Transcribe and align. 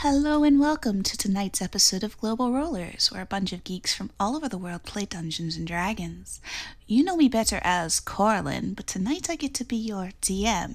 Hello 0.00 0.44
and 0.44 0.60
welcome 0.60 1.02
to 1.02 1.16
tonight's 1.16 1.62
episode 1.62 2.02
of 2.04 2.18
Global 2.18 2.52
Rollers, 2.52 3.10
where 3.10 3.22
a 3.22 3.26
bunch 3.26 3.54
of 3.54 3.64
geeks 3.64 3.94
from 3.94 4.10
all 4.20 4.36
over 4.36 4.46
the 4.46 4.58
world 4.58 4.82
play 4.82 5.06
Dungeons 5.06 5.56
and 5.56 5.66
Dragons. 5.66 6.38
You 6.86 7.02
know 7.02 7.16
me 7.16 7.30
better 7.30 7.60
as 7.62 7.98
Corlin, 7.98 8.76
but 8.76 8.86
tonight 8.86 9.30
I 9.30 9.36
get 9.36 9.54
to 9.54 9.64
be 9.64 9.76
your 9.76 10.10
DM. 10.20 10.74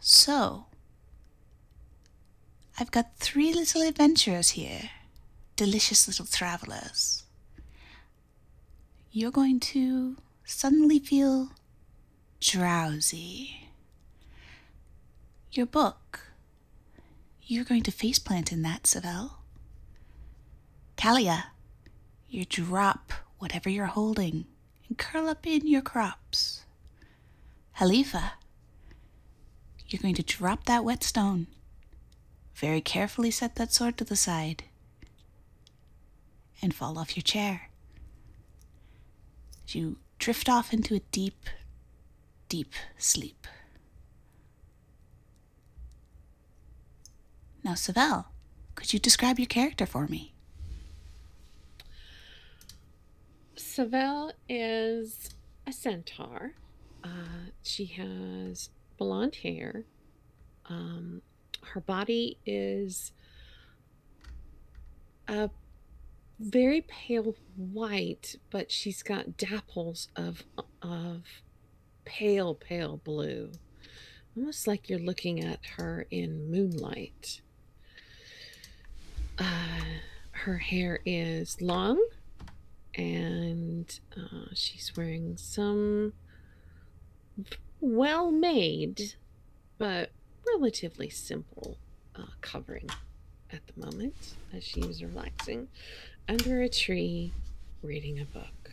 So, 0.00 0.64
I've 2.80 2.90
got 2.90 3.16
three 3.18 3.54
little 3.54 3.82
adventurers 3.82 4.50
here, 4.50 4.90
delicious 5.54 6.08
little 6.08 6.26
travelers. 6.26 7.22
You're 9.12 9.30
going 9.30 9.60
to 9.60 10.16
suddenly 10.44 10.98
feel 10.98 11.50
drowsy. 12.40 13.68
Your 15.52 15.66
book 15.66 16.29
you're 17.50 17.64
going 17.64 17.82
to 17.82 17.90
faceplant 17.90 18.52
in 18.52 18.62
that, 18.62 18.86
Savell. 18.86 19.38
Kalia, 20.96 21.46
you 22.28 22.44
drop 22.44 23.12
whatever 23.38 23.68
you're 23.68 23.86
holding 23.86 24.44
and 24.88 24.96
curl 24.96 25.28
up 25.28 25.46
in 25.46 25.66
your 25.66 25.82
crops. 25.82 26.64
Halifa, 27.78 28.32
you're 29.88 30.00
going 30.00 30.14
to 30.14 30.22
drop 30.22 30.66
that 30.66 30.84
whetstone. 30.84 31.48
Very 32.54 32.80
carefully 32.80 33.32
set 33.32 33.56
that 33.56 33.72
sword 33.72 33.96
to 33.98 34.04
the 34.04 34.16
side 34.16 34.64
and 36.62 36.72
fall 36.74 36.98
off 36.98 37.16
your 37.16 37.22
chair. 37.22 37.70
You 39.66 39.98
drift 40.18 40.48
off 40.48 40.72
into 40.72 40.94
a 40.94 41.00
deep, 41.10 41.46
deep 42.48 42.74
sleep. 42.96 43.46
Now, 47.62 47.74
Savell, 47.74 48.26
could 48.74 48.92
you 48.92 48.98
describe 48.98 49.38
your 49.38 49.46
character 49.46 49.86
for 49.86 50.06
me? 50.06 50.32
Savell 53.56 54.32
is 54.48 55.30
a 55.66 55.72
centaur. 55.72 56.54
Uh, 57.04 57.50
she 57.62 57.86
has 57.86 58.70
blonde 58.98 59.36
hair. 59.36 59.84
Um, 60.66 61.22
her 61.62 61.80
body 61.80 62.38
is 62.46 63.12
a 65.28 65.50
very 66.38 66.80
pale 66.82 67.34
white, 67.56 68.36
but 68.50 68.70
she's 68.70 69.02
got 69.02 69.36
dapples 69.36 70.08
of 70.16 70.44
of 70.82 71.22
pale, 72.04 72.54
pale 72.54 72.96
blue, 73.04 73.52
almost 74.36 74.66
like 74.66 74.88
you're 74.88 74.98
looking 74.98 75.44
at 75.44 75.60
her 75.76 76.06
in 76.10 76.50
moonlight. 76.50 77.42
Uh, 79.40 79.44
her 80.32 80.58
hair 80.58 81.00
is 81.06 81.60
long 81.62 81.98
and 82.94 84.00
uh, 84.16 84.46
she's 84.54 84.92
wearing 84.96 85.36
some 85.38 86.12
well 87.80 88.30
made 88.30 89.14
but 89.78 90.10
relatively 90.46 91.08
simple 91.08 91.78
uh, 92.16 92.22
covering 92.42 92.88
at 93.52 93.60
the 93.66 93.84
moment 93.84 94.34
as 94.54 94.62
she 94.62 94.80
is 94.82 95.02
relaxing 95.02 95.68
under 96.28 96.60
a 96.60 96.68
tree 96.68 97.32
reading 97.82 98.20
a 98.20 98.24
book. 98.24 98.70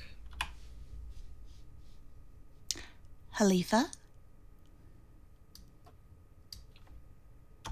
Halifa? 3.35 3.85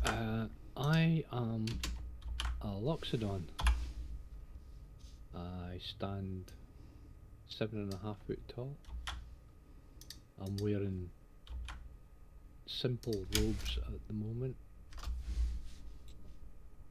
Uh, 0.05 0.45
I 0.77 1.23
am 1.33 1.65
a 2.65 2.79
Loxodon. 2.81 3.43
I 5.35 5.79
stand 5.79 6.51
seven 7.47 7.79
and 7.79 7.93
a 7.93 7.97
half 7.97 8.17
foot 8.25 8.41
tall. 8.47 8.75
I'm 10.41 10.57
wearing 10.57 11.09
simple 12.65 13.13
robes 13.37 13.77
at 13.77 14.07
the 14.07 14.13
moment. 14.13 14.55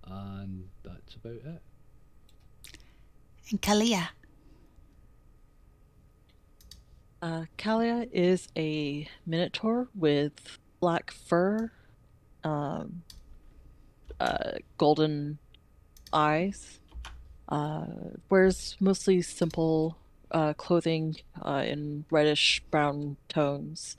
And 0.06 0.68
that's 0.84 1.16
about 1.16 1.32
it. 1.32 1.62
And 3.50 3.60
Kalia? 3.60 4.08
Uh, 7.20 7.46
Kalia 7.58 8.08
is 8.12 8.48
a 8.56 9.08
minotaur 9.26 9.88
with 9.94 10.58
black 10.78 11.10
fur, 11.10 11.72
um, 12.44 13.02
uh, 14.20 14.52
golden 14.78 15.38
eyes. 16.14 16.78
Uh, 17.48 17.86
wears 18.30 18.76
mostly 18.80 19.20
simple 19.20 19.98
uh, 20.30 20.54
clothing 20.54 21.16
uh, 21.44 21.62
in 21.66 22.04
reddish 22.10 22.62
brown 22.70 23.16
tones, 23.28 23.96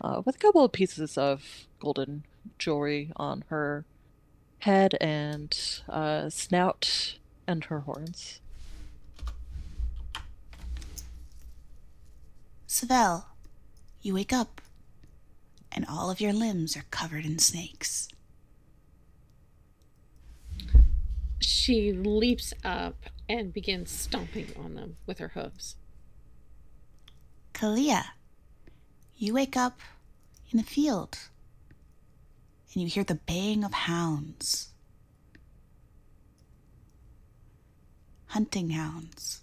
uh, 0.00 0.22
with 0.24 0.36
a 0.36 0.38
couple 0.38 0.64
of 0.64 0.72
pieces 0.72 1.18
of 1.18 1.66
golden 1.78 2.24
jewelry 2.58 3.12
on 3.16 3.44
her 3.48 3.84
head 4.60 4.96
and 5.00 5.82
uh, 5.88 6.30
snout 6.30 7.18
and 7.46 7.64
her 7.64 7.80
horns. 7.80 8.40
Savell, 12.66 13.26
you 14.02 14.14
wake 14.14 14.32
up, 14.32 14.60
and 15.70 15.86
all 15.88 16.10
of 16.10 16.20
your 16.20 16.32
limbs 16.32 16.76
are 16.76 16.84
covered 16.90 17.24
in 17.24 17.38
snakes. 17.38 18.08
She 21.40 21.92
leaps 21.92 22.52
up 22.64 23.06
and 23.28 23.52
begins 23.52 23.90
stomping 23.90 24.52
on 24.58 24.74
them 24.74 24.96
with 25.06 25.18
her 25.18 25.28
hooves. 25.28 25.76
Kalia, 27.52 28.04
you 29.16 29.34
wake 29.34 29.56
up 29.56 29.80
in 30.50 30.58
a 30.58 30.62
field 30.62 31.18
and 32.72 32.82
you 32.82 32.88
hear 32.88 33.04
the 33.04 33.14
baying 33.14 33.64
of 33.64 33.72
hounds. 33.72 34.68
Hunting 38.26 38.70
hounds. 38.70 39.40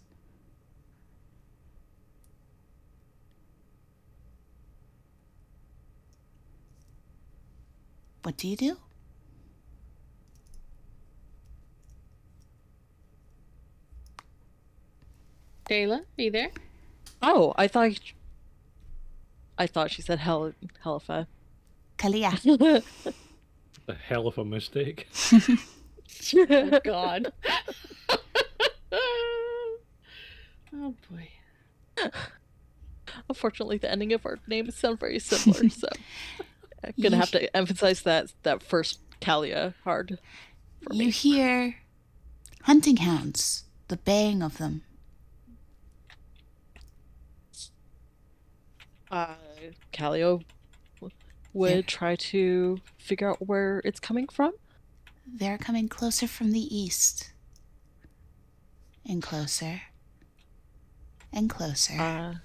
What 8.21 8.37
do 8.37 8.47
you 8.47 8.55
do? 8.55 8.77
Dayla, 15.69 16.00
are 16.00 16.22
you 16.22 16.31
there? 16.31 16.51
Oh, 17.22 17.53
I 17.57 17.68
thought 17.68 17.91
I 19.57 19.68
thought 19.68 19.91
she 19.91 20.01
said 20.01 20.19
hell 20.19 20.53
Helifa. 20.84 21.28
Kalia. 21.97 22.40
A 23.88 23.94
hell 23.94 24.28
of 24.28 24.38
a 24.38 24.46
mistake. 24.46 25.07
Oh 26.35 26.79
God. 26.84 27.34
oh 28.94 29.78
boy. 31.09 31.29
Unfortunately, 33.28 33.78
the 33.78 33.91
ending 33.91 34.13
of 34.13 34.25
our 34.25 34.40
names 34.47 34.78
sound 34.78 35.00
very 35.00 35.19
similar, 35.19 35.68
so 35.69 35.88
I'm 36.84 36.94
gonna 37.02 37.18
have 37.18 37.31
to 37.31 37.53
emphasize 37.57 38.03
that 38.03 38.31
that 38.44 38.63
first 38.63 39.00
Kalia 39.19 39.73
hard. 39.84 40.18
For 40.84 40.94
you 40.94 41.06
me. 41.06 41.12
hear 41.12 41.75
hunting 42.63 42.97
hounds, 42.97 43.66
the 43.90 43.97
baying 43.97 44.41
of 44.41 44.59
them. 44.59 44.84
Uh, 49.13 49.35
Calio 49.94 50.44
would 51.53 51.75
Yeah. 51.75 51.81
try 51.85 52.16
to 52.16 52.79
figure 52.97 53.29
out 53.29 53.47
where 53.47 53.79
it's 53.85 54.00
coming 54.00 54.28
from. 54.28 54.53
They're 55.28 55.59
coming 55.59 55.87
closer 55.87 56.28
from 56.28 56.52
the 56.52 56.76
east. 56.76 57.32
And 59.05 59.22
closer. 59.22 59.84
And 61.32 61.47
closer. 61.47 61.93
Uh, 61.93 62.35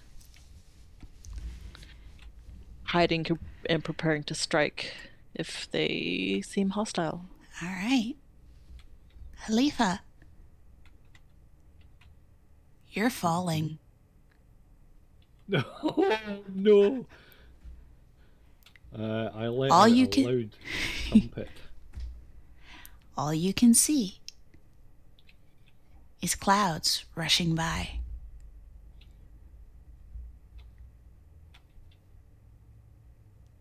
hiding 2.84 3.26
and 3.68 3.82
preparing 3.82 4.24
to 4.24 4.34
strike 4.34 4.92
if 5.34 5.70
they 5.70 6.42
seem 6.44 6.70
hostile. 6.70 7.24
All 7.62 7.68
right. 7.68 8.14
Halifa. 9.46 10.00
You're 12.90 13.10
falling. 13.10 13.78
No, 15.48 15.64
no. 16.54 17.06
Uh, 18.98 19.30
I 19.34 19.46
let 19.48 19.70
All 19.70 19.82
out 19.82 19.90
you 19.90 20.04
a 20.04 20.08
can- 20.08 20.24
loud 20.24 20.50
trumpet. 21.08 21.48
All 23.16 23.34
you 23.34 23.52
can 23.54 23.74
see 23.74 24.18
is 26.22 26.34
clouds 26.34 27.04
rushing 27.16 27.54
by. 27.54 28.00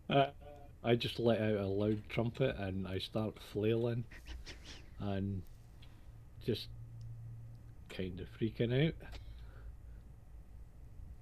Uh, 0.08 0.26
I 0.82 0.94
just 0.94 1.18
let 1.18 1.40
out 1.40 1.56
a 1.56 1.66
loud 1.66 2.00
trumpet 2.08 2.56
and 2.58 2.86
I 2.86 2.98
start 2.98 3.34
flailing 3.52 4.04
and 5.00 5.42
just 6.46 6.68
kind 7.90 8.18
of 8.20 8.26
freaking 8.40 8.88
out. 8.88 8.94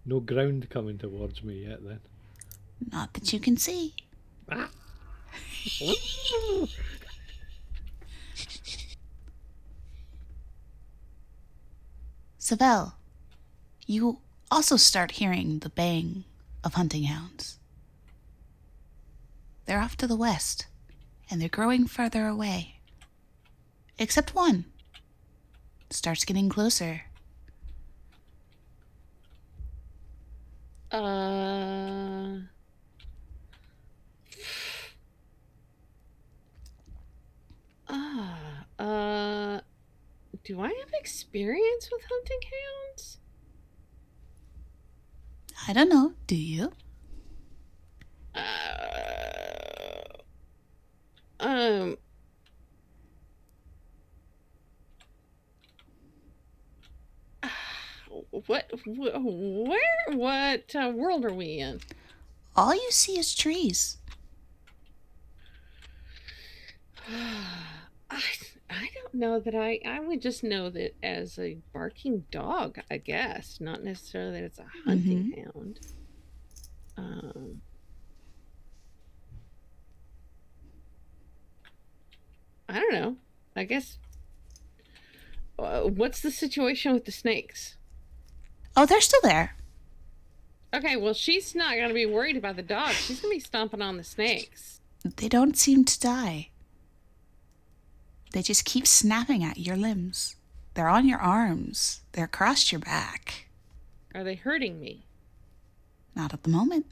No 0.07 0.21
ground 0.21 0.71
coming 0.71 0.99
towards 0.99 1.43
me 1.43 1.67
yet 1.67 1.85
then. 1.85 1.99
Not 2.93 3.13
that 3.15 3.33
you 3.33 3.41
can 3.41 3.57
see. 3.57 3.95
Savell, 12.39 12.95
you 13.87 14.21
also 14.49 14.77
start 14.77 15.13
hearing 15.13 15.59
the 15.59 15.71
bang 15.71 16.23
of 16.63 16.75
hunting 16.75 17.05
hounds. 17.05 17.59
They're 19.65 19.81
off 19.81 19.97
to 19.97 20.07
the 20.07 20.15
west, 20.15 20.67
and 21.29 21.41
they're 21.41 21.49
growing 21.49 21.89
further 21.89 22.29
away. 22.29 22.77
Except 23.99 24.37
one 24.37 24.67
starts 25.91 26.25
getting 26.25 26.49
closer. 26.49 27.06
Uh. 30.97 32.39
Ah, 37.87 38.65
uh, 38.79 39.61
do 40.43 40.59
I 40.59 40.69
have 40.69 40.93
experience 40.95 41.91
with 41.93 42.01
hunting 42.11 42.41
hounds? 42.51 43.19
I 45.69 45.75
don't 45.75 45.91
know, 45.91 46.15
do 46.27 46.35
you? 46.35 46.73
Uh, 48.35 48.41
um. 51.41 51.99
What? 58.47 58.71
wh- 58.85 59.25
Where? 59.25 60.17
What 60.17 60.75
uh, 60.75 60.93
world 60.95 61.25
are 61.25 61.33
we 61.33 61.59
in? 61.59 61.81
All 62.55 62.75
you 62.75 62.91
see 62.91 63.19
is 63.19 63.35
trees. 63.35 63.99
I 67.09 68.21
I 68.71 68.89
don't 68.95 69.15
know 69.15 69.39
that 69.41 69.55
I 69.55 69.81
I 69.85 70.01
would 70.01 70.21
just 70.23 70.43
know 70.45 70.71
that 70.71 70.95
as 71.03 71.39
a 71.39 71.59
barking 71.73 72.25
dog, 72.31 72.79
I 72.91 72.99
guess, 72.99 73.59
not 73.61 73.83
necessarily 73.83 74.41
that 74.41 74.45
it's 74.45 74.59
a 74.59 74.67
hunting 74.85 75.45
hound. 75.45 75.81
Um. 76.97 77.61
I 82.69 82.81
don't 82.81 82.93
know. 82.93 83.17
I 83.55 83.65
guess. 83.65 83.99
Uh, 85.59 85.83
what's 85.83 86.21
the 86.21 86.31
situation 86.31 86.93
with 86.93 87.05
the 87.07 87.13
snakes? 87.13 87.77
Oh, 88.77 88.85
they're 88.85 89.01
still 89.01 89.21
there. 89.23 89.57
Okay, 90.75 90.97
well, 90.97 91.15
she's 91.15 91.55
not 91.55 91.77
going 91.77 91.89
to 91.89 91.95
be 91.95 92.07
worried 92.07 92.37
about 92.37 92.57
the 92.57 92.63
dogs. 92.63 92.97
She's 92.97 93.21
going 93.21 93.33
to 93.33 93.37
be 93.37 93.41
stomping 93.41 93.81
on 93.81 93.97
the 93.97 94.05
snakes. 94.05 94.81
They 95.17 95.29
don't 95.29 95.57
seem 95.57 95.85
to 95.85 96.01
die. 96.01 96.51
They 98.33 98.43
just 98.43 98.65
keep 98.65 98.87
snapping 98.87 99.43
at 99.43 99.59
your 99.59 99.77
limbs. 99.77 100.37
They're 100.75 100.89
on 100.89 101.09
your 101.09 101.19
arms. 101.19 102.03
They're 102.13 102.27
across 102.27 102.71
your 102.71 102.81
back. 102.81 103.49
Are 104.15 104.25
they 104.25 104.35
hurting 104.35 104.79
me? 104.79 105.07
Not 106.15 106.35
at 106.35 106.43
the 106.43 106.51
moment. 106.51 106.87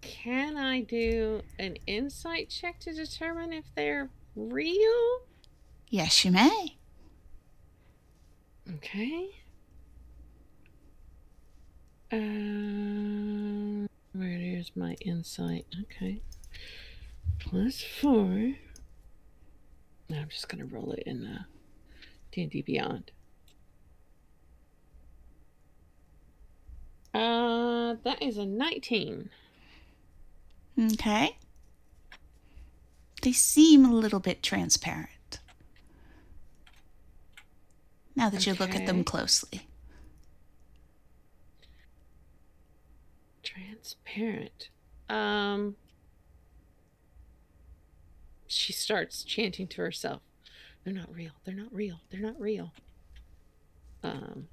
Can 0.00 0.56
I 0.56 0.80
do 0.80 1.42
an 1.58 1.76
insight 1.86 2.48
check 2.48 2.80
to 2.80 2.92
determine 2.92 3.52
if 3.52 3.66
they're 3.76 4.08
real? 4.34 5.20
Yes, 5.88 6.24
you 6.24 6.32
may. 6.32 6.76
Okay. 8.74 9.28
Uh, 12.12 13.86
where 14.12 14.38
is 14.40 14.72
my 14.74 14.96
insight? 15.00 15.66
Okay. 15.82 16.20
Plus 17.38 17.82
four. 18.00 18.54
Now 20.08 20.20
I'm 20.20 20.28
just 20.28 20.48
gonna 20.48 20.66
roll 20.66 20.92
it 20.92 21.04
in 21.06 21.20
the 21.22 21.38
D&D 22.32 22.62
Beyond. 22.62 23.10
Uh, 27.14 27.94
that 28.04 28.20
is 28.20 28.36
a 28.36 28.44
19. 28.44 29.30
Okay. 30.92 31.36
They 33.22 33.32
seem 33.32 33.84
a 33.84 33.94
little 33.94 34.20
bit 34.20 34.42
transparent. 34.42 35.15
Now 38.16 38.30
that 38.30 38.46
you 38.46 38.54
look 38.54 38.74
at 38.74 38.86
them 38.86 39.04
closely. 39.04 39.68
Transparent. 43.42 44.70
Um 45.08 45.76
she 48.48 48.72
starts 48.72 49.22
chanting 49.22 49.66
to 49.68 49.82
herself. 49.82 50.22
They're 50.84 50.94
not 50.94 51.12
real. 51.14 51.32
They're 51.44 51.54
not 51.54 51.72
real. 51.72 52.00
They're 52.10 52.20
not 52.20 52.40
real. 52.40 52.72
Um 54.02 54.48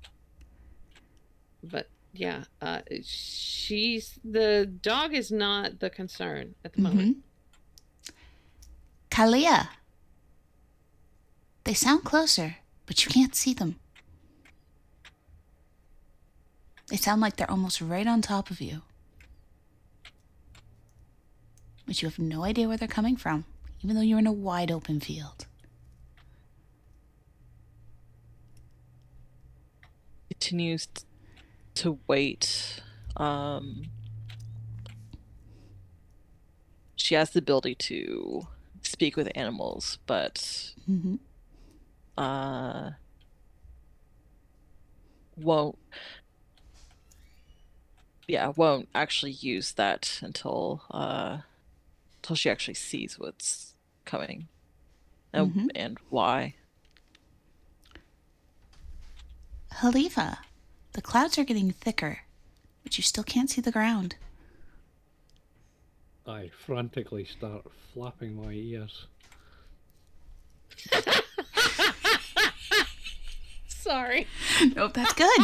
but 1.64 1.90
yeah, 2.12 2.44
uh 2.62 2.82
she's 3.04 4.20
the 4.24 4.66
dog 4.82 5.14
is 5.16 5.32
not 5.32 5.80
the 5.80 5.90
concern 5.90 6.56
at 6.66 6.74
the 6.74 6.82
moment. 6.82 7.18
Mhm. 7.18 8.14
Kalia. 9.10 9.70
They 11.64 11.74
sound 11.74 12.04
closer, 12.04 12.58
but 12.86 13.06
you 13.06 13.12
can't 13.12 13.36
see 13.36 13.54
them. 13.54 13.80
They 16.90 16.98
sound 16.98 17.22
like 17.22 17.38
they're 17.38 17.50
almost 17.50 17.82
right 17.82 18.06
on 18.06 18.22
top 18.22 18.50
of 18.50 18.62
you. 18.62 18.82
But 21.86 22.02
you 22.02 22.08
have 22.08 22.20
no 22.20 22.44
idea 22.44 22.68
where 22.68 22.78
they're 22.78 22.88
coming 22.88 23.16
from, 23.18 23.46
even 23.82 23.96
though 23.96 24.02
you're 24.02 24.20
in 24.20 24.28
a 24.28 24.32
wide 24.32 24.72
open 24.72 25.00
field. 25.00 25.46
Continues 30.30 30.88
to 31.76 32.00
wait. 32.08 32.82
Um, 33.18 33.84
she 36.96 37.16
has 37.16 37.32
the 37.32 37.40
ability 37.40 37.76
to 37.76 38.48
speak 38.82 39.16
with 39.16 39.30
animals, 39.36 40.00
but 40.06 40.74
Mm-hmm. 40.90 41.16
Uh, 42.18 42.92
won't. 45.38 45.78
Yeah, 48.28 48.54
won't 48.56 48.88
actually 48.96 49.32
use 49.32 49.74
that 49.74 50.20
until 50.22 50.84
uh, 50.92 51.40
until 52.18 52.36
she 52.36 52.50
actually 52.50 52.76
sees 52.76 53.20
what's 53.20 53.74
coming, 54.06 54.48
and, 55.34 55.54
Mhm. 55.54 55.68
and 55.76 55.98
why. 56.10 56.56
Halifa, 59.82 60.38
the 60.94 61.02
clouds 61.02 61.38
are 61.38 61.44
getting 61.44 61.72
thicker, 61.72 62.20
but 62.84 62.98
you 62.98 63.04
still 63.04 63.24
can't 63.24 63.50
see 63.50 63.60
the 63.62 63.72
ground. 63.72 64.16
I 66.26 66.50
frantically 66.66 67.26
start 67.26 67.66
flapping 67.94 68.36
my 68.42 68.52
ears. 68.54 69.08
Sorry. 73.84 74.28
Nope, 74.76 74.94
that's 74.94 75.14
good. 75.14 75.42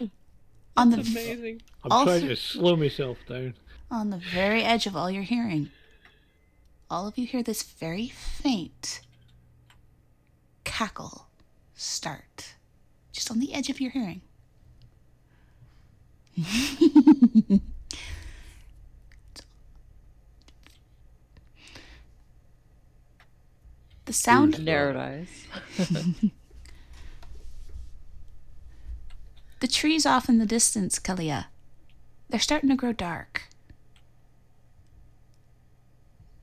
on 0.76 0.90
the 0.90 1.00
Amazing. 1.00 1.62
I'm 1.84 1.92
Also- 1.92 2.18
trying 2.18 2.28
to 2.28 2.36
slow 2.36 2.76
myself 2.76 3.18
down. 3.28 3.54
on 3.90 4.10
the 4.10 4.16
very 4.18 4.62
edge 4.62 4.86
of 4.86 4.96
all 4.96 5.10
you're 5.10 5.22
hearing, 5.24 5.70
all 6.90 7.06
of 7.08 7.18
you 7.18 7.26
hear 7.26 7.42
this 7.42 7.62
very 7.62 8.08
faint 8.08 9.00
cackle 10.64 11.26
start, 11.74 12.54
just 13.12 13.30
on 13.30 13.38
the 13.40 13.52
edge 13.52 13.68
of 13.68 13.80
your 13.80 13.90
hearing. 13.90 14.22
the 24.12 24.18
sound 24.18 24.58
Ooh. 24.58 24.62
Narrowed 24.62 24.96
eyes. 24.96 25.46
The 29.60 29.68
trees 29.68 30.04
off 30.04 30.28
in 30.28 30.38
the 30.38 30.44
distance, 30.44 30.98
Kalia, 30.98 31.46
they're 32.28 32.40
starting 32.40 32.68
to 32.68 32.74
grow 32.74 32.92
dark. 32.92 33.44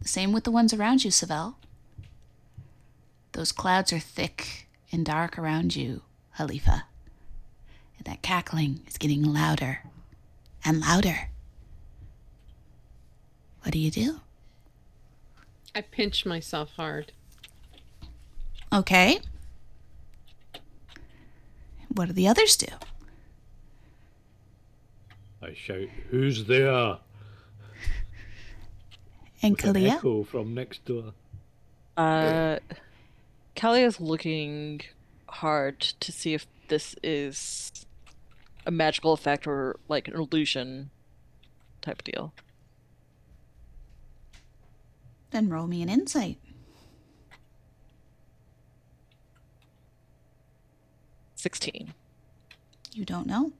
The 0.02 0.08
same 0.08 0.32
with 0.32 0.46
the 0.46 0.52
ones 0.52 0.74
around 0.74 1.04
you, 1.04 1.12
Savell. 1.12 1.58
Those 3.34 3.52
clouds 3.52 3.92
are 3.92 4.00
thick 4.00 4.68
and 4.92 5.06
dark 5.06 5.38
around 5.38 5.76
you, 5.76 6.02
Halifa. 6.38 6.84
And 7.98 8.06
that 8.06 8.22
cackling 8.22 8.80
is 8.88 8.98
getting 8.98 9.22
louder 9.22 9.84
and 10.64 10.80
louder. 10.80 11.30
What 13.62 13.74
do 13.74 13.80
you 13.80 13.92
do? 13.92 14.22
I 15.76 15.82
pinch 15.82 16.26
myself 16.26 16.72
hard. 16.78 17.12
Okay. 18.72 19.20
What 21.94 22.08
do 22.08 22.14
the 22.14 22.28
others 22.28 22.56
do? 22.56 22.68
I 25.42 25.54
shout, 25.54 25.88
Who's 26.12 26.46
there? 26.46 26.98
And 29.42 29.56
With 29.56 29.66
an 29.66 29.74
Kalia? 29.76 29.92
echo 29.96 30.24
from 30.24 30.54
next 30.54 30.84
door. 30.86 31.14
Uh, 31.96 32.60
Callie 33.60 33.84
is 33.84 34.00
looking 34.02 34.82
hard 35.30 35.80
to 35.80 36.12
see 36.12 36.34
if 36.34 36.46
this 36.68 36.96
is 37.02 37.86
a 38.66 38.72
magical 38.72 39.14
effect 39.14 39.48
or 39.48 39.78
like 39.88 40.08
an 40.10 40.16
illusion 40.16 40.90
type 41.82 42.04
deal. 42.04 42.34
Then 45.32 45.50
roll 45.50 45.68
me 45.68 45.82
an 45.82 45.90
insight. 45.90 46.38
Sixteen. 51.40 51.94
You 52.92 53.06
don't 53.06 53.26
know. 53.26 53.54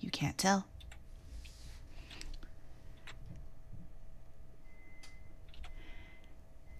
You 0.00 0.10
can't 0.10 0.36
tell. 0.36 0.66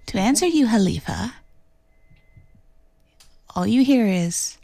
To 0.06 0.18
answer 0.18 0.46
you, 0.46 0.66
Halifa, 0.66 1.34
all 3.54 3.64
you 3.64 3.84
hear 3.84 4.04
is, 4.04 4.58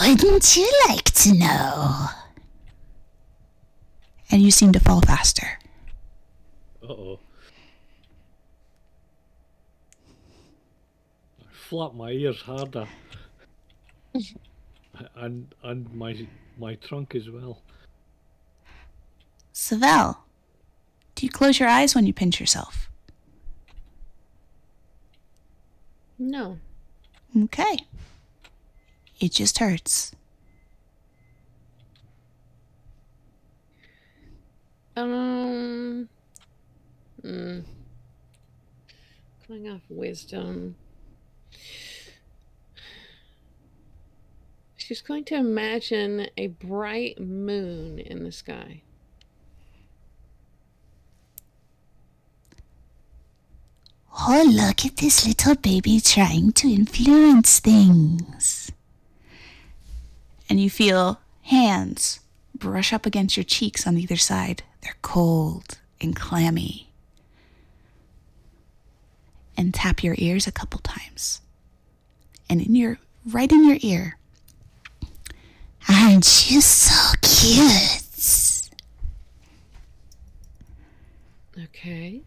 Wouldn't 0.00 0.56
you 0.56 0.68
like 0.88 1.04
to 1.22 1.32
know? 1.34 2.06
And 4.32 4.42
you 4.42 4.50
seem 4.50 4.72
to 4.72 4.80
fall 4.80 5.00
faster. 5.00 5.60
Uh 6.82 6.86
oh. 6.88 7.20
I 11.40 11.44
flap 11.52 11.94
my 11.94 12.10
ears 12.10 12.40
harder. 12.40 12.88
and 15.16 15.54
and 15.62 15.92
my 15.94 16.26
my 16.58 16.74
trunk 16.76 17.14
as 17.14 17.28
well. 17.28 17.62
Savell, 19.52 20.24
do 21.14 21.26
you 21.26 21.30
close 21.30 21.58
your 21.58 21.68
eyes 21.68 21.94
when 21.94 22.06
you 22.06 22.12
pinch 22.12 22.40
yourself? 22.40 22.90
No. 26.18 26.58
Okay. 27.36 27.78
It 29.20 29.32
just 29.32 29.58
hurts. 29.58 30.12
Um. 34.96 36.08
Mm. 37.22 37.64
Going 39.48 39.70
off 39.70 39.80
wisdom. 39.88 40.76
She's 44.84 45.00
going 45.00 45.24
to 45.24 45.34
imagine 45.36 46.28
a 46.36 46.48
bright 46.48 47.18
moon 47.18 47.98
in 47.98 48.22
the 48.22 48.30
sky. 48.30 48.82
Oh, 54.14 54.44
look 54.46 54.84
at 54.84 54.98
this 54.98 55.26
little 55.26 55.54
baby 55.54 56.00
trying 56.00 56.52
to 56.52 56.68
influence 56.68 57.60
things. 57.60 58.72
And 60.50 60.60
you 60.60 60.68
feel 60.68 61.18
hands 61.44 62.20
brush 62.54 62.92
up 62.92 63.06
against 63.06 63.38
your 63.38 63.44
cheeks 63.44 63.86
on 63.86 63.96
either 63.96 64.18
side. 64.18 64.64
They're 64.82 64.96
cold 65.00 65.78
and 65.98 66.14
clammy. 66.14 66.92
And 69.56 69.72
tap 69.72 70.04
your 70.04 70.16
ears 70.18 70.46
a 70.46 70.52
couple 70.52 70.80
times. 70.80 71.40
And 72.50 72.60
in 72.60 72.74
your 72.74 72.98
right 73.24 73.50
in 73.50 73.66
your 73.66 73.78
ear. 73.80 74.18
Aren't 75.88 76.50
you 76.50 76.60
so 76.60 77.12
cute? 77.22 78.70
Okay. 81.64 82.22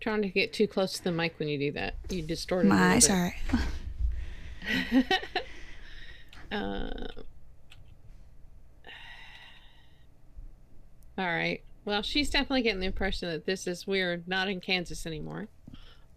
Trying 0.00 0.22
to 0.22 0.28
get 0.28 0.52
too 0.52 0.66
close 0.66 0.94
to 0.94 1.04
the 1.04 1.12
mic 1.12 1.38
when 1.38 1.48
you 1.48 1.58
do 1.58 1.72
that. 1.72 1.94
You 2.08 2.22
distort 2.22 2.64
it. 2.64 2.68
a 2.68 2.70
My 2.70 2.76
little 2.76 2.92
eyes 2.92 3.08
bit. 3.08 5.02
are 5.02 5.04
Uh, 6.52 6.90
all 11.16 11.24
right. 11.26 11.62
Well, 11.86 12.02
she's 12.02 12.28
definitely 12.28 12.60
getting 12.62 12.80
the 12.80 12.86
impression 12.86 13.30
that 13.30 13.46
this 13.46 13.66
is 13.66 13.86
we're 13.86 14.22
not 14.26 14.48
in 14.48 14.60
Kansas 14.60 15.06
anymore. 15.06 15.48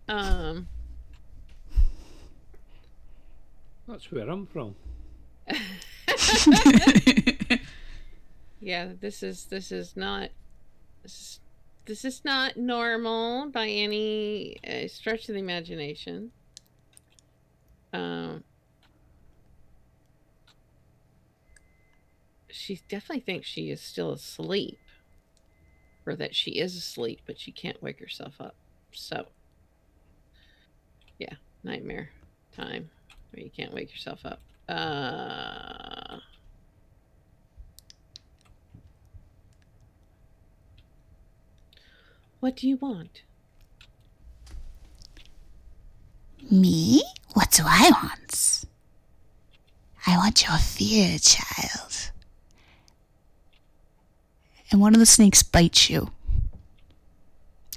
Um, 0.10 0.68
That's 3.88 4.12
where 4.12 4.30
I'm 4.30 4.46
from. 4.48 4.76
yeah, 8.60 8.90
this 9.00 9.22
is 9.24 9.46
this 9.46 9.72
is 9.72 9.96
not 9.96 10.30
this 11.86 12.04
is, 12.04 12.26
not 12.26 12.58
normal 12.58 13.50
by 13.52 13.68
any 13.68 14.58
uh, 14.68 14.88
stretch 14.88 15.30
of 15.30 15.36
the 15.36 15.40
imagination. 15.40 16.32
Um, 17.94 18.44
she 22.50 22.82
definitely 22.90 23.20
thinks 23.20 23.48
she 23.48 23.70
is 23.70 23.82
still 23.82 24.12
asleep, 24.14 24.80
or 26.08 26.16
that 26.16 26.34
she 26.34 26.52
is 26.52 26.76
asleep, 26.76 27.22
but 27.28 27.40
she 27.40 27.52
can't 27.52 27.82
wake 27.84 28.00
herself 28.00 28.42
up. 28.42 28.56
So, 28.92 29.28
yeah, 31.20 31.36
nightmare 31.64 32.10
time 32.56 32.90
where 33.32 33.44
you 33.44 33.52
can't 33.52 33.74
wake 33.74 33.92
yourself 33.92 34.26
up. 34.26 34.40
Uh. 34.68 36.20
What 42.40 42.58
do 42.58 42.68
you 42.68 42.78
want? 42.78 43.24
Me? 46.52 47.04
What 47.34 47.50
do 47.52 47.64
I 47.66 47.90
want? 47.92 48.66
I 50.06 50.18
want 50.18 50.46
your 50.48 50.58
fear, 50.58 51.18
child. 51.18 52.12
And 54.70 54.80
one 54.80 54.94
of 54.94 55.00
the 55.00 55.06
snakes 55.08 55.42
bites 55.42 55.90
you. 55.90 56.12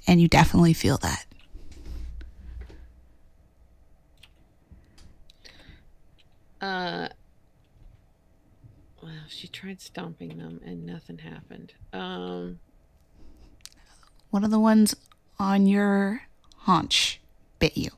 And 0.06 0.20
you 0.20 0.28
definitely 0.28 0.74
feel 0.74 0.98
that. 0.98 1.24
Uh. 6.60 7.08
Well, 9.02 9.12
she 9.28 9.46
tried 9.46 9.80
stomping 9.80 10.38
them 10.38 10.60
and 10.64 10.84
nothing 10.84 11.18
happened. 11.18 11.74
Um. 11.92 12.58
One 14.30 14.44
of 14.44 14.50
the 14.50 14.60
ones 14.60 14.94
on 15.38 15.66
your 15.66 16.22
haunch 16.58 17.20
bit 17.58 17.76
you. 17.76 17.90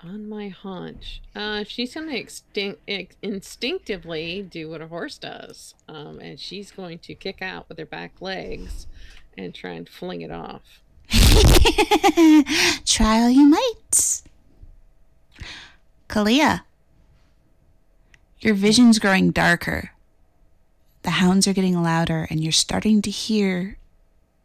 On 0.00 0.28
my 0.28 0.48
haunch. 0.48 1.20
Uh, 1.34 1.64
she's 1.64 1.94
going 1.94 2.08
to 2.08 2.16
extinct, 2.16 2.80
ex- 2.86 3.16
instinctively 3.20 4.42
do 4.42 4.70
what 4.70 4.80
a 4.80 4.86
horse 4.86 5.18
does. 5.18 5.74
Um, 5.88 6.20
and 6.20 6.38
she's 6.38 6.70
going 6.70 6.98
to 7.00 7.14
kick 7.14 7.42
out 7.42 7.68
with 7.68 7.78
her 7.78 7.86
back 7.86 8.20
legs 8.20 8.86
and 9.36 9.54
try 9.54 9.72
and 9.72 9.88
fling 9.88 10.20
it 10.20 10.30
off. 10.30 10.82
Try 12.84 13.20
all 13.20 13.30
you 13.30 13.46
might. 13.46 14.22
Kalia, 16.08 16.62
your 18.40 18.54
vision's 18.54 18.98
growing 18.98 19.30
darker. 19.30 19.92
The 21.02 21.10
hounds 21.10 21.46
are 21.46 21.52
getting 21.52 21.82
louder, 21.82 22.26
and 22.30 22.42
you're 22.42 22.52
starting 22.52 23.02
to 23.02 23.10
hear 23.10 23.78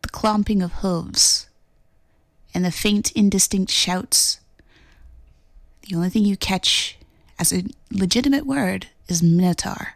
the 0.02 0.10
clomping 0.10 0.62
of 0.62 0.74
hooves 0.74 1.48
and 2.54 2.64
the 2.64 2.72
faint, 2.72 3.12
indistinct 3.14 3.72
shouts. 3.72 4.40
The 5.88 5.96
only 5.96 6.10
thing 6.10 6.26
you 6.26 6.38
catch 6.38 6.98
as 7.40 7.52
a 7.52 7.64
legitimate 7.92 8.46
word 8.46 8.88
is 9.08 9.24
Minotaur. 9.24 9.96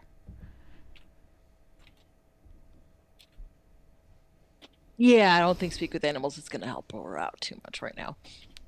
Yeah, 4.97 5.35
I 5.35 5.39
don't 5.39 5.57
think 5.57 5.73
speak 5.73 5.93
with 5.93 6.03
animals 6.03 6.37
is 6.39 6.49
going 6.49 6.61
to 6.61 6.67
help 6.67 6.91
her 6.91 7.17
out 7.19 7.39
too 7.39 7.55
much 7.63 7.81
right 7.83 7.95
now. 7.95 8.17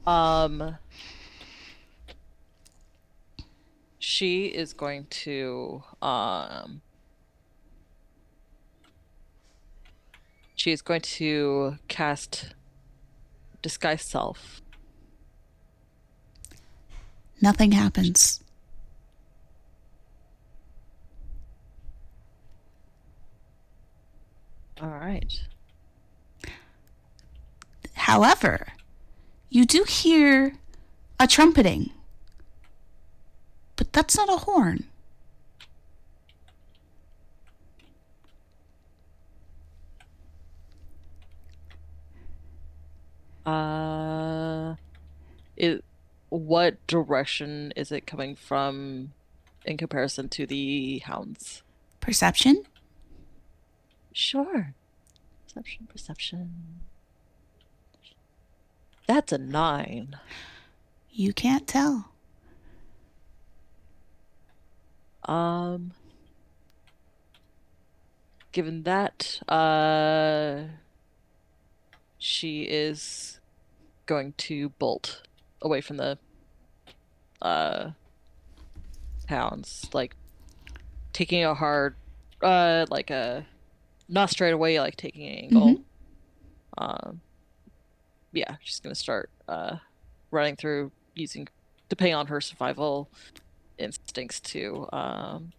Um, 0.06 0.78
she 3.98 4.46
is 4.46 4.74
going 4.74 5.08
to 5.10 5.84
um, 6.02 6.82
she 10.56 10.72
is 10.72 10.84
going 10.84 11.02
to 11.02 11.78
cast 11.88 12.54
disguise 13.62 14.04
self. 14.04 14.62
Nothing 17.42 17.72
happens. 17.72 18.44
All 24.82 24.90
right. 24.90 25.34
However, 28.00 28.68
you 29.50 29.66
do 29.66 29.84
hear 29.84 30.54
a 31.20 31.28
trumpeting, 31.28 31.92
but 33.76 33.92
that's 33.92 34.16
not 34.16 34.30
a 34.30 34.38
horn. 34.38 34.86
Uh, 43.46 44.76
it. 45.58 45.84
What 46.30 46.86
direction 46.88 47.74
is 47.76 47.92
it 47.92 48.06
coming 48.06 48.36
from, 48.36 49.12
in 49.66 49.78
comparison 49.78 50.30
to 50.30 50.46
the 50.46 51.00
hounds? 51.00 51.64
Perception? 52.00 52.64
Sure. 54.14 54.74
Perception, 55.44 55.88
perception. 55.88 56.82
That's 59.10 59.32
a 59.32 59.40
nine. 59.40 60.20
You 61.10 61.34
can't 61.34 61.66
tell. 61.66 62.12
Um. 65.26 65.94
Given 68.52 68.84
that, 68.84 69.42
uh, 69.50 70.66
she 72.20 72.66
is 72.66 73.40
going 74.06 74.34
to 74.38 74.70
bolt 74.78 75.24
away 75.60 75.82
from 75.82 75.98
the 75.98 76.20
uh 77.42 77.90
hounds, 79.28 79.90
like 79.92 80.16
taking 81.14 81.44
a 81.44 81.56
hard, 81.56 81.96
uh, 82.44 82.86
like 82.92 83.10
a 83.10 83.48
not 84.08 84.30
straight 84.30 84.54
away, 84.54 84.80
like 84.80 84.98
taking 84.98 85.26
an 85.26 85.36
angle. 85.46 85.82
Um, 86.78 87.22
yeah, 88.32 88.56
she's 88.64 88.80
gonna 88.80 88.96
start 88.96 89.30
uh 89.48 89.78
running 90.32 90.56
through 90.56 90.92
using, 91.16 91.48
depending 91.90 92.16
on 92.16 92.28
her 92.28 92.40
survival 92.42 93.10
instincts 93.78 94.40
to 94.40 94.88
um 94.94 95.52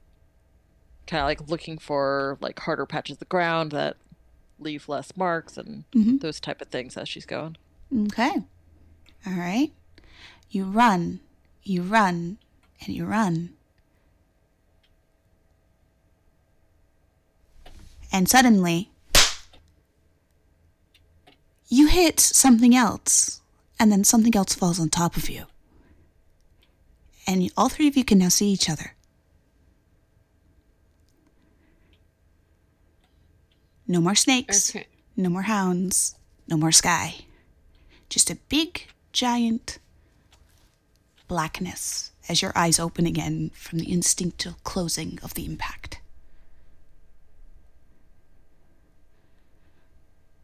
kind 1.07 1.21
of 1.23 1.27
like 1.27 1.49
looking 1.49 1.77
for 1.79 2.37
like 2.41 2.59
harder 2.61 2.87
patches 2.87 3.15
of 3.15 3.19
the 3.19 3.25
ground 3.25 3.73
that 3.73 3.97
leave 4.59 4.89
less 4.89 5.17
marks 5.17 5.57
and 5.57 5.85
Mhm. 5.93 6.21
those 6.21 6.39
type 6.39 6.61
of 6.61 6.69
things 6.69 6.97
as 6.97 7.09
she's 7.09 7.27
going. 7.27 7.57
Okay. 8.07 8.31
All 9.27 9.33
right. 9.33 9.73
You 10.50 10.65
run, 10.65 11.21
you 11.62 11.83
run, 11.83 12.39
and 12.85 12.95
you 12.95 13.05
run. 13.07 13.55
And 18.12 18.29
suddenly, 18.29 18.91
you 21.71 21.87
hit 21.87 22.21
something 22.21 22.75
else, 22.75 23.41
and 23.79 23.91
then 23.91 24.05
something 24.05 24.37
else 24.37 24.55
falls 24.55 24.79
on 24.79 24.91
top 24.91 25.17
of 25.17 25.31
you. 25.31 25.45
And 27.27 27.50
all 27.57 27.69
three 27.69 27.87
of 27.87 27.97
you 27.97 28.05
can 28.05 28.19
now 28.19 28.29
see 28.29 28.50
each 28.50 28.69
other. 28.69 28.95
No 33.87 34.00
more 34.00 34.17
snakes. 34.17 34.75
Okay. 34.75 34.87
No 35.17 35.31
more 35.31 35.43
hounds. 35.43 36.17
No 36.49 36.57
more 36.57 36.73
sky. 36.73 37.25
Just 38.09 38.31
a 38.31 38.39
big, 38.49 38.89
giant 39.12 39.79
blackness 41.29 42.11
as 42.29 42.43
your 42.43 42.53
eyes 42.57 42.81
open 42.81 43.07
again 43.07 43.50
from 43.55 43.79
the 43.79 43.93
instinctive 43.93 44.62
closing 44.65 45.21
of 45.23 45.35
the 45.35 45.47
impact. 45.47 46.00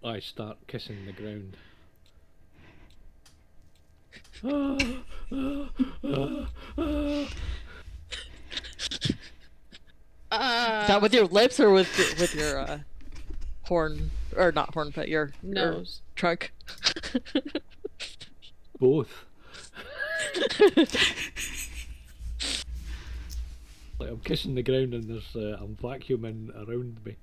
I 0.07 0.21
start 0.21 0.59
kissing 0.69 1.05
the 1.05 1.13
ground. 1.13 1.57
Uh, 10.31 10.83
Is 10.83 10.89
that 10.89 11.01
with 11.03 11.15
your 11.15 11.27
lips 11.27 11.59
or 11.61 11.71
with 11.71 11.99
your, 11.99 12.09
with 12.21 12.35
your 12.35 12.59
uh, 12.59 12.79
horn 13.63 14.11
or 14.37 14.53
not 14.53 14.75
horn, 14.75 14.93
but 14.95 15.09
your 15.09 15.33
your 15.43 15.73
Nose. 15.73 16.03
trunk? 16.15 16.53
Both. 18.79 19.25
like 23.99 24.11
I'm 24.11 24.21
kissing 24.21 24.55
the 24.55 24.63
ground 24.63 24.95
and 24.95 25.05
there's 25.05 25.35
uh, 25.35 25.57
I'm 25.61 25.77
vacuuming 25.77 26.51
around 26.69 26.99
me. 27.05 27.17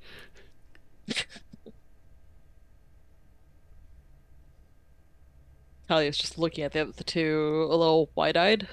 Talia's 5.88 6.18
just 6.18 6.38
looking 6.38 6.64
at 6.64 6.72
the, 6.72 6.86
the 6.86 7.04
two 7.04 7.68
a 7.70 7.76
little 7.76 8.10
wide-eyed. 8.16 8.68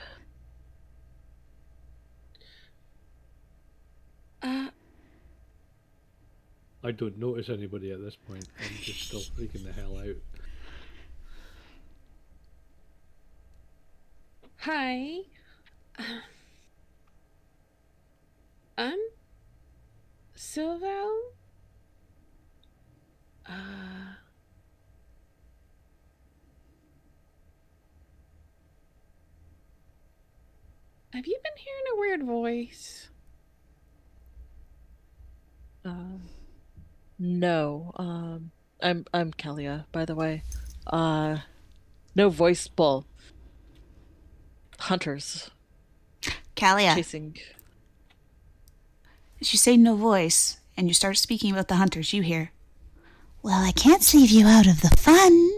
uh, 4.43 4.69
I 6.83 6.91
don't 6.93 7.19
notice 7.19 7.49
anybody 7.49 7.91
at 7.93 8.01
this 8.01 8.17
point. 8.17 8.47
I'm 8.59 8.77
just 8.81 9.03
still 9.09 9.21
freaking 9.21 9.65
the 9.65 9.73
hell 9.73 9.99
out. 9.99 10.17
hi. 14.61 15.21
I'm 18.79 18.99
Silvo. 20.37 21.09
Uh, 23.47 24.10
have 31.13 31.27
you 31.27 31.39
been 31.43 31.53
hearing 31.57 31.85
a 31.93 31.99
weird 32.01 32.23
voice? 32.25 33.09
Um, 35.85 36.23
no. 37.19 37.93
Um, 37.97 38.51
I'm 38.83 39.05
I'm 39.13 39.33
Kalia, 39.33 39.85
by 39.93 40.05
the 40.05 40.15
way. 40.15 40.43
Uh, 40.87 41.39
no 42.15 42.29
voice. 42.29 42.69
Well, 42.77 43.07
hunters 44.79 45.51
Kalia, 46.57 46.95
chasing. 46.95 47.37
as 49.41 49.53
you 49.53 49.59
say 49.59 49.77
no 49.77 49.95
voice 49.97 50.59
and 50.77 50.89
you 50.89 50.95
start 50.95 51.17
speaking 51.19 51.53
about 51.53 51.69
the 51.69 51.77
hunters, 51.77 52.13
you 52.13 52.23
hear, 52.23 52.51
Well, 53.43 53.63
I 53.63 53.73
can't 53.73 54.13
leave 54.15 54.31
you 54.31 54.47
out 54.47 54.67
of 54.67 54.81
the 54.81 54.91
fun. 54.97 55.49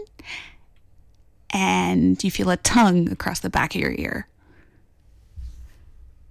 And 1.55 2.21
you 2.23 2.31
feel 2.31 2.49
a 2.49 2.57
tongue 2.57 3.11
across 3.11 3.39
the 3.39 3.49
back 3.49 3.75
of 3.75 3.81
your 3.81 3.93
ear. 3.97 4.27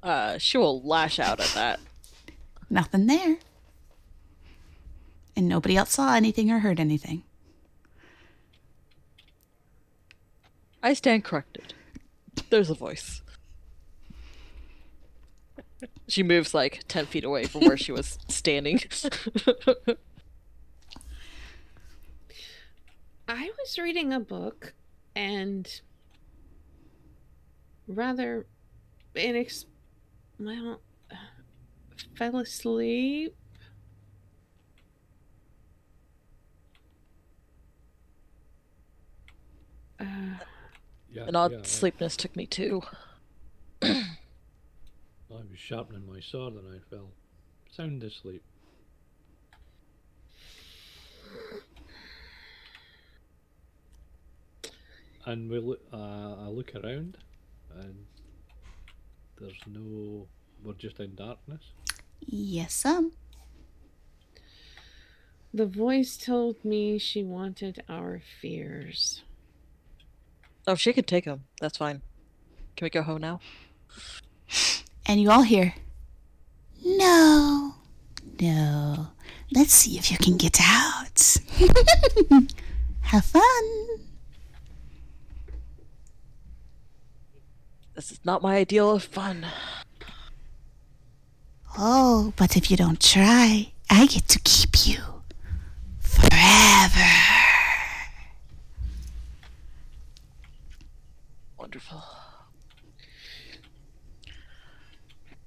Uh, 0.03 0.37
she 0.39 0.59
will 0.59 0.83
lash 0.83 1.19
out 1.19 1.41
at 1.41 1.53
that. 1.55 1.81
Nothing 2.71 3.07
there. 3.07 3.37
And 5.37 5.49
nobody 5.49 5.77
else 5.77 5.93
saw 5.93 6.15
anything 6.15 6.51
or 6.51 6.59
heard 6.59 6.81
anything. 6.81 7.23
I 10.83 10.95
stand 10.95 11.25
corrected. 11.25 11.75
There's 12.51 12.71
a 12.71 12.75
voice. 12.75 13.23
She 16.09 16.23
moves 16.23 16.53
like 16.53 16.83
ten 16.89 17.07
feet 17.07 17.25
away 17.25 17.45
from 17.45 17.63
where 17.63 17.77
she 17.77 17.93
was 17.93 18.19
standing. 18.29 18.81
I 23.29 23.51
was 23.59 23.79
reading 23.79 24.13
a 24.13 24.21
book 24.21 24.75
and 25.15 25.81
rather 27.87 28.47
inex 29.15 29.65
well 30.45 30.81
fell 32.17 32.37
asleep. 32.39 33.35
Uh, 40.01 40.05
Yeah, 41.11 41.27
An 41.27 41.37
odd 41.37 41.53
yeah, 41.53 41.59
I- 41.59 41.63
sleepiness 41.63 42.17
took 42.17 42.35
me 42.37 42.47
too. 42.47 42.83
I 43.83 44.07
was 45.31 45.59
sharpening 45.59 46.07
my 46.07 46.21
sword 46.21 46.55
and 46.55 46.67
I 46.75 46.79
fell 46.91 47.11
sound 47.71 48.03
asleep. 48.03 48.43
And 55.25 55.51
we 55.51 55.59
look, 55.59 55.81
uh, 55.93 55.97
I 56.45 56.49
look 56.49 56.75
around, 56.75 57.17
and 57.75 58.07
there's 59.43 59.61
no. 59.67 60.27
We're 60.63 60.75
just 60.75 61.01
in 61.01 61.15
darkness. 61.17 61.63
Yes, 62.21 62.85
um. 62.85 63.13
the 65.53 65.67
voice 65.67 66.17
told 66.17 66.65
me 66.65 66.99
she 66.99 67.25
wanted 67.25 67.83
our 67.89 68.21
fears. 68.41 69.23
Oh, 70.67 70.77
she 70.77 70.93
could 70.93 71.09
take 71.09 71.25
him. 71.25 71.45
That's 71.61 71.77
fine. 71.79 72.03
Can 72.77 72.87
we 72.87 72.91
go 72.91 73.03
home 73.03 73.21
now? 73.21 73.41
And 75.05 75.21
you 75.21 75.31
all 75.31 75.43
hear, 75.43 75.75
No, 76.85 77.75
no. 78.41 79.09
Let's 79.53 79.73
see 79.75 79.99
if 79.99 80.11
you 80.11 80.17
can 80.19 80.37
get 80.37 80.59
out. 80.63 81.37
Have 83.01 83.25
fun. 83.25 84.12
This 88.03 88.11
is 88.11 88.25
not 88.25 88.43
my 88.43 88.57
ideal 88.57 88.91
of 88.91 89.05
fun. 89.05 89.47
Oh, 91.79 92.33
but 92.37 92.57
if 92.57 92.69
you 92.69 92.77
don't 92.77 93.01
try, 93.01 93.71
I 93.89 94.07
get 94.07 94.27
to 94.27 94.41
keep 94.41 94.89
you 94.89 94.99
forever. 96.01 97.13
Wonderful. 101.57 102.03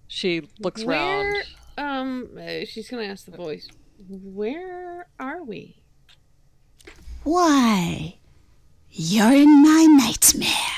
She 0.07 0.47
looks 0.57 0.85
Where, 0.85 1.33
around. 1.33 1.43
um, 1.77 2.29
uh, 2.39 2.63
she's 2.63 2.89
gonna 2.89 3.03
ask 3.03 3.25
the 3.25 3.31
boys, 3.31 3.67
where 4.07 5.09
are 5.19 5.43
we? 5.43 5.83
Why? 7.25 8.15
You're 8.89 9.33
in 9.33 9.61
my 9.61 9.87
nightmare. 9.89 10.74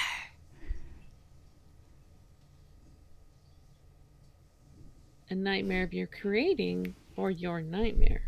A 5.30 5.36
nightmare 5.36 5.84
of 5.84 5.94
your 5.94 6.08
creating 6.08 6.96
or 7.18 7.30
your 7.30 7.62
nightmare? 7.62 8.22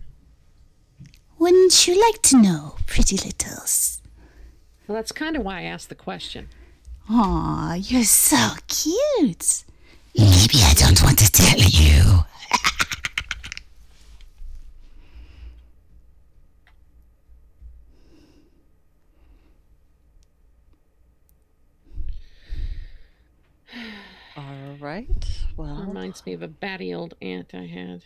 Wouldn't 1.37 1.87
you 1.87 1.99
like 1.99 2.21
to 2.23 2.37
know, 2.41 2.75
pretty 2.85 3.15
littles? 3.15 4.01
Well, 4.87 4.95
that's 4.95 5.13
kind 5.13 5.37
of 5.37 5.43
why 5.43 5.59
I 5.59 5.63
asked 5.63 5.87
the 5.87 5.95
question. 5.95 6.49
Aw, 7.09 7.75
you're 7.75 8.03
so 8.03 8.49
cute. 8.67 9.63
Maybe 10.17 10.61
I 10.61 10.73
don't 10.75 11.01
want 11.01 11.19
to 11.19 11.31
tell 11.31 11.57
you. 11.57 12.25
All 24.35 24.75
right. 24.79 25.07
Well, 25.57 25.85
Reminds 26.09 26.25
me 26.25 26.33
of 26.33 26.41
a 26.41 26.47
batty 26.47 26.91
old 26.91 27.13
aunt 27.21 27.53
I 27.53 27.67
had. 27.67 28.05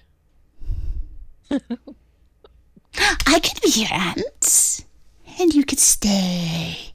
I 3.26 3.40
could 3.40 3.62
be 3.62 3.70
your 3.70 3.94
aunt. 3.94 4.84
And 5.40 5.54
you 5.54 5.64
could 5.64 5.80
stay. 5.80 6.92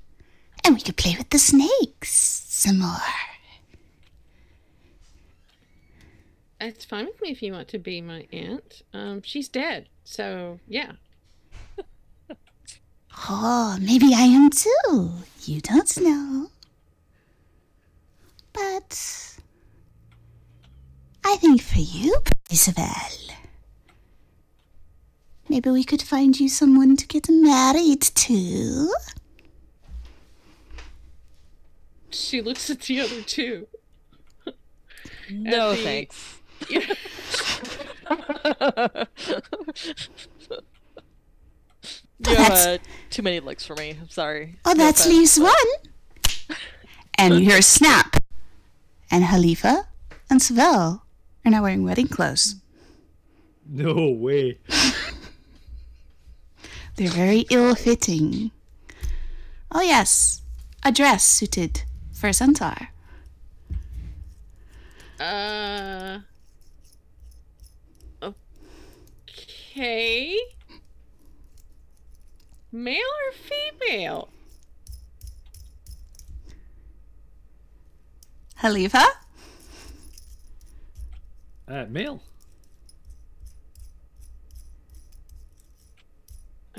And 0.62 0.75
we 0.75 0.83
could 0.83 0.99
play 0.99 1.14
with 1.16 1.31
the 1.31 1.38
snakes 1.38 2.11
some 2.11 2.81
more. 2.81 2.99
It's 6.61 6.85
fine 6.85 7.07
with 7.07 7.23
me 7.23 7.31
if 7.31 7.42
you 7.42 7.55
want 7.55 7.68
to 7.68 7.79
be 7.79 8.03
my 8.03 8.27
aunt. 8.31 8.83
Um, 8.92 9.23
she's 9.23 9.49
dead, 9.49 9.88
so 10.05 10.61
yeah. 10.68 10.92
Oh, 13.31 13.79
maybe 13.81 14.12
I 14.14 14.25
am 14.25 14.51
too. 14.51 15.12
You 15.47 15.62
don't 15.62 16.01
know. 16.03 16.51
But 18.53 19.38
I 21.31 21.37
think 21.37 21.61
for 21.62 21.79
you, 21.81 22.17
Isabel, 22.51 22.87
maybe 25.49 25.71
we 25.71 25.85
could 25.85 26.01
find 26.03 26.38
you 26.41 26.49
someone 26.49 26.97
to 26.97 27.07
get 27.07 27.27
married 27.29 28.01
to. 28.01 28.91
She 32.11 32.41
looks 32.41 32.71
at 32.71 32.81
the 32.81 33.01
other 33.03 33.21
two. 33.23 33.67
no 35.31 35.73
the- 35.73 35.77
thanks. 35.83 36.38
You 36.71 36.81
have 36.81 36.97
That's- 42.49 42.67
uh, 42.67 42.79
too 43.11 43.23
many 43.23 43.41
looks 43.41 43.64
for 43.64 43.77
me. 43.77 43.97
I'm 44.01 44.09
sorry. 44.09 44.59
Oh, 44.64 44.73
No 44.73 44.79
that 44.85 44.95
offense, 45.01 45.07
leaves 45.09 45.38
one. 45.38 46.57
And 47.17 47.35
you 47.35 47.41
hear 47.51 47.59
a 47.59 47.62
snap. 47.62 48.17
And 49.11 49.25
Halifa 49.25 49.87
and 50.29 50.41
Savell 50.43 51.03
are 51.48 51.50
now 51.50 51.62
wearing 51.62 51.82
wedding 51.82 52.08
clothes. 52.08 52.56
No 53.66 54.11
way. 54.11 54.58
They're 56.96 57.08
very 57.08 57.46
ill 57.50 57.74
fitting. 57.74 58.50
Oh, 59.72 59.80
yes, 59.80 60.42
a 60.82 60.92
dress 60.92 61.24
suited 61.24 61.84
for 62.12 62.28
a 62.28 62.34
centaur. 62.34 62.90
Uh. 65.18 66.18
Okay. 68.22 70.38
Male 72.70 72.98
or 72.98 73.32
female? 73.32 74.28
Halifa? 78.61 79.06
Uh, 81.68 81.85
male. 81.88 82.22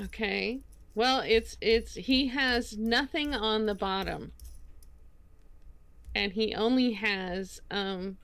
Okay. 0.00 0.60
Well, 0.94 1.22
it's 1.24 1.56
it's 1.60 1.94
he 1.94 2.28
has 2.28 2.76
nothing 2.76 3.34
on 3.34 3.66
the 3.66 3.74
bottom. 3.74 4.32
And 6.14 6.32
he 6.32 6.54
only 6.54 6.92
has 6.92 7.60
um 7.70 8.16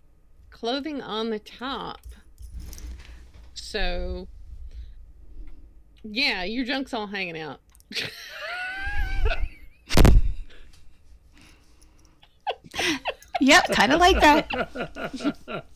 clothing 0.51 1.01
on 1.01 1.31
the 1.31 1.39
top. 1.39 2.01
So 3.55 4.27
yeah, 6.03 6.43
your 6.45 6.65
junk's 6.65 6.93
all 6.93 7.07
hanging 7.07 7.39
out. 7.39 7.61
Yep, 13.41 13.69
kind 13.73 13.93
of 13.93 14.01
like 14.01 14.21
that. 14.21 15.65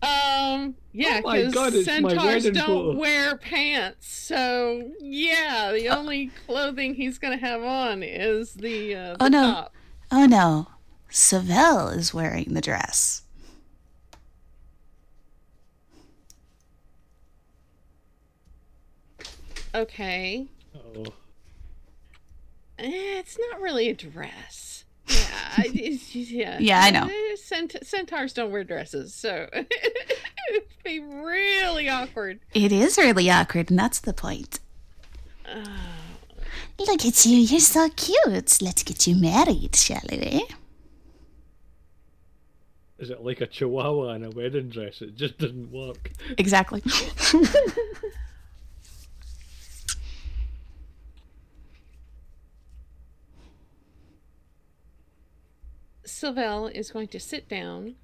Um, 0.00 0.76
yeah, 0.92 1.20
Oh 1.24 1.28
my 1.28 1.38
because 1.38 1.54
God, 1.54 1.74
it's 1.74 1.86
centaurs 1.86 2.16
wedding 2.18 2.52
don't 2.52 2.66
photo. 2.66 2.98
wear 2.98 3.36
pants. 3.36 4.06
So 4.08 4.90
yeah, 5.00 5.72
the 5.72 5.88
only 5.88 6.30
clothing 6.46 6.94
he's 6.94 7.18
gonna 7.18 7.36
have 7.38 7.62
on 7.64 8.02
is 8.02 8.54
the 8.54 8.94
uh, 8.94 9.16
the 9.16 9.24
Oh, 9.24 9.28
no. 9.28 9.52
top. 9.52 9.74
Oh 10.12 10.26
no, 10.26 10.68
Savell 11.10 11.88
is 11.88 12.14
wearing 12.14 12.54
the 12.54 12.60
dress. 12.60 13.22
Okay, 19.74 20.46
Oh, 20.74 21.04
Eh, 22.78 23.18
it's 23.18 23.36
not 23.50 23.60
really 23.60 23.88
a 23.88 23.94
dress. 23.94 24.84
Yeah, 25.08 25.16
I- 25.56 25.70
it's, 25.74 26.14
yeah. 26.14 26.58
Yeah, 26.60 26.80
I 26.80 26.90
know. 26.90 27.08
Cent- 27.48 27.86
centaurs 27.86 28.34
don't 28.34 28.52
wear 28.52 28.62
dresses, 28.62 29.14
so 29.14 29.48
it'd 29.52 30.64
be 30.84 31.00
really 31.00 31.88
awkward. 31.88 32.40
It 32.52 32.72
is 32.72 32.98
really 32.98 33.30
awkward, 33.30 33.70
and 33.70 33.78
that's 33.78 34.00
the 34.00 34.12
point. 34.12 34.60
Uh, 35.46 35.64
Look 36.78 37.06
at 37.06 37.24
you, 37.24 37.38
you're 37.38 37.60
so 37.60 37.88
cute. 37.88 38.60
Let's 38.60 38.82
get 38.82 39.06
you 39.06 39.16
married, 39.16 39.74
shall 39.74 40.02
we? 40.10 40.46
is 42.98 43.10
it 43.10 43.24
like 43.24 43.40
a 43.40 43.46
chihuahua 43.46 44.14
in 44.14 44.24
a 44.24 44.30
wedding 44.30 44.68
dress? 44.68 45.00
It 45.00 45.16
just 45.16 45.38
doesn't 45.38 45.72
work. 45.72 46.10
Exactly. 46.36 46.82
Sylvelle 56.18 56.66
is 56.74 56.90
going 56.90 57.06
to 57.08 57.20
sit 57.20 57.48
down. 57.48 57.94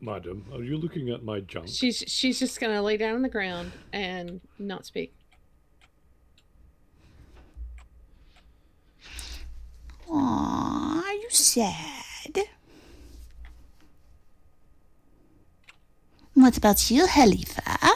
Madam, 0.00 0.44
are 0.52 0.62
you 0.62 0.76
looking 0.76 1.08
at 1.08 1.24
my 1.24 1.40
junk? 1.40 1.68
She's 1.68 2.04
she's 2.06 2.38
just 2.38 2.60
gonna 2.60 2.82
lay 2.82 2.98
down 2.98 3.14
on 3.14 3.22
the 3.22 3.28
ground 3.30 3.72
and 3.90 4.42
not 4.58 4.84
speak. 4.84 5.14
Aw, 10.10 11.02
are 11.06 11.12
you 11.14 11.30
sad? 11.30 12.38
What 16.34 16.58
about 16.58 16.90
you, 16.90 17.06
Halifa? 17.06 17.94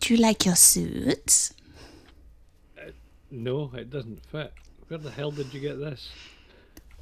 Do 0.00 0.14
you 0.14 0.20
like 0.20 0.44
your 0.44 0.56
suit? 0.56 1.52
No, 3.30 3.70
it 3.74 3.90
doesn't 3.90 4.24
fit. 4.26 4.52
Where 4.88 4.98
the 4.98 5.10
hell 5.10 5.30
did 5.30 5.54
you 5.54 5.60
get 5.60 5.78
this? 5.78 6.10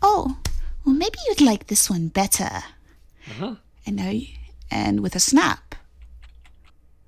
Oh, 0.02 0.38
well, 0.84 0.94
maybe 0.94 1.18
you'd 1.26 1.40
like 1.40 1.66
this 1.66 1.88
one 1.88 2.08
better. 2.08 2.50
Uh 3.26 3.34
huh. 3.38 3.54
And 3.86 3.96
now, 3.96 4.10
you, 4.10 4.26
and 4.70 5.00
with 5.00 5.14
a 5.14 5.20
snap, 5.20 5.74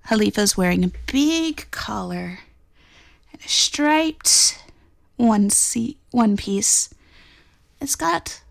Halifa's 0.03 0.57
wearing 0.57 0.85
a 0.85 0.93
big 1.13 1.71
collar 1.71 2.41
and 3.33 3.43
a 3.45 3.49
striped 3.49 4.59
one 5.17 5.51
se- 5.51 5.99
one 6.11 6.37
piece. 6.37 6.93
It's 7.81 7.97
got 7.97 8.43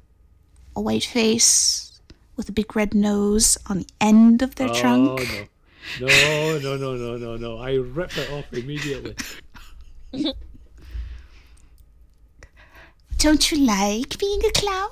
a 0.76 0.82
white 0.82 1.04
face 1.04 2.00
with 2.36 2.48
a 2.48 2.52
big 2.52 2.76
red 2.76 2.94
nose 2.94 3.58
on 3.68 3.80
the 3.80 3.88
end 4.00 4.42
of 4.42 4.56
their 4.56 4.70
oh, 4.70 4.74
trunk. 4.74 5.50
No. 6.00 6.08
no, 6.08 6.60
no, 6.60 6.78
no, 6.78 6.96
no, 6.96 7.18
no, 7.18 7.38
no. 7.38 7.58
I 7.58 7.74
rip 7.74 8.16
it 8.18 8.32
off 8.32 8.46
immediately. 8.54 9.16
Don't 13.20 13.52
you 13.52 13.66
like 13.66 14.18
being 14.18 14.40
a 14.46 14.52
clown? 14.52 14.90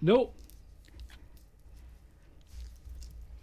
Nope. 0.00 0.34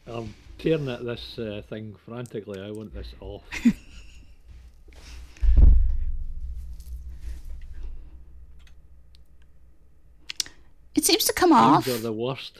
I'm 0.05 0.33
tearing 0.57 0.89
at 0.89 1.05
this 1.05 1.39
uh, 1.39 1.61
thing 1.69 1.95
frantically. 2.05 2.61
I 2.61 2.71
want 2.71 2.93
this 2.93 3.13
off. 3.21 3.43
It 10.95 11.05
seems 11.05 11.23
to 11.25 11.33
come 11.33 11.53
off. 11.53 11.87
are 11.87 11.97
the 11.97 12.11
worst. 12.11 12.57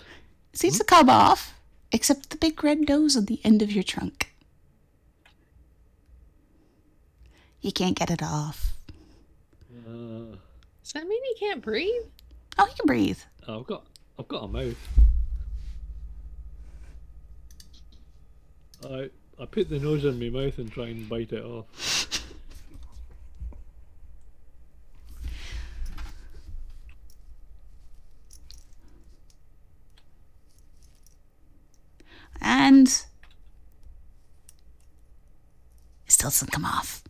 It 0.54 0.60
seems 0.60 0.78
to 0.78 0.86
come 0.86 1.10
off, 1.10 1.60
except 1.92 2.30
the 2.30 2.38
big 2.38 2.64
red 2.64 2.88
nose 2.88 3.18
on 3.18 3.26
the 3.26 3.42
end 3.44 3.62
of 3.62 3.70
your 3.70 3.84
trunk. 3.84 4.34
You 7.60 7.74
can't 7.74 7.98
get 7.98 8.10
it 8.10 8.24
off. 8.24 8.78
Uh, 9.86 10.38
Does 10.92 11.04
that 11.04 11.08
mean 11.08 11.22
he 11.24 11.36
can't 11.36 11.62
breathe? 11.62 12.02
Oh, 12.58 12.66
he 12.66 12.74
can 12.74 12.88
breathe. 12.88 13.20
Oh, 13.48 13.60
I've 13.60 13.68
got, 13.68 13.86
I've 14.18 14.28
got 14.28 14.46
a 14.46 14.48
mouth. 14.48 14.88
I, 18.84 19.10
I 19.40 19.46
put 19.46 19.70
the 19.70 19.78
nose 19.78 20.04
in 20.04 20.18
my 20.18 20.30
mouth 20.30 20.58
and 20.58 20.72
try 20.72 20.88
and 20.88 21.08
bite 21.08 21.32
it 21.32 21.46
off. 21.46 21.68
And 32.42 32.88
it 32.88 33.06
still 36.08 36.32
doesn't 36.32 36.52
come 36.52 36.66
off. 36.66 37.04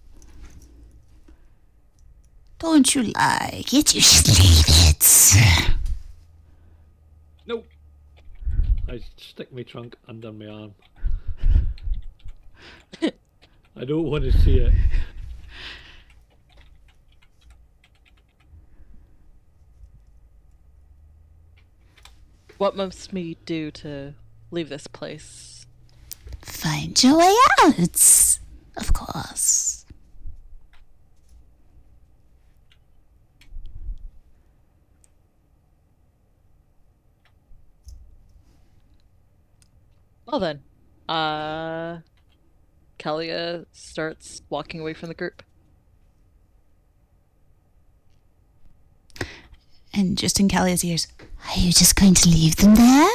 Don't 2.59 2.93
you 2.93 3.03
like 3.03 3.73
it? 3.73 3.95
You 3.95 4.01
should 4.01 4.27
leave 4.27 4.65
it. 4.67 5.69
Nope. 7.47 7.65
I 8.87 8.99
stick 9.17 9.51
my 9.53 9.63
trunk 9.63 9.95
under 10.07 10.31
my 10.31 10.47
arm. 10.47 10.75
I 13.01 13.85
don't 13.85 14.03
want 14.03 14.25
to 14.25 14.31
see 14.31 14.57
it. 14.59 14.73
What 22.57 22.75
must 22.75 23.13
me 23.13 23.37
do 23.45 23.71
to 23.71 24.15
leave 24.51 24.67
this 24.67 24.85
place? 24.85 25.65
Find 26.41 27.01
your 27.01 27.17
way 27.17 27.33
out, 27.61 28.39
of 28.75 28.93
course. 28.93 29.78
Well 40.31 40.39
then, 40.39 40.61
uh, 41.07 42.01
Kalia 42.99 43.65
starts 43.71 44.43
walking 44.47 44.79
away 44.79 44.93
from 44.93 45.09
the 45.09 45.15
group. 45.15 45.41
And 49.91 50.19
just 50.19 50.39
in 50.39 50.47
Kalia's 50.47 50.85
ears, 50.85 51.07
are 51.19 51.59
you 51.59 51.71
just 51.71 51.95
going 51.95 52.13
to 52.13 52.29
leave 52.29 52.57
them 52.57 52.75
there? 52.75 53.09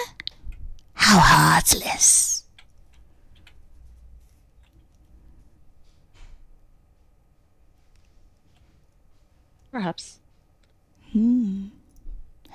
How 0.94 1.20
heartless. 1.20 2.42
Perhaps. 9.70 10.18
Are 11.14 11.70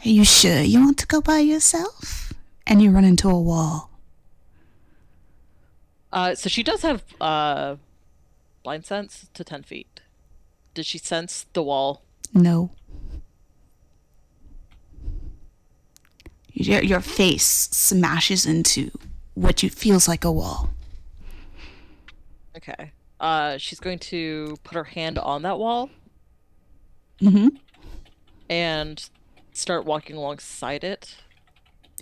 you 0.03 0.25
sure 0.25 0.59
you 0.59 0.81
want 0.81 0.97
to 0.97 1.07
go 1.07 1.21
by 1.21 1.39
yourself? 1.39 2.33
And 2.67 2.81
you 2.81 2.91
run 2.91 3.05
into 3.05 3.29
a 3.29 3.39
wall. 3.39 3.88
Uh, 6.11 6.33
so 6.35 6.49
she 6.49 6.63
does 6.63 6.81
have 6.81 7.03
uh, 7.21 7.75
blind 8.63 8.85
sense 8.85 9.27
to 9.33 9.43
ten 9.43 9.63
feet. 9.63 10.01
Did 10.73 10.85
she 10.85 10.97
sense 10.97 11.45
the 11.53 11.63
wall? 11.63 12.01
No. 12.33 12.71
Your, 16.53 16.83
your 16.83 16.99
face 16.99 17.45
smashes 17.45 18.45
into 18.45 18.91
what 19.33 19.63
you 19.63 19.69
feels 19.69 20.07
like 20.07 20.25
a 20.25 20.31
wall. 20.31 20.71
Okay. 22.57 22.91
Uh, 23.19 23.57
she's 23.57 23.79
going 23.79 23.99
to 23.99 24.57
put 24.63 24.75
her 24.75 24.83
hand 24.85 25.17
on 25.19 25.41
that 25.43 25.59
wall 25.59 25.89
Mm-hmm. 27.21 27.49
and 28.49 29.09
start 29.51 29.83
walking 29.83 30.15
alongside 30.15 30.85
it. 30.85 31.15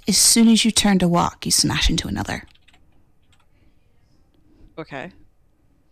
As 0.08 0.16
soon 0.16 0.48
as 0.48 0.64
you 0.64 0.70
turn 0.70 1.00
to 1.00 1.08
walk, 1.08 1.44
you 1.44 1.52
smash 1.52 1.90
into 1.90 2.08
another. 2.08 2.44
Okay. 4.78 5.12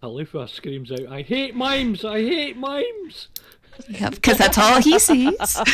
Alifa 0.03 0.47
screams 0.47 0.91
out, 0.91 1.07
I 1.07 1.21
hate 1.21 1.55
mimes! 1.55 2.05
I 2.05 2.19
hate 2.19 2.57
mimes! 2.57 3.29
Yep, 3.89 4.15
because 4.15 4.37
that's 4.37 4.57
all 4.57 4.81
he 4.81 4.99
sees. 4.99 5.59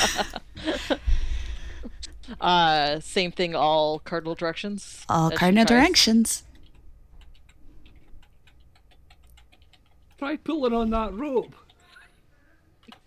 Uh, 2.40 3.00
same 3.02 3.32
thing. 3.32 3.56
All 3.56 4.00
cardinal 4.00 4.36
directions. 4.36 5.06
All 5.10 5.32
cardinal 5.32 5.66
directions. 5.66 6.44
Try 10.18 10.38
pulling 10.38 10.74
on 10.74 10.92
that 10.92 11.14
rope! 11.14 11.56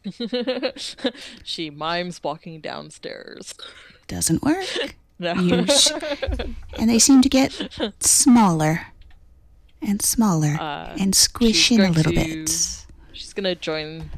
she 1.45 1.71
mimes 1.71 2.23
walking 2.23 2.61
downstairs. 2.61 3.55
Doesn't 4.07 4.43
work. 4.43 4.67
No. 5.17 5.65
Sh- 5.67 5.93
and 6.77 6.91
they 6.91 6.99
seem 6.99 7.23
to 7.23 7.29
get 7.29 7.69
smaller 8.01 8.89
and 9.87 10.01
smaller 10.03 10.57
Uh, 10.61 10.97
and 10.99 11.15
squish 11.15 11.71
in 11.71 11.81
a 11.81 11.91
little 11.91 12.13
to- 12.13 12.19
bit. 12.25 12.51
She's 13.13 13.33
gonna 13.33 13.55
join 13.55 14.11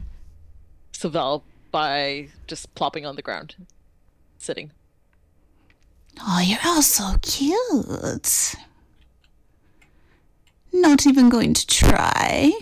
Savell 0.93 1.43
by 1.71 2.29
just 2.47 2.75
plopping 2.75 3.05
on 3.05 3.17
the 3.17 3.23
ground, 3.23 3.55
sitting. 4.39 4.71
Oh, 6.21 6.41
you're 6.41 6.59
all 6.65 6.81
so 6.83 7.17
cute. 7.21 8.55
Not 10.73 11.07
even 11.07 11.29
going 11.29 11.53
to 11.55 11.67
try. 11.67 12.53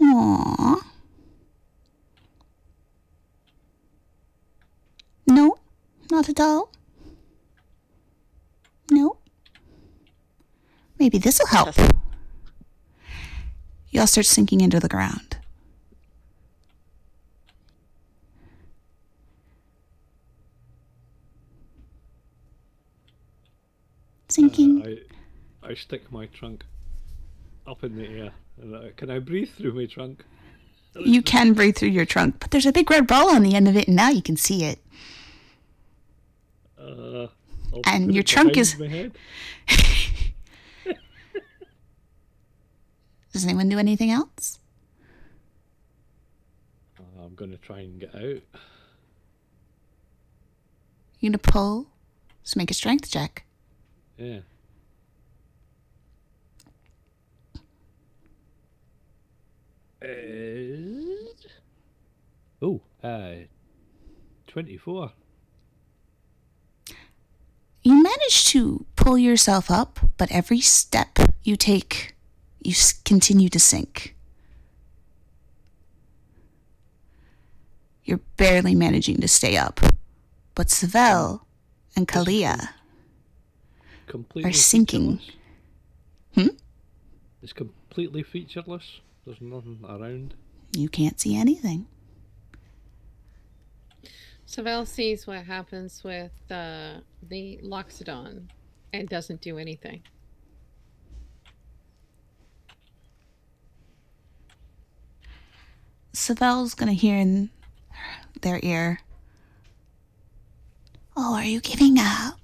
Aww. 0.00 0.80
No, 5.26 5.56
not 6.10 6.28
at 6.28 6.40
all. 6.40 6.70
No. 8.90 9.16
Maybe 10.98 11.18
this'll 11.18 11.46
help. 11.46 11.74
Y'all 13.90 14.06
start 14.06 14.26
sinking 14.26 14.60
into 14.60 14.80
the 14.80 14.88
ground. 14.88 15.36
Sinking. 24.28 24.82
I, 25.62 25.68
I 25.70 25.74
stick 25.74 26.10
my 26.12 26.26
trunk 26.26 26.64
up 27.66 27.82
in 27.84 27.96
the 27.96 28.06
air. 28.06 28.32
Can 28.96 29.10
I 29.10 29.18
breathe 29.18 29.48
through 29.56 29.72
my 29.72 29.86
trunk? 29.86 30.24
You 30.96 31.22
can 31.22 31.52
breathe 31.54 31.76
through 31.76 31.88
your 31.90 32.04
trunk, 32.04 32.36
but 32.40 32.50
there's 32.50 32.66
a 32.66 32.72
big 32.72 32.90
red 32.90 33.06
ball 33.06 33.30
on 33.30 33.42
the 33.42 33.54
end 33.54 33.68
of 33.68 33.76
it, 33.76 33.86
and 33.86 33.96
now 33.96 34.10
you 34.10 34.22
can 34.22 34.36
see 34.36 34.64
it. 34.64 34.78
Uh, 36.78 37.28
And 37.86 38.12
your 38.14 38.24
trunk 38.24 38.56
is- 38.56 38.76
My 38.78 38.88
head. 38.88 39.12
Does 43.32 43.44
anyone 43.44 43.68
do 43.68 43.78
anything 43.78 44.10
else? 44.10 44.58
Uh, 46.98 47.24
I'm 47.24 47.34
gonna 47.34 47.56
try 47.56 47.80
and 47.80 48.00
get 48.00 48.14
out. 48.14 48.42
You're 51.20 51.30
gonna 51.30 51.38
pull? 51.38 51.86
Just 52.42 52.56
make 52.56 52.70
a 52.70 52.74
strength 52.74 53.10
check. 53.10 53.44
Yeah. 54.16 54.40
Uh, 60.02 60.06
oh, 62.62 62.80
uh, 63.04 63.32
24. 64.46 65.12
You 67.82 68.02
manage 68.02 68.44
to 68.46 68.86
pull 68.96 69.18
yourself 69.18 69.70
up, 69.70 70.00
but 70.16 70.30
every 70.32 70.60
step 70.60 71.18
you 71.42 71.56
take, 71.56 72.14
you 72.62 72.74
continue 73.04 73.48
to 73.48 73.58
sink. 73.60 74.14
You're 78.04 78.20
barely 78.36 78.74
managing 78.74 79.20
to 79.20 79.28
stay 79.28 79.56
up. 79.56 79.80
But 80.54 80.68
Savell 80.68 81.46
and 81.96 82.08
Kalia 82.08 82.70
Completely 84.06 84.50
are 84.50 84.52
sinking. 84.52 85.18
featureless? 85.18 85.36
Hmm? 86.34 86.56
It's 87.42 87.52
completely 87.52 88.22
featureless. 88.22 89.00
There's 89.24 89.40
nothing 89.40 89.78
around. 89.88 90.34
You 90.76 90.88
can't 90.88 91.20
see 91.20 91.36
anything. 91.36 91.86
Savell 94.46 94.84
sees 94.84 95.26
what 95.26 95.44
happens 95.44 96.02
with 96.02 96.32
uh, 96.50 97.00
the 97.28 97.60
Loxodon 97.62 98.48
and 98.92 99.08
doesn't 99.08 99.40
do 99.40 99.58
anything. 99.58 100.02
Savell's 106.12 106.74
gonna 106.74 106.92
hear 106.92 107.16
in 107.16 107.50
their 108.42 108.60
ear. 108.62 109.00
Oh, 111.16 111.34
are 111.34 111.44
you 111.44 111.60
giving 111.60 111.98
up? 111.98 112.38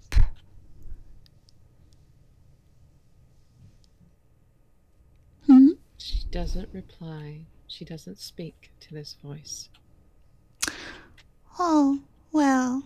Hmm? 5.46 5.68
She 5.98 6.24
doesn't 6.30 6.68
reply. 6.72 7.46
She 7.68 7.84
doesn't 7.84 8.18
speak 8.18 8.70
to 8.80 8.94
this 8.94 9.16
voice. 9.22 9.68
Oh, 11.58 12.00
well, 12.32 12.82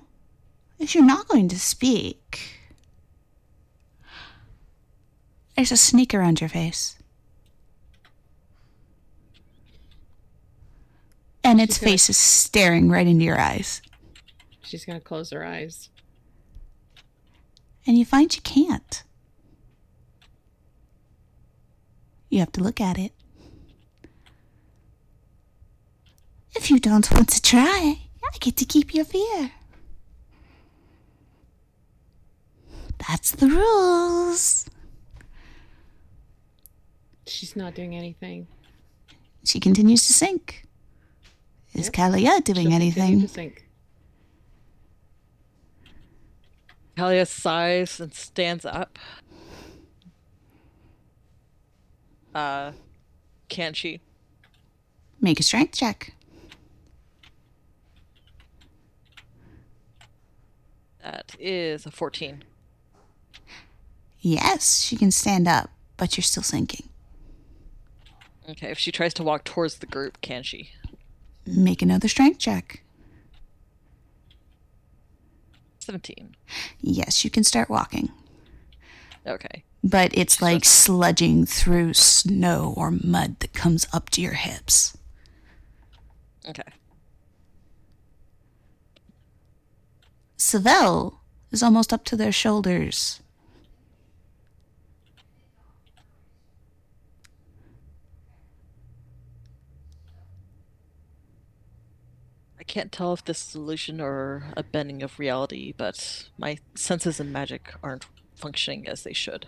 if 0.79 0.95
you're 0.95 1.05
not 1.05 1.29
going 1.29 1.49
to 1.49 1.59
speak. 1.59 2.61
There's 5.57 5.73
a 5.73 5.77
sneak 5.77 6.15
around 6.15 6.41
your 6.41 6.49
face. 6.49 7.00
And 11.51 11.61
its 11.61 11.79
gonna- 11.79 11.91
face 11.91 12.09
is 12.09 12.17
staring 12.17 12.91
right 12.91 13.07
into 13.07 13.25
your 13.25 13.41
eyes. 13.41 13.83
She's 14.63 14.85
going 14.85 14.99
to 15.01 15.05
close 15.05 15.31
her 15.31 15.45
eyes. 15.45 15.89
And 17.87 17.99
you 17.99 18.05
find 18.05 18.35
you 18.35 18.41
can't. 18.43 19.03
You 22.29 22.39
have 22.39 22.53
to 22.53 22.63
look 22.63 22.81
at 22.81 22.99
it. 22.99 23.13
If 26.55 26.71
you 26.71 26.79
don't 26.79 27.11
want 27.11 27.31
to 27.31 27.43
try, 27.43 27.99
I 28.23 28.39
get 28.39 28.57
to 28.59 28.65
keep 28.65 28.95
your 28.95 29.05
fear. 29.05 29.51
That's 33.09 33.33
the 33.33 33.49
rules. 33.49 34.69
She's 37.27 37.57
not 37.57 37.75
doing 37.75 37.97
anything. 37.97 38.47
She 39.45 39.59
continues 39.59 40.07
to 40.07 40.13
sink. 40.13 40.69
Is 41.75 41.87
Yep. 41.87 41.93
Kalia 41.95 42.21
She'll 42.21 42.41
doing 42.41 42.73
anything? 42.73 43.21
To 43.21 43.29
sink. 43.29 43.67
Kalia 46.97 47.27
sighs 47.27 48.01
and 48.01 48.13
stands 48.13 48.65
up. 48.65 48.99
Uh, 52.35 52.73
can 53.49 53.73
she? 53.75 54.01
Make 55.21 55.41
a 55.41 55.43
strength 55.43 55.77
check. 55.77 56.15
That 61.03 61.35
is 61.39 61.87
a 61.87 61.91
14. 61.91 62.45
Yes, 64.21 64.83
she 64.83 64.97
can 64.97 65.11
stand 65.11 65.49
up, 65.49 65.71
but 65.97 66.17
you're 66.17 66.23
still 66.23 66.43
sinking. 66.43 66.89
Okay, 68.49 68.71
if 68.71 68.79
she 68.79 68.93
tries 68.93 69.15
to 69.15 69.23
walk 69.23 69.45
towards 69.45 69.77
the 69.79 69.87
group, 69.87 70.21
can 70.21 70.43
she? 70.43 70.71
Make 71.51 71.83
another 71.83 72.09
strength 72.09 72.39
check. 72.39 72.83
17. 75.81 76.37
Yes, 76.81 77.25
you 77.25 77.31
can 77.31 77.45
start 77.45 77.69
walking. 77.71 78.11
Okay. 79.27 79.65
but 79.85 80.11
it's 80.15 80.41
like 80.43 80.63
sludging 80.63 81.47
through 81.49 81.93
snow 81.95 82.73
or 82.77 82.91
mud 82.91 83.39
that 83.41 83.53
comes 83.53 83.87
up 83.93 84.09
to 84.11 84.21
your 84.23 84.33
hips. 84.33 84.97
Okay. 86.49 86.63
Savell 90.37 91.21
is 91.51 91.63
almost 91.63 91.93
up 91.93 92.05
to 92.07 92.17
their 92.17 92.33
shoulders. 92.33 93.21
Can't 102.71 102.93
tell 102.93 103.13
if 103.13 103.25
this 103.25 103.49
is 103.49 103.55
illusion 103.57 104.01
or 104.01 104.45
a 104.57 104.63
bending 104.63 105.03
of 105.03 105.19
reality, 105.19 105.75
but 105.77 106.29
my 106.39 106.59
senses 106.77 107.19
and 107.19 107.33
magic 107.33 107.75
aren't 107.83 108.07
functioning 108.37 108.87
as 108.87 109.03
they 109.03 109.13
should. 109.13 109.47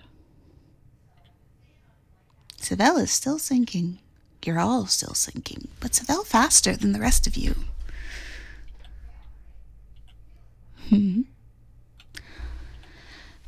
Savell 2.56 2.96
is 2.96 3.12
still 3.12 3.38
sinking. 3.38 4.00
You're 4.44 4.58
all 4.58 4.86
still 4.86 5.14
sinking, 5.14 5.68
but 5.78 5.94
Savell 5.94 6.24
faster 6.24 6.74
than 6.74 6.90
the 6.92 6.98
rest 7.00 7.28
of 7.28 7.36
you. 7.36 7.54
Hmm. 10.88 11.22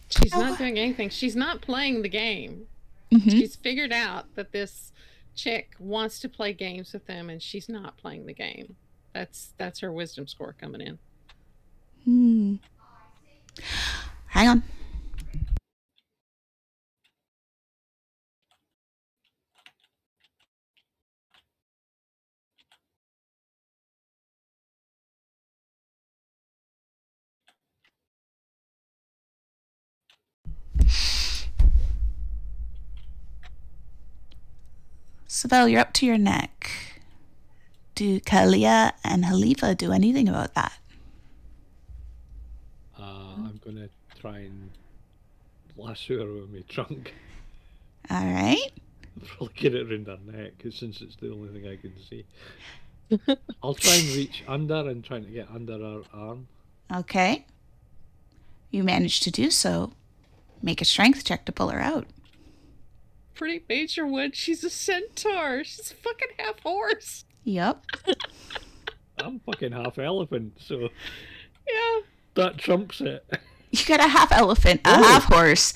She's 0.09 0.33
Oh. 0.33 0.41
not 0.41 0.59
doing 0.59 0.79
anything. 0.79 1.09
She's 1.11 1.35
not 1.35 1.61
playing 1.63 2.03
the 2.03 2.09
game. 2.09 2.69
Mhm. 3.11 3.29
She's 3.31 3.57
figured 3.57 3.93
out 3.93 4.35
that 4.37 4.53
this 4.53 4.93
chick 5.35 5.75
wants 5.81 6.21
to 6.21 6.29
play 6.29 6.53
games 6.53 6.93
with 6.93 7.07
them 7.07 7.29
and 7.29 7.43
she's 7.43 7.69
not 7.69 7.97
playing 7.97 8.27
the 8.27 8.33
game. 8.35 8.77
That's 9.15 9.53
that's 9.57 9.79
her 9.79 9.93
wisdom 9.93 10.27
score 10.27 10.55
coming 10.61 10.81
in. 10.81 10.99
Hmm. 12.05 12.57
Hang 14.27 14.49
on. 14.49 14.63
Savell, 35.27 35.69
you're 35.69 35.81
up 35.81 35.93
to 35.95 36.07
your 36.07 36.19
neck. 36.19 36.84
Do 37.95 38.19
Kalia 38.21 38.93
and 39.05 39.25
Halifa 39.25 39.77
do 39.77 39.93
anything 39.93 40.29
about 40.29 40.55
that? 40.55 40.73
Uh, 42.99 43.03
I'm 43.37 43.61
gonna 43.65 43.89
try 44.21 44.39
and 44.39 44.71
lasso 45.77 46.19
her 46.19 46.33
with 46.41 46.51
my 46.53 46.61
trunk. 46.69 47.15
All 48.11 48.25
right. 48.25 48.71
Probably 49.27 49.55
get 49.55 49.75
it 49.75 49.91
around 49.91 50.07
her 50.07 50.19
neck, 50.33 50.59
'cause 50.59 50.75
since 50.75 51.01
it's 51.01 51.17
the 51.17 51.31
only 51.33 51.49
thing 51.49 51.69
I 51.71 51.77
can 51.77 51.93
see. 52.09 52.25
I'll 53.63 53.75
try 53.75 53.95
and 53.95 54.09
reach 54.17 54.43
under 54.49 54.89
and 54.89 55.05
trying 55.05 55.25
to 55.25 55.31
get 55.31 55.49
under 55.55 55.79
her 55.79 56.03
arm. 56.13 56.49
Okay. 56.93 57.47
You 58.71 58.83
managed 58.83 59.23
to 59.23 59.31
do 59.31 59.51
so. 59.51 59.93
Make 60.63 60.81
a 60.81 60.85
strength 60.85 61.25
check 61.25 61.45
to 61.45 61.53
pull 61.53 61.69
her 61.69 61.81
out. 61.81 62.07
Pretty 63.35 63.63
Major 63.69 64.07
one. 64.07 64.33
she's 64.33 64.65
a 64.65 64.71
centaur. 64.71 65.63
She's 65.65 65.91
a 65.93 65.95
fucking 65.95 66.29
half 66.39 66.61
horse. 66.61 67.25
Yup. 67.45 67.85
I'm 69.19 69.39
fucking 69.41 69.73
half 69.73 69.99
elephant, 69.99 70.55
so 70.61 70.89
Yeah. 71.69 72.01
that 72.35 72.59
trumps 72.59 73.01
it. 73.01 73.25
You 73.71 73.85
got 73.87 74.01
a 74.01 74.09
half 74.09 74.33
elephant, 74.33 74.81
a 74.85 74.91
Oh. 74.91 75.03
half 75.03 75.25
horse, 75.25 75.75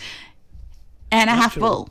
and 1.11 1.29
a 1.31 1.35
half 1.35 1.57
bull. 1.59 1.91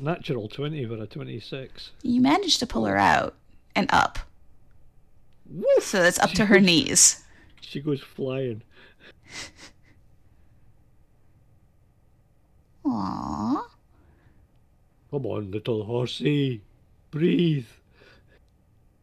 Natural 0.00 0.48
20 0.48 0.84
for 0.86 1.02
a 1.02 1.06
26. 1.06 1.90
You 2.02 2.20
managed 2.20 2.58
to 2.60 2.66
pull 2.66 2.84
her 2.86 2.96
out 2.96 3.34
and 3.74 3.88
up. 3.92 4.18
Woof! 5.50 5.84
So 5.84 6.02
that's 6.02 6.18
up 6.18 6.30
to 6.32 6.46
her 6.46 6.60
knees. 6.60 7.24
She 7.60 7.80
goes 7.80 8.00
flying. 8.00 8.62
Aww. 12.84 13.62
Come 15.10 15.26
on, 15.26 15.50
little 15.50 15.84
horsey. 15.84 16.62
Breathe. 17.10 17.66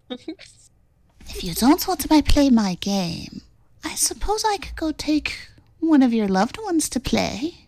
If 0.10 1.43
you 1.43 1.53
don't 1.53 1.88
want 1.88 2.01
to 2.01 2.24
play 2.24 2.49
my 2.49 2.76
game, 2.76 3.41
I 3.84 3.95
suppose 3.95 4.43
I 4.45 4.58
could 4.58 4.76
go 4.76 4.91
take 4.91 5.49
one 5.80 6.03
of 6.03 6.14
your 6.14 6.28
loved 6.28 6.58
ones 6.62 6.89
to 6.89 6.99
play. 6.99 7.66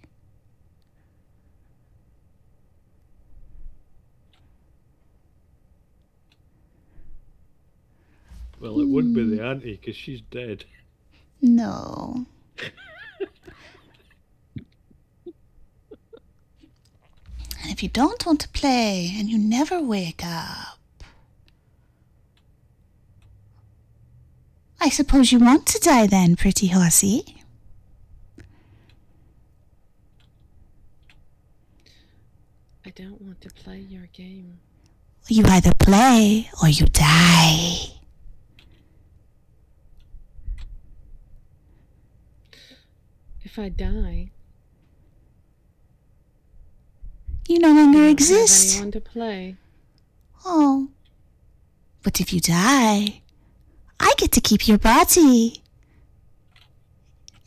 Well, 8.60 8.80
it 8.80 8.88
wouldn't 8.88 9.14
be 9.14 9.24
the 9.24 9.38
hmm. 9.38 9.44
auntie, 9.44 9.76
because 9.76 9.96
she's 9.96 10.22
dead. 10.22 10.66
No. 11.42 12.26
and 12.60 12.66
if 17.66 17.84
you 17.84 17.90
don't 17.90 18.26
want 18.26 18.42
to 18.42 18.50
play 18.50 19.14
and 19.16 19.30
you 19.30 19.38
never 19.38 19.80
wake 19.80 20.24
up, 20.26 20.77
I 24.80 24.90
suppose 24.90 25.32
you 25.32 25.40
want 25.40 25.66
to 25.68 25.80
die 25.80 26.08
then, 26.08 26.36
pretty 26.36 26.68
horsey. 26.68 27.24
I 32.86 32.90
don't 32.92 33.22
want 33.22 33.42
to 33.42 33.50
play 33.50 33.80
your 33.80 34.08
game. 34.14 34.60
You 35.28 35.44
either 35.46 35.72
play 35.80 36.50
or 36.62 36.70
you 36.70 36.86
die. 36.86 37.76
If 43.44 43.60
I 43.60 43.70
die, 43.70 44.30
You 47.48 47.60
no 47.60 47.70
longer 47.74 48.00
I 48.04 48.08
exist. 48.10 48.76
anyone 48.76 48.92
to 48.92 49.00
play. 49.00 49.56
Oh. 50.46 50.90
But 52.04 52.20
if 52.20 52.34
you 52.34 52.42
die, 52.42 53.22
I 54.08 54.14
get 54.16 54.32
to 54.32 54.42
keep 54.42 54.70
your 54.70 54.78
body. 54.78 55.62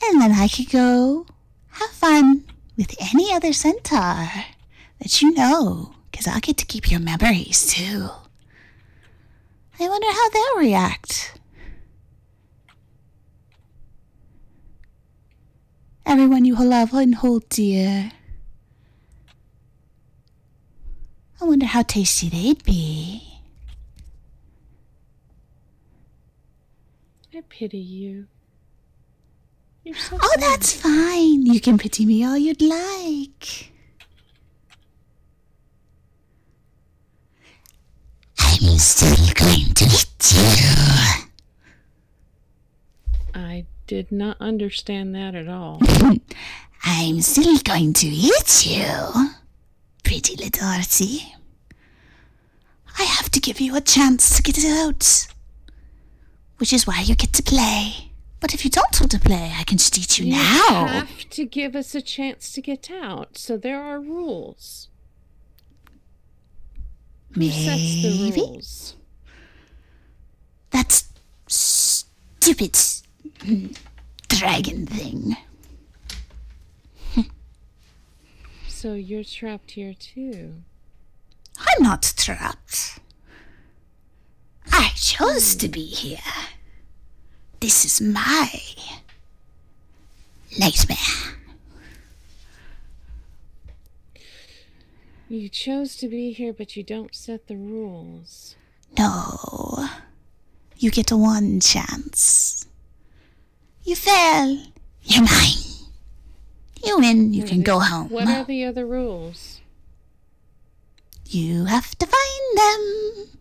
And 0.05 0.21
then 0.21 0.33
I 0.33 0.47
could 0.47 0.71
go 0.71 1.25
have 1.71 1.91
fun 1.91 2.45
with 2.77 2.95
any 3.01 3.33
other 3.33 3.55
centaur 3.55 4.29
that 5.01 5.23
you 5.23 5.33
know, 5.33 5.95
because 6.11 6.27
I'll 6.27 6.41
get 6.41 6.59
to 6.59 6.67
keep 6.67 6.91
your 6.91 7.01
memories 7.01 7.67
too. 7.73 8.11
I 9.79 9.89
wonder 9.89 10.07
how 10.09 10.29
they'll 10.29 10.69
react. 10.69 11.39
Everyone 16.05 16.45
you 16.45 16.57
love 16.57 16.93
and 16.93 17.15
hold 17.15 17.49
dear. 17.49 18.13
I 21.41 21.45
wonder 21.47 21.65
how 21.65 21.81
tasty 21.81 22.29
they'd 22.29 22.63
be. 22.65 23.30
I 27.41 27.43
pity 27.49 27.79
you. 27.79 28.27
You're 29.83 29.95
so 29.97 30.19
Oh, 30.21 30.31
sad. 30.35 30.41
that's 30.43 30.75
fine. 30.75 31.47
You 31.47 31.59
can 31.59 31.79
pity 31.79 32.05
me 32.05 32.23
all 32.23 32.37
you'd 32.37 32.61
like. 32.61 33.73
I'm 38.39 38.77
still 38.79 39.17
going 39.35 39.73
to 39.73 39.85
eat 39.87 40.33
you. 40.35 41.23
I 43.35 43.65
did 43.87 44.13
not 44.13 44.37
understand 44.39 45.15
that 45.15 45.35
at 45.35 45.49
all. 45.49 45.81
I'm 46.85 47.23
still 47.23 47.57
going 47.65 47.95
to 47.95 48.07
eat 48.07 48.67
you, 48.67 49.31
pretty 50.05 50.37
little 50.37 50.67
Artie. 50.69 51.35
I 52.99 53.05
have 53.05 53.31
to 53.31 53.41
give 53.41 53.61
you 53.63 53.77
a 53.77 53.81
chance 53.81 54.37
to 54.37 54.43
get 54.43 54.59
it 54.59 54.67
out, 54.67 55.27
which 56.61 56.73
is 56.75 56.87
why 56.87 57.01
you 57.01 57.15
get 57.15 57.33
to 57.33 57.43
play. 57.43 58.11
But 58.39 58.55
if 58.55 58.65
you 58.65 58.71
don't 58.71 59.01
want 59.01 59.11
to 59.13 59.19
play, 59.19 59.53
I 59.59 59.65
can 59.65 59.79
just 59.79 59.99
eat 59.99 60.19
you, 60.19 60.27
You 60.27 60.33
now. 60.33 60.81
You 60.83 60.87
have 60.87 61.31
to 61.31 61.45
give 61.47 61.75
us 61.75 61.95
a 61.95 62.03
chance 62.03 62.53
to 62.53 62.61
get 62.61 62.91
out, 62.91 63.37
so 63.39 63.57
there 63.57 63.83
are 63.83 63.99
rules. 64.01 64.89
Who 67.33 67.49
sets 67.49 68.03
the 68.03 68.19
Maybe 68.25 68.41
rules? 68.41 68.95
that's 70.71 71.09
stupid 71.49 72.77
dragon 74.29 74.87
thing. 74.87 75.37
So 78.69 78.95
you're 78.95 79.25
trapped 79.25 79.73
here 79.73 79.95
too. 79.95 80.55
I'm 81.59 81.83
not 81.83 82.15
trapped. 82.17 82.99
I 84.71 84.91
chose 84.97 85.55
to 85.57 85.69
be 85.69 85.85
here. 85.85 86.19
This 87.61 87.85
is 87.85 88.01
my 88.01 88.49
nightmare. 90.59 90.97
You 95.29 95.49
chose 95.49 95.95
to 95.97 96.09
be 96.09 96.33
here, 96.33 96.53
but 96.53 96.77
you 96.77 96.83
don't 96.83 97.15
set 97.15 97.47
the 97.47 97.57
rules. 97.57 98.57
No, 98.99 99.89
you 100.77 100.91
get 100.91 101.13
one 101.13 101.61
chance. 101.61 102.67
You 103.85 103.95
fail, 103.95 104.59
you're 105.05 105.23
mine. 105.23 105.89
You 106.85 106.99
win, 106.99 107.33
you 107.33 107.45
can 107.45 107.63
go 107.63 107.79
home. 107.79 108.09
What 108.09 108.27
are 108.27 108.45
the 108.45 108.65
other 108.65 108.87
rules? 108.87 109.61
You 111.27 111.67
have 111.67 111.97
to 111.99 112.07
find 112.07 112.59
them. 112.59 113.40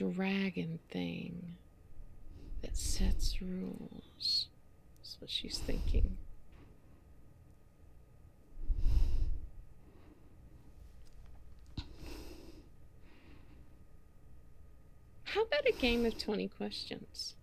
Dragon 0.00 0.78
thing 0.90 1.56
that 2.62 2.74
sets 2.74 3.42
rules. 3.42 4.46
That's 4.96 5.18
what 5.20 5.28
she's 5.28 5.58
thinking. 5.58 6.16
How 15.24 15.42
about 15.42 15.66
a 15.68 15.72
game 15.78 16.06
of 16.06 16.16
20 16.16 16.48
questions? 16.48 17.34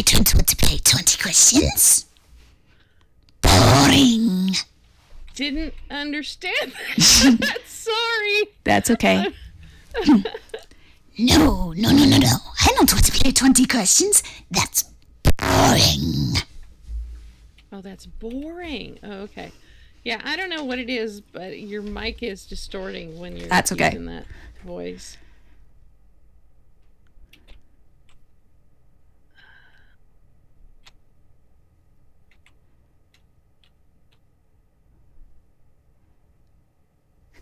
I 0.00 0.02
don't 0.02 0.34
want 0.34 0.48
to 0.48 0.56
play 0.56 0.78
20 0.78 1.22
questions. 1.22 2.06
Boring. 3.42 4.52
Didn't 5.34 5.74
understand 5.90 6.72
that. 6.72 7.58
Sorry. 7.66 8.42
That's 8.64 8.90
okay. 8.92 9.26
no, 11.18 11.72
no, 11.72 11.90
no, 11.90 11.90
no, 11.92 12.16
no. 12.16 12.28
I 12.62 12.72
don't 12.74 12.90
want 12.90 13.04
to 13.04 13.12
play 13.12 13.30
20 13.30 13.66
questions. 13.66 14.22
That's 14.50 14.84
boring. 15.36 16.32
Oh, 17.70 17.82
that's 17.82 18.06
boring. 18.06 18.98
Oh, 19.02 19.10
okay. 19.24 19.52
Yeah, 20.02 20.22
I 20.24 20.34
don't 20.36 20.48
know 20.48 20.64
what 20.64 20.78
it 20.78 20.88
is, 20.88 21.20
but 21.20 21.60
your 21.60 21.82
mic 21.82 22.22
is 22.22 22.46
distorting 22.46 23.20
when 23.20 23.36
you're 23.36 23.48
That's 23.48 23.70
okay. 23.72 23.90
using 23.90 24.06
that 24.06 24.24
voice. 24.64 25.18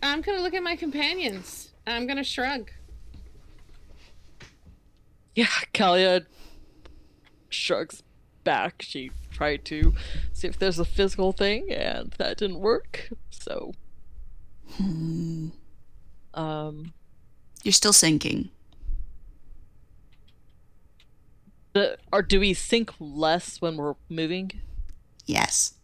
I'm 0.01 0.21
gonna 0.21 0.41
look 0.41 0.53
at 0.53 0.63
my 0.63 0.75
companions. 0.75 1.73
and 1.85 1.95
I'm 1.95 2.07
gonna 2.07 2.23
shrug. 2.23 2.71
Yeah, 5.35 5.47
Kalia 5.73 6.25
shrugs 7.49 8.03
back. 8.43 8.81
She 8.81 9.11
tried 9.31 9.63
to 9.65 9.93
see 10.33 10.47
if 10.47 10.57
there's 10.59 10.79
a 10.79 10.85
physical 10.85 11.31
thing, 11.31 11.71
and 11.71 12.13
that 12.17 12.37
didn't 12.37 12.59
work. 12.59 13.09
So, 13.29 13.71
um, 16.33 16.93
You're 17.63 17.71
still 17.71 17.93
sinking. 17.93 18.49
the, 21.73 21.97
or 22.11 22.21
do 22.21 22.39
we 22.39 22.53
sink 22.53 22.91
less 22.99 23.61
when 23.61 23.77
we're 23.77 23.95
moving? 24.09 24.51
Yes. 25.25 25.75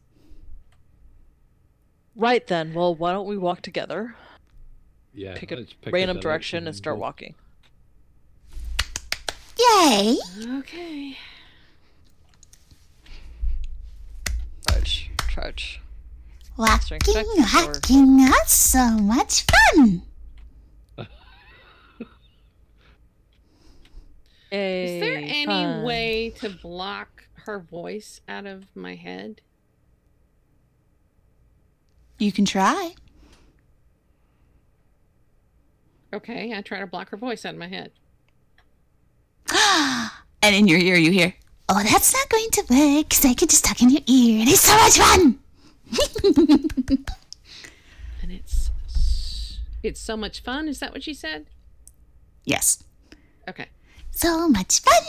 Right 2.16 2.46
then. 2.48 2.74
Well, 2.74 2.96
why 2.96 3.12
don't 3.12 3.28
we 3.28 3.38
walk 3.38 3.62
together? 3.62 4.16
Yeah. 5.14 5.38
Pick 5.38 5.52
a 5.52 5.58
pick 5.82 5.94
random 5.94 6.20
direction 6.20 6.66
and 6.68 6.76
start 6.76 6.98
walking. 6.98 7.36
Yay! 9.60 10.18
Okay. 10.60 11.18
Trudge, 14.68 15.12
trudge. 15.18 15.82
Walking, 16.58 16.82
Strength 17.00 17.14
check 17.14 17.26
or- 17.26 17.68
walking, 17.74 18.18
that's 18.18 18.54
so 18.54 18.92
much 18.92 19.46
fun. 19.76 20.04
Is 24.52 25.02
there 25.02 25.18
any 25.18 25.46
fun. 25.46 25.84
way 25.84 26.30
to 26.40 26.50
block 26.50 27.28
her 27.46 27.60
voice 27.60 28.22
out 28.28 28.46
of 28.46 28.66
my 28.76 28.96
head? 28.96 29.42
You 32.18 32.32
can 32.32 32.46
try. 32.46 32.94
Okay, 36.14 36.54
I 36.54 36.62
try 36.62 36.80
to 36.80 36.88
block 36.88 37.10
her 37.10 37.18
voice 37.18 37.46
out 37.46 37.54
of 37.54 37.60
my 37.60 37.68
head. 37.68 37.92
and 40.42 40.56
in 40.56 40.68
your 40.68 40.80
ear, 40.80 40.96
you 40.96 41.12
hear, 41.12 41.34
Oh, 41.68 41.82
that's 41.84 42.14
not 42.14 42.30
going 42.30 42.50
to 42.52 42.62
work 42.70 43.10
because 43.10 43.26
I 43.26 43.34
can 43.34 43.48
just 43.48 43.66
talk 43.66 43.82
in 43.82 43.90
your 43.90 44.02
ear 44.06 44.42
and 44.42 44.50
it's 44.50 44.62
so 44.62 44.78
much 44.78 44.98
fun. 45.00 45.40
And 48.26 48.32
it's 48.32 48.72
it's 49.84 50.02
so 50.02 50.18
much 50.18 50.42
fun. 50.42 50.68
Is 50.68 50.80
that 50.80 50.92
what 50.94 51.04
she 51.04 51.14
said? 51.14 51.46
Yes. 52.44 52.84
Okay. 53.48 53.68
So 54.10 54.50
much 54.50 54.82
fun! 54.82 55.04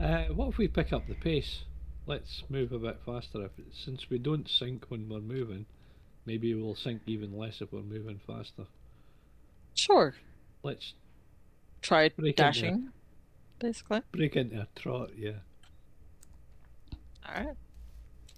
Uh, 0.00 0.24
what 0.34 0.48
if 0.48 0.58
we 0.58 0.66
pick 0.66 0.92
up 0.92 1.06
the 1.06 1.14
pace? 1.14 1.62
Let's 2.06 2.42
move 2.48 2.72
a 2.72 2.78
bit 2.78 2.98
faster. 3.06 3.44
If 3.44 3.52
since 3.74 4.10
we 4.10 4.18
don't 4.18 4.48
sink 4.48 4.86
when 4.88 5.08
we're 5.08 5.20
moving, 5.20 5.66
maybe 6.26 6.54
we'll 6.54 6.74
sink 6.74 7.02
even 7.06 7.36
less 7.36 7.60
if 7.62 7.72
we're 7.72 7.80
moving 7.82 8.20
faster. 8.26 8.64
Sure. 9.74 10.14
Let's 10.62 10.94
Try 11.82 12.08
Break 12.08 12.34
it, 12.34 12.38
yeah. 12.38 12.44
dashing, 12.46 12.88
basically. 13.58 14.00
break 14.10 14.36
into 14.36 14.60
a 14.62 14.68
trot. 14.74 15.10
Yeah. 15.18 15.32
All 17.28 17.44
right. 17.44 17.56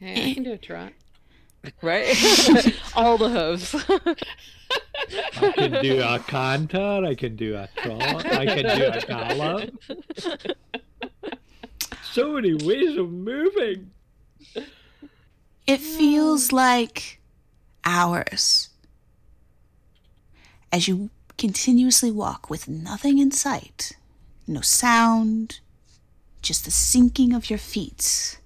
Hey, 0.00 0.30
I 0.30 0.34
can 0.34 0.42
do 0.42 0.52
a 0.52 0.58
trot. 0.58 0.92
Right? 1.82 2.06
All 2.94 3.18
the 3.18 3.28
hooves. 3.28 3.74
I 5.42 5.50
can 5.52 5.82
do 5.82 6.00
a 6.00 6.20
canter. 6.20 7.02
I 7.04 7.14
can 7.16 7.34
do 7.34 7.56
a 7.56 7.68
trot. 7.82 8.24
I 8.26 8.46
can 8.46 8.78
do 8.78 8.86
a 8.86 9.00
gallop. 9.00 9.74
So 12.16 12.32
many 12.32 12.54
ways 12.54 12.96
of 12.96 13.12
moving. 13.12 13.90
It 15.66 15.80
feels 15.80 16.50
like 16.50 17.20
hours 17.84 18.70
as 20.72 20.88
you 20.88 21.10
continuously 21.36 22.10
walk 22.10 22.48
with 22.48 22.68
nothing 22.68 23.18
in 23.18 23.32
sight, 23.32 23.98
no 24.46 24.62
sound, 24.62 25.60
just 26.40 26.64
the 26.64 26.70
sinking 26.70 27.34
of 27.34 27.50
your 27.50 27.58
feet. 27.58 28.40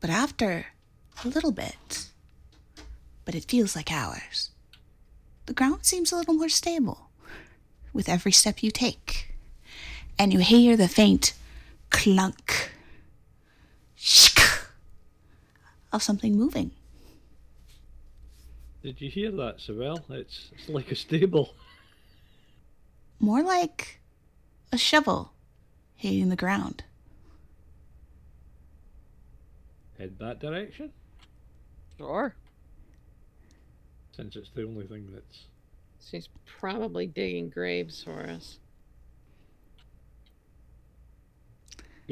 But 0.00 0.08
after 0.08 0.68
a 1.22 1.28
little 1.28 1.52
bit, 1.52 2.06
but 3.26 3.34
it 3.34 3.44
feels 3.50 3.76
like 3.76 3.92
hours, 3.92 4.48
the 5.44 5.52
ground 5.52 5.84
seems 5.84 6.10
a 6.10 6.16
little 6.16 6.32
more 6.32 6.48
stable 6.48 7.10
with 7.92 8.08
every 8.08 8.32
step 8.32 8.62
you 8.62 8.70
take, 8.70 9.34
and 10.18 10.32
you 10.32 10.38
hear 10.38 10.74
the 10.74 10.88
faint 10.88 11.34
clunk 11.92 12.72
shh, 13.94 14.34
of 15.92 16.02
something 16.02 16.36
moving. 16.36 16.72
Did 18.82 19.00
you 19.00 19.08
hear 19.10 19.30
that, 19.30 19.60
Savell? 19.60 20.00
It's 20.10 20.50
it's 20.52 20.68
like 20.68 20.90
a 20.90 20.96
stable. 20.96 21.54
More 23.20 23.42
like 23.42 24.00
a 24.72 24.76
shovel 24.78 25.32
hitting 25.94 26.28
the 26.30 26.36
ground. 26.36 26.82
Head 29.98 30.16
that 30.18 30.40
direction, 30.40 30.92
sure. 31.96 32.34
since 34.16 34.34
it's 34.34 34.50
the 34.50 34.64
only 34.64 34.86
thing 34.86 35.08
that's. 35.12 35.44
She's 36.04 36.28
probably 36.44 37.06
digging 37.06 37.50
graves 37.50 38.02
for 38.02 38.22
us. 38.22 38.58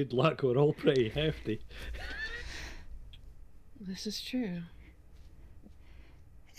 Good 0.01 0.15
luck. 0.15 0.43
We're 0.43 0.57
all 0.57 0.73
pretty 0.73 1.11
hefty. 1.11 1.61
This 3.79 4.07
is 4.07 4.19
true. 4.19 4.63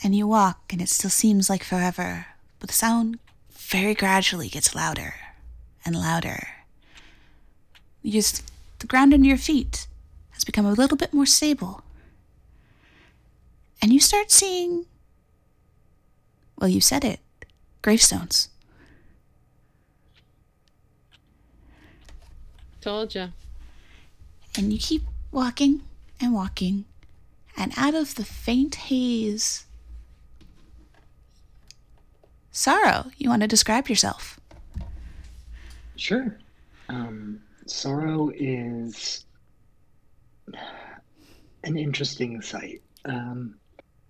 And 0.04 0.14
you 0.14 0.28
walk, 0.28 0.72
and 0.72 0.80
it 0.80 0.90
still 0.90 1.10
seems 1.10 1.50
like 1.50 1.64
forever, 1.64 2.28
but 2.60 2.70
the 2.70 2.76
sound 2.76 3.18
very 3.50 3.96
gradually 3.96 4.48
gets 4.48 4.76
louder 4.76 5.16
and 5.84 5.96
louder. 5.96 6.50
You 8.04 8.12
just, 8.12 8.44
the 8.78 8.86
ground 8.86 9.12
under 9.12 9.28
your 9.28 9.38
feet 9.38 9.88
has 10.30 10.44
become 10.44 10.68
a 10.68 10.74
little 10.74 10.96
bit 10.96 11.12
more 11.12 11.26
stable. 11.26 11.82
And 13.82 13.92
you 13.92 14.00
start 14.00 14.30
seeing, 14.30 14.86
well, 16.60 16.70
you 16.70 16.80
said 16.80 17.04
it, 17.04 17.22
gravestones. 17.82 18.50
Told 22.82 23.14
ya. 23.14 23.28
And 24.58 24.74
you 24.74 24.80
keep 24.80 25.04
walking 25.32 25.84
and 26.20 26.34
walking, 26.34 26.86
and 27.56 27.72
out 27.78 27.94
of 27.94 28.16
the 28.16 28.26
faint 28.26 28.76
haze. 28.76 29.66
Sorrow, 32.52 33.12
you 33.18 33.30
want 33.30 33.44
to 33.44 33.48
describe 33.48 33.88
yourself? 33.88 34.40
Sure. 35.96 36.36
Um, 36.90 37.42
sorrow 37.68 38.32
is 38.36 39.26
an 41.64 41.78
interesting 41.78 42.42
sight. 42.42 42.82
Um, 43.06 43.56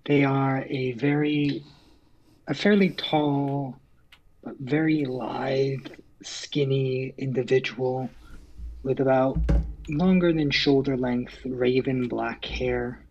they 0.06 0.24
are 0.24 0.66
a 0.70 0.94
very, 0.94 1.64
a 2.48 2.54
fairly 2.54 2.92
tall, 2.92 3.76
but 4.44 4.56
very 4.60 5.06
lithe, 5.06 5.88
skinny 6.24 7.14
individual 7.18 8.10
with 8.84 9.00
about 9.00 9.38
longer 9.90 10.34
than 10.34 10.50
shoulder 10.50 10.98
length 10.98 11.38
raven 11.46 12.08
black 12.08 12.46
hair. 12.46 13.04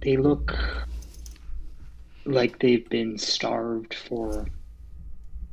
They 0.00 0.16
look 0.16 0.56
like 2.24 2.58
they've 2.58 2.88
been 2.88 3.18
starved 3.18 3.94
for 3.94 4.46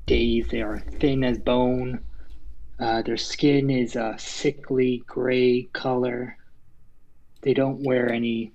days. 0.06 0.48
They 0.50 0.62
are 0.62 0.80
thin 0.80 1.24
as 1.24 1.38
bone. 1.40 2.00
Uh, 2.80 3.02
their 3.02 3.18
skin 3.18 3.70
is 3.70 3.96
a 3.96 4.16
sickly 4.18 5.04
gray 5.06 5.64
color. 5.74 6.38
They 7.42 7.54
don't 7.54 7.84
wear 7.84 8.12
any 8.12 8.52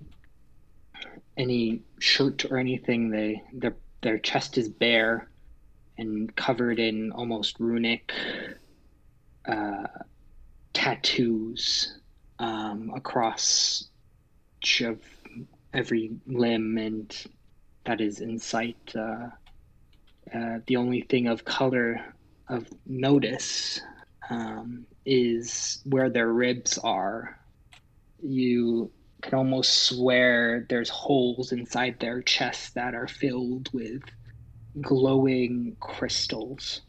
any 1.37 1.83
shirt 1.99 2.45
or 2.47 2.59
anything. 2.59 3.11
They 3.11 3.43
their 3.53 3.77
their 4.03 4.19
chest 4.19 4.59
is 4.59 4.69
bare 4.69 5.29
and 5.99 6.35
covered 6.37 6.79
in 6.79 7.13
almost 7.13 7.59
runic 7.59 8.13
uh, 9.47 9.87
tattoos 10.77 11.97
um, 12.39 12.93
across 12.95 13.89
each 14.61 14.83
of 14.83 14.99
every 15.73 16.11
limb 16.27 16.77
and 16.77 17.25
that 17.87 18.03
is 18.03 18.21
in 18.21 18.39
sight. 18.39 18.93
Uh, 18.95 19.29
uh, 20.35 20.59
the 20.67 20.77
only 20.77 21.01
thing 21.01 21.29
of 21.29 21.47
color 21.47 22.05
of 22.49 22.69
notice 22.85 23.81
um, 24.29 24.87
is 25.07 25.81
where 25.87 26.11
their 26.11 26.31
ribs 26.31 26.77
are. 26.77 27.39
You 28.23 28.91
can 29.23 29.35
almost 29.35 29.85
swear 29.85 30.67
there's 30.69 30.91
holes 30.91 31.53
inside 31.53 31.99
their 32.01 32.21
chests 32.21 32.71
that 32.73 32.95
are 32.95 33.09
filled 33.09 33.71
with 33.73 34.03
glowing 34.83 35.75
crystals. 35.81 36.83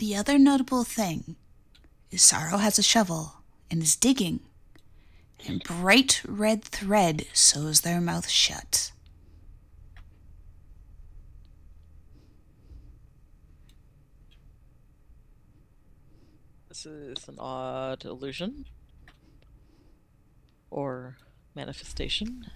The 0.00 0.16
other 0.16 0.38
notable 0.38 0.82
thing 0.82 1.36
is 2.10 2.22
Sorrow 2.22 2.56
has 2.56 2.78
a 2.78 2.82
shovel 2.82 3.42
and 3.70 3.82
is 3.82 3.96
digging, 3.96 4.40
and 5.46 5.62
bright 5.62 6.22
red 6.26 6.64
thread 6.64 7.26
sews 7.34 7.82
their 7.82 8.00
mouth 8.00 8.26
shut. 8.26 8.92
This 16.70 16.86
is 16.86 17.28
an 17.28 17.36
odd 17.38 18.06
illusion. 18.06 18.64
Or 20.70 21.18
manifestation. 21.54 22.46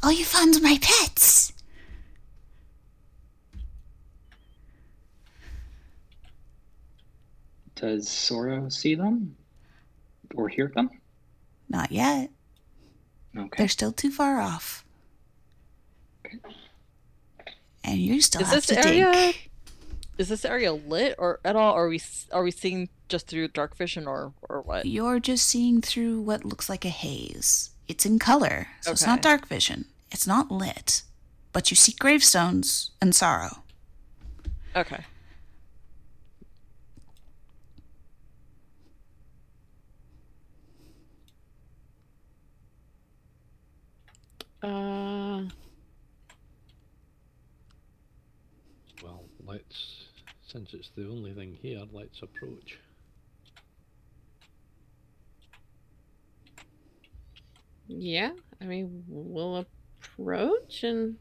Oh, 0.00 0.10
you 0.10 0.24
found 0.24 0.62
my 0.62 0.78
pets! 0.80 1.52
Does 7.80 8.08
Sorrow 8.08 8.68
see 8.68 8.94
them 8.94 9.36
or 10.34 10.48
hear 10.48 10.70
them? 10.74 10.90
Not 11.68 11.92
yet. 11.92 12.30
Okay. 13.36 13.48
They're 13.56 13.68
still 13.68 13.92
too 13.92 14.10
far 14.10 14.40
off. 14.40 14.84
Okay. 16.26 16.38
And 17.84 17.98
you 17.98 18.20
still 18.20 18.42
Is 18.42 18.48
have 18.48 18.56
this 18.56 18.66
to 18.66 18.86
area- 18.86 19.12
dig. 19.12 19.50
Is 20.18 20.28
this 20.28 20.44
area 20.44 20.72
lit 20.72 21.14
or 21.18 21.38
at 21.44 21.54
all? 21.54 21.74
Or 21.74 21.84
are 21.84 21.88
we 21.88 22.00
are 22.32 22.42
we 22.42 22.50
seeing 22.50 22.88
just 23.08 23.28
through 23.28 23.48
dark 23.48 23.76
vision 23.76 24.08
or 24.08 24.32
or 24.48 24.62
what? 24.62 24.84
You're 24.86 25.20
just 25.20 25.46
seeing 25.46 25.80
through 25.80 26.20
what 26.22 26.44
looks 26.44 26.68
like 26.68 26.84
a 26.84 26.88
haze. 26.88 27.70
It's 27.86 28.04
in 28.04 28.18
color, 28.18 28.66
so 28.80 28.90
it's 28.90 29.06
not 29.06 29.22
dark 29.22 29.46
vision. 29.46 29.84
It's 30.10 30.26
not 30.26 30.50
lit. 30.50 31.02
But 31.52 31.70
you 31.70 31.76
see 31.76 31.92
gravestones 31.92 32.90
and 33.00 33.14
sorrow. 33.14 33.62
Okay. 34.74 35.04
Uh, 44.62 45.42
Well, 49.02 49.24
let's. 49.44 50.04
Since 50.46 50.72
it's 50.72 50.90
the 50.96 51.08
only 51.08 51.32
thing 51.34 51.58
here, 51.60 51.82
let's 51.92 52.22
approach. 52.22 52.78
Yeah, 57.86 58.32
I 58.60 58.64
mean, 58.64 59.04
we'll 59.08 59.64
approach 60.06 60.82
and. 60.82 61.16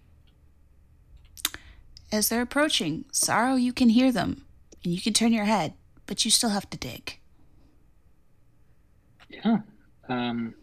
As 2.11 2.29
they're 2.29 2.41
approaching, 2.41 3.05
Sorrow, 3.11 3.55
you 3.55 3.73
can 3.73 3.89
hear 3.89 4.11
them, 4.13 4.45
and 4.83 4.93
you 4.93 5.01
can 5.01 5.13
turn 5.13 5.33
your 5.33 5.45
head, 5.45 5.73
but 6.05 6.23
you 6.23 6.31
still 6.31 6.51
have 6.51 6.69
to 6.69 6.77
dig. 6.77 7.19
Yeah. 9.29 9.57
Um, 10.07 10.55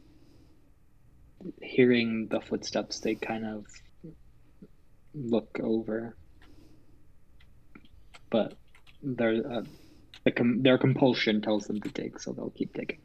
hearing 1.63 2.29
the 2.29 2.41
footsteps, 2.41 3.01
they 3.01 3.15
kind 3.15 3.45
of 3.47 3.67
look 5.15 5.59
over, 5.63 6.17
but 8.31 8.55
their 9.03 9.35
uh, 9.51 9.63
the 10.25 10.31
com- 10.33 10.63
their 10.63 10.79
compulsion 10.79 11.41
tells 11.43 11.67
them 11.67 11.81
to 11.81 11.89
dig, 11.91 12.21
so 12.21 12.33
they'll 12.33 12.51
keep 12.51 12.73
digging. 12.75 13.01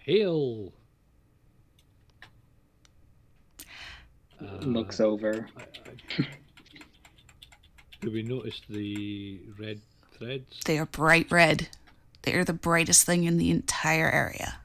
Hail! 0.00 0.72
Looks 4.60 5.00
Uh, 5.00 5.04
over. 5.04 5.48
I, 5.56 5.62
I, 5.62 5.66
do 8.00 8.10
we 8.10 8.22
notice 8.22 8.60
the 8.68 9.40
red 9.58 9.80
threads? 10.12 10.60
They 10.64 10.78
are 10.78 10.86
bright 10.86 11.30
red. 11.30 11.68
They 12.22 12.34
are 12.34 12.44
the 12.44 12.52
brightest 12.52 13.04
thing 13.06 13.24
in 13.24 13.38
the 13.38 13.50
entire 13.50 14.10
area. 14.10 14.58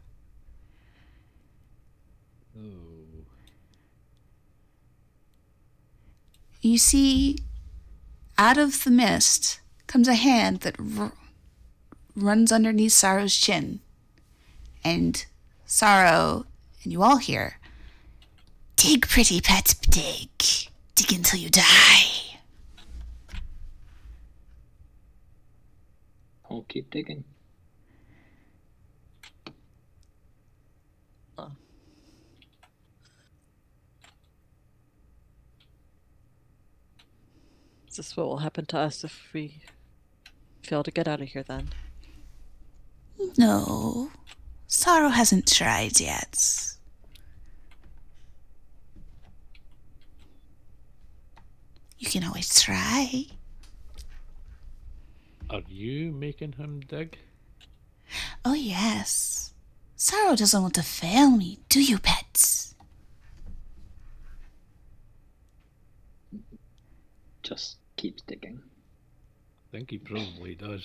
Oh. 2.62 3.26
You 6.62 6.78
see, 6.78 7.40
out 8.38 8.58
of 8.58 8.84
the 8.84 8.92
mist 8.92 9.60
comes 9.88 10.08
a 10.08 10.14
hand 10.14 10.62
that 10.62 10.76
r- 10.98 11.14
runs 12.16 12.52
underneath 12.52 12.94
Sorrow's 12.94 13.36
chin. 13.36 13.80
And 14.84 15.26
Sorrow, 15.66 16.46
and 16.84 16.94
you 16.94 17.02
all 17.02 17.18
hear, 17.18 17.60
Dig, 18.76 19.08
pretty 19.08 19.42
pet, 19.42 19.76
dig. 19.90 20.30
Dig 20.96 21.14
until 21.14 21.40
you 21.40 21.50
die. 21.50 22.40
I'll 26.50 26.66
keep 26.68 26.90
digging. 26.90 27.24
This 37.92 38.00
is 38.00 38.06
this 38.12 38.18
what 38.18 38.28
will 38.28 38.38
happen 38.38 38.66
to 38.68 38.78
us 38.78 39.04
if 39.04 39.34
we 39.34 39.58
fail 40.64 40.82
to 40.82 40.92
get 40.92 41.10
out 41.10 41.20
of 41.20 41.28
here 41.28 41.44
then? 41.44 41.72
No, 43.38 44.12
Sorrow 44.66 45.10
hasn't 45.10 45.46
tried 45.46 46.00
yet. 46.00 46.72
You 52.00 52.10
can 52.10 52.24
always 52.24 52.62
try. 52.62 53.26
Are 55.50 55.64
you 55.68 56.14
making 56.14 56.54
him 56.54 56.80
dig? 56.88 57.18
Oh, 58.46 58.54
yes. 58.54 59.54
Sorrow 59.98 60.38
doesn't 60.38 60.62
want 60.62 60.76
to 60.76 60.82
fail 60.82 61.30
me, 61.30 61.60
do 61.68 61.84
you, 61.84 62.00
pets? 62.00 62.74
Just 67.44 67.81
keeps 68.02 68.24
digging. 68.24 68.60
I 69.68 69.78
think 69.78 69.92
he 69.92 70.00
probably 70.00 70.56
does. 70.56 70.84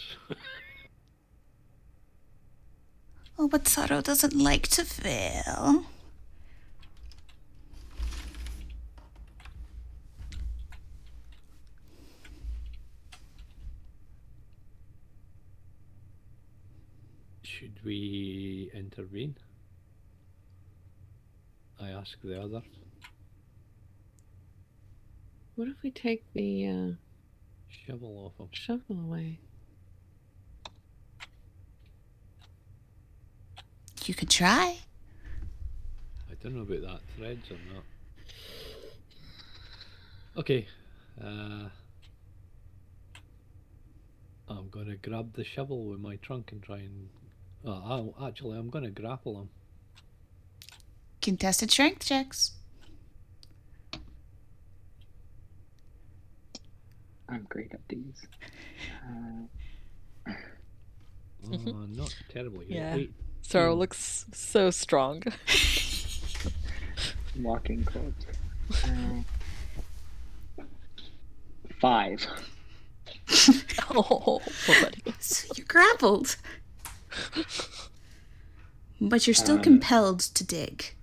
Oh, 3.38 3.48
but 3.48 3.66
Sorrow 3.66 4.02
doesn't 4.02 4.34
like 4.34 4.68
to 4.68 4.84
fail. 4.84 5.86
Should 17.42 17.80
we 17.82 18.70
intervene? 18.74 19.36
I 21.80 21.88
ask 21.88 22.18
the 22.22 22.42
other. 22.42 22.62
What 25.54 25.68
if 25.68 25.82
we 25.82 25.90
take 25.90 26.22
the 26.34 26.66
uh, 26.66 27.05
Shovel 27.84 28.26
off 28.26 28.40
him. 28.40 28.48
shovel 28.52 29.00
away? 29.00 29.38
You 34.06 34.14
could 34.14 34.30
try. 34.30 34.78
I 36.30 36.34
don't 36.40 36.54
know 36.54 36.62
about 36.62 36.82
that 36.82 37.00
threads 37.16 37.50
or 37.50 37.58
not. 37.74 37.82
Okay. 40.36 40.66
Uh, 41.20 41.68
I'm 44.48 44.68
gonna 44.70 44.96
grab 44.96 45.32
the 45.34 45.44
shovel 45.44 45.86
with 45.86 45.98
my 45.98 46.16
trunk 46.16 46.52
and 46.52 46.62
try 46.62 46.78
and. 46.78 47.08
Oh, 47.64 48.14
I'll, 48.18 48.28
actually, 48.28 48.58
I'm 48.58 48.70
gonna 48.70 48.90
grapple 48.90 49.40
him. 49.40 49.48
Contested 51.20 51.72
strength 51.72 52.04
checks. 52.04 52.52
I'm 57.28 57.46
great 57.48 57.72
at 57.72 57.80
these. 57.88 58.26
Uh, 60.26 60.32
Oh, 61.48 61.86
not 61.88 62.12
terribly. 62.28 62.66
Yeah. 62.68 62.96
Eight. 62.96 63.12
Sorrow 63.42 63.72
Hmm. 63.74 63.78
looks 63.80 64.26
so 64.32 64.70
strong. 64.70 65.22
walking 67.40 67.84
clubs. 67.84 68.26
Uh, 68.84 69.22
five. 71.80 72.26
oh, 73.94 74.40
buddy. 74.66 75.02
So 75.20 75.52
you're 75.56 75.66
grappled. 75.66 76.36
but 79.00 79.26
you're 79.28 79.34
still 79.34 79.56
Um, 79.56 79.62
compelled 79.62 80.20
to 80.20 80.42
dig. 80.44 80.94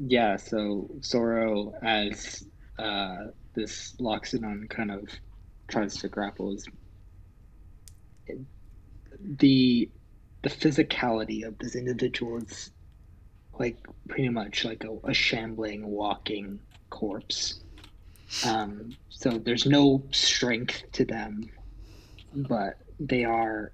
Yeah, 0.00 0.36
so 0.38 0.90
Sorrow, 1.02 1.74
as 1.82 2.44
uh, 2.80 3.26
this 3.54 3.94
Loxodon 4.00 4.68
kind 4.70 4.90
of 4.90 5.08
tries 5.68 5.96
to 5.98 6.08
grapple, 6.08 6.54
is 6.54 6.66
the 9.20 9.90
the 10.42 10.50
physicality 10.50 11.46
of 11.46 11.58
this 11.58 11.74
individual 11.74 12.36
is 12.38 12.70
like 13.58 13.78
pretty 14.08 14.28
much 14.28 14.64
like 14.64 14.84
a, 14.84 15.08
a 15.08 15.14
shambling, 15.14 15.86
walking 15.86 16.60
corpse. 16.90 17.60
Um, 18.44 18.94
so 19.08 19.30
there's 19.30 19.64
no 19.64 20.04
strength 20.10 20.82
to 20.92 21.04
them, 21.04 21.50
but 22.34 22.78
they 23.00 23.24
are. 23.24 23.72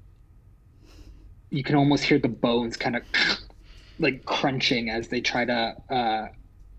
You 1.51 1.65
can 1.65 1.75
almost 1.75 2.05
hear 2.05 2.21
the 2.21 2.29
bones 2.29 2.77
kind 2.77 2.97
of 2.97 3.03
like 3.99 4.25
crunching 4.25 4.91
as 4.91 5.09
they 5.09 5.21
try 5.21 5.45
to 5.45 5.75
uh, 5.91 6.29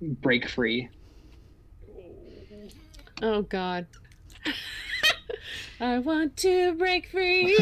break 0.02 0.48
free. 0.48 0.90
Oh 3.22 3.42
God. 3.42 3.88
I 5.80 6.00
want 6.00 6.38
to 6.38 6.74
break 6.76 7.08
free. 7.10 7.44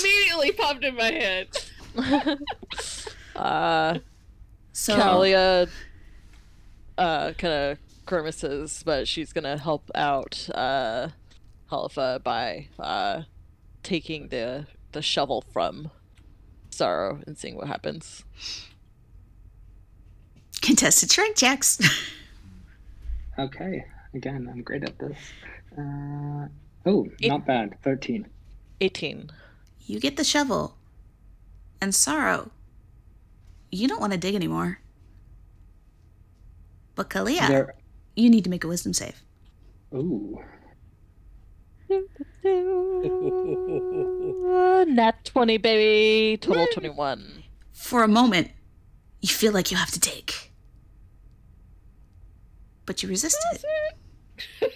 Immediately 0.00 0.52
popped 0.56 0.84
in 0.84 0.96
my 0.96 1.10
head. 1.12 1.48
uh, 3.36 3.98
So 4.72 4.96
Kalia 4.96 5.68
uh, 6.98 7.32
kind 7.32 7.54
of 7.54 7.78
grimaces, 8.06 8.82
but 8.84 9.06
she's 9.08 9.32
gonna 9.32 9.58
help 9.58 9.90
out 9.94 10.48
uh, 10.54 11.08
Halifa 11.70 12.22
by 12.22 12.68
uh, 12.78 13.22
taking 13.82 14.28
the 14.28 14.66
the 14.92 15.02
shovel 15.02 15.44
from 15.52 15.90
Sorrow 16.70 17.20
and 17.26 17.36
seeing 17.38 17.56
what 17.56 17.66
happens. 17.68 18.24
contested 20.62 21.10
strength 21.10 21.38
checks. 21.38 21.78
Okay, 23.36 23.84
again, 24.14 24.48
I'm 24.50 24.62
great 24.62 24.84
at 24.84 24.98
this. 24.98 25.16
Uh, 25.76 26.48
oh, 26.86 27.08
It- 27.20 27.28
not 27.28 27.46
bad. 27.46 27.76
13. 27.82 28.26
18. 28.80 29.30
you 29.86 30.00
get 30.00 30.16
the 30.16 30.24
shovel. 30.24 30.76
And 31.80 31.94
Sorrow, 31.94 32.50
you 33.70 33.86
don't 33.88 34.00
want 34.00 34.12
to 34.12 34.18
dig 34.18 34.34
anymore. 34.34 34.78
But 36.94 37.10
Kalia, 37.10 37.48
There. 37.48 37.74
you 38.16 38.30
need 38.30 38.44
to 38.44 38.50
make 38.50 38.64
a 38.64 38.68
wisdom 38.68 38.92
save. 38.94 39.22
Ooh. 39.92 40.40
Nat 44.86 45.24
20, 45.24 45.58
baby. 45.58 46.36
Total 46.38 46.66
21. 46.72 47.42
For 47.72 48.02
a 48.02 48.08
moment, 48.08 48.50
you 49.20 49.28
feel 49.28 49.52
like 49.52 49.70
you 49.70 49.76
have 49.76 49.90
to 49.90 50.00
dig. 50.00 50.32
But 52.86 53.02
you 53.02 53.08
resist 53.08 53.36
it. 53.52 53.64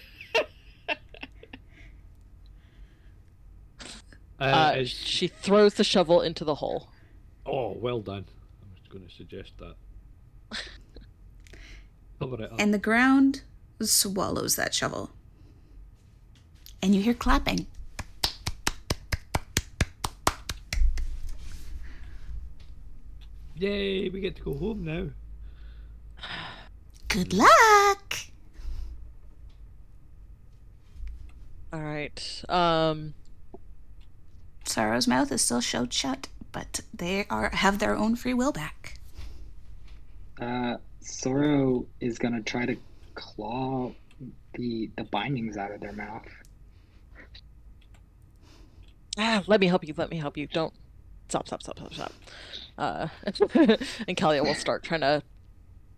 Uh, 4.41 4.43
Uh, 4.43 4.73
is, 4.77 4.89
she 4.89 5.27
throws 5.27 5.73
the 5.73 5.83
shovel 5.83 6.21
into 6.21 6.45
the 6.45 6.55
hole. 6.55 6.87
Oh, 7.45 7.73
well 7.77 7.99
done. 7.99 8.23
I 8.63 8.79
was 8.79 8.87
going 8.89 9.05
to 9.05 9.13
suggest 9.13 9.51
that. 9.59 9.75
Cover 12.21 12.35
it 12.43 12.51
up. 12.53 12.55
and 12.57 12.73
the 12.73 12.77
ground 12.79 13.41
swallows 13.81 14.55
that 14.55 14.73
shovel. 14.73 15.09
And 16.81 16.95
you 16.95 17.01
hear 17.01 17.13
clapping. 17.13 17.67
Yay, 23.57 24.09
we 24.09 24.21
get 24.21 24.35
to 24.37 24.43
go 24.43 24.53
home 24.57 24.85
now. 24.85 25.07
Good 27.09 27.33
luck! 27.33 27.88
All 31.71 31.81
right. 31.81 32.43
Um. 32.49 33.13
Sorrow's 34.65 35.07
mouth 35.07 35.31
is 35.31 35.41
still 35.41 35.61
showed 35.61 35.91
shut, 35.91 36.27
but 36.51 36.81
they 36.93 37.25
are 37.29 37.49
have 37.49 37.79
their 37.79 37.95
own 37.95 38.15
free 38.15 38.33
will 38.33 38.51
back. 38.51 38.99
Uh, 40.39 40.77
Sorrow 41.01 41.85
is 41.99 42.19
gonna 42.19 42.41
try 42.41 42.65
to 42.65 42.75
claw 43.15 43.91
the 44.53 44.89
the 44.95 45.03
bindings 45.05 45.57
out 45.57 45.71
of 45.71 45.81
their 45.81 45.93
mouth. 45.93 46.25
Ah, 49.17 49.43
let 49.47 49.59
me 49.59 49.67
help 49.67 49.85
you. 49.85 49.93
Let 49.97 50.09
me 50.09 50.17
help 50.17 50.37
you. 50.37 50.47
Don't 50.47 50.73
stop. 51.27 51.47
Stop. 51.47 51.61
Stop. 51.63 51.77
Stop. 51.77 51.93
Stop. 51.93 52.13
Uh, 52.77 53.07
and 53.25 54.15
Kalia 54.15 54.43
will 54.43 54.55
start 54.55 54.83
trying 54.83 55.01
to. 55.01 55.21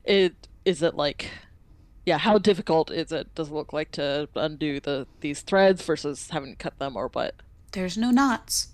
It 0.04 0.48
is 0.66 0.82
it 0.82 0.96
like, 0.96 1.30
yeah. 2.06 2.18
How 2.18 2.38
difficult 2.38 2.92
is 2.92 3.12
it? 3.12 3.34
Does 3.36 3.50
it 3.50 3.54
look 3.54 3.74
like 3.74 3.92
to 3.92 4.28
undo 4.36 4.80
the 4.80 5.08
these 5.20 5.42
threads 5.42 5.84
versus 5.84 6.30
having 6.30 6.52
to 6.52 6.56
cut 6.56 6.80
them 6.80 6.96
or 6.96 7.08
what? 7.10 7.36
There's 7.72 7.98
no 7.98 8.12
knots. 8.12 8.70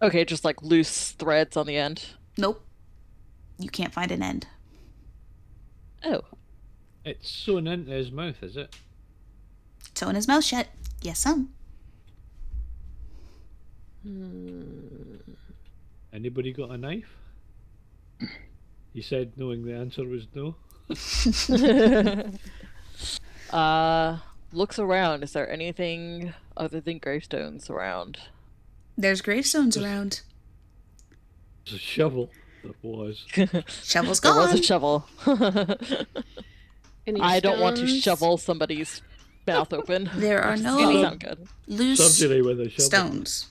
Okay, 0.00 0.24
just 0.24 0.44
like 0.44 0.62
loose 0.62 1.12
threads 1.12 1.56
on 1.56 1.66
the 1.66 1.76
end. 1.76 2.06
Nope. 2.36 2.64
You 3.58 3.68
can't 3.68 3.92
find 3.92 4.10
an 4.10 4.22
end. 4.22 4.46
Oh, 6.04 6.22
It's 7.04 7.30
sewn 7.30 7.68
into 7.68 7.92
his 7.92 8.10
mouth, 8.10 8.42
is 8.42 8.56
it? 8.56 8.74
Sewing 9.94 10.16
his 10.16 10.26
mouth 10.26 10.42
shut. 10.42 10.66
Yes, 11.00 11.20
some. 11.20 11.50
Hmm. 14.02 15.16
Anybody 16.12 16.52
got 16.52 16.70
a 16.70 16.76
knife? 16.76 17.16
You 18.92 19.02
said 19.02 19.32
knowing 19.36 19.64
the 19.64 19.74
answer 19.74 20.04
was 20.04 20.26
no. 20.34 20.56
uh, 23.52 24.18
looks 24.52 24.78
around. 24.78 25.22
Is 25.22 25.32
there 25.32 25.50
anything 25.50 26.34
other 26.56 26.80
than 26.80 26.98
gravestones 26.98 27.70
around? 27.70 28.18
There's 28.96 29.20
gravestones 29.22 29.76
around. 29.76 30.20
There's 31.64 31.76
a 31.76 31.78
shovel. 31.78 32.30
That 32.62 32.74
was. 32.82 33.24
Shovel's 33.82 34.20
There 34.20 34.32
gone. 34.32 34.50
was 34.50 34.60
a 34.60 34.62
shovel. 34.62 35.06
Any 37.06 37.20
I 37.20 37.40
don't 37.40 37.58
want 37.58 37.76
to 37.78 37.88
shovel 37.88 38.38
somebody's 38.38 39.02
mouth 39.46 39.72
open. 39.72 40.08
There 40.14 40.40
are 40.40 40.56
no 40.56 41.16
good. 41.16 41.48
loose 41.66 42.16
Surgery 42.16 42.42
with 42.42 42.60
a 42.60 42.68
shovel. 42.70 42.84
stones. 42.84 43.48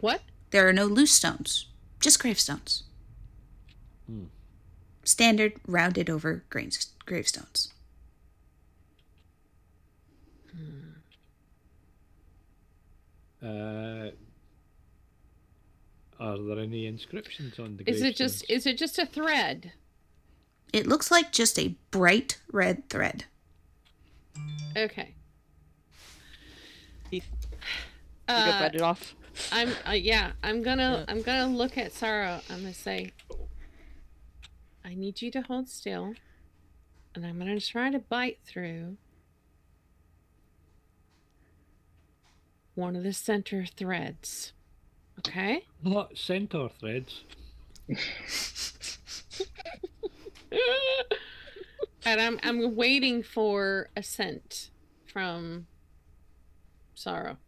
What? 0.00 0.20
There 0.50 0.68
are 0.68 0.72
no 0.72 0.84
loose 0.84 1.12
stones. 1.12 1.66
Just 2.00 2.20
gravestones. 2.20 2.82
Standard 5.06 5.54
rounded 5.66 6.10
over 6.10 6.44
graves- 6.50 6.92
gravestones. 7.06 7.72
Uh, 13.42 14.10
are 16.18 16.38
there 16.38 16.58
any 16.60 16.86
inscriptions 16.86 17.58
on 17.58 17.76
the 17.76 17.88
Is 17.88 18.02
it 18.02 18.16
just 18.16 18.46
gravestones? 18.46 18.60
is 18.60 18.66
it 18.66 18.78
just 18.78 18.98
a 18.98 19.06
thread? 19.06 19.72
It 20.72 20.86
looks 20.86 21.10
like 21.10 21.32
just 21.32 21.58
a 21.58 21.76
bright 21.90 22.38
red 22.50 22.88
thread. 22.88 23.24
Okay. 24.76 25.14
You 27.10 27.20
get 27.20 27.28
Uh, 28.28 28.58
read 28.62 28.74
it 28.74 28.82
off. 28.82 29.14
I'm 29.52 29.70
uh, 29.86 29.92
yeah. 29.92 30.32
I'm 30.42 30.62
gonna 30.62 31.04
Yeah. 31.06 31.12
I'm 31.12 31.22
gonna 31.22 31.54
look 31.54 31.76
at 31.78 31.92
Sorrow. 31.92 32.40
I'm 32.50 32.62
gonna 32.62 32.74
say, 32.74 33.12
I 34.86 34.94
need 34.94 35.20
you 35.20 35.32
to 35.32 35.42
hold 35.42 35.68
still, 35.68 36.14
and 37.14 37.26
I'm 37.26 37.38
gonna 37.38 37.58
try 37.58 37.90
to 37.90 37.98
bite 37.98 38.38
through 38.46 38.96
one 42.76 42.94
of 42.94 43.02
the 43.02 43.12
center 43.12 43.66
threads. 43.66 44.52
Okay. 45.18 45.64
What 45.82 46.16
center 46.16 46.68
threads? 46.78 47.24
and 52.04 52.20
I'm 52.20 52.38
I'm 52.44 52.76
waiting 52.76 53.24
for 53.24 53.88
a 53.96 54.04
scent 54.04 54.70
from 55.12 55.66
Sorrow. 56.94 57.38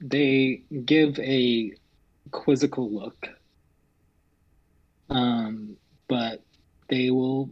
They 0.00 0.62
give 0.84 1.18
a 1.18 1.72
quizzical 2.30 2.88
look, 2.90 3.28
um, 5.10 5.76
but 6.08 6.42
they 6.88 7.10
will 7.10 7.50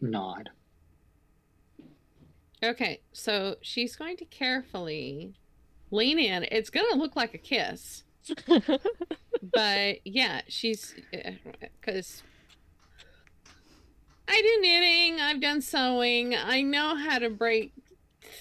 nod. 0.00 0.50
Okay, 2.64 3.00
so 3.12 3.56
she's 3.60 3.96
going 3.96 4.16
to 4.16 4.24
carefully 4.24 5.34
lean 5.90 6.18
in. 6.18 6.44
It's 6.50 6.70
going 6.70 6.86
to 6.90 6.98
look 6.98 7.14
like 7.14 7.34
a 7.34 7.38
kiss, 7.38 8.04
but 9.54 9.98
yeah, 10.04 10.40
she's 10.48 10.94
because 11.80 12.22
I 14.26 14.40
do 14.40 14.60
knitting, 14.62 15.20
I've 15.20 15.40
done 15.40 15.60
sewing, 15.60 16.34
I 16.34 16.62
know 16.62 16.96
how 16.96 17.18
to 17.18 17.30
break 17.30 17.72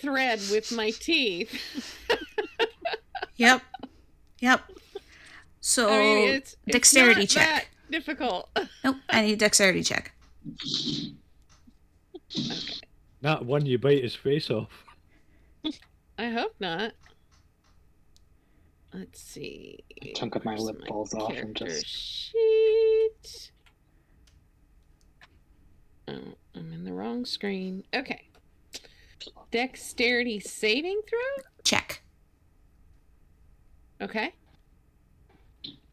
thread 0.02 0.40
with 0.50 0.72
my 0.72 0.92
teeth. 0.92 2.00
Yep. 3.38 3.62
Yep. 4.40 4.62
So 5.60 5.90
I 5.90 6.00
mean, 6.00 6.30
it's, 6.30 6.56
it's 6.66 6.74
dexterity 6.74 7.22
not 7.22 7.30
check. 7.30 7.70
That 7.90 7.92
difficult. 7.92 8.50
Nope, 8.84 8.98
I 9.10 9.22
need 9.22 9.34
a 9.34 9.38
dexterity 9.38 9.84
check. 9.84 10.14
That 13.22 13.46
one 13.46 13.66
you 13.66 13.78
bite 13.78 14.04
his 14.04 14.16
face 14.16 14.50
off. 14.50 14.84
I 16.18 16.30
hope 16.30 16.56
not. 16.60 16.94
Let's 18.94 19.22
see. 19.22 19.84
A 20.02 20.14
chunk 20.14 20.36
of 20.36 20.46
my 20.46 20.52
Where's 20.52 20.64
lip 20.64 20.82
falls 20.88 21.14
off 21.14 21.30
and 21.32 21.56
character 21.56 21.68
just- 21.68 21.86
sheet. 21.88 23.52
Oh, 26.08 26.36
I'm 26.56 26.72
in 26.72 26.84
the 26.86 26.94
wrong 26.94 27.26
screen. 27.26 27.84
Okay. 27.94 28.28
Dexterity 29.52 30.40
saving 30.40 31.02
throw? 31.10 31.44
Check. 31.64 32.04
Okay. 34.00 34.34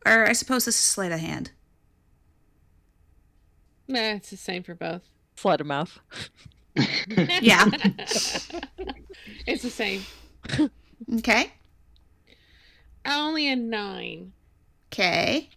Or 0.05 0.27
I 0.29 0.33
suppose 0.35 0.65
this 0.67 0.75
is 0.75 0.81
sleight 0.85 1.13
of 1.13 1.21
hand. 1.21 1.53
Nah, 3.93 4.15
it's 4.15 4.31
the 4.31 4.39
same 4.39 4.63
for 4.63 4.75
both. 4.75 5.03
Sleight 5.37 5.61
of 5.61 5.67
mouth. 5.67 5.99
Yeah. 7.43 7.67
it's 9.47 9.63
the 9.63 9.69
same. 9.69 10.01
Okay. 11.19 11.53
Only 13.05 13.49
a 13.49 13.57
nine. 13.57 14.33
Okay. 14.91 15.51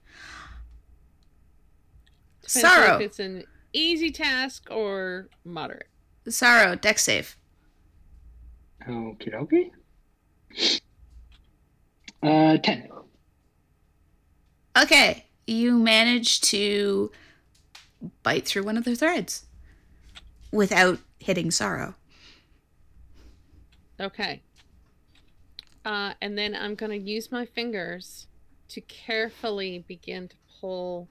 Depends 2.42 2.60
Sorrow. 2.60 2.96
If 2.96 3.02
it's 3.02 3.20
an 3.20 3.46
easy 3.72 4.12
task 4.12 4.68
or 4.70 5.30
moderate. 5.46 5.88
Sorrow, 6.28 6.76
dex 6.76 7.04
save. 7.06 7.38
Okie 8.86 9.32
dokie. 9.34 9.72
Uh, 12.22 12.58
10. 12.58 12.90
Okay. 14.84 15.26
You 15.48 15.80
manage 15.80 16.42
to 16.42 17.10
bite 18.24 18.46
through 18.46 18.64
one 18.64 18.78
of 18.78 18.84
the 18.84 18.96
threads 18.96 19.46
without 20.52 21.00
hitting 21.20 21.52
Sorrow. 21.52 21.96
Okay. 24.00 24.42
Uh, 25.84 26.14
and 26.22 26.38
then 26.38 26.56
I'm 26.56 26.76
going 26.76 26.92
to 26.92 26.98
use 26.98 27.32
my 27.32 27.46
fingers 27.46 28.28
to 28.70 28.82
carefully 28.82 29.86
begin 29.88 30.28
to 30.28 30.36
pull 30.60 31.08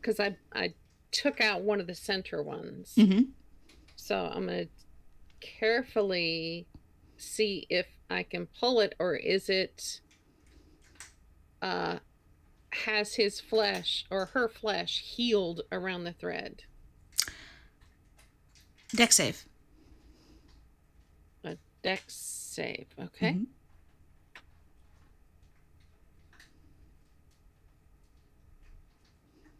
because 0.00 0.20
I, 0.20 0.36
I 0.54 0.74
took 1.10 1.40
out 1.40 1.62
one 1.62 1.80
of 1.80 1.86
the 1.86 1.94
center 1.94 2.42
ones. 2.42 2.94
Mm-hmm. 2.96 3.22
So 3.96 4.30
I'm 4.32 4.46
going 4.46 4.66
to 4.66 4.68
carefully 5.40 6.66
see 7.16 7.66
if 7.70 7.86
I 8.10 8.22
can 8.22 8.46
pull 8.60 8.80
it 8.80 8.94
or 8.98 9.14
is 9.16 9.48
it 9.48 10.00
uh, 11.62 11.98
has 12.84 13.14
his 13.14 13.40
flesh 13.40 14.04
or 14.10 14.26
her 14.26 14.48
flesh 14.48 15.00
healed 15.00 15.62
around 15.70 16.04
the 16.04 16.12
thread. 16.12 16.62
Dex 18.94 19.16
save. 19.16 19.44
A 21.44 21.56
dex 21.82 22.14
save. 22.14 22.86
Okay. 22.98 23.32
Mhm. 23.32 23.46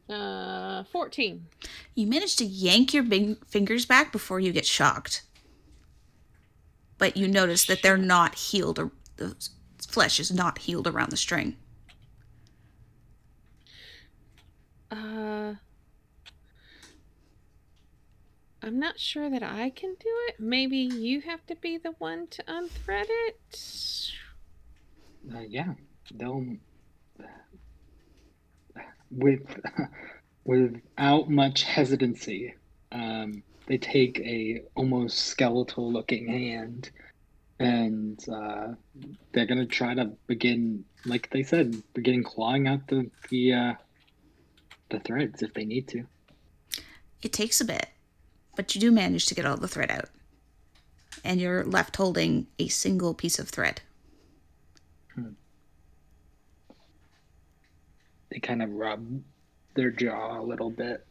Uh, 0.09 0.85
14. 0.85 1.47
You 1.95 2.07
manage 2.07 2.37
to 2.37 2.45
yank 2.45 2.93
your 2.93 3.03
bing- 3.03 3.37
fingers 3.49 3.87
back 3.87 4.13
before 4.13 4.39
you 4.39 4.53
get 4.53 4.67
shocked. 4.67 5.23
But 6.99 7.17
you 7.17 7.27
notice 7.27 7.65
that 7.67 7.83
they're 7.83 7.97
not 7.97 8.35
healed, 8.35 8.79
or 8.79 8.93
the 9.17 9.35
flesh 9.89 10.21
is 10.21 10.31
not 10.31 10.59
healed 10.59 10.87
around 10.87 11.11
the 11.11 11.17
string. 11.17 11.57
Uh, 14.95 15.55
I'm 18.63 18.79
not 18.79 18.99
sure 19.01 19.29
that 19.29 19.43
I 19.43 19.71
can 19.71 19.95
do 19.99 20.09
it. 20.29 20.37
Maybe 20.39 20.77
you 20.79 21.21
have 21.23 21.45
to 21.47 21.57
be 21.57 21.79
the 21.79 21.93
one 21.99 22.29
to 22.29 22.45
unthread 22.47 23.07
it. 23.09 24.11
Uh, 25.35 25.41
yeah, 25.41 25.75
they'll 26.15 26.47
with 29.11 29.43
without 30.45 31.29
much 31.29 31.65
hesitancy. 31.65 32.55
Um, 32.93 33.43
they 33.67 33.79
take 33.79 34.21
a 34.21 34.63
almost 34.77 35.19
skeletal 35.19 35.93
looking 35.93 36.29
hand, 36.29 36.91
and 37.59 38.23
uh, 38.29 38.69
they're 39.33 39.47
gonna 39.47 39.67
try 39.67 39.95
to 39.95 40.13
begin, 40.27 40.85
like 41.05 41.31
they 41.31 41.43
said, 41.43 41.83
begin 41.95 42.23
clawing 42.23 42.69
out 42.69 42.87
the 42.87 43.11
the 43.31 43.53
uh, 43.53 43.75
the 44.91 45.01
threads 45.01 45.43
if 45.43 45.55
they 45.55 45.65
need 45.65 45.89
to. 45.89 46.05
It 47.23 47.33
takes 47.33 47.61
a 47.61 47.65
bit, 47.65 47.89
but 48.57 48.75
you 48.75 48.81
do 48.81 48.91
manage 48.91 49.27
to 49.27 49.35
get 49.35 49.47
all 49.47 49.57
the 49.57 49.69
thread 49.69 49.91
out. 49.91 50.11
And 51.25 51.41
you're 51.41 51.65
left 51.65 51.97
holding 51.97 52.47
a 52.59 52.69
single 52.69 53.15
piece 53.15 53.39
of 53.39 53.49
thread. 53.49 53.81
Hmm. 55.15 55.31
They 58.31 58.41
kind 58.41 58.63
of 58.63 58.71
rub 58.71 59.23
their 59.75 59.91
jaw 59.91 60.41
a 60.41 60.43
little 60.43 60.71
bit. 60.71 61.07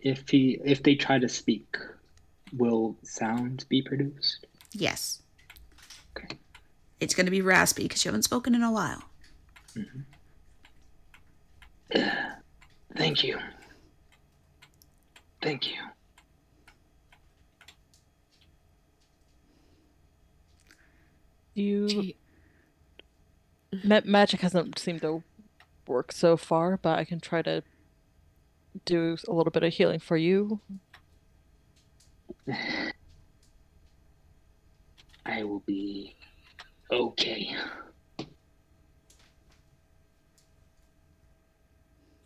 If 0.00 0.28
he 0.28 0.60
if 0.64 0.82
they 0.82 0.94
try 0.94 1.18
to 1.18 1.28
speak, 1.28 1.76
will 2.56 2.96
sound 3.02 3.64
be 3.68 3.82
produced? 3.82 4.46
Yes. 4.72 5.22
Okay. 6.16 6.36
It's 7.00 7.14
going 7.14 7.26
to 7.26 7.30
be 7.30 7.42
raspy 7.42 7.84
because 7.84 8.04
you 8.04 8.08
haven't 8.10 8.22
spoken 8.22 8.54
in 8.54 8.62
a 8.62 8.72
while. 8.72 9.02
Mm-hmm. 9.74 10.00
Thank 12.96 13.22
you. 13.22 13.38
Thank 15.42 15.66
you. 15.68 15.76
You 21.54 22.12
ma- 23.84 24.00
magic 24.04 24.40
hasn't 24.40 24.78
seemed 24.78 25.02
to 25.02 25.22
work 25.86 26.12
so 26.12 26.36
far, 26.36 26.76
but 26.76 26.98
I 26.98 27.04
can 27.04 27.20
try 27.20 27.42
to 27.42 27.62
do 28.84 29.16
a 29.26 29.32
little 29.32 29.50
bit 29.50 29.62
of 29.62 29.72
healing 29.72 30.00
for 30.00 30.16
you. 30.16 30.60
I 35.26 35.42
will 35.44 35.60
be 35.60 36.14
okay. 36.90 37.56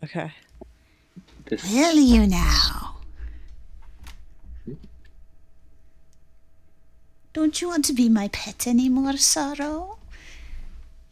Okay. 0.03 0.31
This 1.45 1.71
Will 1.71 1.95
you 1.95 2.27
now? 2.27 2.95
Hmm? 4.65 4.73
Don't 7.33 7.61
you 7.61 7.67
want 7.67 7.85
to 7.85 7.93
be 7.93 8.09
my 8.09 8.27
pet 8.29 8.67
anymore, 8.67 9.17
Sorrow? 9.17 9.97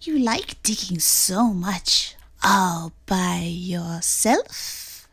You 0.01 0.17
like 0.17 0.61
digging 0.63 0.99
so 0.99 1.53
much 1.53 2.15
all 2.43 2.93
by 3.05 3.41
yourself. 3.43 5.07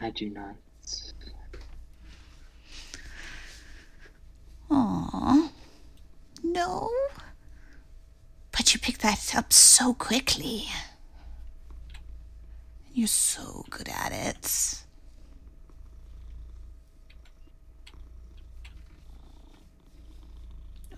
I 0.00 0.10
do 0.10 0.28
not. 0.28 0.56
Aw. 4.70 5.50
No? 6.42 6.90
But 8.52 8.72
you 8.74 8.80
picked 8.80 9.02
that 9.02 9.34
up 9.36 9.52
so 9.52 9.94
quickly. 9.94 10.66
You're 12.92 13.06
so 13.06 13.64
good 13.68 13.88
at 13.88 14.12
it. 14.12 14.82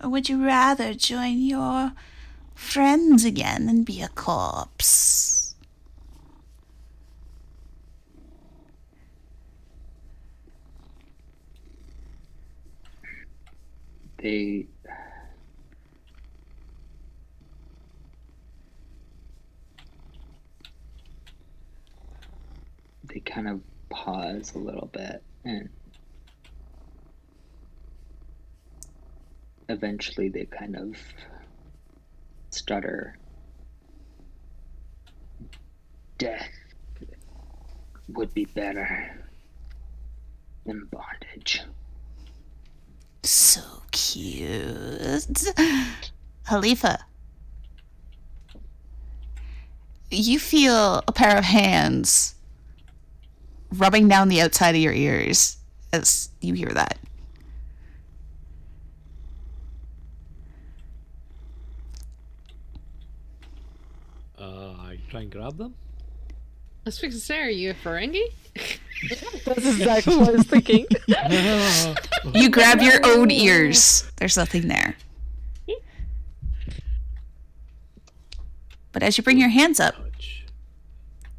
Or 0.01 0.09
would 0.09 0.29
you 0.29 0.45
rather 0.45 0.93
join 0.93 1.41
your 1.41 1.91
friends 2.55 3.25
again 3.25 3.67
and 3.67 3.85
be 3.85 4.01
a 4.01 4.07
corpse? 4.07 5.55
They 14.21 14.67
they 23.03 23.21
kind 23.21 23.47
of 23.47 23.61
pause 23.89 24.53
a 24.55 24.59
little 24.59 24.89
bit 24.91 25.23
and 25.45 25.69
eventually 29.69 30.27
they 30.29 30.45
kind 30.45 30.75
of 30.75 30.97
stutter. 32.51 33.17
Death 36.17 36.49
would 38.09 38.33
be 38.33 38.45
better 38.45 39.25
than 40.65 40.89
bondage 40.91 41.63
So 43.23 43.61
cute. 43.91 45.53
Halifa. 46.47 46.99
You 50.11 50.39
feel 50.39 51.03
a 51.07 51.11
pair 51.11 51.37
of 51.37 51.43
hands 51.43 52.35
rubbing 53.71 54.07
down 54.07 54.29
the 54.29 54.41
outside 54.41 54.75
of 54.75 54.81
your 54.81 54.93
ears 54.93 55.57
as 55.93 56.29
you 56.41 56.53
hear 56.53 56.69
that. 56.69 56.97
Uh, 64.39 64.71
I 64.79 64.97
try 65.09 65.21
and 65.21 65.31
grab 65.31 65.57
them. 65.57 65.75
I 66.29 66.33
was 66.85 66.97
fixing 66.97 67.19
to 67.19 67.25
say, 67.25 67.39
are 67.39 67.49
you 67.49 67.71
a 67.71 67.73
Ferengi? 67.73 68.23
That's 69.45 69.65
exactly 69.65 70.17
what 70.17 70.29
I 70.29 70.31
was 70.33 70.45
thinking. 70.45 70.85
You 72.33 72.49
grab 72.49 72.81
your 72.81 72.99
own 73.05 73.31
ears. 73.31 74.09
There's 74.17 74.35
nothing 74.37 74.67
there. 74.67 74.95
But 78.91 79.03
as 79.03 79.17
you 79.17 79.23
bring 79.23 79.37
your 79.37 79.49
hands 79.49 79.79
up, 79.79 79.95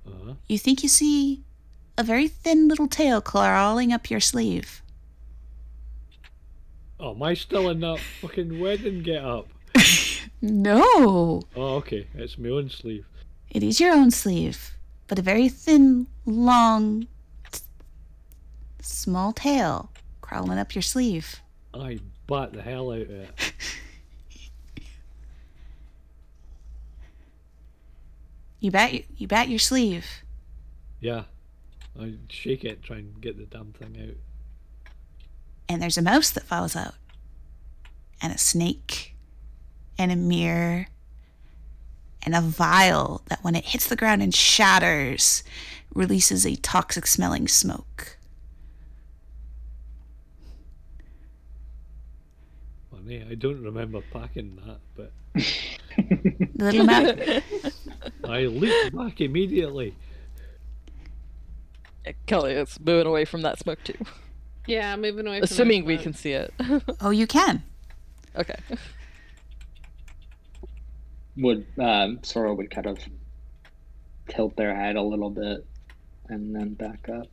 Uh-huh. 0.06 0.34
you 0.48 0.56
think 0.58 0.82
you 0.82 0.88
see 0.88 1.42
a 1.98 2.02
very 2.02 2.28
thin 2.28 2.68
little 2.68 2.88
tail 2.88 3.20
crawling 3.20 3.92
up 3.92 4.10
your 4.10 4.20
sleeve. 4.20 4.82
Oh, 6.98 7.12
am 7.14 7.22
I 7.22 7.34
still 7.34 7.68
in 7.70 7.80
that 7.80 7.98
fucking 8.20 8.60
wedding 8.60 9.02
get 9.02 9.24
up? 9.24 9.48
No, 10.42 11.42
Oh, 11.54 11.74
okay. 11.76 12.06
It's 12.14 12.38
my 12.38 12.48
own 12.48 12.70
sleeve. 12.70 13.04
it 13.50 13.62
is 13.62 13.78
your 13.78 13.92
own 13.92 14.10
sleeve, 14.10 14.74
but 15.10 15.18
a 15.18 15.22
very 15.22 15.48
thin, 15.48 16.06
long, 16.24 17.08
small 18.80 19.32
tail 19.32 19.90
crawling 20.20 20.56
up 20.56 20.72
your 20.72 20.82
sleeve. 20.82 21.40
I 21.74 21.98
bat 22.28 22.52
the 22.52 22.62
hell 22.62 22.92
out 22.92 23.00
of 23.02 23.10
it. 23.10 23.52
You 28.60 28.70
bat 28.70 28.92
you 29.16 29.26
bat 29.26 29.48
your 29.48 29.58
sleeve. 29.58 30.06
Yeah. 31.00 31.22
I 31.98 32.14
shake 32.28 32.62
it, 32.62 32.82
try 32.82 32.98
and 32.98 33.18
get 33.20 33.38
the 33.38 33.46
damn 33.46 33.72
thing 33.72 33.96
out. 34.00 34.92
and 35.68 35.80
there's 35.80 35.96
a 35.96 36.02
mouse 36.02 36.30
that 36.30 36.42
falls 36.44 36.76
out, 36.76 36.94
and 38.20 38.32
a 38.34 38.38
snake, 38.38 39.14
and 39.98 40.12
a 40.12 40.16
mirror, 40.16 40.88
and 42.22 42.34
a 42.34 42.40
vial 42.40 43.22
that, 43.28 43.42
when 43.42 43.54
it 43.54 43.66
hits 43.66 43.88
the 43.88 43.96
ground 43.96 44.22
and 44.22 44.34
shatters, 44.34 45.42
releases 45.94 46.46
a 46.46 46.56
toxic 46.56 47.06
smelling 47.06 47.48
smoke. 47.48 48.16
Funny, 52.90 53.24
I 53.28 53.34
don't 53.34 53.62
remember 53.62 54.00
packing 54.12 54.58
that, 54.66 54.78
but 54.96 55.12
The 55.34 56.64
little 56.64 56.84
mouse. 56.84 57.72
I 58.24 58.40
leaped 58.42 58.94
back 58.94 59.20
immediately. 59.20 59.94
Kalia 62.26 62.62
is 62.62 62.78
moving 62.80 63.06
away 63.06 63.24
from 63.24 63.42
that 63.42 63.58
smoke 63.58 63.78
too. 63.84 63.94
Yeah, 64.66 64.96
moving 64.96 65.26
away. 65.26 65.38
From 65.38 65.44
Assuming 65.44 65.84
we 65.84 65.98
can 65.98 66.12
see 66.14 66.32
it. 66.32 66.52
Oh, 67.00 67.10
you 67.10 67.26
can. 67.26 67.62
okay. 68.36 68.56
Would 71.40 71.66
um, 71.78 72.18
Sorrow 72.22 72.54
would 72.54 72.70
kind 72.70 72.86
of 72.86 72.98
tilt 74.28 74.56
their 74.56 74.74
head 74.74 74.96
a 74.96 75.02
little 75.02 75.30
bit 75.30 75.66
and 76.28 76.54
then 76.54 76.74
back 76.74 77.08
up. 77.08 77.26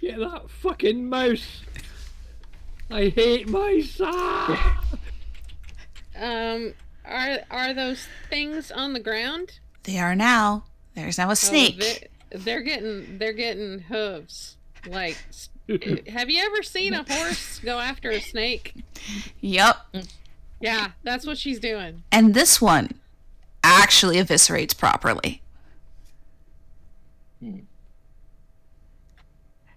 Get 0.00 0.18
that 0.18 0.50
fucking 0.50 1.08
mouse! 1.08 1.62
I 2.90 3.08
hate 3.08 3.48
mice! 3.48 4.00
Ah! 4.02 4.84
Um, 6.14 6.74
are 7.06 7.38
are 7.50 7.72
those 7.72 8.06
things 8.28 8.70
on 8.70 8.92
the 8.92 9.00
ground? 9.00 9.58
They 9.84 9.98
are 9.98 10.14
now. 10.14 10.64
There's 10.94 11.16
now 11.16 11.28
a 11.28 11.30
Oh, 11.30 11.34
snake. 11.34 11.80
they, 11.80 12.08
they're 12.36 12.60
getting 12.60 13.16
they're 13.16 13.32
getting 13.32 13.78
hooves. 13.80 14.58
Like, 14.86 15.16
have 16.08 16.28
you 16.28 16.44
ever 16.44 16.62
seen 16.62 16.92
a 16.92 17.02
horse 17.10 17.60
go 17.60 17.78
after 17.78 18.10
a 18.10 18.20
snake? 18.20 18.74
Yup. 19.40 19.86
Yeah, 20.62 20.92
that's 21.02 21.26
what 21.26 21.36
she's 21.38 21.58
doing. 21.58 22.04
And 22.12 22.34
this 22.34 22.60
one 22.60 22.92
actually 23.64 24.16
eviscerates 24.16 24.76
properly. 24.76 25.42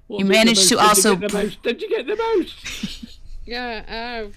What 0.08 0.20
You 0.20 0.26
managed 0.26 0.70
to 0.70 0.76
mouse? 0.76 1.02
Did 1.02 1.08
also 1.08 1.10
you 1.12 1.16
get 1.18 1.32
the 1.32 1.38
br- 1.38 1.44
mouse? 1.44 1.58
Did 1.64 1.82
you 1.82 1.90
get 1.90 2.08
the 2.08 2.16
mouse? 2.16 3.12
Yeah. 3.48 4.24
Uh, 4.26 4.32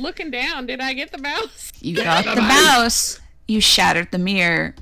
looking 0.00 0.30
down, 0.30 0.66
did 0.66 0.80
I 0.80 0.92
get 0.92 1.10
the 1.10 1.18
mouse? 1.18 1.72
You 1.80 1.96
got 2.04 2.24
the 2.24 2.40
mouse. 2.40 3.18
You 3.48 3.60
shattered 3.60 4.12
the 4.12 4.18
mirror, 4.18 4.76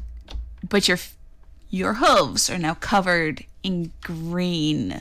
but 0.69 0.87
your 0.87 0.99
your 1.71 1.95
hooves 1.95 2.51
are 2.51 2.59
now 2.59 2.75
covered 2.75 3.47
in 3.63 3.91
green, 4.03 5.01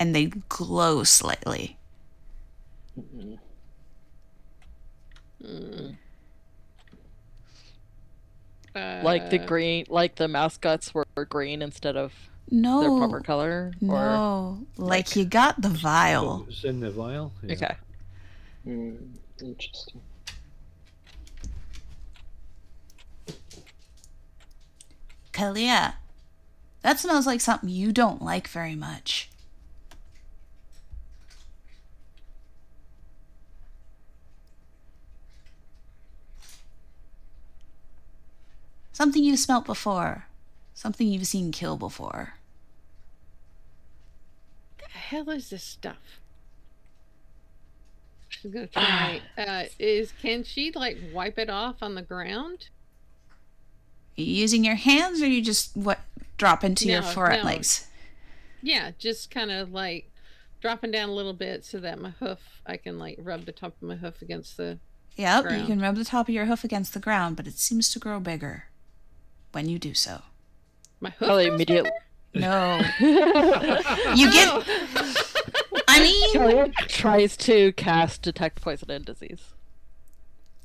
and 0.00 0.12
they 0.12 0.26
glow 0.48 1.04
slightly. 1.04 1.76
Uh, 8.74 9.00
Like 9.04 9.30
the 9.30 9.38
green, 9.38 9.86
like 9.88 10.16
the 10.16 10.26
mascots 10.26 10.92
were 10.92 11.06
green 11.28 11.62
instead 11.62 11.96
of 11.96 12.12
No, 12.50 12.80
their 12.80 12.90
proper 12.90 13.20
color. 13.20 13.72
Or 13.82 13.88
no, 13.88 14.66
like 14.76 15.14
you 15.14 15.24
got 15.24 15.60
the 15.60 15.68
vial. 15.68 16.46
It's 16.48 16.64
in 16.64 16.80
the 16.80 16.90
vial. 16.90 17.32
Yeah. 17.42 17.54
okay. 17.54 17.76
Hmm, 18.64 18.94
interesting. 19.40 20.00
Kalia, 25.32 25.94
that 26.82 27.00
smells 27.00 27.26
like 27.26 27.40
something 27.40 27.68
you 27.68 27.92
don't 27.92 28.22
like 28.22 28.46
very 28.48 28.74
much. 28.76 29.28
Something 38.94 39.24
you've 39.24 39.40
smelt 39.40 39.66
before. 39.66 40.26
Something 40.72 41.08
you've 41.08 41.26
seen 41.26 41.50
kill 41.52 41.76
before. 41.76 42.34
the 44.78 44.88
hell 44.88 45.28
is 45.30 45.50
this 45.50 45.64
stuff? 45.64 46.20
She's 48.28 48.52
gonna 48.52 48.66
try. 48.68 49.20
uh, 49.36 49.64
is 49.80 50.12
can 50.22 50.44
she 50.44 50.70
like 50.72 50.96
wipe 51.12 51.38
it 51.38 51.50
off 51.50 51.82
on 51.82 51.96
the 51.96 52.02
ground? 52.02 52.68
Are 54.16 54.22
you 54.22 54.32
using 54.32 54.64
your 54.64 54.76
hands 54.76 55.20
or 55.20 55.26
you 55.26 55.42
just 55.42 55.76
what 55.76 55.98
drop 56.38 56.62
into 56.62 56.88
your 56.88 57.00
No, 57.02 57.06
forehead 57.08 57.40
no. 57.44 57.50
legs? 57.50 57.88
Yeah, 58.62 58.92
just 58.98 59.28
kind 59.28 59.50
of 59.50 59.72
like 59.72 60.08
dropping 60.60 60.92
down 60.92 61.08
a 61.08 61.14
little 61.14 61.32
bit 61.34 61.64
so 61.64 61.78
that 61.80 62.00
my 62.00 62.10
hoof, 62.10 62.38
I 62.64 62.76
can 62.76 62.96
like 62.98 63.16
rub 63.18 63.44
the 63.44 63.52
top 63.52 63.74
of 63.82 63.88
my 63.88 63.96
hoof 63.96 64.22
against 64.22 64.56
the. 64.56 64.78
Yep, 65.16 65.50
you 65.50 65.66
can 65.66 65.80
rub 65.80 65.96
the 65.96 66.04
top 66.04 66.28
of 66.28 66.34
your 66.34 66.46
hoof 66.46 66.62
against 66.64 66.94
the 66.94 67.00
ground, 67.00 67.36
but 67.36 67.46
it 67.48 67.58
seems 67.58 67.92
to 67.92 67.98
grow 67.98 68.18
bigger 68.20 68.64
when 69.54 69.68
you 69.68 69.78
do 69.78 69.94
so. 69.94 70.22
My 71.00 71.10
hoof. 71.10 71.26
Probably 71.26 71.46
immediately. 71.46 71.90
No. 72.34 72.80
you 73.00 74.32
get 74.32 74.64
I 75.86 76.00
mean 76.00 76.32
Kelly 76.32 76.72
tries 76.88 77.36
to 77.38 77.72
cast 77.74 78.22
detect 78.22 78.60
poison 78.60 78.90
and 78.90 79.04
disease. 79.04 79.40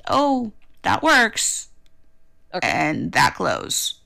oh, 0.07 0.51
that 0.81 1.03
works. 1.03 1.67
Okay. 2.53 2.67
And 2.67 3.11
that 3.11 3.35
glows. 3.35 3.99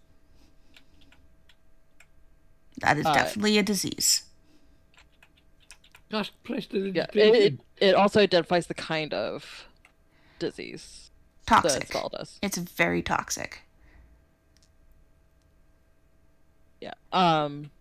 That 2.80 2.98
is 2.98 3.06
Uh, 3.06 3.14
definitely 3.14 3.58
a 3.58 3.64
disease. 3.64 4.24
Gosh, 6.12 6.32
Preston, 6.44 6.94
Yeah, 6.94 7.06
it, 7.14 7.18
it, 7.18 7.60
it 7.78 7.96
also 7.96 8.20
identifies 8.20 8.68
the 8.68 8.74
kind 8.74 9.14
of 9.14 9.66
disease 10.40 11.10
the 11.46 11.56
Toxic. 11.56 11.88
spell 11.88 12.10
does. 12.10 12.40
It's 12.42 12.58
very 12.58 13.02
toxic. 13.02 13.62
Yeah. 16.84 16.94
Um. 17.12 17.72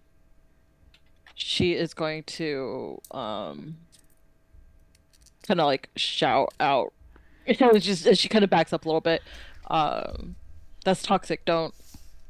She 1.35 1.73
is 1.75 1.93
going 1.95 2.23
to 2.25 3.01
um. 3.11 3.77
Kind 5.47 5.61
of 5.61 5.67
like 5.67 5.91
shout 5.97 6.53
out. 6.61 6.93
You 7.45 7.57
know, 7.61 7.73
just 7.77 8.07
she 8.19 8.29
kind 8.29 8.45
of 8.45 8.51
backs 8.51 8.73
up 8.73 8.85
a 8.85 8.89
little 8.89 9.01
bit. 9.01 9.21
Um, 9.69 10.37
that's 10.85 11.03
toxic. 11.03 11.45
Don't 11.45 11.75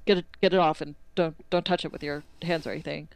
get 0.07 0.17
it. 0.17 0.25
Get 0.41 0.55
it 0.55 0.59
off 0.59 0.81
and 0.81 0.95
don't 1.15 1.37
don't 1.51 1.67
touch 1.67 1.85
it 1.85 1.93
with 1.93 2.03
your 2.03 2.25
hands 2.41 2.67
or 2.67 2.71
anything. 2.71 3.09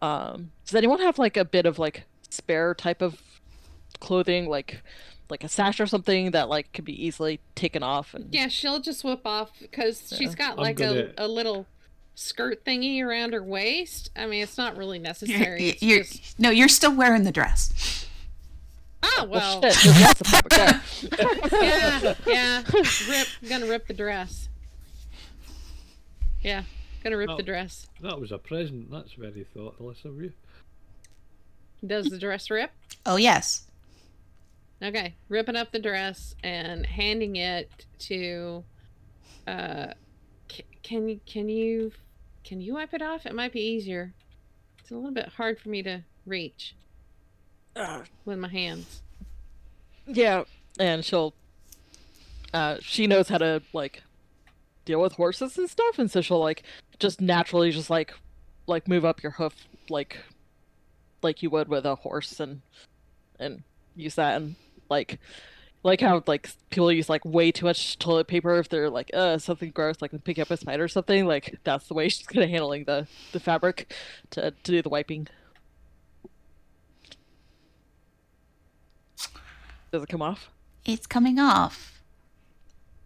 Um, 0.00 0.52
does 0.64 0.74
anyone 0.74 1.00
have 1.00 1.18
like 1.18 1.36
a 1.36 1.44
bit 1.44 1.66
of 1.66 1.78
like 1.78 2.04
spare 2.30 2.74
type 2.74 3.02
of 3.02 3.20
clothing, 4.00 4.48
like 4.48 4.82
like 5.28 5.44
a 5.44 5.48
sash 5.48 5.78
or 5.78 5.86
something 5.86 6.30
that 6.30 6.48
like 6.48 6.72
could 6.72 6.86
be 6.86 7.04
easily 7.06 7.38
taken 7.54 7.82
off 7.82 8.14
and 8.14 8.32
Yeah, 8.32 8.48
she'll 8.48 8.80
just 8.80 9.04
whip 9.04 9.26
off 9.26 9.50
because 9.60 10.10
she's 10.16 10.34
got 10.34 10.56
like 10.58 10.76
gonna- 10.78 11.10
a, 11.18 11.26
a 11.26 11.28
little 11.28 11.66
skirt 12.14 12.64
thingy 12.64 13.02
around 13.02 13.32
her 13.32 13.42
waist. 13.42 14.10
I 14.16 14.26
mean, 14.26 14.42
it's 14.42 14.58
not 14.58 14.76
really 14.76 14.98
You're, 14.98 15.04
necessary. 15.04 15.76
You're- 15.80 16.02
just... 16.04 16.38
no, 16.38 16.50
you're 16.50 16.68
still 16.68 16.94
wearing 16.94 17.24
the 17.24 17.32
dress. 17.32 18.06
Oh 19.02 19.26
well, 19.28 19.60
well, 19.60 19.70
shit, 19.72 19.92
that's 19.94 20.20
a 20.20 20.24
fabric 20.24 20.52
there. 21.50 21.60
yeah, 21.62 22.14
yeah. 22.26 22.62
Rip, 23.10 23.28
gonna 23.48 23.66
rip 23.66 23.86
the 23.86 23.92
dress. 23.94 24.48
Yeah, 26.42 26.62
gonna 27.02 27.16
rip 27.18 27.30
Oh. 27.30 27.36
the 27.36 27.42
dress. 27.42 27.86
That 28.00 28.18
was 28.18 28.32
a 28.32 28.38
present. 28.38 28.90
That's 28.90 29.12
very 29.12 29.46
thoughtless 29.54 30.04
of 30.04 30.20
you. 30.22 30.32
Does 31.86 32.06
the 32.06 32.18
dress 32.18 32.50
rip? 32.50 32.70
Oh 33.04 33.16
yes. 33.16 33.64
Okay, 34.82 35.14
ripping 35.28 35.56
up 35.56 35.70
the 35.70 35.78
dress 35.78 36.34
and 36.42 36.86
handing 36.86 37.36
it 37.36 37.86
to. 38.00 38.64
Uh, 39.46 39.88
can 40.82 41.08
you 41.08 41.20
can 41.26 41.48
you 41.48 41.92
can 42.44 42.60
you 42.60 42.74
wipe 42.74 42.94
it 42.94 43.02
off? 43.02 43.26
It 43.26 43.34
might 43.34 43.52
be 43.52 43.60
easier. 43.60 44.12
It's 44.78 44.90
a 44.90 44.94
little 44.94 45.10
bit 45.10 45.30
hard 45.30 45.58
for 45.58 45.70
me 45.70 45.82
to 45.82 46.02
reach 46.26 46.74
with 48.24 48.38
my 48.38 48.48
hands. 48.48 49.02
Yeah, 50.06 50.44
and 50.78 51.04
she'll. 51.04 51.34
Uh, 52.52 52.76
she 52.80 53.06
knows 53.06 53.28
how 53.28 53.38
to 53.38 53.62
like 53.72 54.02
deal 54.84 55.00
with 55.00 55.14
horses 55.14 55.58
and 55.58 55.68
stuff, 55.68 55.98
and 55.98 56.10
so 56.10 56.20
she'll 56.20 56.38
like 56.38 56.62
just 56.98 57.20
naturally 57.20 57.70
just 57.70 57.90
like 57.90 58.14
like 58.66 58.86
move 58.86 59.04
up 59.04 59.22
your 59.22 59.32
hoof 59.32 59.66
like 59.90 60.18
like 61.22 61.42
you 61.42 61.50
would 61.50 61.68
with 61.68 61.84
a 61.84 61.96
horse 61.96 62.38
and 62.40 62.60
and 63.38 63.62
use 63.96 64.14
that 64.14 64.36
and 64.36 64.56
like 64.88 65.18
like 65.84 66.00
how 66.00 66.22
like 66.26 66.50
people 66.70 66.90
use 66.90 67.08
like 67.08 67.24
way 67.24 67.52
too 67.52 67.66
much 67.66 67.98
toilet 67.98 68.26
paper 68.26 68.58
if 68.58 68.68
they're 68.68 68.90
like 68.90 69.10
uh 69.14 69.38
something 69.38 69.70
gross 69.70 70.00
like 70.00 70.10
picking 70.24 70.42
up 70.42 70.50
a 70.50 70.56
spider 70.56 70.82
or 70.82 70.88
something 70.88 71.26
like 71.26 71.58
that's 71.62 71.86
the 71.86 71.94
way 71.94 72.08
she's 72.08 72.26
kind 72.26 72.42
of 72.42 72.50
handling 72.50 72.84
the 72.84 73.06
the 73.32 73.38
fabric 73.38 73.94
to 74.30 74.50
to 74.50 74.72
do 74.72 74.82
the 74.82 74.88
wiping. 74.88 75.28
Does 79.92 80.02
it 80.02 80.08
come 80.08 80.22
off? 80.22 80.50
It's 80.84 81.06
coming 81.06 81.38
off. 81.38 82.02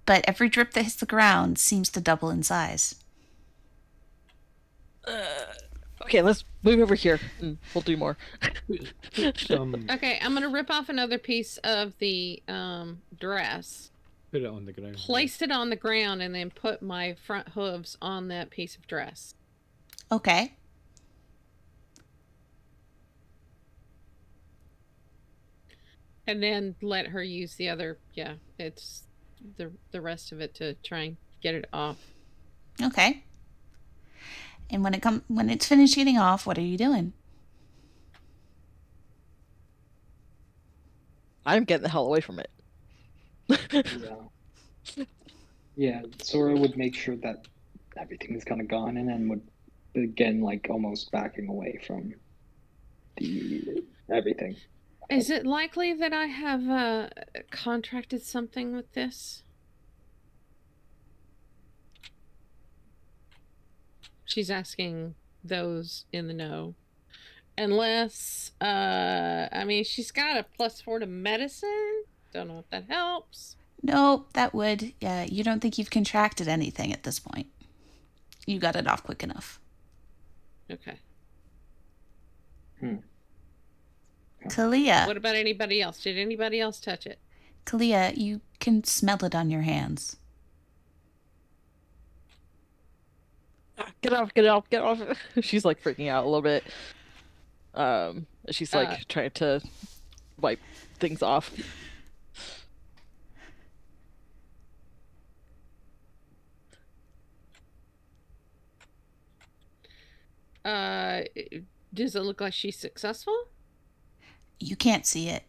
But 0.06 0.24
every 0.26 0.48
drip 0.48 0.72
that 0.72 0.84
hits 0.84 0.96
the 0.96 1.04
ground 1.04 1.58
seems 1.58 1.90
to 1.90 2.00
double 2.00 2.30
in 2.30 2.42
size. 2.42 2.94
Okay, 6.08 6.22
let's 6.22 6.42
move 6.62 6.80
over 6.80 6.94
here 6.94 7.20
and 7.38 7.58
we'll 7.74 7.82
do 7.82 7.94
more. 7.94 8.16
Put, 8.66 8.94
put 9.14 9.50
Okay, 9.90 10.18
I'm 10.22 10.32
gonna 10.32 10.48
rip 10.48 10.70
off 10.70 10.88
another 10.88 11.18
piece 11.18 11.58
of 11.58 11.92
the 11.98 12.42
um, 12.48 13.02
dress, 13.20 13.90
put 14.32 14.40
it 14.40 14.46
on 14.46 14.64
the 14.64 14.72
ground. 14.72 14.96
place 14.96 15.42
it 15.42 15.52
on 15.52 15.68
the 15.68 15.76
ground, 15.76 16.22
and 16.22 16.34
then 16.34 16.48
put 16.48 16.80
my 16.80 17.14
front 17.26 17.50
hooves 17.50 17.98
on 18.00 18.28
that 18.28 18.48
piece 18.48 18.74
of 18.74 18.86
dress. 18.86 19.34
Okay. 20.10 20.54
And 26.26 26.42
then 26.42 26.74
let 26.80 27.08
her 27.08 27.22
use 27.22 27.56
the 27.56 27.68
other. 27.68 27.98
Yeah, 28.14 28.36
it's 28.58 29.02
the 29.58 29.72
the 29.90 30.00
rest 30.00 30.32
of 30.32 30.40
it 30.40 30.54
to 30.54 30.72
try 30.82 31.00
and 31.00 31.16
get 31.42 31.54
it 31.54 31.66
off. 31.70 31.98
Okay. 32.82 33.24
And 34.70 34.84
when 34.84 34.94
it 34.94 35.02
come 35.02 35.22
when 35.28 35.48
it's 35.50 35.66
finished 35.66 35.96
getting 35.96 36.18
off, 36.18 36.46
what 36.46 36.58
are 36.58 36.62
you 36.62 36.76
doing? 36.76 37.12
I'm 41.46 41.64
getting 41.64 41.82
the 41.84 41.88
hell 41.88 42.06
away 42.06 42.20
from 42.20 42.40
it. 42.40 42.50
Yeah. 43.48 45.04
Yeah, 45.76 46.02
Sorrow 46.20 46.56
would 46.58 46.76
make 46.76 46.96
sure 46.96 47.14
that 47.16 47.46
everything 47.96 48.34
is 48.34 48.42
kind 48.42 48.60
of 48.60 48.66
gone 48.66 48.96
and 48.96 49.08
then 49.08 49.28
would 49.28 49.46
begin 49.92 50.40
like 50.40 50.66
almost 50.68 51.10
backing 51.12 51.48
away 51.48 51.78
from 51.86 52.14
the 53.16 53.84
everything. 54.12 54.56
Is 55.08 55.30
it 55.30 55.46
likely 55.46 55.94
that 55.94 56.12
I 56.12 56.26
have 56.26 56.68
uh, 56.68 57.08
contracted 57.50 58.22
something 58.22 58.74
with 58.74 58.92
this? 58.92 59.44
She's 64.28 64.50
asking 64.50 65.14
those 65.42 66.04
in 66.12 66.28
the 66.28 66.34
know. 66.34 66.74
Unless, 67.56 68.52
uh, 68.60 69.48
I 69.50 69.64
mean, 69.64 69.82
she's 69.84 70.12
got 70.12 70.36
a 70.36 70.44
plus 70.44 70.80
four 70.80 70.98
to 70.98 71.06
medicine. 71.06 72.04
Don't 72.32 72.46
know 72.46 72.58
if 72.58 72.68
that 72.70 72.84
helps. 72.88 73.56
No, 73.82 74.26
that 74.34 74.54
would. 74.54 74.92
Yeah, 75.00 75.24
you 75.24 75.42
don't 75.42 75.60
think 75.60 75.78
you've 75.78 75.90
contracted 75.90 76.46
anything 76.46 76.92
at 76.92 77.04
this 77.04 77.18
point. 77.18 77.46
You 78.46 78.58
got 78.58 78.76
it 78.76 78.86
off 78.86 79.02
quick 79.02 79.22
enough. 79.22 79.58
Okay. 80.70 80.98
Kalia, 84.44 85.06
What 85.06 85.16
about 85.16 85.34
anybody 85.34 85.80
else? 85.80 86.02
Did 86.02 86.18
anybody 86.18 86.60
else 86.60 86.78
touch 86.78 87.06
it? 87.06 87.18
Kalia, 87.64 88.16
you 88.16 88.42
can 88.60 88.84
smell 88.84 89.24
it 89.24 89.34
on 89.34 89.50
your 89.50 89.62
hands. 89.62 90.16
Get 94.00 94.12
off, 94.12 94.32
get 94.34 94.46
off, 94.46 94.68
get 94.70 94.82
off. 94.82 95.00
She's 95.40 95.64
like 95.64 95.82
freaking 95.82 96.08
out 96.08 96.24
a 96.24 96.28
little 96.28 96.42
bit. 96.42 96.64
Um, 97.74 98.26
she's 98.50 98.74
like 98.74 98.88
Uh. 98.88 98.96
trying 99.08 99.30
to 99.32 99.60
wipe 100.40 100.58
things 100.98 101.22
off. 101.22 101.52
Uh, 110.64 111.22
does 111.94 112.14
it 112.14 112.20
look 112.22 112.40
like 112.40 112.52
she's 112.52 112.76
successful? 112.76 113.36
You 114.60 114.76
can't 114.76 115.06
see 115.06 115.28
it. 115.28 115.44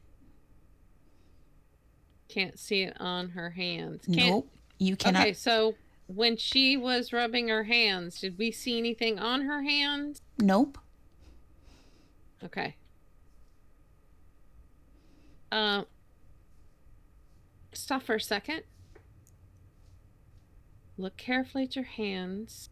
Can't 2.29 2.59
see 2.59 2.83
it 2.83 2.95
on 2.99 3.29
her 3.29 3.49
hands. 3.49 4.05
Can't, 4.05 4.17
Nope. 4.29 4.49
You 4.77 4.95
cannot. 4.95 5.21
Okay, 5.23 5.33
so 5.33 5.73
when 6.13 6.37
she 6.37 6.75
was 6.75 7.13
rubbing 7.13 7.49
her 7.49 7.65
hands, 7.65 8.19
did 8.19 8.37
we 8.37 8.51
see 8.51 8.79
anything 8.79 9.19
on 9.19 9.41
her 9.41 9.61
hands? 9.61 10.21
Nope. 10.39 10.79
Okay. 12.43 12.75
Um, 15.51 15.85
stop 17.73 18.01
for 18.01 18.15
a 18.15 18.21
second. 18.21 18.63
Look 20.97 21.15
carefully 21.15 21.63
at 21.63 21.75
your 21.75 21.85
hands. 21.85 22.69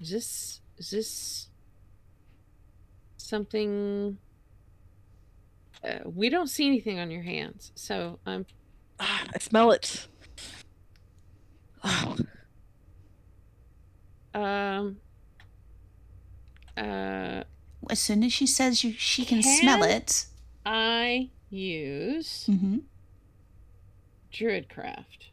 Is 0.00 0.10
this 0.10 0.60
is 0.78 0.90
this 0.90 1.48
something? 3.18 4.18
Uh, 5.84 5.98
we 6.04 6.30
don't 6.30 6.48
see 6.48 6.66
anything 6.66 6.98
on 6.98 7.10
your 7.10 7.22
hands, 7.22 7.72
so 7.74 8.18
I'm 8.26 8.46
Ah, 8.98 9.24
I 9.34 9.38
smell 9.38 9.70
it. 9.72 10.08
Um 14.34 14.98
uh 16.76 17.42
As 17.88 17.98
soon 17.98 18.22
as 18.22 18.32
she 18.34 18.46
says 18.46 18.84
you, 18.84 18.92
she 18.92 19.24
can 19.24 19.42
smell 19.42 19.82
it. 19.82 20.26
I 20.66 21.30
use 21.48 22.44
hmm 22.46 22.78
Druidcraft. 24.30 25.30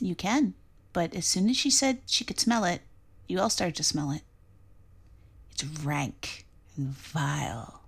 You 0.00 0.14
can. 0.14 0.52
But 0.92 1.14
as 1.14 1.24
soon 1.24 1.48
as 1.48 1.56
she 1.56 1.70
said 1.70 2.00
she 2.06 2.24
could 2.24 2.38
smell 2.38 2.64
it, 2.64 2.82
you 3.26 3.40
all 3.40 3.48
started 3.48 3.76
to 3.76 3.84
smell 3.84 4.10
it. 4.10 4.22
It's 5.52 5.64
rank 5.64 6.44
and 6.76 6.88
vile. 6.88 7.80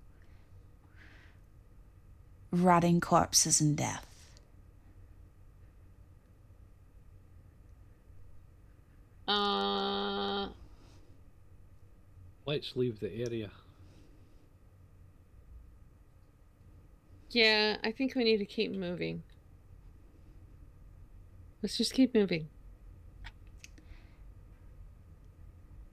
Rotting 2.50 3.00
corpses 3.02 3.60
and 3.60 3.76
death. 3.76 4.06
Uh 9.26 10.48
Let's 12.46 12.76
leave 12.76 13.00
the 13.00 13.12
area. 13.12 13.50
Yeah, 17.30 17.76
I 17.82 17.90
think 17.90 18.14
we 18.14 18.22
need 18.24 18.38
to 18.38 18.46
keep 18.46 18.70
moving. 18.72 19.24
Let's 21.60 21.76
just 21.76 21.92
keep 21.92 22.14
moving. 22.14 22.48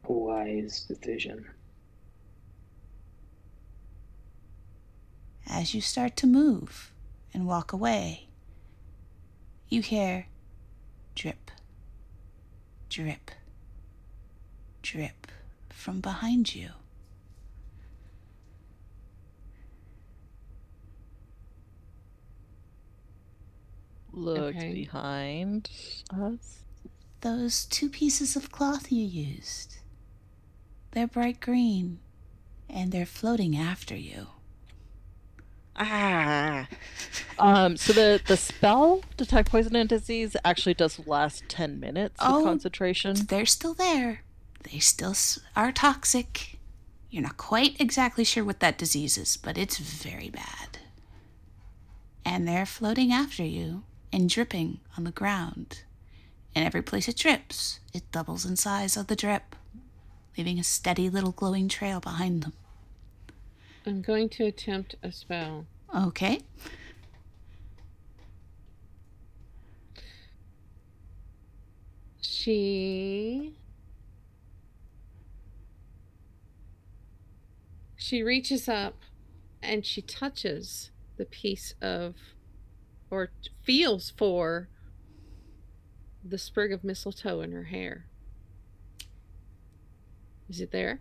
Wise 0.08 0.84
decision. 0.84 1.50
As 5.48 5.74
you 5.74 5.82
start 5.82 6.16
to 6.18 6.28
move 6.28 6.92
and 7.34 7.48
walk 7.48 7.74
away, 7.74 8.28
you 9.70 9.82
hear 9.82 10.28
drip, 11.16 11.50
drip, 12.94 13.32
drip 14.84 15.26
from 15.72 16.00
behind 16.00 16.54
you. 16.54 16.70
look 24.12 24.56
Okay. 24.56 24.72
behind 24.74 25.72
us. 26.14 26.60
Those 27.22 27.66
two 27.66 27.90
pieces 27.90 28.36
of 28.36 28.52
cloth 28.52 28.92
you 28.92 29.04
used. 29.04 29.78
They're 30.92 31.08
bright 31.08 31.40
green, 31.40 31.98
and 32.70 32.92
they're 32.92 33.08
floating 33.08 33.58
after 33.58 33.96
you. 33.96 34.28
Ah. 35.76 36.68
Um. 37.40 37.78
So 37.78 37.94
the 37.94 38.22
the 38.26 38.38
spell 38.38 39.02
detect 39.18 39.50
poison 39.50 39.76
and 39.76 39.90
disease 39.90 40.36
actually 40.46 40.76
does 40.76 41.06
last 41.08 41.44
ten 41.50 41.80
minutes 41.80 42.22
of 42.22 42.34
Oh. 42.36 42.44
concentration. 42.44 43.26
They're 43.28 43.46
still 43.46 43.74
there. 43.74 44.22
They 44.64 44.80
still 44.80 45.16
are 45.56 45.72
toxic. 45.72 46.60
You're 47.10 47.24
not 47.24 47.38
quite 47.38 47.80
exactly 47.82 48.24
sure 48.24 48.44
what 48.44 48.60
that 48.60 48.78
disease 48.78 49.18
is, 49.18 49.36
but 49.38 49.58
it's 49.58 49.78
very 49.78 50.30
bad. 50.30 50.80
And 52.26 52.48
they're 52.48 52.66
floating 52.66 53.12
after 53.12 53.44
you 53.44 53.84
and 54.12 54.30
dripping 54.30 54.80
on 54.98 55.04
the 55.04 55.12
ground. 55.12 55.84
And 56.56 56.66
every 56.66 56.82
place 56.82 57.08
it 57.08 57.18
drips, 57.18 57.80
it 57.94 58.12
doubles 58.12 58.46
in 58.46 58.56
size 58.56 58.96
of 58.96 59.08
the 59.08 59.16
drip, 59.16 59.56
leaving 60.38 60.60
a 60.60 60.64
steady 60.64 61.10
little 61.10 61.32
glowing 61.32 61.68
trail 61.68 62.00
behind 62.00 62.44
them. 62.44 62.54
I'm 63.86 64.02
going 64.02 64.30
to 64.30 64.46
attempt 64.46 64.96
a 65.04 65.12
spell. 65.12 65.66
Okay. 65.96 66.42
She 72.22 73.56
She 77.98 78.22
reaches 78.22 78.68
up 78.68 78.96
and 79.62 79.86
she 79.86 80.02
touches 80.02 80.92
the 81.16 81.26
piece 81.26 81.74
of 81.82 82.16
or 83.10 83.32
feels 83.62 84.10
for 84.10 84.68
the 86.24 86.38
sprig 86.38 86.74
of 86.74 86.84
mistletoe 86.84 87.42
in 87.42 87.52
her 87.54 87.64
hair. 87.64 88.06
Is 90.50 90.60
it 90.60 90.72
there? 90.72 91.00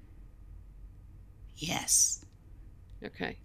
Yes. 1.57 2.22
Okay. 3.05 3.39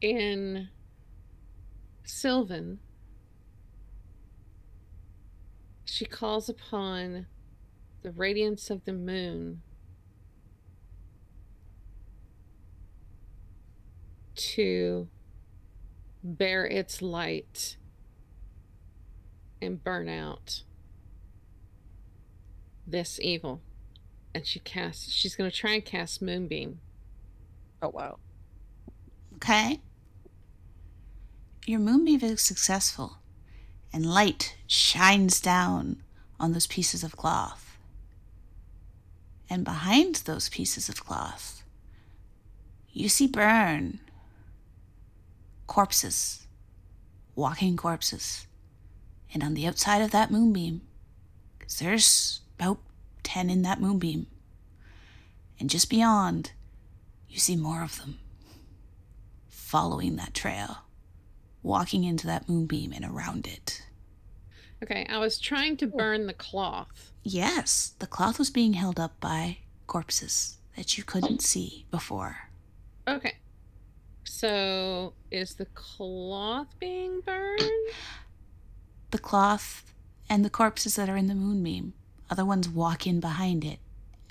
In 0.00 0.68
Sylvan, 2.04 2.78
she 5.84 6.04
calls 6.04 6.48
upon 6.48 7.26
the 8.02 8.12
radiance 8.12 8.70
of 8.70 8.84
the 8.84 8.92
moon 8.92 9.62
to 14.34 15.08
bear 16.22 16.66
its 16.66 17.00
light 17.00 17.76
and 19.62 19.82
burn 19.82 20.08
out 20.08 20.62
this 22.86 23.18
evil. 23.20 23.60
And 24.34 24.46
she 24.46 24.58
casts, 24.60 25.12
she's 25.12 25.34
going 25.34 25.50
to 25.50 25.56
try 25.56 25.72
and 25.74 25.84
cast 25.84 26.20
Moonbeam. 26.22 26.80
Oh 27.82 27.88
wow. 27.88 28.18
Okay. 29.36 29.80
your 31.66 31.80
moonbeam 31.80 32.22
is 32.22 32.40
successful, 32.40 33.18
and 33.92 34.06
light 34.06 34.56
shines 34.66 35.40
down 35.40 36.02
on 36.38 36.52
those 36.52 36.66
pieces 36.66 37.02
of 37.02 37.16
cloth. 37.16 37.78
And 39.50 39.64
behind 39.64 40.16
those 40.16 40.48
pieces 40.48 40.88
of 40.88 41.04
cloth, 41.04 41.62
you 42.92 43.08
see 43.08 43.26
burn 43.26 44.00
corpses, 45.66 46.46
walking 47.34 47.76
corpses. 47.76 48.46
And 49.34 49.42
on 49.42 49.54
the 49.54 49.66
outside 49.66 50.02
of 50.02 50.12
that 50.12 50.30
moonbeam, 50.30 50.82
because 51.58 51.78
there's 51.78 52.40
about 52.58 52.78
10 53.22 53.50
in 53.50 53.62
that 53.62 53.80
moonbeam, 53.80 54.26
and 55.58 55.70
just 55.70 55.88
beyond, 55.88 56.52
you 57.28 57.38
see 57.38 57.56
more 57.56 57.82
of 57.82 57.98
them 57.98 58.18
following 59.48 60.16
that 60.16 60.34
trail, 60.34 60.78
walking 61.62 62.04
into 62.04 62.26
that 62.26 62.48
moonbeam 62.48 62.92
and 62.92 63.04
around 63.04 63.46
it. 63.46 63.82
Okay, 64.82 65.06
I 65.08 65.18
was 65.18 65.38
trying 65.38 65.76
to 65.78 65.86
burn 65.86 66.26
the 66.26 66.34
cloth. 66.34 67.12
Yes, 67.22 67.94
the 67.98 68.06
cloth 68.06 68.38
was 68.38 68.50
being 68.50 68.74
held 68.74 69.00
up 69.00 69.18
by 69.20 69.58
corpses 69.86 70.58
that 70.76 70.98
you 70.98 71.04
couldn't 71.04 71.40
see 71.40 71.86
before. 71.90 72.50
Okay. 73.08 73.36
So 74.24 75.14
is 75.30 75.54
the 75.54 75.66
cloth 75.66 76.68
being 76.78 77.20
burned? 77.22 77.62
The 79.10 79.18
cloth 79.18 79.94
and 80.28 80.44
the 80.44 80.50
corpses 80.50 80.96
that 80.96 81.08
are 81.08 81.16
in 81.16 81.28
the 81.28 81.34
moonbeam, 81.34 81.94
other 82.30 82.44
ones 82.44 82.68
walk 82.68 83.06
in 83.06 83.20
behind 83.20 83.64
it, 83.64 83.78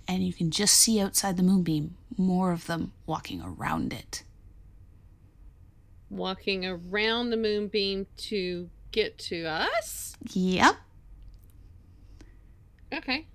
and 0.08 0.26
you 0.26 0.34
can 0.34 0.52
just 0.52 0.76
see 0.76 1.00
outside 1.00 1.38
the 1.38 1.44
moonbeam 1.44 1.96
more 2.18 2.52
of 2.52 2.68
them 2.68 2.92
walking 3.06 3.42
around 3.42 3.94
it. 3.94 4.24
Walking 6.10 6.66
around 6.66 7.30
the 7.30 7.38
moonbeam 7.38 8.08
to 8.18 8.70
get 8.92 9.18
to 9.18 9.46
us? 9.46 10.16
Yep, 10.32 10.76
Okay. 12.94 13.26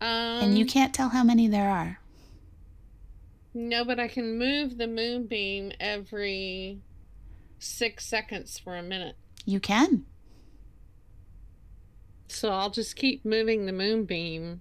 Um, 0.00 0.08
and 0.08 0.58
you 0.58 0.64
can't 0.64 0.94
tell 0.94 1.10
how 1.10 1.22
many 1.22 1.46
there 1.46 1.68
are. 1.68 2.00
No, 3.52 3.84
but 3.84 3.98
I 3.98 4.08
can 4.08 4.38
move 4.38 4.78
the 4.78 4.86
moonbeam 4.86 5.72
every 5.78 6.78
six 7.58 8.06
seconds 8.06 8.58
for 8.58 8.76
a 8.76 8.82
minute. 8.82 9.16
You 9.44 9.60
can. 9.60 10.06
So 12.30 12.50
I'll 12.52 12.70
just 12.70 12.96
keep 12.96 13.24
moving 13.24 13.66
the 13.66 13.72
moonbeam 13.72 14.60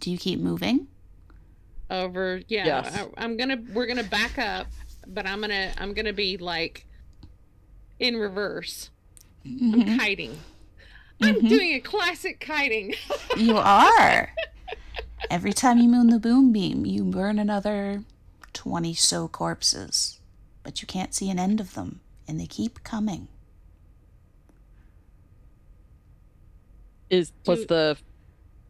Do 0.00 0.10
you 0.10 0.18
keep 0.18 0.40
moving? 0.40 0.88
over. 1.90 2.40
Yeah, 2.48 2.66
Yes. 2.66 2.96
I, 2.96 3.08
I'm 3.24 3.36
gonna. 3.36 3.58
We're 3.72 3.86
gonna 3.86 4.02
back 4.02 4.38
up, 4.38 4.66
but 5.06 5.24
I'm 5.26 5.40
gonna. 5.40 5.72
I'm 5.78 5.94
gonna 5.94 6.12
be 6.12 6.36
like 6.36 6.84
in 8.00 8.16
reverse. 8.16 8.90
I'm 9.44 9.72
Mhm. 9.72 9.98
kiting. 9.98 10.38
I'm 11.22 11.36
Mhm. 11.36 11.48
doing 11.48 11.72
a 11.74 11.80
classic 11.80 12.40
kiting. 12.40 12.94
You 13.36 13.56
are. 13.56 14.34
Every 15.30 15.52
time 15.52 15.78
you 15.78 15.88
moon 15.88 16.08
the 16.08 16.18
boom 16.18 16.52
beam, 16.52 16.84
you 16.86 17.04
burn 17.04 17.38
another 17.38 18.02
20 18.52 18.92
so 18.94 19.28
corpses. 19.28 20.20
But 20.62 20.82
you 20.82 20.86
can't 20.86 21.14
see 21.14 21.30
an 21.30 21.38
end 21.38 21.60
of 21.60 21.74
them, 21.74 22.00
and 22.26 22.40
they 22.40 22.46
keep 22.46 22.82
coming. 22.82 23.28
Is 27.10 27.32
was 27.46 27.60
Do- 27.60 27.66
the 27.66 27.96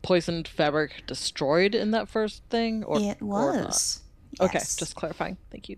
poisoned 0.03 0.47
fabric 0.47 1.03
destroyed 1.07 1.75
in 1.75 1.91
that 1.93 2.09
first 2.09 2.43
thing, 2.51 2.85
or 2.85 2.99
it 3.01 3.19
or 3.23 3.55
not? 3.55 3.65
was. 3.67 4.03
Okay, 4.41 4.59
just 4.59 4.95
clarifying. 4.95 5.37
Thank 5.51 5.69
you. 5.69 5.77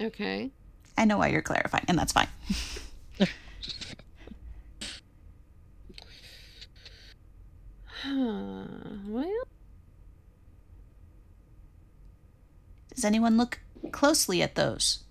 okay. 0.00 0.50
I 0.96 1.04
know 1.04 1.18
why 1.18 1.28
you're 1.28 1.42
clarifying, 1.42 1.84
and 1.88 1.98
that's 1.98 2.12
fine. 2.12 2.28
well, 8.06 9.42
Does 12.94 13.04
anyone 13.04 13.36
look 13.36 13.60
closely 13.92 14.42
at 14.42 14.54
those? 14.56 15.04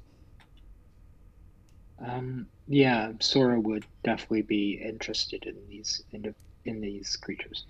Um, 2.05 2.47
yeah, 2.67 3.11
Sorrow 3.19 3.59
would 3.59 3.85
definitely 4.03 4.41
be 4.43 4.81
interested 4.83 5.45
in 5.45 5.55
these 5.69 6.03
in, 6.11 6.33
in 6.65 6.81
these 6.81 7.15
creatures. 7.15 7.65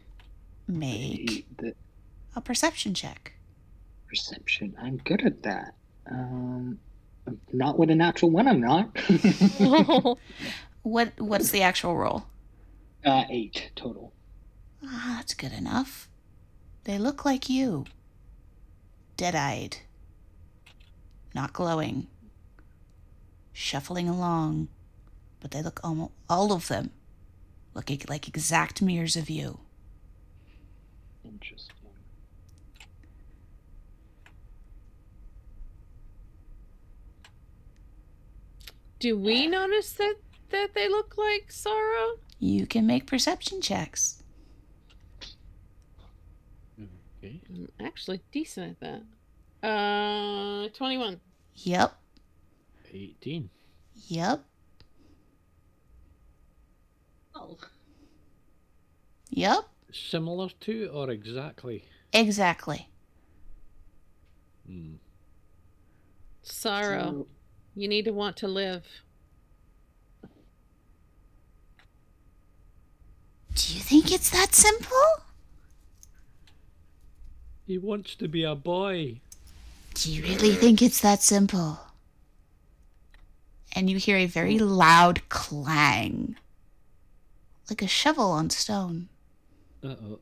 Make 0.67 1.29
He- 1.29 1.45
the 1.57 1.73
a 2.35 2.41
perception 2.41 2.93
check. 2.93 3.33
perception, 4.07 4.75
I'm 4.81 4.97
good 4.97 5.25
at 5.25 5.43
that. 5.43 5.73
Um, 6.09 6.79
not 7.51 7.77
with 7.77 7.89
a 7.89 7.95
natural 7.95 8.31
one, 8.31 8.47
I'm 8.47 8.61
not. 8.61 8.89
What 10.83 11.19
what's 11.19 11.51
the 11.51 11.61
actual 11.63 11.97
roll? 11.97 12.23
uh, 13.05 13.25
eight 13.29 13.71
total. 13.75 14.13
Ah, 14.85 15.15
that's 15.17 15.33
good 15.33 15.51
enough. 15.51 16.07
They 16.85 16.97
look 16.97 17.25
like 17.25 17.49
you. 17.49 17.85
Dead-eyed. 19.17 19.77
Not 21.35 21.51
glowing. 21.51 22.07
Shuffling 23.51 24.07
along. 24.07 24.69
But 25.39 25.51
they 25.51 25.61
look 25.61 25.79
almost 25.83 26.13
all 26.29 26.51
of 26.51 26.67
them 26.67 26.91
look 27.73 27.91
like 28.09 28.27
exact 28.27 28.81
mirrors 28.81 29.15
of 29.15 29.29
you. 29.29 29.59
Interesting. 31.23 31.77
do 38.99 39.17
we 39.17 39.47
notice 39.59 39.91
that 39.93 40.15
that 40.49 40.73
they 40.73 40.87
look 40.87 41.17
like 41.17 41.51
sorrow? 41.51 42.19
You 42.39 42.65
can 42.65 42.85
make 42.87 43.05
perception 43.05 43.61
checks. 43.61 44.23
Okay. 47.19 47.41
I'm 47.49 47.67
actually 47.85 48.21
decent 48.31 48.77
at 48.81 49.03
that. 49.61 49.67
Uh, 49.67 50.69
twenty-one. 50.69 51.19
Yep. 51.55 51.93
18. 52.93 53.49
Yep. 54.07 54.45
Oh. 57.39 57.57
Yep. 59.29 59.67
Similar 59.93 60.49
to 60.61 60.89
or 60.93 61.09
exactly? 61.11 61.85
Exactly. 62.13 62.87
Hmm. 64.65 64.95
Sorrow. 66.41 67.03
So, 67.03 67.27
You 67.75 67.87
need 67.87 68.05
to 68.05 68.11
want 68.11 68.37
to 68.37 68.47
live. 68.47 68.83
Do 73.53 73.73
you 73.73 73.79
think 73.81 74.11
it's 74.11 74.29
that 74.31 74.55
simple? 74.55 74.97
He 77.65 77.77
wants 77.77 78.15
to 78.15 78.27
be 78.27 78.43
a 78.43 78.55
boy. 78.55 79.19
Do 79.93 80.11
you 80.11 80.23
really 80.23 80.53
think 80.55 80.81
it's 80.81 81.01
that 81.01 81.21
simple? 81.21 81.79
And 83.73 83.89
you 83.89 83.97
hear 83.97 84.17
a 84.17 84.25
very 84.25 84.57
loud 84.57 85.27
clang, 85.29 86.35
like 87.69 87.81
a 87.81 87.87
shovel 87.87 88.31
on 88.31 88.49
stone. 88.49 89.09
Uh 89.83 89.95
oh. 90.01 90.19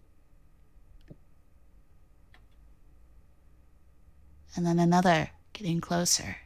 And 4.56 4.66
then 4.66 4.80
another 4.80 5.30
getting 5.54 5.82
closer. 5.82 6.38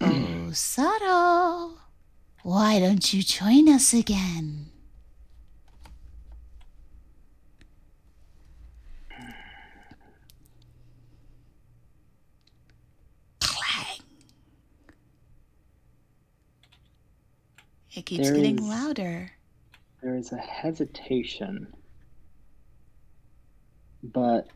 oh, 0.00 0.50
Sato, 0.52 1.78
why 2.42 2.78
don't 2.80 3.12
you 3.12 3.22
join 3.22 3.68
us 3.68 3.92
again? 3.92 4.66
Clang. 13.40 14.00
It 17.94 18.06
keeps 18.06 18.24
There 18.28 18.36
getting 18.36 18.58
is- 18.58 18.64
louder. 18.64 19.30
there 20.02 20.16
is 20.16 20.32
a 20.32 20.38
hesitation, 20.38 21.72
but 24.02 24.48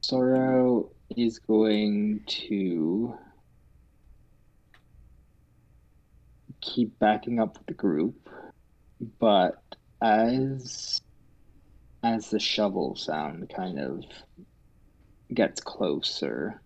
Sorrow 0.00 0.90
is 1.16 1.38
going 1.38 2.22
to 2.26 3.14
keep 6.60 6.98
backing 6.98 7.40
up 7.40 7.58
with 7.58 7.66
the 7.66 7.74
group, 7.74 8.28
but 9.18 9.62
as 10.02 11.00
as 12.02 12.30
the 12.30 12.38
shovel 12.38 12.94
sound 12.94 13.48
kind 13.54 13.80
of 13.80 14.04
gets 15.34 15.60
closer, 15.60 16.60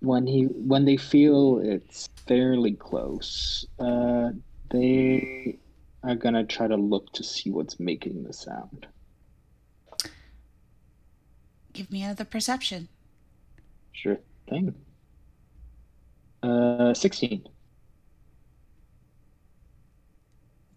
when 0.00 0.26
he 0.26 0.44
when 0.44 0.84
they 0.84 0.96
feel 0.96 1.58
it's 1.58 2.08
fairly 2.26 2.72
close, 2.72 3.66
uh, 3.78 4.30
they 4.70 5.58
are 6.02 6.14
gonna 6.14 6.44
try 6.44 6.68
to 6.68 6.76
look 6.76 7.12
to 7.12 7.24
see 7.24 7.50
what's 7.50 7.80
making 7.80 8.22
the 8.22 8.32
sound. 8.32 8.86
Give 11.72 11.90
me 11.90 12.02
another 12.02 12.24
perception. 12.24 12.88
Sure 13.92 14.18
thing. 14.48 14.74
Uh, 16.42 16.94
16. 16.94 17.48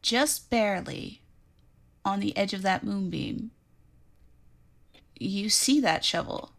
Just 0.02 0.50
barely 0.50 1.22
on 2.04 2.20
the 2.20 2.36
edge 2.36 2.54
of 2.54 2.64
that 2.64 2.84
moonbeam, 2.84 3.52
you 5.16 5.50
see 5.50 5.80
that 5.80 6.04
shovel, 6.04 6.52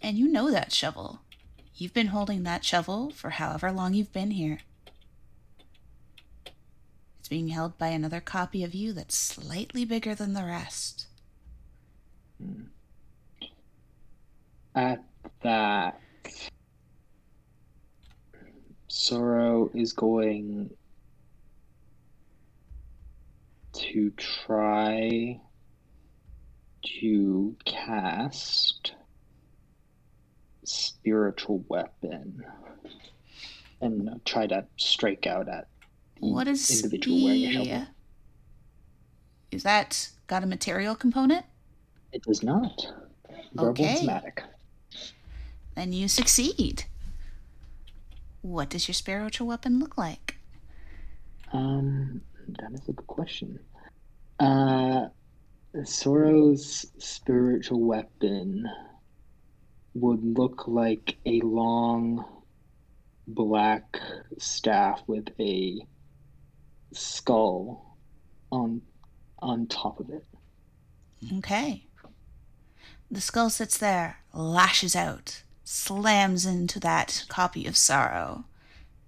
and 0.00 0.16
you 0.16 0.28
know 0.28 0.50
that 0.52 0.72
shovel. 0.72 1.23
You've 1.76 1.94
been 1.94 2.08
holding 2.08 2.44
that 2.44 2.64
shovel 2.64 3.10
for 3.10 3.30
however 3.30 3.72
long 3.72 3.94
you've 3.94 4.12
been 4.12 4.30
here. 4.30 4.60
It's 7.18 7.28
being 7.28 7.48
held 7.48 7.78
by 7.78 7.88
another 7.88 8.20
copy 8.20 8.62
of 8.62 8.74
you 8.74 8.92
that's 8.92 9.16
slightly 9.16 9.84
bigger 9.84 10.14
than 10.14 10.34
the 10.34 10.44
rest. 10.44 11.06
Hmm. 12.40 12.64
At 14.74 15.02
that, 15.42 16.00
Sorrow 18.88 19.70
is 19.74 19.92
going 19.92 20.70
to 23.72 24.10
try 24.16 25.40
to 27.00 27.56
cast 27.64 28.92
spiritual 30.64 31.64
weapon 31.68 32.44
and 33.80 34.20
try 34.24 34.46
to 34.46 34.64
strike 34.76 35.26
out 35.26 35.48
at 35.48 35.68
the 36.20 36.32
What 36.32 36.48
is 36.48 36.70
individual 36.82 37.24
wearing 37.24 37.44
a 37.44 37.46
the- 37.46 37.52
shovel. 37.64 37.86
Is 39.50 39.62
that 39.62 40.08
got 40.26 40.42
a 40.42 40.46
material 40.46 40.94
component? 40.94 41.44
It 42.12 42.22
does 42.22 42.42
not. 42.42 42.86
Okay. 43.58 43.96
somatic. 43.96 44.42
Then 45.76 45.92
you 45.92 46.08
succeed. 46.08 46.84
What 48.42 48.70
does 48.70 48.88
your 48.88 48.94
spiritual 48.94 49.46
weapon 49.46 49.78
look 49.78 49.96
like? 49.96 50.36
Um, 51.52 52.20
that 52.48 52.72
is 52.72 52.80
a 52.88 52.92
good 52.92 53.06
question. 53.06 53.58
Uh, 54.40 55.06
Sorrow's 55.84 56.86
spiritual 56.98 57.80
weapon 57.80 58.68
would 59.94 60.24
look 60.24 60.66
like 60.66 61.16
a 61.24 61.40
long 61.40 62.24
black 63.26 63.98
staff 64.38 65.02
with 65.06 65.28
a 65.40 65.80
skull 66.92 67.96
on 68.50 68.82
on 69.38 69.66
top 69.66 70.00
of 70.00 70.10
it. 70.10 70.24
Okay. 71.38 71.86
The 73.10 73.20
skull 73.20 73.50
sits 73.50 73.78
there, 73.78 74.18
lashes 74.32 74.96
out, 74.96 75.42
slams 75.62 76.46
into 76.46 76.80
that 76.80 77.24
copy 77.28 77.66
of 77.66 77.76
sorrow, 77.76 78.46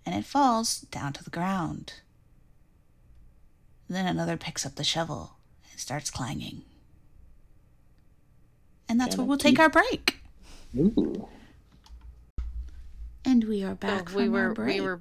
and 0.05 0.15
it 0.15 0.25
falls 0.25 0.81
down 0.81 1.13
to 1.15 1.25
the 1.25 1.31
ground. 1.31 1.95
Then 3.89 4.07
another 4.07 4.37
picks 4.37 4.67
up 4.67 4.75
the 4.75 4.85
shovel 4.85 5.37
and 5.71 5.81
starts 5.81 6.11
clanging. 6.11 6.63
And 8.89 9.01
that's 9.01 9.15
Can 9.15 9.25
where 9.25 9.29
we'll 9.29 9.39
take 9.39 9.59
our 9.59 9.71
break. 9.71 10.19
Ooh. 10.77 11.29
And 13.25 13.45
we 13.45 13.63
are 13.65 13.75
back 13.75 14.09
we 14.15 14.25
from 14.25 14.33
were- 14.33 14.41
our 14.49 14.55
break. 14.55 14.75
we 14.75 14.81
were- 14.81 15.01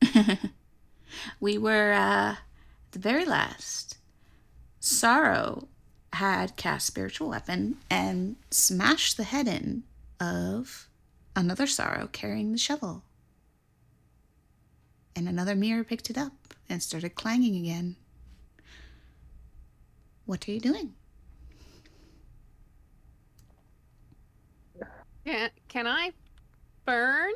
we 1.40 1.58
were 1.58 1.92
uh, 1.92 2.36
the 2.92 2.98
very 2.98 3.24
last. 3.24 3.96
Sorrow 4.80 5.68
had 6.14 6.56
cast 6.56 6.86
spiritual 6.86 7.28
weapon 7.28 7.76
and 7.88 8.36
smashed 8.50 9.16
the 9.16 9.24
head 9.24 9.46
in 9.48 9.84
of 10.20 10.88
another 11.36 11.66
sorrow 11.66 12.08
carrying 12.12 12.52
the 12.52 12.58
shovel. 12.58 13.04
And 15.14 15.28
another 15.28 15.54
mirror 15.54 15.84
picked 15.84 16.10
it 16.10 16.18
up 16.18 16.32
and 16.68 16.82
started 16.82 17.14
clanging 17.14 17.56
again. 17.56 17.96
What 20.26 20.48
are 20.48 20.52
you 20.52 20.60
doing? 20.60 20.94
Can, 25.24 25.50
can 25.68 25.86
I 25.86 26.12
burn? 26.84 27.32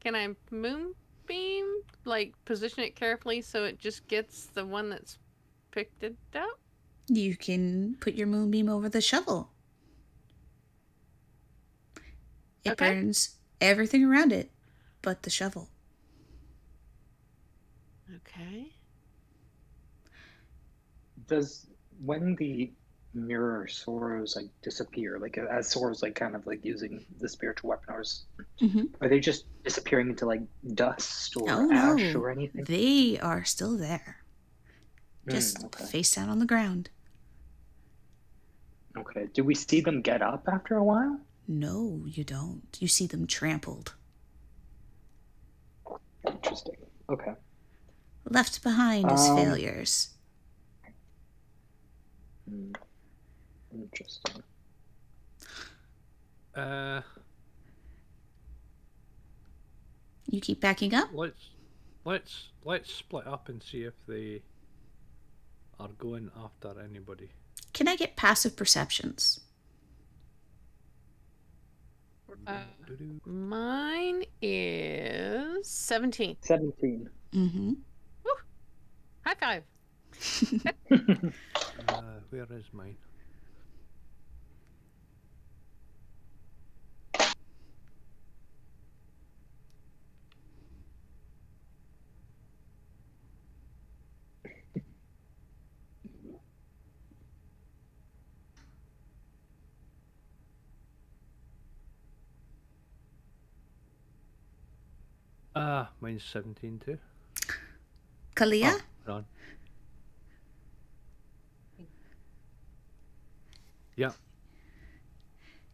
Can 0.00 0.14
I 0.16 0.34
moonbeam? 0.50 1.82
Like, 2.04 2.34
position 2.44 2.82
it 2.82 2.96
carefully 2.96 3.40
so 3.42 3.64
it 3.64 3.78
just 3.78 4.06
gets 4.08 4.46
the 4.46 4.64
one 4.66 4.88
that's 4.90 5.18
picked 5.70 6.02
it 6.02 6.16
up? 6.34 6.58
You 7.08 7.36
can 7.36 7.96
put 8.00 8.14
your 8.14 8.26
moonbeam 8.26 8.68
over 8.68 8.88
the 8.88 9.00
shovel. 9.00 9.50
It 12.64 12.76
Okay. 12.76 12.76
burns 12.76 13.38
everything 13.60 14.04
around 14.04 14.32
it 14.32 14.52
but 15.02 15.22
the 15.24 15.30
shovel. 15.30 15.70
Okay. 18.16 18.72
Does 21.26 21.66
when 22.04 22.34
the 22.36 22.72
mirror 23.26 23.66
sorrows 23.68 24.34
like 24.36 24.46
disappear, 24.62 25.18
like 25.18 25.38
as 25.38 25.68
sorrows 25.70 26.02
like 26.02 26.14
kind 26.14 26.34
of 26.36 26.46
like 26.46 26.64
using 26.64 27.04
the 27.20 27.28
spiritual 27.28 27.70
weapon, 27.70 27.94
or 27.94 28.00
is, 28.02 28.24
Mm-hmm. 28.60 28.84
are 29.00 29.08
they 29.08 29.20
just 29.20 29.44
disappearing 29.64 30.08
into 30.10 30.26
like 30.26 30.42
dust 30.74 31.36
or 31.36 31.44
Oh, 31.48 31.72
ash 31.72 32.14
no. 32.14 32.20
or 32.20 32.30
anything? 32.30 32.64
They 32.64 33.18
are 33.20 33.44
still 33.44 33.76
there, 33.76 34.18
Hmm, 35.24 35.30
just 35.30 35.64
okay. 35.64 35.84
face 35.84 36.14
down 36.14 36.28
on 36.28 36.38
the 36.38 36.46
ground. 36.46 36.90
Okay. 38.96 39.28
Do 39.32 39.44
we 39.44 39.54
see 39.54 39.80
them 39.80 40.02
get 40.02 40.22
up 40.22 40.48
after 40.50 40.76
a 40.76 40.82
while? 40.84 41.20
No, 41.46 42.02
you 42.06 42.24
don't. 42.24 42.62
You 42.80 42.88
see 42.88 43.06
them 43.06 43.26
trampled, 43.26 43.94
Interesting. 46.26 46.76
Okay. 47.08 47.32
left 48.28 48.62
behind 48.62 49.10
as 49.10 49.28
Um, 49.30 49.36
failures. 49.36 50.10
Hmm. 52.48 52.72
Interesting. 53.78 54.42
Uh, 56.54 57.00
You 60.30 60.40
keep 60.40 60.60
backing 60.60 60.92
up? 60.94 61.08
let's 61.14 61.50
let's 62.04 62.48
let's 62.64 62.92
split 62.92 63.26
up 63.26 63.48
and 63.48 63.62
see 63.62 63.82
if 63.84 63.94
they 64.06 64.42
are 65.80 65.88
going 65.98 66.30
after 66.36 66.74
anybody. 66.80 67.30
Can 67.72 67.88
I 67.88 67.96
get 67.96 68.16
passive 68.16 68.56
perceptions? 68.56 69.40
Uh, 72.46 72.60
Mine 73.26 74.24
is 74.42 75.66
17. 75.68 76.36
Seventeen. 76.40 77.08
Mm-hmm. 77.32 77.72
High 79.24 79.34
five. 79.34 79.62
Uh, 81.88 82.02
where 82.30 82.46
is 82.52 82.64
mine? 82.72 82.96
Ah, 105.60 105.90
mine's 106.00 106.22
17 106.22 106.80
too. 106.84 106.98
Kalia? 108.36 108.80
Oh. 109.08 109.24
Yeah, 113.96 114.12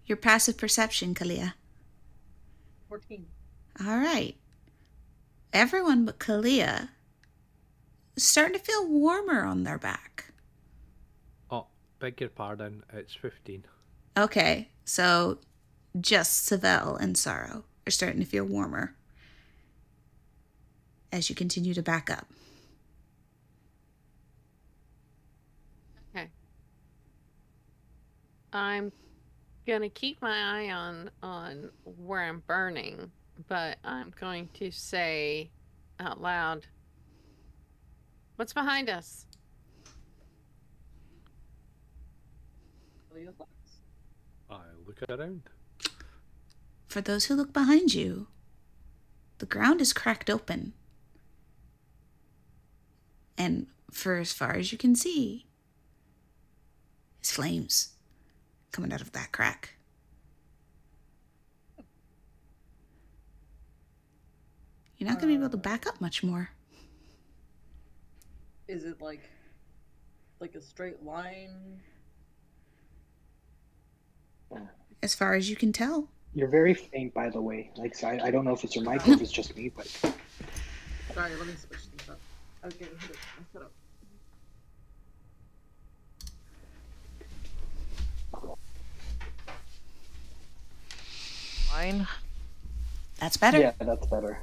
Your 0.06 0.16
passive 0.16 0.56
perception, 0.56 1.14
Kalia. 1.14 1.52
14. 2.88 3.26
All 3.86 3.98
right. 3.98 4.36
Everyone 5.52 6.06
but 6.06 6.18
Kalia 6.18 6.88
is 8.16 8.24
starting 8.24 8.54
to 8.58 8.64
feel 8.64 8.88
warmer 8.88 9.42
on 9.44 9.64
their 9.64 9.76
back. 9.78 10.32
oh, 11.50 11.66
beg 11.98 12.18
your 12.18 12.30
pardon, 12.30 12.82
it's 12.94 13.14
15. 13.14 13.64
Okay, 14.16 14.68
so 14.86 15.38
just 16.00 16.46
Savell 16.46 16.96
and 16.96 17.18
Sorrow 17.18 17.64
are 17.86 17.90
starting 17.90 18.20
to 18.20 18.26
feel 18.26 18.44
warmer 18.46 18.96
as 21.14 21.30
you 21.30 21.36
continue 21.36 21.72
to 21.72 21.82
back 21.82 22.10
up. 22.10 22.26
Okay. 26.10 26.28
I'm 28.52 28.90
gonna 29.64 29.88
keep 29.88 30.20
my 30.20 30.64
eye 30.66 30.70
on 30.72 31.10
on 31.22 31.70
where 31.84 32.22
I'm 32.22 32.42
burning, 32.48 33.12
but 33.48 33.78
I'm 33.84 34.12
going 34.18 34.48
to 34.54 34.72
say 34.72 35.50
out 36.00 36.20
loud, 36.20 36.66
"What's 38.34 38.52
behind 38.52 38.90
us?" 38.90 39.24
Roll 43.08 43.20
your 43.20 43.30
athletics. 43.30 43.78
I 44.50 44.56
look 44.84 45.00
around. 45.08 45.42
For 46.88 47.00
those 47.00 47.26
who 47.26 47.36
look 47.36 47.52
behind 47.52 47.94
you, 47.94 48.26
the 49.38 49.46
ground 49.46 49.80
is 49.80 49.92
cracked 49.92 50.28
open. 50.28 50.72
And 53.36 53.66
for 53.90 54.16
as 54.16 54.32
far 54.32 54.54
as 54.54 54.72
you 54.72 54.78
can 54.78 54.94
see, 54.94 55.46
is 57.22 57.30
flames 57.30 57.90
coming 58.72 58.92
out 58.92 59.00
of 59.00 59.12
that 59.12 59.32
crack. 59.32 59.74
You're 64.98 65.08
not 65.08 65.20
going 65.20 65.32
to 65.32 65.38
be 65.38 65.44
able 65.44 65.50
to 65.50 65.56
back 65.56 65.86
up 65.86 66.00
much 66.00 66.22
more. 66.22 66.50
Is 68.68 68.84
it 68.84 69.00
like 69.00 69.28
like 70.40 70.54
a 70.54 70.60
straight 70.60 71.02
line? 71.04 71.80
As 75.02 75.14
far 75.14 75.34
as 75.34 75.50
you 75.50 75.56
can 75.56 75.72
tell. 75.72 76.08
You're 76.34 76.48
very 76.48 76.74
faint, 76.74 77.12
by 77.12 77.28
the 77.28 77.40
way. 77.40 77.70
Like, 77.76 77.94
so 77.94 78.08
I, 78.08 78.26
I 78.26 78.30
don't 78.30 78.44
know 78.44 78.52
if 78.52 78.64
it's 78.64 78.74
your 78.74 78.84
mic 78.84 79.06
or 79.06 79.12
if 79.12 79.20
it's 79.20 79.30
just 79.30 79.56
me, 79.56 79.68
but 79.68 79.86
Sorry, 79.86 81.30
let 81.36 81.46
me 81.46 81.52
switch 81.54 81.80
things 81.80 81.93
up. 81.93 81.93
I 82.64 82.66
was 82.66 82.74
getting 82.76 82.98
hit 82.98 83.10
with 83.10 83.18
my 83.36 83.44
setup. 83.52 83.72
Fine. 91.68 92.06
That's 93.20 93.36
better. 93.36 93.58
yeah, 93.58 93.72
that's 93.78 94.06
better. 94.06 94.40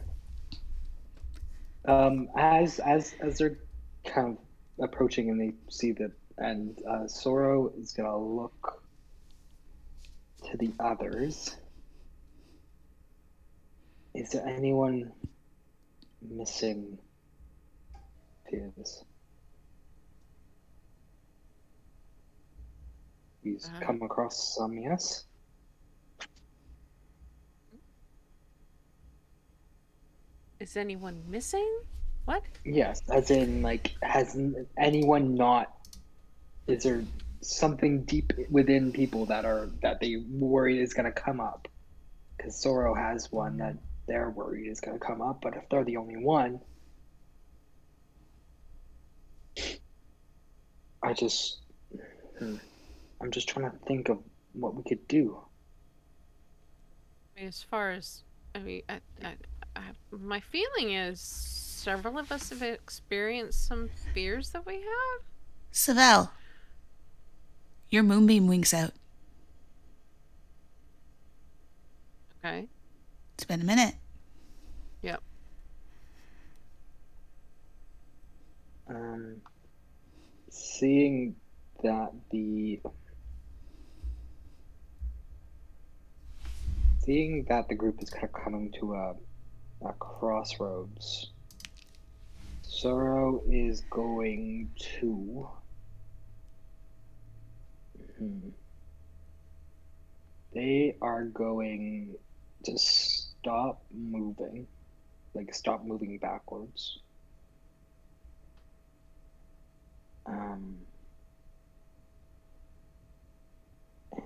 Um, 1.86 2.30
as 2.38 2.78
as 2.78 3.16
as 3.22 3.40
they're 3.40 3.58
kind 4.06 4.38
of 4.38 4.84
approaching 4.84 5.32
and 5.32 5.42
they 5.42 5.56
see 5.70 5.92
that, 5.94 6.12
and 6.38 6.78
uh, 6.88 7.08
Sorrow 7.08 7.72
is 7.76 7.92
gonna 7.92 8.16
look 8.16 8.84
to 10.52 10.58
the 10.58 10.72
others. 10.80 11.56
Is 14.14 14.30
there 14.30 14.46
anyone 14.46 15.12
missing? 16.22 17.00
Fears. 18.52 19.06
He's 23.44 23.66
Uh-huh. 23.66 23.86
come 23.86 24.02
across 24.04 24.56
some, 24.56 24.78
yes. 24.78 25.26
Is 30.60 30.78
anyone 30.78 31.24
missing? 31.28 31.68
What? 32.26 32.44
Yes, 32.64 33.02
as 33.10 33.32
in 33.32 33.64
like 33.64 33.96
has 34.04 34.38
anyone 34.78 35.34
not 35.34 35.74
is 36.68 36.84
there 36.84 37.04
something 37.42 38.04
deep 38.04 38.32
within 38.52 38.92
people 38.92 39.26
that 39.26 39.44
are 39.46 39.70
that 39.82 40.00
they 40.00 40.18
worry 40.30 40.80
is 40.80 40.94
going 40.94 41.12
to 41.12 41.12
come 41.12 41.40
up? 41.40 41.68
Cuz 42.40 42.62
Sorrow 42.62 42.94
has 42.94 43.32
one 43.32 43.58
that 43.58 43.78
they're 44.08 44.30
worried 44.30 44.68
is 44.70 44.82
going 44.82 45.00
to 45.00 45.06
come 45.06 45.22
up, 45.22 45.40
but 45.42 45.56
if 45.56 45.68
they're 45.70 45.84
the 45.84 45.98
only 45.98 46.18
one 46.24 46.62
I 51.04 51.14
just 51.14 51.62
hmm, 52.40 52.56
I'm 53.22 53.32
just 53.32 53.50
trying 53.50 53.70
to 53.70 53.78
think 53.86 54.10
of 54.10 54.20
what 54.54 54.76
we 54.76 54.84
could 54.84 55.08
do. 55.08 55.40
I 57.36 57.40
mean, 57.40 57.48
as 57.48 57.64
far 57.64 57.92
as 57.92 58.24
I 58.54 58.60
mean, 58.60 58.82
I, 58.90 59.00
I, 59.24 59.34
I, 59.76 59.82
my 60.12 60.40
feeling 60.40 60.94
is 60.94 61.22
several 61.22 62.18
of 62.18 62.32
us 62.32 62.50
have 62.50 62.62
experienced 62.62 63.68
some 63.68 63.90
fears 64.14 64.50
that 64.52 64.66
we 64.66 64.76
have. 64.76 65.22
Savell, 65.72 66.32
your 67.90 68.04
moonbeam 68.04 68.48
winks 68.48 68.74
out. 68.74 68.92
Okay. 72.44 72.68
It's 73.36 73.46
been 73.46 73.62
a 73.62 73.64
minute. 73.64 73.96
Yep. 75.02 75.22
Um, 78.90 79.42
seeing 80.82 81.36
that 81.84 82.12
the 82.32 82.82
seeing 86.98 87.44
that 87.44 87.70
the 87.70 87.76
group 87.76 88.02
is 88.02 88.10
kind 88.10 88.24
of 88.24 88.34
coming 88.34 88.72
to 88.80 88.96
a, 88.96 89.14
a 89.86 89.94
crossroads, 90.00 91.30
Sorrow 92.64 93.44
is 93.48 93.82
going 93.92 94.72
to. 95.00 95.48
Hmm. 98.18 98.50
They 100.52 100.96
are 101.00 101.26
going 101.26 102.16
to 102.64 102.78
stop 102.80 103.84
moving, 103.94 104.66
like 105.36 105.54
stop 105.54 105.86
moving 105.86 106.18
backwards. 106.18 106.98
Um, 110.26 110.78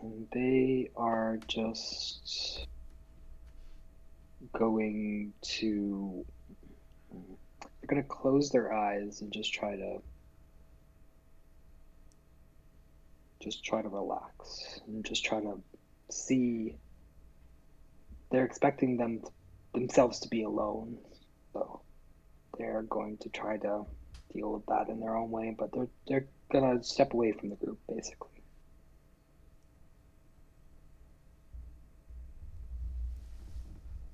and 0.01 0.27
they 0.31 0.89
are 0.95 1.39
just 1.47 2.67
going 4.53 5.33
to. 5.41 6.25
They're 7.11 7.87
going 7.87 8.01
to 8.01 8.07
close 8.07 8.49
their 8.49 8.73
eyes 8.73 9.21
and 9.21 9.31
just 9.31 9.53
try 9.53 9.75
to. 9.75 10.01
Just 13.41 13.63
try 13.63 13.81
to 13.81 13.89
relax 13.89 14.79
and 14.87 15.05
just 15.05 15.23
try 15.23 15.39
to 15.39 15.61
see. 16.09 16.75
They're 18.31 18.45
expecting 18.45 18.97
them 18.97 19.21
themselves 19.73 20.19
to 20.21 20.29
be 20.29 20.43
alone, 20.43 20.97
so 21.53 21.81
they're 22.57 22.83
going 22.83 23.17
to 23.17 23.29
try 23.29 23.57
to 23.57 23.85
deal 24.33 24.51
with 24.51 24.65
that 24.67 24.89
in 24.89 24.99
their 24.99 25.15
own 25.15 25.31
way, 25.31 25.55
but 25.57 25.71
they're 25.73 25.87
they're 26.07 26.27
gonna 26.51 26.83
step 26.83 27.13
away 27.13 27.31
from 27.31 27.49
the 27.49 27.55
group 27.55 27.79
basically. 27.87 28.29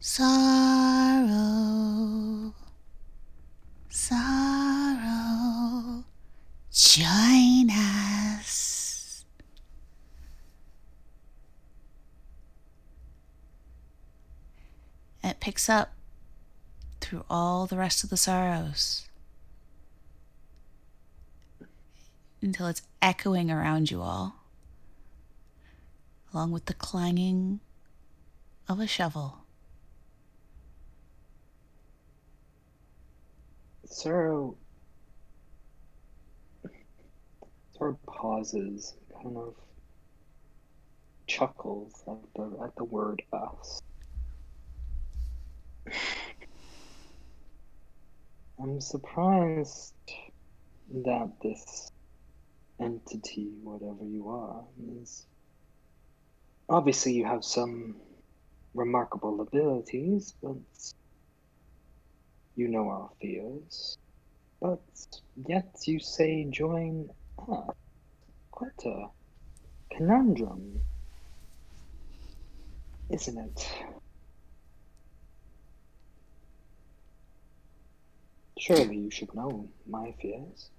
Sorrow, 0.04 1.30
sorrow, 3.90 4.96
join 6.72 7.70
us. 7.70 9.26
And 15.22 15.32
it 15.32 15.40
picks 15.40 15.70
up 15.70 15.94
through 17.00 17.24
all 17.30 17.68
the 17.68 17.78
rest 17.78 18.04
of 18.04 18.10
the 18.10 18.18
sorrows 18.18 19.08
Mm. 22.42 22.48
until 22.48 22.68
it's 22.68 22.82
echoing 23.02 23.50
around 23.52 23.92
you 23.92 24.02
all, 24.02 24.36
along 26.34 26.52
with 26.52 26.66
the 26.66 26.74
clanging 26.74 27.60
of 28.68 28.80
a 28.80 28.88
shovel. 28.88 29.40
Sorrow 33.86 34.56
sort 37.78 37.92
of 37.92 38.04
pauses, 38.06 38.96
kind 39.22 39.38
of 39.38 39.56
chuckles 41.28 42.04
at 42.08 42.18
the 42.36 42.58
at 42.64 42.76
the 42.76 42.84
word 42.86 43.22
us. 43.34 43.82
I'm 48.62 48.80
surprised 48.80 49.94
that 50.94 51.32
this 51.42 51.91
entity, 52.82 53.52
whatever 53.64 54.04
you 54.04 54.30
are, 54.30 54.64
is 55.02 55.26
obviously 56.70 57.14
you 57.14 57.26
have 57.26 57.44
some 57.44 57.96
remarkable 58.74 59.42
abilities, 59.42 60.34
but 60.42 60.58
you 62.56 62.68
know 62.68 62.90
our 62.90 63.10
fears. 63.22 63.98
But 64.62 64.82
yet 65.48 65.76
you 65.86 66.00
say 66.00 66.46
join 66.50 67.10
us. 67.50 67.76
Quite 68.52 68.86
a 68.86 69.08
conundrum, 69.96 70.82
isn't 73.10 73.38
it? 73.38 73.70
Surely 78.60 78.98
you 78.98 79.10
should 79.10 79.34
know 79.34 79.68
my 79.90 80.14
fears. 80.22 80.70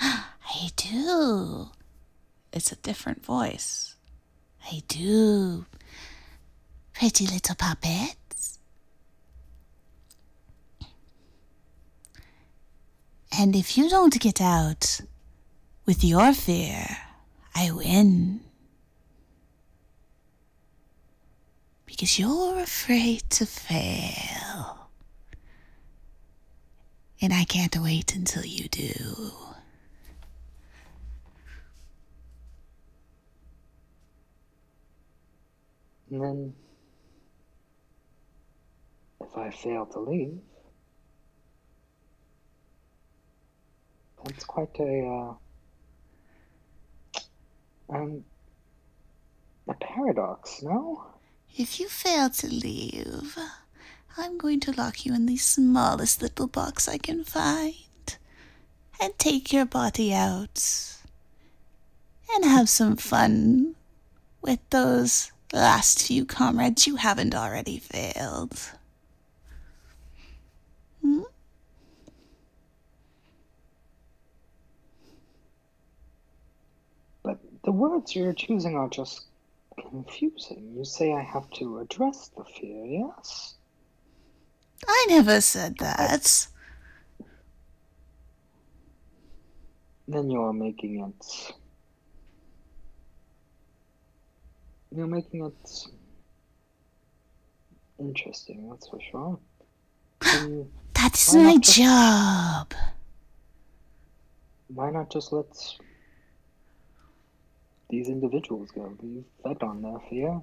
I 0.52 0.70
do. 0.74 1.70
It's 2.52 2.72
a 2.72 2.76
different 2.76 3.24
voice. 3.24 3.94
I 4.66 4.82
do. 4.88 5.64
Pretty 6.92 7.26
little 7.26 7.54
puppets. 7.54 8.58
And 13.38 13.54
if 13.54 13.78
you 13.78 13.88
don't 13.88 14.18
get 14.18 14.40
out 14.40 15.00
with 15.86 16.02
your 16.02 16.34
fear, 16.34 16.84
I 17.54 17.70
win. 17.70 18.40
Because 21.86 22.18
you're 22.18 22.58
afraid 22.58 23.22
to 23.30 23.46
fail. 23.46 24.88
And 27.22 27.32
I 27.32 27.44
can't 27.44 27.76
wait 27.78 28.16
until 28.16 28.44
you 28.44 28.68
do. 28.68 29.32
And 36.10 36.20
then, 36.20 36.54
if 39.20 39.36
I 39.36 39.50
fail 39.50 39.86
to 39.86 40.00
leave, 40.00 40.38
that's 44.24 44.44
quite 44.44 44.76
a 44.80 45.36
uh, 47.92 47.94
um 47.94 48.24
a 49.68 49.74
paradox, 49.74 50.62
no? 50.62 51.06
If 51.56 51.78
you 51.78 51.88
fail 51.88 52.30
to 52.30 52.48
leave, 52.48 53.38
I'm 54.16 54.36
going 54.36 54.60
to 54.60 54.72
lock 54.72 55.06
you 55.06 55.14
in 55.14 55.26
the 55.26 55.36
smallest 55.36 56.22
little 56.22 56.48
box 56.48 56.88
I 56.88 56.98
can 56.98 57.22
find 57.24 57.74
and 59.00 59.16
take 59.18 59.52
your 59.52 59.64
body 59.64 60.12
out 60.12 60.96
and 62.34 62.44
have 62.44 62.68
some 62.68 62.96
fun 62.96 63.76
with 64.42 64.60
those 64.70 65.32
last 65.52 66.02
few 66.06 66.24
comrades 66.24 66.86
you 66.86 66.96
haven't 66.96 67.34
already 67.34 67.78
failed. 67.78 68.58
Hmm? 71.02 71.22
But 77.22 77.38
the 77.64 77.72
words 77.72 78.14
you're 78.14 78.32
choosing 78.32 78.76
are 78.76 78.88
just 78.88 79.26
confusing. 79.90 80.74
You 80.76 80.84
say 80.84 81.12
I 81.12 81.22
have 81.22 81.50
to 81.52 81.78
address 81.78 82.30
the 82.36 82.44
fear, 82.44 82.84
yes? 82.84 83.54
I 84.86 85.06
never 85.08 85.40
said 85.40 85.78
that. 85.78 86.46
Then 90.08 90.30
you're 90.30 90.52
making 90.52 91.00
it. 91.00 91.54
You're 94.94 95.06
making 95.06 95.44
it 95.46 95.86
interesting, 97.98 98.68
that's 98.70 98.88
for 98.88 98.98
sure. 99.10 99.38
Then 100.22 100.68
That's 100.94 101.34
my 101.34 101.56
just- 101.58 101.76
job. 101.78 102.74
why 104.68 104.90
not 104.90 105.10
just 105.10 105.32
let 105.32 105.46
these 107.88 108.08
individuals 108.08 108.70
go? 108.72 108.92
You 109.02 109.24
fed 109.42 109.62
on 109.62 109.82
their 109.82 109.98
fear. 110.10 110.40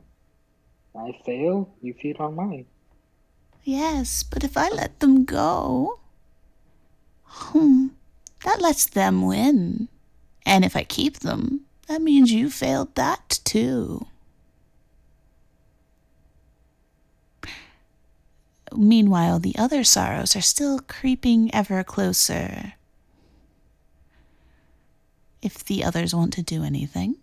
I 0.96 1.12
fail, 1.26 1.70
you 1.82 1.94
feed 1.94 2.18
on 2.20 2.36
mine. 2.36 2.66
Yes, 3.64 4.24
but 4.24 4.44
if 4.44 4.58
I 4.58 4.70
let 4.70 5.00
them 5.00 5.26
go, 5.26 6.00
hmm, 7.24 7.88
that 8.44 8.62
lets 8.62 8.86
them 8.88 9.26
win. 9.26 9.90
And 10.46 10.66
if 10.66 10.76
I 10.76 10.84
keep 10.84 11.20
them, 11.20 11.62
that 11.88 12.02
means 12.02 12.32
you 12.32 12.50
failed 12.50 12.96
that 12.96 13.40
too. 13.44 14.08
Meanwhile, 18.76 19.40
the 19.40 19.56
other 19.58 19.84
sorrows 19.84 20.36
are 20.36 20.42
still 20.42 20.80
creeping 20.80 21.54
ever 21.54 21.84
closer. 21.84 22.74
If 25.42 25.64
the 25.64 25.84
others 25.84 26.14
want 26.14 26.34
to 26.34 26.44
do 26.44 26.64
anything. 26.64 27.16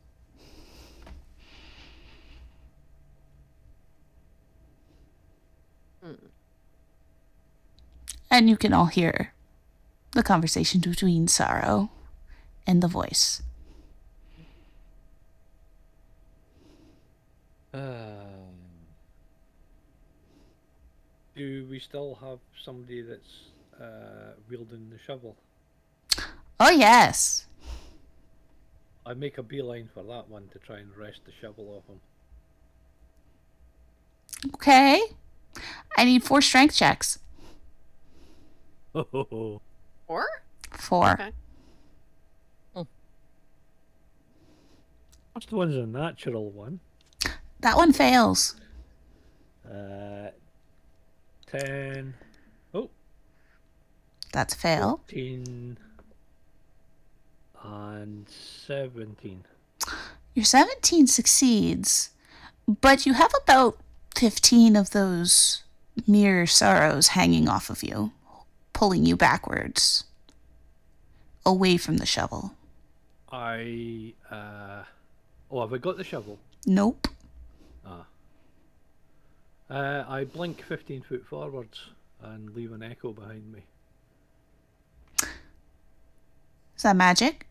And 8.31 8.51
you 8.51 8.57
can 8.57 8.73
all 8.73 8.87
hear 8.87 9.33
the 10.11 10.23
conversation 10.25 10.81
between 10.81 11.29
Sorrow 11.29 11.91
and 12.67 12.83
the 12.83 12.89
voice. 12.89 13.43
Um, 17.73 18.24
do 21.35 21.67
we 21.69 21.79
still 21.79 22.19
have 22.21 22.39
somebody 22.65 23.03
that's 23.03 23.51
uh, 23.81 24.35
wielding 24.49 24.91
the 24.91 24.99
shovel? 24.99 25.37
Oh, 26.61 26.71
yes. 26.71 27.47
I 29.07 29.15
make 29.15 29.39
a 29.39 29.43
beeline 29.43 29.89
for 29.93 30.03
that 30.03 30.29
one 30.29 30.49
to 30.53 30.59
try 30.59 30.79
and 30.79 30.97
wrest 30.97 31.21
the 31.27 31.33
shovel 31.41 31.77
off 31.77 31.87
him. 31.93 32.01
Okay. 34.55 35.03
I 35.97 36.05
need 36.05 36.23
four 36.23 36.41
strength 36.41 36.75
checks. 36.75 37.19
Ho 38.95 39.07
ho 39.11 39.27
ho. 39.31 39.61
Four. 40.71 41.13
Okay. 41.15 41.33
First 45.35 45.51
one's 45.51 45.75
a 45.75 45.85
natural 45.85 46.51
one. 46.51 46.79
That 47.59 47.77
one 47.77 47.93
fails. 47.93 48.55
Uh, 49.69 50.29
10, 51.61 52.15
oh, 52.75 52.91
That's 54.33 54.55
a 54.55 54.59
fail. 54.59 55.01
14, 55.07 55.79
and 57.63 58.29
17. 58.29 59.45
Your 60.35 60.45
17 60.45 61.07
succeeds, 61.07 62.11
but 62.81 63.07
you 63.07 63.13
have 63.13 63.33
about 63.43 63.79
15 64.17 64.75
of 64.75 64.91
those 64.91 65.63
mere 66.09 66.45
sorrows 66.47 67.09
hanging 67.09 67.49
off 67.49 67.71
of 67.71 67.85
you, 67.85 68.11
pulling 68.73 69.07
you 69.07 69.17
backwards, 69.17 70.05
away 71.47 71.77
from 71.77 71.99
the 71.99 72.07
shovel. 72.07 72.53
I, 73.31 74.15
uh, 74.29 74.83
oh, 75.53 75.61
have 75.61 75.73
I 75.73 75.79
got 75.79 75.99
the 75.99 76.05
shovel? 76.05 76.39
Nope. 76.67 77.07
Uh, 79.75 80.05
I 80.09 80.23
blink 80.23 80.63
15 80.63 81.03
foot 81.03 81.27
forwards 81.27 81.81
and 82.23 82.55
leave 82.55 82.71
an 82.73 82.81
echo 82.85 83.13
behind 83.13 83.53
me. 83.53 83.65
Is 86.77 86.83
that 86.85 86.95
magic? 86.95 87.49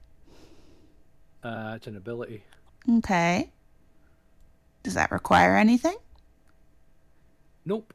Uh, 1.43 1.73
it's 1.75 1.85
an 1.87 1.97
ability. 1.97 2.43
Okay. 2.99 3.49
Does 4.83 4.93
that 4.93 5.11
require 5.11 5.57
anything? 5.57 5.97
Nope, 7.65 7.93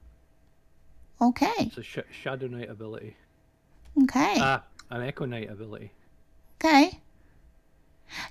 Okay. 1.20 1.52
it's 1.58 1.76
a 1.78 1.82
sh- 1.82 1.98
Shadow 2.22 2.48
Knight 2.48 2.68
ability. 2.70 3.16
Okay. 4.02 4.36
Ah, 4.40 4.62
an 4.90 5.02
Echo 5.02 5.24
Knight 5.26 5.50
ability. 5.50 5.90
Okay. 6.58 7.00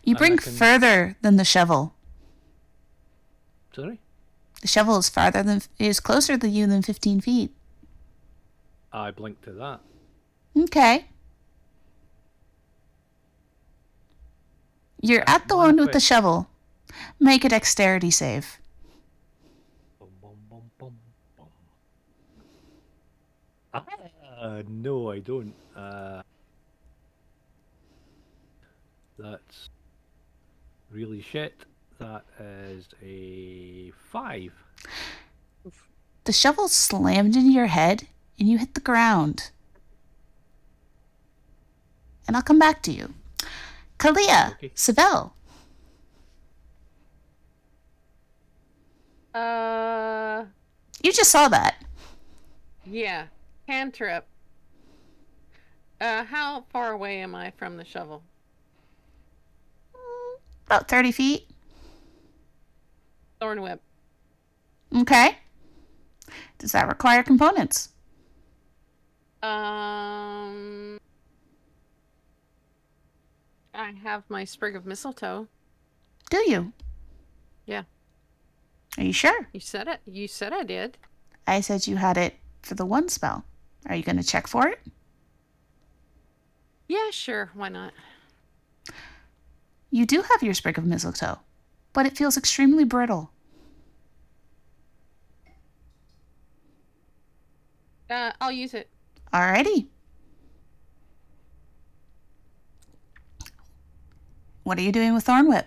You 0.03 0.11
And 0.11 0.17
bring 0.17 0.37
can- 0.37 0.53
further 0.53 1.15
than 1.21 1.37
the 1.37 1.43
shovel. 1.45 1.93
Sorry? 3.75 3.99
The 4.61 4.67
shovel 4.67 4.97
is 4.97 5.09
farther 5.09 5.43
than 5.43 5.61
is 5.77 5.99
closer 5.99 6.37
to 6.37 6.47
you 6.47 6.67
than 6.67 6.81
15 6.81 7.21
feet. 7.21 7.51
I 8.91 9.11
blink 9.11 9.41
to 9.41 9.51
that. 9.53 9.81
Okay. 10.57 11.05
You're 15.01 15.23
at 15.27 15.47
the 15.47 15.55
one 15.55 15.77
with 15.77 15.91
the 15.91 15.99
shovel. 15.99 16.49
Make 17.19 17.45
a 17.45 17.49
dexterity 17.49 18.09
save. 18.09 18.57
Bum, 19.99 20.09
bum, 20.21 20.31
bum, 20.49 20.61
bum, 20.79 20.97
bum. 21.37 21.47
Ah, 24.39 24.61
no, 24.67 25.11
I 25.11 25.19
don't. 25.19 25.53
Uh, 25.75 26.23
that's 29.19 29.69
really 30.89 31.21
shit. 31.21 31.65
That 31.99 32.25
is 32.39 32.87
a 33.01 33.91
five. 34.11 34.53
The 36.25 36.31
shovel 36.33 36.67
slammed 36.67 37.35
into 37.35 37.49
your 37.51 37.67
head 37.67 38.07
and 38.39 38.47
you 38.47 38.57
hit 38.57 38.73
the 38.75 38.81
ground. 38.81 39.49
And 42.27 42.35
I'll 42.35 42.43
come 42.43 42.59
back 42.59 42.81
to 42.83 42.91
you. 42.91 43.13
Kalia, 43.97 44.51
Okay. 44.53 44.71
Savell, 44.75 45.33
Uh, 49.33 50.45
you 51.03 51.11
just 51.13 51.29
saw 51.31 51.47
that. 51.47 51.75
yeah. 52.85 53.27
Cantrip. 53.67 54.25
Uh, 56.01 56.23
how 56.23 56.65
far 56.71 56.91
away 56.91 57.19
am 57.21 57.35
I 57.35 57.51
from 57.51 57.77
the 57.77 57.85
shovel? 57.85 58.23
About 60.65 60.87
30 60.87 61.11
feet. 61.11 61.47
Thorn 63.39 63.61
whip. 63.61 63.81
Okay. 64.95 65.37
Does 66.57 66.71
that 66.71 66.87
require 66.87 67.23
components? 67.23 67.89
Um, 69.43 70.99
I 73.73 73.91
have 74.03 74.23
my 74.29 74.43
sprig 74.43 74.75
of 74.75 74.85
mistletoe. 74.85 75.47
Do 76.29 76.49
you? 76.49 76.73
Yeah. 77.65 77.83
Are 78.97 79.03
you 79.03 79.13
sure? 79.13 79.47
You 79.53 79.59
said 79.59 79.87
it. 79.87 80.01
You 80.05 80.27
said 80.27 80.53
I 80.53 80.63
did. 80.63 80.97
I 81.45 81.61
said 81.61 81.87
you 81.87 81.97
had 81.97 82.17
it 82.17 82.35
for 82.63 82.75
the 82.75 82.85
one 82.85 83.09
spell. 83.09 83.45
Are 83.85 83.95
you 83.95 84.03
going 84.03 84.17
to 84.17 84.23
check 84.23 84.47
for 84.47 84.67
it? 84.67 84.79
Yeah, 86.87 87.11
sure. 87.11 87.51
Why 87.53 87.69
not? 87.69 87.93
You 89.91 90.05
do 90.05 90.21
have 90.21 90.43
your 90.43 90.53
sprig 90.53 90.77
of 90.77 90.85
mistletoe, 90.85 91.39
but 91.97 92.05
it 92.05 92.15
feels 92.15 92.37
extremely 92.37 92.83
brittle. 92.83 93.31
Uh, 98.07 98.31
I'll 98.39 98.51
use 98.51 98.75
it. 98.75 98.87
Alrighty. 99.33 99.87
What 104.61 104.77
are 104.77 104.83
you 104.83 104.91
doing 104.91 105.15
with 105.15 105.23
Thorn 105.23 105.49
Whip? 105.49 105.65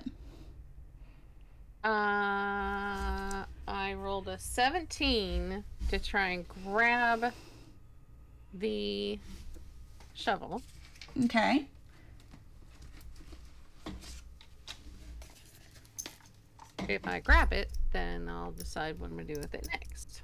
Uh, 1.82 3.43
I 3.66 3.94
rolled 3.97 4.28
a 4.28 4.39
17 4.39 5.65
to 5.89 5.98
try 5.98 6.28
and 6.28 6.47
grab 6.48 7.32
the 8.55 9.19
shovel. 10.15 10.62
Okay. 11.24 11.66
If 16.89 17.07
I 17.07 17.20
grab 17.20 17.52
it, 17.52 17.70
then 17.93 18.28
I'll 18.28 18.52
decide 18.52 18.98
what 18.98 19.11
I'm 19.11 19.16
gonna 19.16 19.35
do 19.35 19.40
with 19.40 19.55
it 19.55 19.66
next. 19.73 20.23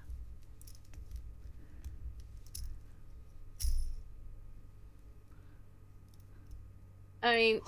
I 7.23 7.35
mean, 7.37 7.61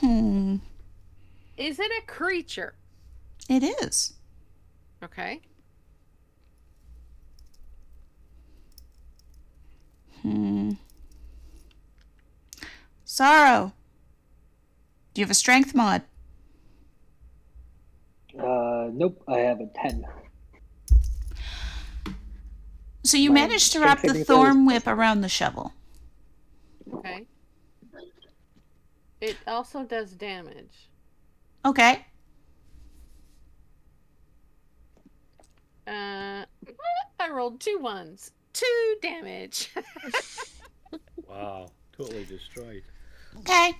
Hmm. 0.00 0.56
is 1.56 1.78
it 1.78 1.90
a 2.02 2.06
creature? 2.06 2.74
It 3.48 3.62
is. 3.62 4.14
Okay. 5.02 5.40
Hmm. 10.22 10.72
Sorrow. 13.04 13.72
Do 15.14 15.20
you 15.20 15.24
have 15.24 15.30
a 15.30 15.34
strength 15.34 15.74
mod? 15.74 16.02
Uh, 18.38 18.90
nope, 18.92 19.22
I 19.28 19.38
have 19.38 19.60
a 19.60 19.66
10. 19.82 20.04
So 23.04 23.16
you 23.16 23.30
My 23.30 23.40
managed 23.42 23.72
to 23.72 23.80
wrap 23.80 24.02
the 24.02 24.08
saving 24.08 24.24
throw 24.24 24.42
is 24.42 24.46
thorn 24.46 24.66
whip 24.66 24.86
around 24.86 25.20
the 25.20 25.28
shovel. 25.28 25.72
Okay. 26.92 27.26
It 29.20 29.36
also 29.46 29.84
does 29.84 30.12
damage. 30.12 30.90
Okay. 31.64 32.04
Uh, 35.86 36.44
I 37.20 37.30
rolled 37.30 37.60
two 37.60 37.78
ones. 37.80 38.32
Two 38.52 38.96
damage. 39.00 39.72
Wow, 41.28 41.68
totally 41.96 42.24
destroyed. 42.24 42.82
Okay. 43.40 43.74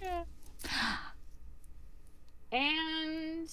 and 2.53 3.49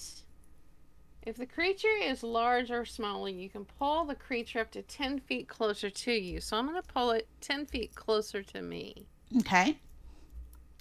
if 1.25 1.37
the 1.37 1.45
creature 1.45 1.95
is 2.01 2.21
large 2.23 2.69
or 2.71 2.85
smaller, 2.85 3.29
you 3.29 3.49
can 3.49 3.65
pull 3.65 4.05
the 4.05 4.15
creature 4.15 4.59
up 4.59 4.71
to 4.71 4.81
10 4.81 5.19
feet 5.21 5.47
closer 5.47 5.89
to 5.89 6.11
you. 6.11 6.41
So 6.41 6.57
I'm 6.57 6.67
going 6.67 6.81
to 6.81 6.87
pull 6.87 7.11
it 7.11 7.27
10 7.41 7.65
feet 7.65 7.95
closer 7.95 8.43
to 8.43 8.61
me. 8.61 9.05
Okay. 9.39 9.79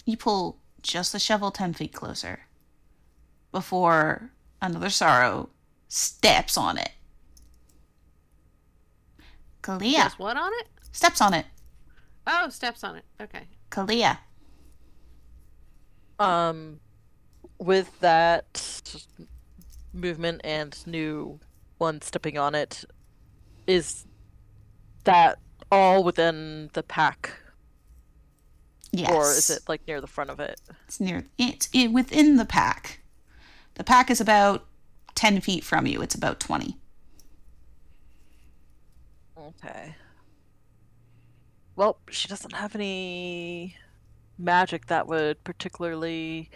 You 0.05 0.17
pull 0.17 0.57
just 0.81 1.13
the 1.13 1.19
shovel 1.19 1.49
10 1.51 1.73
feet 1.73 1.93
closer 1.93 2.41
before 3.51 4.31
another 4.61 4.89
sorrow 4.89 5.49
steps 5.87 6.57
on 6.57 6.77
it. 6.77 6.91
Kalia 9.61 10.03
Does 10.03 10.19
what 10.19 10.35
on 10.35 10.51
it? 10.59 10.67
steps 10.91 11.21
on 11.21 11.33
it. 11.33 11.45
Oh, 12.27 12.49
steps 12.49 12.83
on 12.83 12.97
it. 12.97 13.05
Okay. 13.21 13.43
Kalia. 13.71 14.17
Um, 16.19 16.79
with 17.59 17.99
that 18.01 18.81
movement 19.93 20.41
and 20.43 20.85
new 20.87 21.39
one 21.77 22.01
stepping 22.01 22.37
on 22.37 22.55
it, 22.55 22.83
is 23.67 24.05
that 25.03 25.39
all 25.71 26.03
within 26.03 26.69
the 26.73 26.83
pack, 26.83 27.31
Yes. 28.91 29.11
or 29.11 29.23
is 29.23 29.49
it 29.49 29.63
like 29.67 29.87
near 29.87 30.01
the 30.01 30.07
front 30.07 30.29
of 30.29 30.39
it? 30.39 30.59
It's 30.87 30.99
near. 30.99 31.25
It's 31.37 31.69
it, 31.73 31.91
within 31.91 32.37
the 32.37 32.45
pack. 32.45 33.01
The 33.75 33.83
pack 33.83 34.11
is 34.11 34.21
about 34.21 34.65
ten 35.15 35.41
feet 35.41 35.63
from 35.63 35.87
you. 35.87 36.01
It's 36.01 36.15
about 36.15 36.39
twenty. 36.39 36.77
Okay. 39.37 39.95
Well, 41.75 41.97
she 42.09 42.27
doesn't 42.27 42.53
have 42.53 42.75
any 42.75 43.75
magic 44.37 44.87
that 44.87 45.07
would 45.07 45.43
particularly 45.43 46.49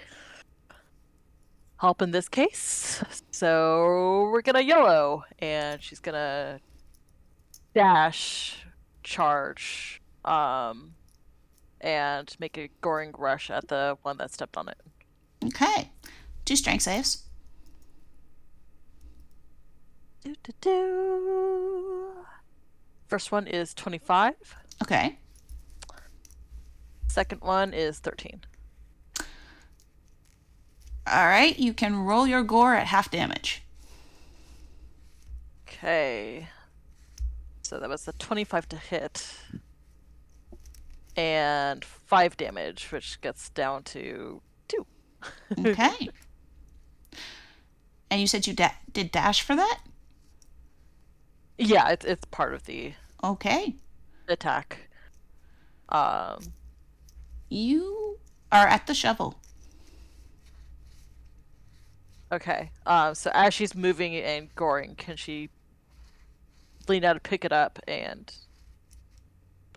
help 1.78 2.02
in 2.02 2.12
this 2.12 2.28
case. 2.30 3.04
So 3.32 4.30
we're 4.32 4.42
gonna 4.42 4.62
yellow, 4.62 5.24
and 5.40 5.82
she's 5.82 6.00
gonna 6.00 6.60
dash, 7.76 8.66
charge, 9.04 10.02
um, 10.26 10.96
and 11.80 12.36
make 12.40 12.58
a 12.58 12.70
goring 12.82 13.14
rush 13.16 13.52
at 13.52 13.68
the 13.68 13.98
one 14.02 14.18
that 14.18 14.32
stepped 14.32 14.58
on 14.58 14.70
it. 14.70 14.78
Okay. 15.46 15.92
Two 16.46 16.56
strength 16.56 16.82
saves. 16.84 17.26
Do, 20.24 20.34
do, 20.44 20.54
do. 20.62 22.26
First 23.08 23.32
one 23.32 23.48
is 23.48 23.74
25. 23.74 24.34
Okay. 24.82 25.20
Second 27.08 27.42
one 27.42 27.74
is 27.74 28.00
13. 28.00 28.42
All 31.12 31.26
right. 31.28 31.58
You 31.58 31.74
can 31.74 31.96
roll 32.06 32.28
your 32.28 32.44
gore 32.44 32.76
at 32.76 32.88
half 32.88 33.10
damage. 33.12 33.64
Okay. 35.68 36.48
So 37.62 37.80
that 37.80 37.90
was 37.90 38.08
a 38.08 38.14
25 38.14 38.70
to 38.70 38.76
hit. 38.78 39.36
And 41.16 41.84
5 41.84 42.38
damage, 42.38 42.92
which 42.92 43.20
gets 43.22 43.50
down 43.50 43.84
to 43.84 44.42
2. 44.68 44.86
Okay. 45.66 46.10
and 48.12 48.22
you 48.22 48.28
said 48.28 48.46
you 48.46 48.54
da- 48.54 48.76
did 48.92 49.12
dash 49.12 49.42
for 49.42 49.56
that. 49.56 49.80
Yeah, 51.58 51.90
it's, 51.90 52.06
it's 52.06 52.24
part 52.26 52.54
of 52.54 52.66
the 52.66 52.94
Okay. 53.24 53.76
attack. 54.28 54.90
Um, 55.90 56.54
You 57.50 58.20
are 58.52 58.68
at 58.68 58.86
the 58.88 58.94
shovel. 58.94 59.40
Okay. 62.32 62.72
Um, 62.86 63.16
so 63.16 63.32
as 63.34 63.54
she's 63.54 63.76
moving 63.76 64.16
and 64.16 64.54
goring, 64.56 64.96
can 64.96 65.16
she 65.16 65.50
lean 66.88 67.04
out 67.04 67.14
to 67.14 67.20
pick 67.20 67.46
it 67.46 67.52
up 67.52 67.80
and 67.88 68.34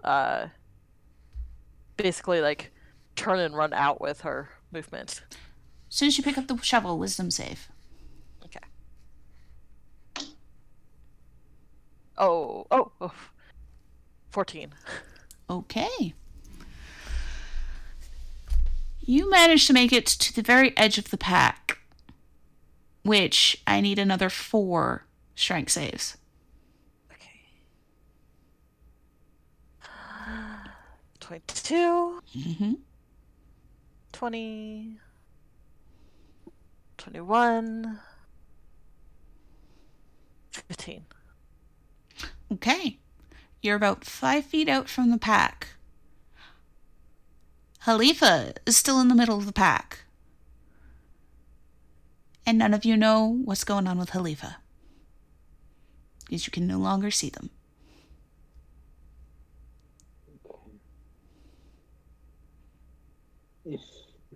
uh, 0.05 0.47
basically 1.97 2.40
like 2.40 2.72
turn 3.16 3.39
and 3.39 3.56
run 3.56 3.72
out 3.72 4.01
with 4.01 4.22
her 4.22 4.51
movement? 4.72 5.22
As 5.89 5.97
soon 5.97 6.09
as 6.09 6.18
you 6.18 6.24
pick 6.24 6.39
up 6.39 6.47
the 6.47 6.56
shovel, 6.59 6.98
wisdom 6.98 7.31
save. 7.31 7.68
Okay. 8.44 8.60
Oh, 12.16 12.66
oh, 12.70 12.93
oh. 13.01 13.12
14. 14.31 14.72
Okay. 15.48 16.14
You 19.01 19.28
managed 19.28 19.66
to 19.66 19.72
make 19.72 19.93
it 19.93 20.06
to 20.06 20.32
the 20.32 20.43
very 20.43 20.77
edge 20.77 20.98
of 20.98 21.10
the 21.10 21.18
pack, 21.18 21.78
which 23.02 23.62
I 23.66 23.81
need 23.81 23.98
another 23.98 24.31
four 24.31 25.06
strength 25.35 25.72
saves. 25.72 26.16
Okay. 27.12 27.31
22, 31.20 32.20
Mm-hmm. 32.36 32.72
20, 34.12 34.98
21, 36.98 38.01
15. 40.51 41.05
Okay. 42.52 42.98
You're 43.62 43.77
about 43.77 44.05
five 44.05 44.44
feet 44.44 44.68
out 44.68 44.89
from 44.89 45.10
the 45.10 45.18
pack. 45.18 45.68
Halifa 47.85 48.56
is 48.66 48.77
still 48.77 49.01
in 49.01 49.09
the 49.09 49.14
middle 49.14 49.39
of 49.39 49.47
the 49.47 49.52
pack. 49.52 50.01
And 52.46 52.58
none 52.58 52.74
of 52.74 52.84
you 52.84 52.96
know 52.96 53.40
what's 53.44 53.64
going 53.64 53.86
on 53.86 53.98
with 53.98 54.10
Halifa. 54.10 54.56
Because 56.24 56.46
you 56.46 56.50
can 56.50 56.66
no 56.66 56.78
longer 56.78 57.10
see 57.10 57.30
them. 57.30 57.50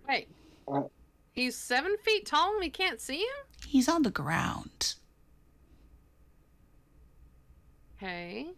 Wait. 0.08 0.28
He's 1.32 1.56
seven 1.56 1.96
feet 2.02 2.26
tall 2.26 2.50
and 2.52 2.60
we 2.60 2.70
can't 2.70 3.00
see 3.00 3.18
him? 3.18 3.46
He's 3.66 3.88
on 3.88 4.02
the 4.02 4.10
ground. 4.10 4.94
Okay. 7.96 8.48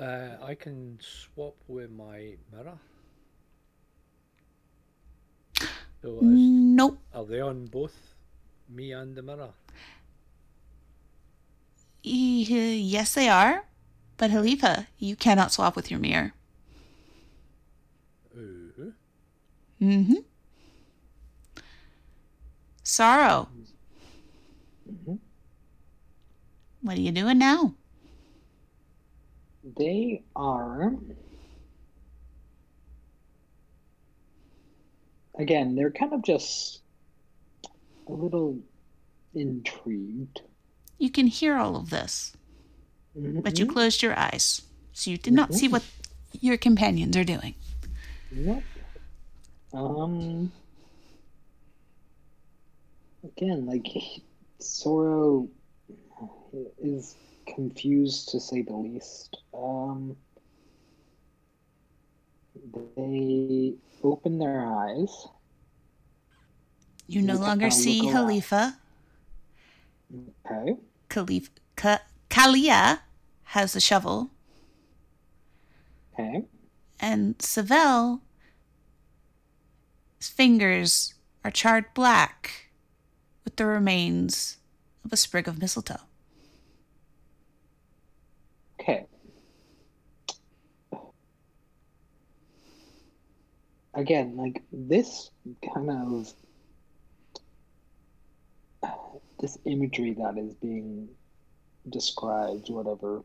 Uh, 0.00 0.36
I 0.42 0.54
can 0.54 0.98
swap 1.02 1.56
with 1.68 1.90
my 1.90 2.36
mirror. 2.50 2.78
So 6.02 6.20
is, 6.20 6.52
Nope. 6.72 6.98
are 7.12 7.24
they 7.26 7.40
on 7.40 7.66
both 7.66 7.94
me 8.68 8.92
and 8.92 9.14
the 9.14 9.22
mirror? 9.22 9.52
Yes, 12.02 13.14
they 13.14 13.28
are. 13.28 13.64
But 14.16 14.30
Halifa, 14.30 14.86
you 14.98 15.16
cannot 15.16 15.52
swap 15.52 15.76
with 15.76 15.90
your 15.90 16.00
mirror. 16.00 16.32
Ooh. 18.36 18.94
Mm-hmm. 19.80 20.14
Sorrow. 22.82 23.48
Mhm. 24.88 25.18
What 26.82 26.98
are 26.98 27.00
you 27.00 27.12
doing 27.12 27.38
now? 27.38 27.74
They 29.62 30.22
are. 30.34 30.94
Again, 35.38 35.74
they're 35.74 35.90
kind 35.90 36.12
of 36.12 36.22
just 36.22 36.80
a 38.08 38.12
little 38.12 38.58
intrigued. 39.34 40.40
You 40.98 41.10
can 41.10 41.26
hear 41.28 41.56
all 41.56 41.76
of 41.76 41.90
this, 41.90 42.36
but 43.14 43.58
you 43.58 43.66
Mhm. 43.66 43.72
closed 43.72 44.02
your 44.02 44.18
eyes, 44.18 44.62
so 44.92 45.10
you 45.10 45.16
did 45.18 45.32
not 45.32 45.54
see 45.54 45.68
what 45.68 45.84
your 46.32 46.56
companions 46.56 47.16
are 47.16 47.24
doing. 47.24 47.54
Nope. 48.30 48.66
Um. 49.72 50.52
Again, 53.22 53.66
like 53.66 53.86
Sorrow 54.58 55.48
is 56.82 57.16
confused 57.54 58.28
to 58.30 58.40
say 58.40 58.62
the 58.62 58.74
least. 58.74 59.36
Um. 59.54 60.16
They 62.96 63.74
open 64.02 64.38
their 64.38 64.66
eyes. 64.66 65.28
You 67.06 67.22
no 67.22 67.34
longer 67.36 67.70
see. 67.70 68.02
Halifa. 68.02 68.76
Okay. 70.46 70.76
Khalif, 71.08 71.48
Ka, 71.76 72.00
Kalia 72.28 73.00
has 73.44 73.72
the 73.72 73.80
shovel, 73.80 74.30
Okay. 76.12 76.44
and 77.00 77.40
Savell, 77.40 78.20
his 80.18 80.28
fingers 80.28 81.14
are 81.44 81.50
charred 81.50 81.86
black 81.94 82.70
with 83.44 83.56
the 83.56 83.66
remains 83.66 84.58
of 85.04 85.12
a 85.12 85.16
sprig 85.16 85.48
of 85.48 85.60
mistletoe. 85.60 86.02
Okay. 88.80 89.06
Again, 93.92 94.36
like 94.36 94.62
this 94.72 95.30
kind 95.74 95.90
of 95.90 96.32
this 99.40 99.58
imagery 99.64 100.14
that 100.14 100.38
is 100.38 100.54
being 100.54 101.08
described, 101.88 102.70
whatever. 102.70 103.22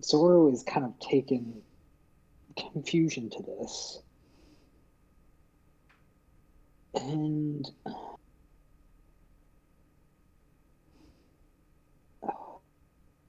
Sorrow 0.00 0.50
is 0.50 0.62
kind 0.62 0.86
of 0.86 0.98
taken 1.00 1.60
confusion 2.56 3.28
to 3.30 3.42
this. 3.42 4.00
And 6.94 7.70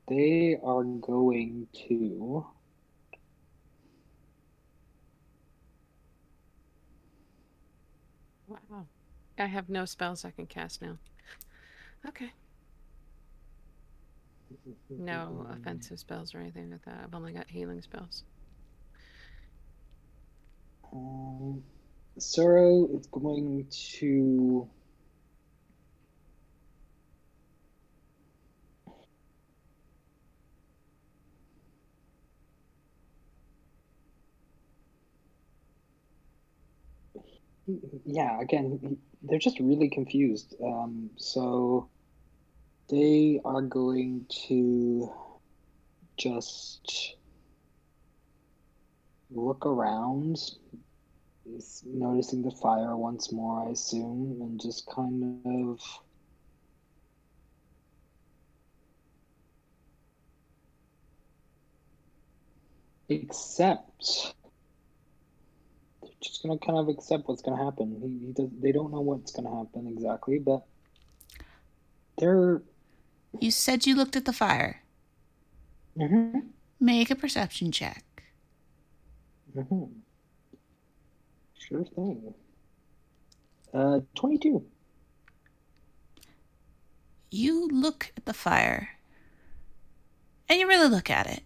they 0.10 0.57
are 0.64 0.84
going 0.84 1.68
to 1.88 2.45
Wow. 8.49 8.88
I 9.38 9.45
have 9.45 9.69
no 9.69 9.86
spells 9.86 10.26
I 10.26 10.31
can 10.31 10.48
cast 10.48 10.81
now. 10.81 10.98
Okay. 12.07 12.31
No 14.90 15.45
offensive 15.52 15.99
spells 15.99 16.34
or 16.34 16.40
anything 16.40 16.72
like 16.72 16.84
that. 16.86 17.02
I've 17.03 17.14
only 17.14 17.31
got 17.31 17.48
healing 17.48 17.81
spells. 17.81 18.23
Um, 20.91 21.61
Sorrow 22.18 22.88
is 22.94 23.06
going 23.07 23.68
to. 23.99 24.68
Yeah, 38.06 38.40
again, 38.41 38.98
they're 39.22 39.40
just 39.40 39.60
really 39.60 39.90
confused. 39.90 40.56
Um, 40.64 41.10
so 41.18 41.90
they 42.90 43.40
are 43.46 43.62
going 43.62 44.26
to 44.48 45.12
just 46.18 47.16
look 49.32 49.66
around 49.66 50.38
noticing 51.86 52.41
the 52.41 52.52
fire 52.52 52.96
once 52.96 53.32
more, 53.32 53.68
I 53.68 53.72
assume, 53.72 54.38
and 54.41 54.60
just 54.60 54.88
kind 54.88 55.46
of 55.46 55.80
accept. 63.10 64.36
Just 66.22 66.44
gonna 66.44 66.58
kind 66.60 66.78
of 66.78 66.90
accept 66.90 67.28
what's 67.28 67.41
gonna 67.41 67.64
happen. 67.64 67.98
He, 68.02 68.28
he 68.28 68.34
does, 68.34 68.50
they 68.62 68.72
don't 68.72 68.91
know 68.91 69.00
what's 69.02 69.32
gonna 69.32 69.56
happen 69.56 69.88
exactly, 69.88 70.40
but 70.40 70.66
they're. 72.18 72.62
You 73.40 73.52
said 73.52 73.86
you 73.86 73.96
looked 73.96 74.16
at 74.16 74.26
the 74.26 74.34
fire. 74.34 74.82
Mhm, 75.98 76.50
Make 76.80 77.10
a 77.10 77.16
perception 77.16 77.72
check. 77.72 78.04
mhm. 79.56 79.91
Sure 81.58 81.84
thing. 81.86 82.34
Uh, 83.74 84.00
twenty-two. 84.16 84.66
You 87.32 87.68
look 87.68 88.12
at 88.18 88.26
the 88.26 88.34
fire. 88.34 88.90
And 90.50 90.60
you 90.60 90.68
really 90.68 90.90
look 90.90 91.10
at 91.12 91.28
it. 91.28 91.44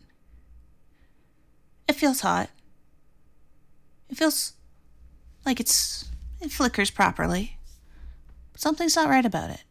It 1.89 1.93
feels 1.93 2.21
hot. 2.21 2.49
It 4.09 4.15
feels 4.17 4.53
like 5.45 5.59
it's 5.59 6.05
it 6.41 6.51
flickers 6.51 6.91
properly. 6.91 7.57
But 8.51 8.61
something's 8.61 8.95
not 8.95 9.09
right 9.09 9.25
about 9.25 9.49
it. 9.49 9.63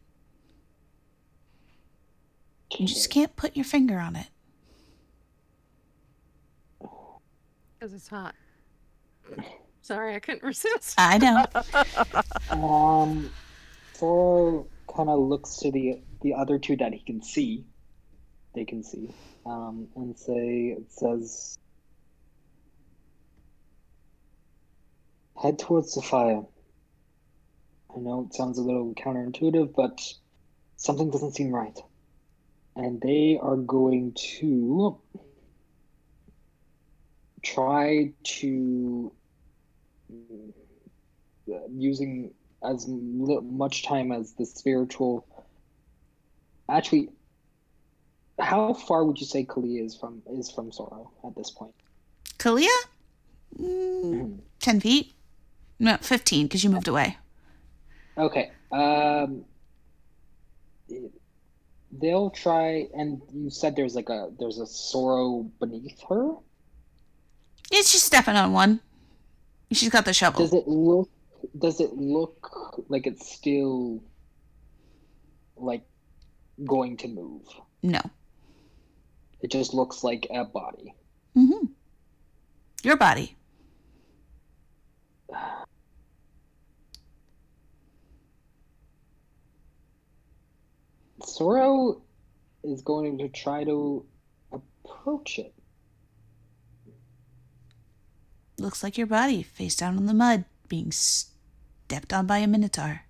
You 2.77 2.87
just 2.87 3.09
can't 3.09 3.35
put 3.35 3.55
your 3.55 3.65
finger 3.65 3.99
on 3.99 4.15
it. 4.15 4.27
Because 7.77 7.93
it's 7.93 8.07
hot. 8.07 8.33
Sorry, 9.81 10.15
I 10.15 10.19
couldn't 10.19 10.43
resist. 10.47 10.95
I 10.97 11.17
know. 11.17 11.45
Um, 12.49 13.31
Sorrow 13.93 14.67
kind 14.93 15.09
of 15.09 15.19
looks 15.19 15.57
to 15.57 15.71
the 15.71 16.01
the 16.21 16.33
other 16.33 16.57
two 16.57 16.77
that 16.77 16.93
he 16.93 16.99
can 16.99 17.21
see. 17.21 17.65
They 18.55 18.65
can 18.65 18.83
see, 18.83 19.09
um, 19.45 19.87
and 19.95 20.17
say 20.17 20.75
it 20.77 20.91
says, 20.91 21.57
"Head 25.41 25.59
towards 25.59 25.95
the 25.95 26.01
fire." 26.01 26.43
I 27.95 27.99
know 27.99 28.25
it 28.27 28.33
sounds 28.33 28.57
a 28.57 28.61
little 28.61 28.93
counterintuitive, 28.95 29.75
but 29.75 30.01
something 30.77 31.11
doesn't 31.11 31.35
seem 31.35 31.53
right. 31.53 31.77
And 32.75 32.99
they 33.01 33.37
are 33.39 33.55
going 33.55 34.13
to 34.39 34.99
try 37.43 38.11
to 38.23 39.11
uh, 40.11 41.57
using 41.71 42.31
as 42.63 42.87
much 42.87 43.83
time 43.83 44.11
as 44.11 44.33
the 44.33 44.45
spiritual. 44.45 45.27
Actually, 46.69 47.09
how 48.39 48.73
far 48.73 49.03
would 49.05 49.19
you 49.19 49.27
say 49.27 49.45
Kalia 49.45 49.85
is 49.85 49.95
from 49.95 50.23
is 50.31 50.49
from 50.49 50.71
Sorrow 50.71 51.11
at 51.25 51.35
this 51.35 51.51
point? 51.51 51.75
Kalia? 52.37 52.75
Mm, 53.59 54.39
10 54.59 54.79
feet? 54.79 55.12
No, 55.83 55.97
15 55.97 56.45
because 56.47 56.63
you 56.63 56.69
moved 56.69 56.87
away. 56.87 57.17
Okay. 58.17 58.51
Um, 58.71 59.43
they'll 61.91 62.29
try, 62.29 62.87
and 62.95 63.21
you 63.33 63.49
said 63.49 63.75
there's 63.75 63.93
like 63.93 64.09
a 64.09 64.29
there's 64.39 64.59
a 64.59 64.65
sorrow 64.65 65.45
beneath 65.59 66.01
her. 66.07 66.31
It's 67.69 67.91
just 67.91 68.05
stepping 68.05 68.35
on 68.35 68.53
one. 68.53 68.79
She's 69.73 69.89
got 69.89 70.05
the 70.05 70.13
shovel. 70.13 70.39
Does 70.39 70.53
it 70.53 70.67
look 70.67 71.09
does 71.59 71.81
it 71.81 71.93
look 71.93 72.85
like 72.87 73.05
it's 73.05 73.29
still 73.29 74.01
like 75.57 75.83
going 76.63 76.95
to 76.97 77.09
move? 77.09 77.43
No. 77.81 77.99
It 79.41 79.51
just 79.51 79.73
looks 79.73 80.01
like 80.01 80.27
a 80.31 80.45
body. 80.45 80.95
Mm-hmm. 81.35 81.65
Your 82.83 82.95
body. 82.95 83.35
Sorrow 91.25 92.01
is 92.63 92.81
going 92.81 93.17
to 93.17 93.29
try 93.29 93.63
to 93.63 94.05
approach 94.51 95.39
it. 95.39 95.53
Looks 98.57 98.83
like 98.83 98.97
your 98.97 99.07
body, 99.07 99.43
face 99.43 99.75
down 99.75 99.97
in 99.97 100.05
the 100.05 100.13
mud, 100.13 100.45
being 100.67 100.91
stepped 100.91 102.13
on 102.13 102.27
by 102.27 102.37
a 102.37 102.47
minotaur. 102.47 103.01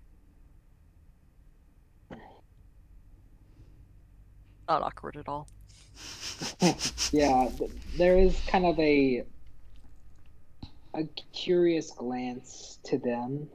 Not 4.70 4.82
awkward 4.82 5.18
at 5.18 5.28
all. 5.28 5.48
yeah, 7.12 7.50
there 7.98 8.18
is 8.18 8.40
kind 8.48 8.66
of 8.66 8.80
a 8.80 9.24
a 10.96 11.04
curious 11.34 11.92
glance 11.92 12.80
to 12.86 12.98
them, 12.98 13.50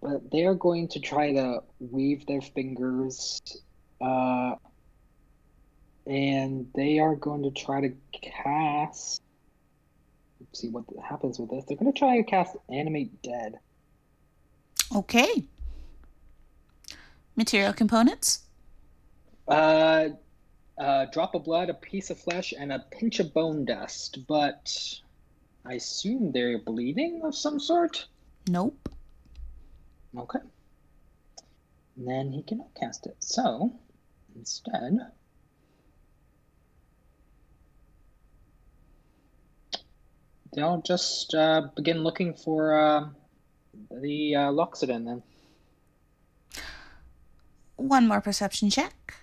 but 0.00 0.30
they 0.30 0.44
are 0.44 0.54
going 0.54 0.88
to 0.88 1.00
try 1.00 1.32
to 1.32 1.62
weave 1.78 2.26
their 2.26 2.40
fingers, 2.40 3.40
uh, 4.00 4.54
and 6.06 6.68
they 6.74 6.98
are 6.98 7.16
going 7.16 7.42
to 7.42 7.50
try 7.50 7.80
to 7.80 7.92
cast. 8.12 9.22
Let's 10.40 10.60
see 10.60 10.68
what 10.68 10.84
happens 11.02 11.38
with 11.38 11.50
this. 11.50 11.64
They're 11.64 11.76
going 11.76 11.92
to 11.92 11.98
try 11.98 12.16
to 12.16 12.22
cast 12.22 12.56
animate 12.68 13.22
dead. 13.22 13.58
Okay. 14.94 15.44
Material 17.34 17.72
components? 17.72 18.42
Uh, 19.48 20.08
a 20.78 21.06
drop 21.12 21.34
of 21.34 21.44
blood, 21.44 21.70
a 21.70 21.74
piece 21.74 22.10
of 22.10 22.18
flesh, 22.18 22.52
and 22.58 22.72
a 22.72 22.84
pinch 22.90 23.20
of 23.20 23.32
bone 23.32 23.64
dust. 23.64 24.18
But 24.28 25.00
I 25.64 25.74
assume 25.74 26.32
they're 26.32 26.58
bleeding 26.58 27.22
of 27.24 27.34
some 27.34 27.58
sort. 27.58 28.06
Nope. 28.48 28.88
Okay. 30.16 30.38
And 31.96 32.06
then 32.06 32.32
he 32.32 32.42
cannot 32.42 32.74
cast 32.78 33.06
it. 33.06 33.16
So 33.20 33.72
instead, 34.36 34.98
they'll 40.54 40.82
just 40.82 41.34
uh, 41.34 41.68
begin 41.74 42.02
looking 42.02 42.34
for 42.34 42.76
uh, 42.78 43.08
the 43.90 44.34
uh, 44.34 44.50
Loxodon 44.50 45.04
then. 45.04 45.22
One 47.76 48.08
more 48.08 48.20
perception 48.20 48.70
check. 48.70 49.14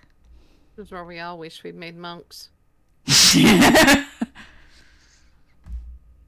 This 0.76 0.86
is 0.86 0.92
where 0.92 1.04
we 1.04 1.20
all 1.20 1.38
wish 1.38 1.62
we'd 1.62 1.74
made 1.74 1.96
monks. 1.96 2.50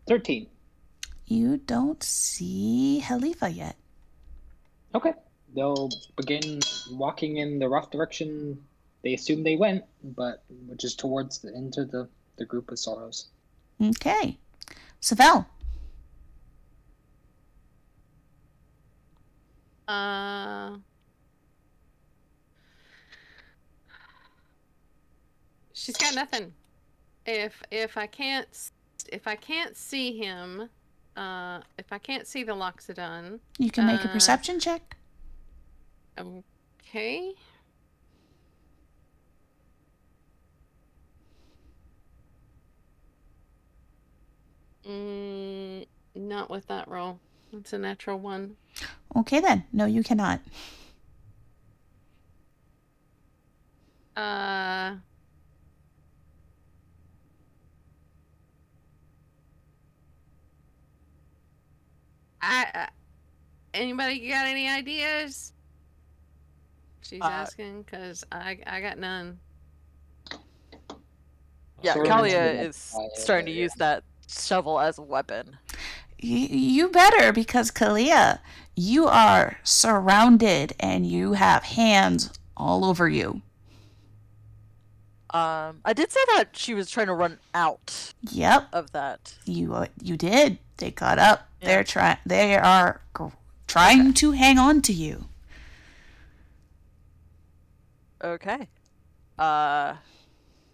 13. 0.08 0.46
you 1.26 1.56
don't 1.56 2.02
see 2.02 3.02
Halifa 3.04 3.54
yet. 3.54 3.76
Okay. 4.94 5.12
They'll 5.54 5.88
begin 6.16 6.60
walking 6.90 7.38
in 7.38 7.58
the 7.58 7.68
rough 7.68 7.90
direction 7.90 8.62
they 9.06 9.14
assume 9.14 9.44
they 9.44 9.54
went, 9.54 9.84
but 10.02 10.42
which 10.66 10.82
is 10.82 10.96
towards 10.96 11.38
the 11.38 11.54
into 11.54 11.84
the, 11.84 12.08
the 12.38 12.44
group 12.44 12.72
of 12.72 12.78
sorrows. 12.80 13.28
Okay. 13.80 14.36
Savell. 15.00 15.46
Uh. 19.86 20.78
She's 25.72 25.96
got 25.96 26.16
nothing. 26.16 26.52
If 27.26 27.62
if 27.70 27.96
I 27.96 28.08
can't 28.08 28.48
if 29.12 29.28
I 29.28 29.36
can't 29.36 29.76
see 29.76 30.18
him, 30.18 30.68
uh, 31.16 31.60
if 31.78 31.92
I 31.92 31.98
can't 31.98 32.26
see 32.26 32.42
the 32.42 32.54
Loxodon, 32.54 33.38
You 33.58 33.70
can 33.70 33.86
make 33.86 34.00
a 34.04 34.08
Uh, 34.08 34.12
perception 34.12 34.58
check. 34.58 34.96
okay. 36.18 37.34
Mm, 44.88 45.86
not 46.14 46.50
with 46.50 46.66
that 46.68 46.88
roll. 46.88 47.18
It's 47.52 47.72
a 47.72 47.78
natural 47.78 48.18
one. 48.18 48.56
Okay 49.16 49.40
then. 49.40 49.64
No, 49.72 49.84
you 49.86 50.02
cannot. 50.02 50.40
Uh. 54.16 54.96
I. 62.40 62.66
Uh, 62.74 62.86
anybody 63.74 64.28
got 64.28 64.46
any 64.46 64.68
ideas? 64.68 65.52
She's 67.02 67.20
Uh, 67.20 67.26
asking 67.26 67.82
because 67.82 68.24
I 68.32 68.58
I 68.66 68.80
got 68.80 68.98
none. 68.98 69.38
Yeah, 71.82 71.94
Kalia 71.94 72.66
is 72.66 72.94
starting 73.14 73.46
to 73.46 73.52
use 73.52 73.72
that 73.74 74.02
shovel 74.28 74.80
as 74.80 74.98
a 74.98 75.02
weapon. 75.02 75.58
Y- 76.22 76.48
you 76.50 76.88
better 76.88 77.32
because 77.32 77.70
Kalia, 77.70 78.38
you 78.74 79.06
are 79.06 79.58
surrounded 79.62 80.74
and 80.80 81.06
you 81.06 81.34
have 81.34 81.62
hands 81.64 82.30
all 82.56 82.84
over 82.84 83.08
you. 83.08 83.42
Um, 85.30 85.80
I 85.84 85.92
did 85.94 86.10
say 86.10 86.20
that 86.36 86.56
she 86.56 86.72
was 86.72 86.88
trying 86.90 87.08
to 87.08 87.14
run 87.14 87.38
out 87.54 88.14
Yep, 88.30 88.68
of 88.72 88.92
that. 88.92 89.34
you 89.44 89.74
uh, 89.74 89.86
you 90.00 90.16
did. 90.16 90.58
They 90.78 90.90
caught 90.90 91.18
up. 91.18 91.48
Yeah. 91.60 91.66
They're 91.68 91.84
trying. 91.84 92.18
They 92.24 92.56
are 92.56 93.02
gr- 93.12 93.26
trying 93.66 94.14
to 94.14 94.30
hang 94.32 94.58
on 94.58 94.80
to 94.82 94.92
you. 94.92 95.24
Okay. 98.22 98.68
Uh, 99.38 99.96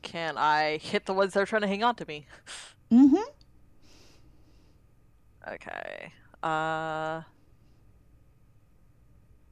can 0.03 0.37
I 0.39 0.79
hit 0.79 1.07
the 1.07 1.15
ones 1.15 1.33
that 1.35 1.41
are 1.41 1.47
trying 1.47 1.63
to 1.63 1.69
hang 1.69 1.83
on 1.83 1.95
to 1.97 2.07
me? 2.07 2.27
Mm-hmm. 2.93 3.17
Okay. 5.49 6.13
Uh. 6.43 7.23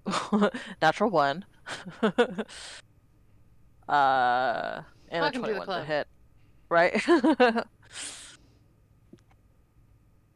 Natural 0.82 1.10
one. 1.10 1.44
uh, 2.02 2.12
and 5.08 5.22
Welcome 5.22 5.44
a 5.44 5.46
21 5.46 5.60
to, 5.60 5.64
club. 5.64 5.86
hit. 5.86 6.06
Right? 6.68 7.00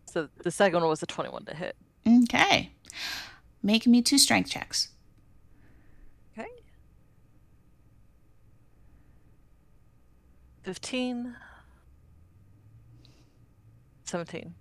so 0.07 0.29
the 0.43 0.51
second 0.51 0.81
one 0.81 0.89
was 0.89 1.03
a 1.03 1.07
21 1.07 1.45
to 1.47 1.55
hit. 1.55 1.77
Okay. 2.25 2.73
Make 3.63 3.87
me 3.87 4.03
two 4.03 4.19
strength 4.19 4.51
checks. 4.51 4.89
Okay. 6.37 6.49
15. 10.63 11.37
17. 14.05 14.55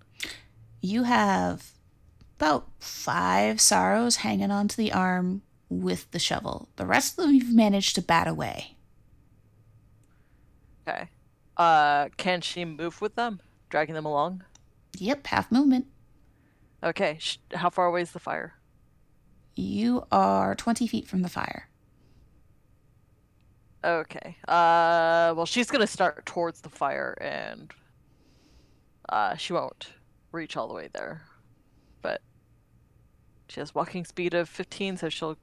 You 0.85 1.03
have 1.03 1.71
about 2.37 2.67
five 2.77 3.61
sorrows 3.61 4.17
hanging 4.17 4.51
onto 4.51 4.75
the 4.75 4.91
arm 4.91 5.41
with 5.69 6.11
the 6.11 6.19
shovel. 6.19 6.67
The 6.75 6.85
rest 6.85 7.17
of 7.17 7.23
them 7.23 7.33
you've 7.33 7.55
managed 7.55 7.95
to 7.95 8.01
bat 8.01 8.27
away. 8.27 8.75
Okay. 10.85 11.07
Uh, 11.55 12.09
can 12.17 12.41
she 12.41 12.65
move 12.65 12.99
with 12.99 13.15
them? 13.15 13.39
Dragging 13.69 13.95
them 13.95 14.05
along? 14.05 14.43
Yep, 14.97 15.25
half 15.27 15.49
movement. 15.53 15.87
Okay. 16.83 17.17
How 17.53 17.69
far 17.69 17.85
away 17.85 18.01
is 18.01 18.11
the 18.11 18.19
fire? 18.19 18.55
You 19.55 20.05
are 20.11 20.53
20 20.53 20.85
feet 20.87 21.07
from 21.07 21.21
the 21.21 21.29
fire. 21.29 21.69
Okay. 23.85 24.35
Uh, 24.49 25.33
well, 25.33 25.45
she's 25.45 25.71
gonna 25.71 25.87
start 25.87 26.25
towards 26.25 26.59
the 26.59 26.69
fire, 26.69 27.17
and 27.21 27.71
uh, 29.07 29.37
she 29.37 29.53
won't 29.53 29.87
reach 30.33 30.57
all 30.57 30.67
the 30.67 30.73
way 30.73 30.89
there, 30.93 31.21
but 32.01 32.21
she 33.47 33.59
has 33.59 33.73
walking 33.73 34.03
speed 34.03 34.33
of 34.33 34.49
15, 34.49 34.97
so 34.97 35.09
she'll 35.09 35.37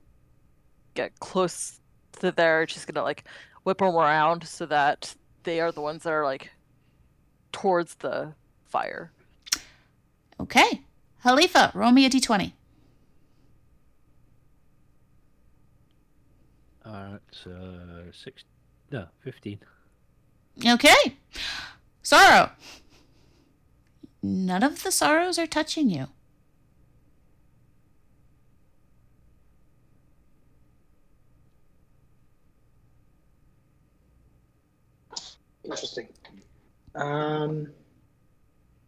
get 0.94 1.18
close 1.20 1.80
to 2.20 2.32
there. 2.32 2.66
She's 2.66 2.84
gonna 2.84 3.04
like 3.04 3.24
whip 3.64 3.78
them 3.78 3.94
around 3.94 4.46
so 4.46 4.66
that 4.66 5.14
they 5.44 5.60
are 5.60 5.72
the 5.72 5.80
ones 5.80 6.02
that 6.02 6.12
are 6.12 6.24
like 6.24 6.50
towards 7.52 7.94
the 7.96 8.34
fire. 8.66 9.12
Okay. 10.40 10.82
Halifa, 11.24 11.74
roll 11.74 11.92
me 11.92 12.06
a 12.06 12.10
d20. 12.10 12.52
Uh, 16.84 17.18
it's 17.28 17.46
uh, 17.46 18.10
six, 18.12 18.42
no, 18.90 19.06
fifteen. 19.22 19.60
Okay. 20.66 21.16
Sorrow 22.02 22.50
none 24.22 24.62
of 24.62 24.82
the 24.82 24.92
sorrows 24.92 25.38
are 25.38 25.46
touching 25.46 25.90
you. 25.90 26.08
Interesting. 35.64 36.08
Um, 36.94 37.68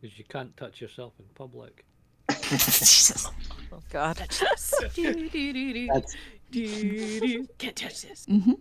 because 0.00 0.18
you 0.18 0.24
can't 0.24 0.56
touch 0.56 0.80
yourself 0.80 1.12
in 1.18 1.24
public. 1.34 1.84
oh 2.30 3.80
God! 3.90 4.16
Can't 4.16 4.28
touch 7.76 8.02
this. 8.02 8.26
Mm-hmm. 8.26 8.52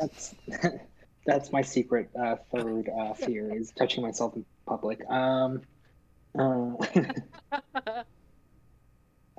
That's 0.00 0.34
that's 1.26 1.52
my 1.52 1.62
secret 1.62 2.08
uh, 2.18 2.36
third 2.50 2.88
uh, 2.88 3.12
fear 3.14 3.54
is 3.54 3.70
touching 3.72 4.02
myself 4.02 4.34
in 4.34 4.44
public. 4.66 5.04
Um, 5.10 5.60
uh, 6.36 6.74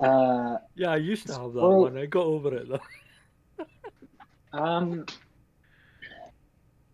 uh, 0.00 0.58
Yeah, 0.74 0.90
I 0.90 0.96
used 0.96 1.26
to 1.26 1.32
have 1.34 1.52
that 1.52 1.60
Well- 1.60 1.80
one. 1.82 1.96
I 1.98 2.06
got 2.06 2.24
over 2.24 2.54
it 2.54 2.68
though. 2.68 2.80
um, 4.58 5.04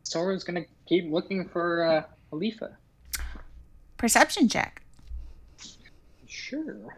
Sorrow's 0.03 0.45
gonna 0.45 0.65
keep 0.87 1.11
looking 1.11 1.49
for 1.49 1.85
uh, 1.85 2.03
Halifa. 2.33 2.75
Perception 3.97 4.49
check. 4.49 4.83
Sure. 6.27 6.95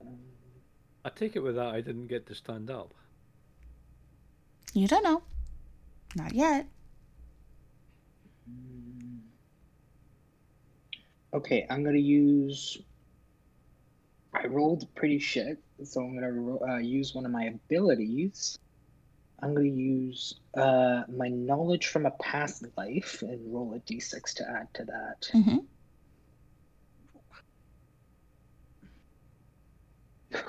Um, 0.00 0.18
I 1.04 1.08
take 1.10 1.34
it 1.34 1.40
with 1.42 1.56
that 1.56 1.74
I 1.74 1.80
didn't 1.80 2.06
get 2.08 2.26
to 2.26 2.34
stand 2.34 2.70
up. 2.70 2.92
You 4.74 4.86
don't 4.86 5.02
know. 5.02 5.22
Not 6.14 6.34
yet. 6.34 6.66
Okay, 11.36 11.66
I'm 11.68 11.84
gonna 11.84 11.98
use. 11.98 12.78
I 14.34 14.46
rolled 14.46 14.86
pretty 14.94 15.18
shit, 15.18 15.58
so 15.84 16.00
I'm 16.00 16.14
gonna 16.14 16.32
ro- 16.32 16.62
uh, 16.66 16.78
use 16.78 17.14
one 17.14 17.26
of 17.26 17.30
my 17.30 17.44
abilities. 17.44 18.58
I'm 19.42 19.54
gonna 19.54 19.66
use 19.68 20.40
uh, 20.56 21.02
my 21.14 21.28
knowledge 21.28 21.88
from 21.88 22.06
a 22.06 22.10
past 22.12 22.64
life 22.78 23.20
and 23.20 23.52
roll 23.52 23.74
a 23.74 23.80
d6 23.80 24.32
to 24.36 24.48
add 24.48 24.68
to 24.74 24.84
that. 24.86 25.28
hmm 25.32 25.58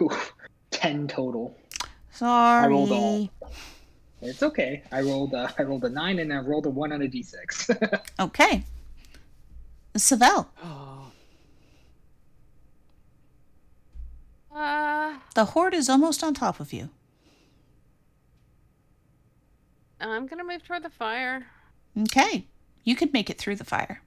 Oof, 0.01 0.33
Ten 0.71 1.07
total. 1.09 1.57
rolled 2.21 2.91
all. 2.93 3.29
Sorry. 3.41 3.51
It's 4.21 4.41
okay. 4.41 4.83
I 4.91 5.01
rolled 5.01 5.33
uh, 5.33 5.49
I 5.59 5.63
rolled 5.63 5.83
a 5.83 5.89
nine 5.89 6.19
and 6.19 6.31
I 6.31 6.37
rolled 6.37 6.65
a 6.65 6.69
one 6.69 6.93
on 6.93 7.01
a 7.01 7.07
d6. 7.07 7.99
Okay. 8.21 8.63
Savell, 9.97 10.49
Uh, 14.53 15.17
the 15.35 15.45
horde 15.45 15.73
is 15.75 15.87
almost 15.89 16.23
on 16.23 16.33
top 16.33 16.59
of 16.59 16.73
you. 16.73 16.89
I'm 19.99 20.25
gonna 20.27 20.43
move 20.43 20.63
toward 20.63 20.83
the 20.83 20.89
fire. 20.89 21.45
Okay. 21.97 22.47
You 22.83 22.95
could 22.95 23.13
make 23.13 23.29
it 23.29 23.37
through 23.37 23.55
the 23.57 23.63
fire. 23.65 24.01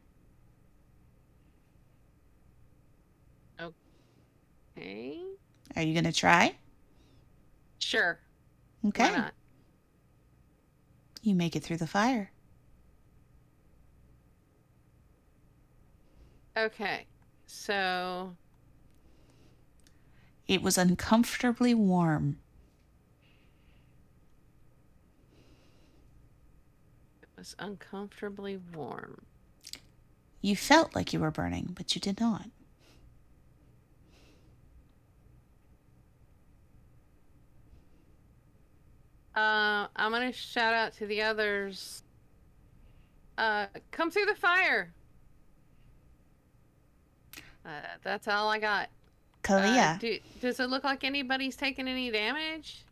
Okay. 3.60 5.20
Are 5.76 5.82
you 5.82 5.92
going 5.92 6.04
to 6.04 6.12
try? 6.12 6.54
Sure. 7.78 8.18
Okay. 8.86 9.04
Why 9.10 9.16
not? 9.16 9.34
You 11.22 11.34
make 11.34 11.54
it 11.54 11.62
through 11.62 11.76
the 11.76 11.86
fire. 11.86 12.30
Okay. 16.56 17.06
So 17.46 18.36
It 20.48 20.62
was 20.62 20.76
uncomfortably 20.78 21.74
warm. 21.74 22.38
it 27.22 27.28
was 27.36 27.54
uncomfortably 27.58 28.58
warm. 28.74 29.22
You 30.42 30.56
felt 30.56 30.94
like 30.94 31.12
you 31.12 31.20
were 31.20 31.30
burning, 31.30 31.72
but 31.76 31.94
you 31.94 32.00
did 32.00 32.18
not. 32.20 32.46
Uh, 39.34 39.86
I'm 39.96 40.10
gonna 40.10 40.32
shout 40.32 40.74
out 40.74 40.92
to 40.94 41.06
the 41.06 41.22
others. 41.22 42.02
Uh, 43.38 43.66
come 43.90 44.10
through 44.10 44.26
the 44.26 44.34
fire. 44.34 44.92
Uh, 47.64 47.68
that's 48.02 48.26
all 48.28 48.48
I 48.48 48.58
got. 48.58 48.84
Uh, 48.84 48.88
Kalia, 49.48 49.98
do, 49.98 50.18
does 50.40 50.60
it 50.60 50.68
look 50.70 50.84
like 50.84 51.02
anybody's 51.04 51.56
taking 51.56 51.88
any 51.88 52.10
damage? 52.10 52.84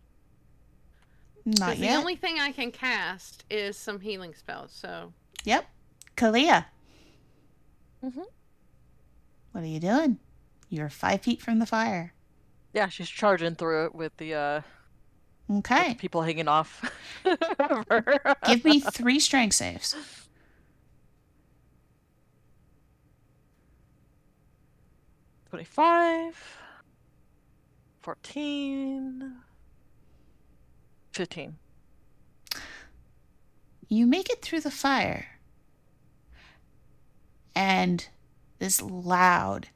not 1.44 1.70
'Cause 1.70 1.78
yet. 1.78 1.92
The 1.92 1.96
only 1.98 2.16
thing 2.16 2.38
I 2.38 2.52
can 2.52 2.70
cast 2.70 3.44
is 3.48 3.76
some 3.76 4.00
healing 4.00 4.34
spells. 4.34 4.70
So 4.72 5.12
Yep. 5.44 5.66
Kalia. 6.16 6.66
Mhm. 8.04 8.24
What 9.52 9.64
are 9.64 9.66
you 9.66 9.80
doing? 9.80 10.18
You're 10.68 10.90
five 10.90 11.22
feet 11.22 11.40
from 11.40 11.58
the 11.58 11.66
fire. 11.66 12.12
Yeah, 12.74 12.88
she's 12.88 13.08
charging 13.08 13.54
through 13.54 13.86
it 13.86 13.94
with 13.94 14.14
the 14.18 14.34
uh 14.34 14.60
with 15.48 15.64
the 15.64 15.74
Okay. 15.74 15.94
people 15.94 16.22
hanging 16.22 16.48
off. 16.48 16.82
Give 18.46 18.64
me 18.64 18.80
three 18.92 19.18
strength 19.18 19.54
saves. 19.56 19.96
Twenty-five. 25.50 26.58
Fourteen. 28.02 29.36
Fifteen. 31.12 31.56
You 33.88 34.06
make 34.06 34.30
it 34.30 34.42
through 34.42 34.60
the 34.60 34.70
fire. 34.70 35.38
And 37.54 38.06
this 38.58 38.82
loud, 38.82 39.68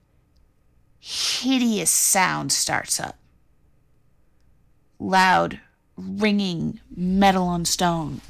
hideous 1.01 1.91
sound 1.91 2.53
starts 2.53 3.01
up. 3.01 3.19
Loud, 4.99 5.61
ringing 5.97 6.81
metal 6.95 7.45
on 7.45 7.65
stone. 7.65 8.21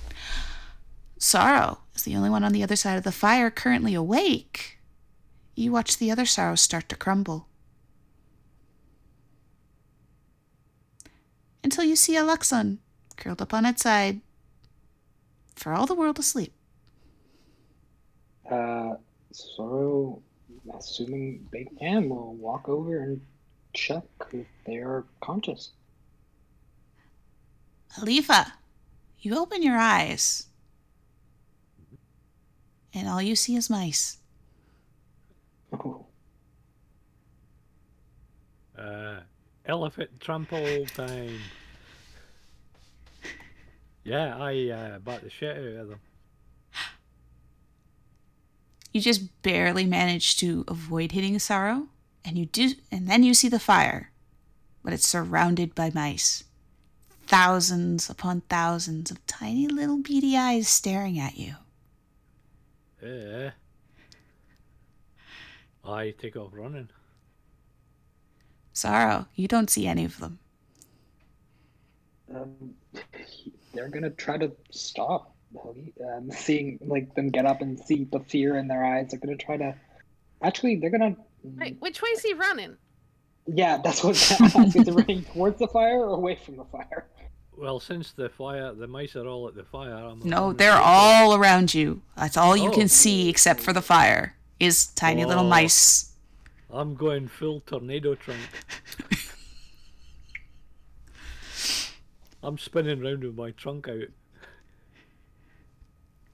Sorrow 1.19 1.81
is 1.95 2.05
the 2.05 2.17
only 2.17 2.31
one 2.31 2.45
on 2.45 2.53
the 2.53 2.63
other 2.63 2.77
side 2.77 2.97
of 2.97 3.05
the 3.05 3.13
fire 3.13 3.51
currently 3.51 3.95
awake. 3.95 4.79
You 5.55 5.73
watch 5.73 5.99
the 5.99 6.11
other 6.11 6.27
sorrows 6.27 6.61
start 6.61 6.89
to 6.89 6.97
crumble. 6.97 7.47
Until 11.63 11.85
you 11.85 11.95
see 11.95 12.15
Aluxon 12.15 12.79
curled 13.17 13.41
up 13.43 13.55
on 13.55 13.67
its 13.67 13.83
side, 13.83 14.21
for 15.55 15.73
all 15.73 15.87
the 15.87 15.95
world 15.95 16.19
asleep. 16.19 16.53
uh, 18.51 18.95
Sorrow, 19.31 20.21
assuming 20.77 21.47
Big 21.51 21.69
Man 21.81 22.09
will 22.09 22.35
walk 22.35 22.69
over 22.69 22.99
and 23.03 23.21
check 23.73 24.05
if 24.33 24.47
they 24.67 24.77
are 24.77 25.05
conscious. 25.21 25.71
Halifa, 27.97 28.53
you 29.21 29.39
open 29.39 29.63
your 29.63 29.77
eyes, 29.77 30.47
and 32.93 33.09
all 33.09 33.23
you 33.23 33.37
see 33.37 33.57
is 33.57 33.71
mice. 33.71 34.19
Uh, 38.79 39.21
elephant 39.67 40.11
trample 40.21 40.87
time. 40.87 41.39
Yeah, 44.05 44.37
I 44.37 44.69
uh, 44.69 44.99
bat 44.99 45.23
the 45.23 45.31
shit 45.31 45.57
out 45.57 45.81
of 45.83 45.89
them. 45.91 46.01
You 48.93 49.01
just 49.01 49.43
barely 49.43 49.87
manage 49.87 50.37
to 50.39 50.65
avoid 50.69 51.13
hitting 51.13 51.39
Sorrow, 51.39 51.89
and 52.25 52.37
you 52.37 52.45
do, 52.45 52.73
and 52.91 53.09
then 53.09 53.23
you 53.23 53.33
see 53.33 53.49
the 53.49 53.59
fire, 53.59 54.11
but 54.85 54.93
it's 54.93 55.07
surrounded 55.07 55.75
by 55.75 55.91
mice. 55.95 56.45
Thousands 57.27 58.11
upon 58.11 58.43
thousands 58.43 59.11
of 59.11 59.25
tiny 59.27 59.67
little 59.67 59.97
beady 59.97 60.37
eyes 60.37 60.69
staring 60.69 61.19
at 61.19 61.39
you. 61.39 61.55
Eh. 63.03 63.51
I 65.85 66.11
take 66.19 66.37
off 66.37 66.51
running. 66.53 66.89
Sorrow, 68.73 69.27
you 69.35 69.49
don't 69.49 69.69
see 69.71 69.87
any 69.87 70.05
of 70.05 70.19
them. 70.19 70.39
um, 72.35 72.75
they're 73.75 73.89
gonna 73.89 74.11
try 74.11 74.39
to 74.39 74.53
stop. 74.71 75.35
Um, 76.05 76.31
seeing 76.31 76.79
like 76.83 77.15
them 77.15 77.29
get 77.31 77.45
up 77.47 77.61
and 77.61 77.79
see 77.79 78.05
the 78.11 78.21
fear 78.21 78.57
in 78.57 78.69
their 78.69 78.85
eyes, 78.85 79.09
they're 79.11 79.21
gonna 79.21 79.37
try 79.37 79.57
to. 79.59 79.75
Actually, 80.43 80.77
they're 80.77 80.91
gonna. 80.91 81.17
wait, 81.43 81.77
which 81.81 82.01
way 82.01 82.09
is 82.11 82.23
he 82.23 82.33
running? 82.35 82.77
Yeah, 83.47 83.79
that's 83.83 84.03
what 84.03 84.09
I 84.09 84.43
was 84.45 84.53
gonna 84.55 84.67
ask. 84.67 84.77
Is 84.77 84.89
it 84.89 84.95
running 84.95 85.25
towards 85.35 85.59
the 85.59 85.69
fire 85.69 85.99
or 86.01 86.15
away 86.15 86.37
from 86.37 86.57
the 86.57 86.65
fire? 86.65 87.07
Well, 87.59 87.81
since 87.81 88.13
the 88.13 88.31
fire, 88.31 88.73
the 88.73 88.87
mice 88.87 89.15
are 89.15 89.27
all 89.27 89.47
at 89.47 89.55
the 89.55 89.65
fire. 89.65 89.93
I'm 89.95 90.21
No, 90.21 90.53
they're 90.55 90.73
all 90.73 91.35
around 91.35 91.75
you. 91.75 92.01
That's 92.17 92.39
all 92.39 92.57
you 92.57 92.71
Oh. 92.71 92.73
can 92.73 92.89
see 92.89 93.29
except 93.29 93.61
for 93.61 93.75
the 93.75 93.83
fire 93.83 94.37
is 94.61 94.87
tiny 94.87 95.25
little 95.25 95.45
Oh. 95.45 95.49
mice. 95.49 96.13
I'm 96.71 96.95
going 96.95 97.29
full 97.29 97.61
tornado 97.61 98.15
trunk. 98.15 98.41
I'm 102.43 102.59
spinning 102.59 103.01
round 103.01 103.23
with 103.23 103.37
my 103.37 103.51
trunk 103.53 103.89
out. 103.89 104.09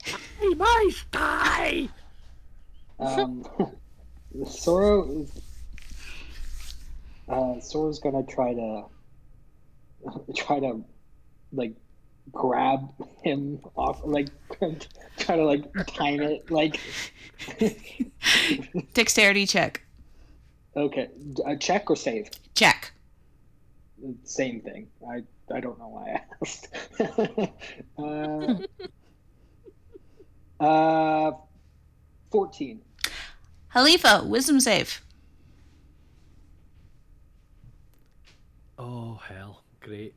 Hey, 0.04 0.54
mice 0.54 1.04
die. 1.10 1.88
Um, 2.98 3.44
Sorrow 4.46 5.10
is. 5.10 5.30
Uh, 7.28 7.60
Sorrow's 7.60 7.98
gonna 7.98 8.22
try 8.24 8.54
to 8.54 8.84
try 10.34 10.60
to 10.60 10.82
like 11.52 11.74
grab 12.32 12.92
him 13.22 13.60
off, 13.76 14.00
like 14.04 14.28
try 15.18 15.36
to 15.36 15.44
like 15.44 15.64
time 15.86 16.20
it, 16.20 16.50
like. 16.50 16.80
Dexterity 18.94 19.46
check. 19.46 19.82
okay, 20.76 21.08
a 21.46 21.56
check 21.56 21.90
or 21.90 21.96
save? 21.96 22.30
Check. 22.54 22.92
Same 24.24 24.60
thing. 24.60 24.88
I 25.08 25.22
I 25.54 25.60
don't 25.60 25.78
know 25.78 25.88
why 25.88 26.12
I 26.12 26.20
asked. 26.42 26.68
uh, 30.60 30.64
uh, 30.64 31.32
fourteen. 32.30 32.80
Halifa, 33.74 34.26
wisdom 34.26 34.60
save. 34.60 35.02
Oh 38.78 39.20
hell, 39.28 39.64
great. 39.80 40.14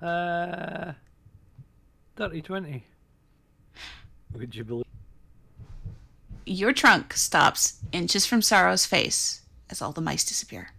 Uh 0.00 0.06
huh. 0.06 0.92
Dirty 2.16 2.42
twenty. 2.42 2.84
Would 4.34 4.54
you 4.54 4.64
believe? 4.64 4.84
Your 6.46 6.72
trunk 6.72 7.14
stops 7.14 7.78
inches 7.92 8.26
from 8.26 8.42
Sorrow's 8.42 8.86
face 8.86 9.42
as 9.68 9.82
all 9.82 9.92
the 9.92 10.00
mice 10.00 10.24
disappear. 10.24 10.70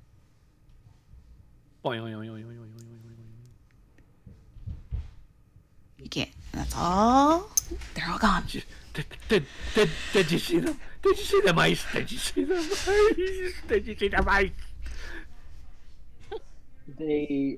You 5.97 6.09
can't. 6.09 6.29
That's 6.51 6.75
all. 6.75 7.49
They're 7.93 8.09
all 8.09 8.19
gone. 8.19 8.43
Did, 8.51 8.65
did, 8.93 9.05
did, 9.29 9.45
did, 9.73 9.89
did 10.13 10.31
you 10.31 10.39
see 10.39 10.59
them? 10.59 10.79
Did 11.01 11.17
you 11.17 11.23
see 11.23 11.41
the 11.41 11.53
mice? 11.53 11.85
Did 11.93 12.11
you 12.11 12.17
see 12.17 12.43
the 12.43 12.55
mice? 12.55 12.85
Did 13.67 13.87
you 13.87 13.95
see 13.95 14.07
the 14.09 14.21
mice? 14.21 14.51
They 16.99 17.57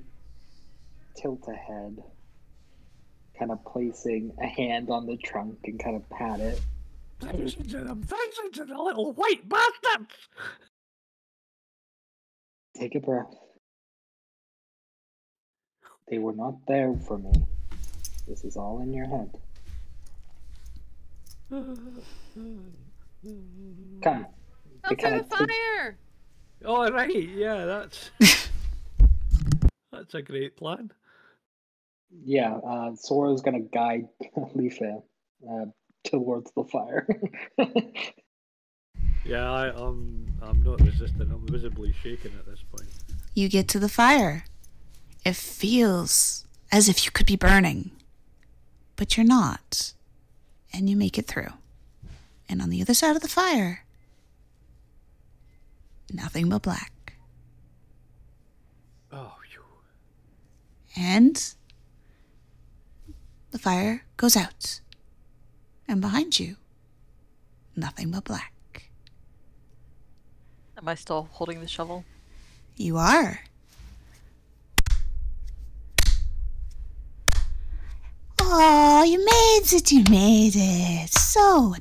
tilt 1.16 1.48
ahead, 1.48 1.98
kind 3.38 3.52
of 3.52 3.64
placing 3.66 4.32
a 4.42 4.48
hand 4.48 4.90
on 4.90 5.06
the 5.06 5.18
trunk 5.18 5.58
and 5.66 5.80
kind 5.82 5.96
of 5.96 6.10
pat 6.10 6.40
it. 6.40 6.62
Thousands 7.20 7.72
to 7.72 7.84
them, 7.84 8.04
thousands 8.04 8.60
of 8.60 8.68
the 8.68 8.78
little 8.82 9.14
white 9.14 9.48
bastards! 9.48 10.16
Take 12.78 12.96
a 12.96 13.00
breath. 13.00 13.34
They 16.10 16.18
were 16.18 16.34
not 16.34 16.56
there 16.68 16.94
for 17.08 17.18
me. 17.18 17.32
This 18.28 18.44
is 18.44 18.58
all 18.58 18.82
in 18.82 18.94
your 18.94 19.08
head. 19.08 19.32
Come. 21.50 21.86
Go 24.04 24.90
They 24.90 24.96
through 24.96 25.22
the 25.22 25.24
fire. 25.30 25.98
Alright, 26.66 27.30
yeah, 27.30 27.66
that's. 27.66 28.12
that's 29.92 30.14
a 30.14 30.22
great 30.22 30.58
plan. 30.58 30.92
Yeah, 32.26 32.56
uh, 32.56 32.96
Sorrow's 32.96 33.42
gonna 33.42 33.62
guide 33.62 34.08
Leafa 34.56 35.02
uh, 35.50 35.66
towards 36.04 36.52
the 36.56 36.64
fire. 36.66 37.08
Yeah, 39.26 39.50
I, 39.52 39.68
I'm, 39.70 40.28
I'm 40.42 40.62
not 40.64 40.82
resisting. 40.82 41.32
I'm 41.32 41.48
visibly 41.48 41.94
shaking 42.04 42.34
at 42.38 42.46
this 42.46 42.62
point. 42.70 42.90
You 43.34 43.48
get 43.48 43.68
to 43.70 43.80
the 43.80 43.88
fire. 43.88 44.44
It 45.26 45.36
feels 45.38 46.46
as 46.72 46.90
if 46.90 47.06
you 47.06 47.12
could 47.12 47.26
be 47.26 47.38
burning, 47.38 47.92
but 48.98 49.16
you're 49.16 49.26
not. 49.26 49.94
And 50.74 50.90
you 50.90 50.98
make 50.98 51.18
it 51.18 51.28
through. 51.28 51.54
And 52.50 52.62
on 52.62 52.70
the 52.70 52.82
other 52.82 52.94
side 52.94 53.16
of 53.16 53.22
the 53.22 53.30
fire, 53.30 53.86
nothing 56.12 56.50
but 56.50 56.62
black. 56.62 57.14
Oh, 59.12 59.32
phew. 59.50 59.62
And 60.98 61.54
the 63.54 63.60
fire 63.60 64.04
goes 64.18 64.36
out. 64.36 64.82
And 65.88 66.02
behind 66.02 66.40
you, 66.40 66.58
nothing 67.76 68.10
but 68.10 68.24
black. 68.24 68.90
Am 70.76 70.88
I 70.88 70.96
still 70.96 71.30
holding 71.32 71.62
the 71.62 71.68
shovel? 71.68 72.04
You 72.76 72.98
are. 72.98 73.42
Oh, 78.42 79.04
you 79.04 79.20
made 79.24 79.72
it, 79.72 79.92
you 79.92 80.04
made 80.10 80.54
it. 80.56 81.10
So 81.12 81.76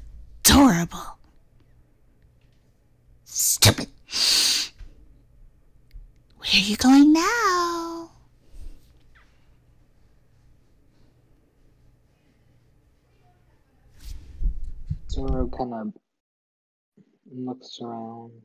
adorable. 0.44 1.16
Stupid. 3.24 3.89
Where 6.36 6.51
are 6.53 6.59
you 6.59 6.77
going 6.77 7.15
now? 7.15 8.11
Sorrow 15.12 15.47
kind 15.63 15.75
of 15.75 16.03
looks 17.31 17.79
around. 17.83 18.43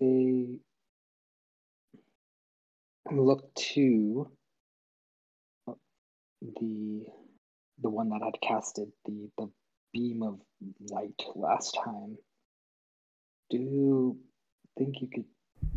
They 0.00 0.58
look 3.10 3.54
to 3.54 4.30
the 6.42 7.04
the 7.82 7.90
one 7.90 8.08
that 8.10 8.22
had 8.22 8.40
casted 8.40 8.92
the 9.04 9.30
the 9.38 9.48
beam 9.92 10.22
of 10.22 10.40
light 10.90 11.22
last 11.34 11.76
time. 11.84 12.18
Do 13.50 13.58
you 13.58 14.18
think 14.78 15.00
you 15.00 15.08
could 15.08 15.26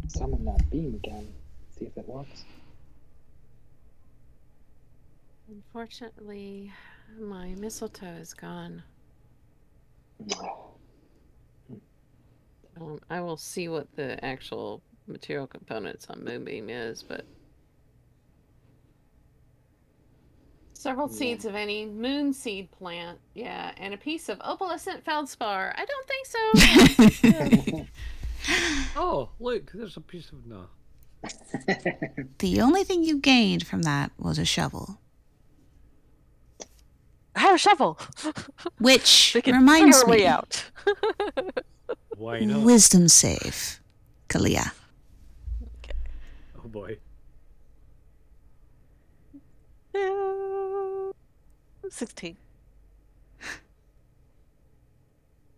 summon 0.08 0.46
that 0.46 0.70
beam 0.72 0.96
again? 0.96 1.34
See 1.72 1.86
if 1.86 1.98
it 1.98 2.08
works. 2.08 2.46
Unfortunately, 5.50 6.74
my 7.20 7.50
mistletoe 7.58 8.18
is 8.20 8.34
gone. 8.34 8.84
Um, 12.80 13.00
I 13.10 13.22
will 13.22 13.38
see 13.38 13.68
what 13.70 13.88
the 13.96 14.24
actual 14.24 14.82
material 15.08 15.48
components 15.48 16.08
on 16.10 16.24
Moonbeam 16.24 16.70
is, 16.70 17.02
but 17.04 17.26
several 20.74 21.08
Yeah. 21.10 21.16
seeds 21.18 21.46
of 21.46 21.56
any 21.56 21.86
moon 21.86 22.34
seed 22.34 22.70
plant, 22.72 23.20
yeah, 23.34 23.74
and 23.78 23.94
a 23.94 23.98
piece 23.98 24.30
of 24.30 24.38
opalescent 24.40 25.04
feldspar. 25.04 25.74
I 25.76 25.86
don't 25.86 26.08
think 26.08 26.28
so. 26.28 27.88
Oh, 28.96 29.30
look, 29.40 29.72
there's 29.74 29.98
a 29.98 30.02
piece 30.02 30.32
of. 30.32 30.46
No. 30.46 30.68
the 32.40 32.62
only 32.62 32.84
thing 32.86 33.04
you 33.04 33.18
gained 33.20 33.66
from 33.68 33.82
that 33.82 34.12
was 34.18 34.40
a 34.40 34.46
shovel. 34.46 35.00
I 37.38 37.42
have 37.42 37.56
a 37.56 37.58
shovel. 37.60 38.00
Which 38.80 39.32
we 39.36 39.44
can 39.44 39.54
reminds 39.54 40.02
figure 40.02 40.08
a 40.08 40.10
way 40.10 40.18
me, 40.18 40.26
out. 40.26 40.64
Why 42.18 42.40
not? 42.40 42.64
wisdom 42.64 43.08
save, 43.08 43.80
Kalia. 44.28 44.72
Oh 46.58 46.68
boy. 46.68 46.98
Yeah. 49.94 51.12
Sixteen. 51.92 52.38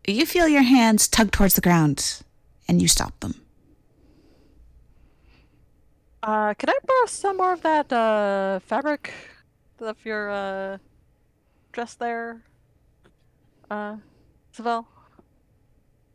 You 0.06 0.26
feel 0.26 0.50
your 0.50 0.64
hands 0.64 1.08
tug 1.08 1.32
towards 1.32 1.54
the 1.54 1.62
ground, 1.62 2.24
and 2.68 2.82
you 2.82 2.90
stop 2.90 3.18
them. 3.22 3.36
Uh, 6.22 6.54
can 6.56 6.70
I 6.70 6.78
borrow 6.86 7.06
some 7.06 7.38
more 7.38 7.54
of 7.54 7.62
that 7.62 7.94
uh 7.94 8.60
fabric 8.60 9.14
of 9.80 9.96
your 10.04 10.30
uh 10.30 10.78
dress 11.80 11.96
there? 11.96 12.44
Uh, 13.72 13.96
Sylvel. 14.54 14.86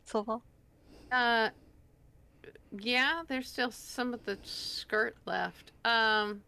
Sylvel. 0.06 0.42
Uh, 1.10 1.48
yeah, 2.78 3.22
there's 3.28 3.48
still 3.48 3.70
some 3.70 4.12
of 4.12 4.22
the 4.26 4.36
skirt 4.42 5.16
left. 5.24 5.72
Um, 5.86 6.42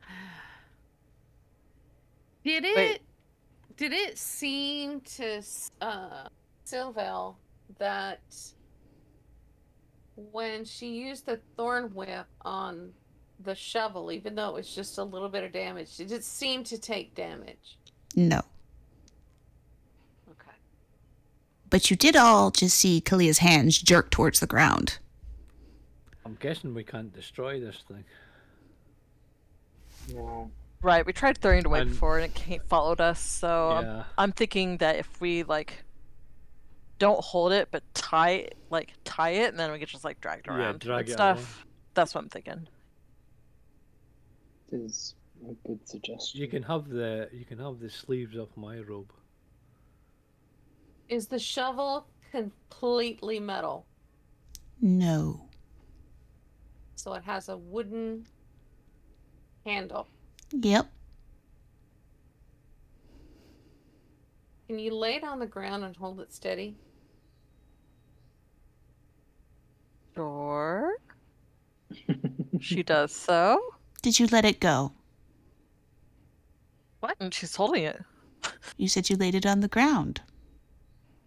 did 2.44 2.64
it? 2.64 2.76
Wait. 2.76 3.02
Did 3.76 3.92
it 3.92 4.16
seem 4.16 5.02
to 5.02 5.42
uh 5.82 6.28
Sylvel 6.64 7.34
that 7.78 8.22
when 10.32 10.64
she 10.64 10.94
used 10.94 11.26
the 11.26 11.40
thorn 11.58 11.92
whip 11.92 12.24
on 12.40 12.94
the 13.40 13.54
shovel, 13.54 14.10
even 14.12 14.34
though 14.34 14.48
it 14.50 14.54
was 14.54 14.74
just 14.74 14.98
a 14.98 15.04
little 15.04 15.28
bit 15.28 15.44
of 15.44 15.52
damage, 15.52 15.96
did 15.96 16.12
it 16.12 16.24
seem 16.24 16.64
to 16.64 16.78
take 16.78 17.14
damage? 17.14 17.76
No. 18.14 18.38
Okay. 20.30 20.56
But 21.70 21.90
you 21.90 21.96
did 21.96 22.16
all 22.16 22.50
just 22.50 22.76
see 22.76 23.00
Kalia's 23.00 23.38
hands 23.38 23.78
jerk 23.80 24.10
towards 24.10 24.40
the 24.40 24.46
ground. 24.46 24.98
I'm 26.24 26.36
guessing 26.40 26.74
we 26.74 26.82
can't 26.82 27.12
destroy 27.14 27.60
this 27.60 27.84
thing. 27.86 28.04
No. 30.14 30.50
Right, 30.82 31.04
we 31.04 31.12
tried 31.12 31.38
throwing 31.38 31.60
it 31.60 31.66
away 31.66 31.80
And- 31.80 31.90
before 31.90 32.18
and 32.18 32.32
it 32.48 32.62
followed 32.68 33.00
us. 33.00 33.20
So 33.20 33.70
I'm. 33.70 34.04
I'm 34.18 34.32
thinking 34.32 34.78
that 34.78 34.96
if 34.96 35.20
we 35.20 35.42
like 35.42 35.84
don't 36.98 37.20
hold 37.22 37.52
it 37.52 37.68
but 37.70 37.82
tie 37.92 38.48
like 38.70 38.94
tie 39.04 39.30
it 39.30 39.50
and 39.50 39.58
then 39.60 39.70
we 39.70 39.78
get 39.78 39.88
just 39.88 40.04
like 40.04 40.18
dragged 40.20 40.46
it 40.46 40.50
Yeah, 40.50 40.56
around 40.58 40.80
drag 40.80 41.00
and 41.00 41.08
it 41.10 41.12
stuff. 41.12 41.66
That's 41.94 42.14
what 42.14 42.22
I'm 42.24 42.30
thinking. 42.30 42.66
Is 44.72 45.14
a 45.48 45.52
good 45.66 45.86
suggestion. 45.86 46.40
You 46.40 46.48
can 46.48 46.62
have 46.64 46.88
the 46.88 47.28
you 47.32 47.44
can 47.44 47.58
have 47.58 47.78
the 47.78 47.90
sleeves 47.90 48.36
of 48.36 48.48
my 48.56 48.80
robe. 48.80 49.12
Is 51.08 51.28
the 51.28 51.38
shovel 51.38 52.06
completely 52.32 53.38
metal? 53.38 53.86
No. 54.80 55.48
So 56.96 57.14
it 57.14 57.22
has 57.22 57.48
a 57.48 57.56
wooden 57.56 58.26
handle. 59.64 60.08
Yep. 60.50 60.90
Can 64.66 64.78
you 64.80 64.94
lay 64.94 65.14
it 65.14 65.24
on 65.24 65.38
the 65.38 65.46
ground 65.46 65.84
and 65.84 65.96
hold 65.96 66.18
it 66.20 66.32
steady? 66.32 66.76
Sure. 70.14 70.96
she 72.60 72.82
does 72.82 73.14
so. 73.14 73.75
Did 74.06 74.20
you 74.20 74.28
let 74.28 74.44
it 74.44 74.60
go? 74.60 74.92
And 77.18 77.34
she's 77.34 77.56
holding 77.56 77.82
it. 77.82 78.00
You 78.76 78.86
said 78.86 79.10
you 79.10 79.16
laid 79.16 79.34
it 79.34 79.44
on 79.44 79.62
the 79.62 79.68
ground. 79.68 80.20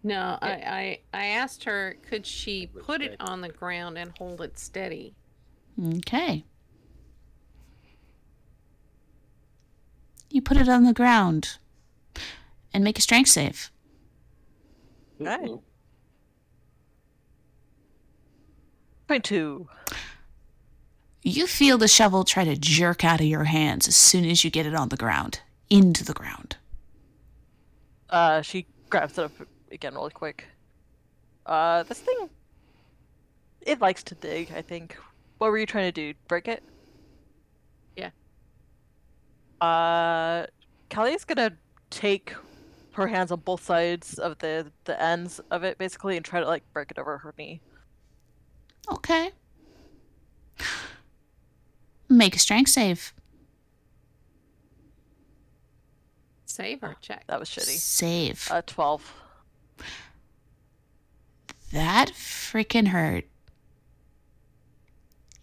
No, 0.02 0.38
I, 0.40 0.50
I 0.50 1.00
I 1.12 1.26
asked 1.26 1.64
her 1.64 1.98
could 2.08 2.24
she 2.24 2.70
it 2.74 2.86
put 2.86 3.02
it 3.02 3.16
on 3.20 3.42
the 3.42 3.50
ground 3.50 3.98
and 3.98 4.16
hold 4.16 4.40
it 4.40 4.58
steady. 4.58 5.14
Okay. 5.98 6.46
You 10.30 10.40
put 10.40 10.56
it 10.56 10.70
on 10.70 10.84
the 10.84 10.94
ground 10.94 11.58
and 12.72 12.82
make 12.82 12.98
a 12.98 13.02
strength 13.02 13.28
save. 13.28 13.70
Okay. 15.20 15.44
Ooh. 15.44 15.62
Point 19.06 19.24
two. 19.24 19.68
You 21.22 21.46
feel 21.46 21.76
the 21.76 21.88
shovel 21.88 22.24
try 22.24 22.44
to 22.44 22.56
jerk 22.56 23.04
out 23.04 23.20
of 23.20 23.26
your 23.26 23.44
hands 23.44 23.86
as 23.86 23.96
soon 23.96 24.24
as 24.24 24.42
you 24.42 24.50
get 24.50 24.66
it 24.66 24.74
on 24.74 24.88
the 24.88 24.96
ground, 24.96 25.40
into 25.68 26.02
the 26.04 26.14
ground. 26.14 26.56
Uh, 28.08 28.40
she 28.42 28.66
grabs 28.88 29.18
it 29.18 29.24
up 29.24 29.32
again 29.70 29.94
really 29.94 30.10
quick. 30.10 30.46
Uh, 31.44 31.82
this 31.82 32.00
thing, 32.00 32.30
it 33.60 33.80
likes 33.80 34.02
to 34.04 34.14
dig. 34.14 34.50
I 34.54 34.62
think. 34.62 34.96
What 35.38 35.50
were 35.50 35.58
you 35.58 35.66
trying 35.66 35.86
to 35.86 35.92
do? 35.92 36.14
Break 36.28 36.48
it? 36.48 36.62
Yeah. 37.96 38.10
Uh, 39.60 40.46
Kalia's 40.90 41.24
gonna 41.24 41.52
take 41.90 42.34
her 42.92 43.06
hands 43.06 43.30
on 43.30 43.40
both 43.40 43.62
sides 43.64 44.18
of 44.18 44.38
the 44.38 44.72
the 44.84 45.00
ends 45.00 45.40
of 45.50 45.64
it, 45.64 45.76
basically, 45.76 46.16
and 46.16 46.24
try 46.24 46.40
to 46.40 46.46
like 46.46 46.62
break 46.72 46.90
it 46.90 46.98
over 46.98 47.18
her 47.18 47.34
knee. 47.38 47.60
Okay. 48.90 49.30
Make 52.10 52.34
a 52.34 52.40
strength 52.40 52.70
save. 52.70 53.14
Save 56.44 56.82
or 56.82 56.96
check? 57.00 57.24
That 57.28 57.38
was 57.38 57.48
shitty. 57.48 57.78
Save. 57.78 58.48
Uh, 58.50 58.62
twelve. 58.66 59.14
that 61.72 62.10
freaking 62.10 62.88
hurt. 62.88 63.26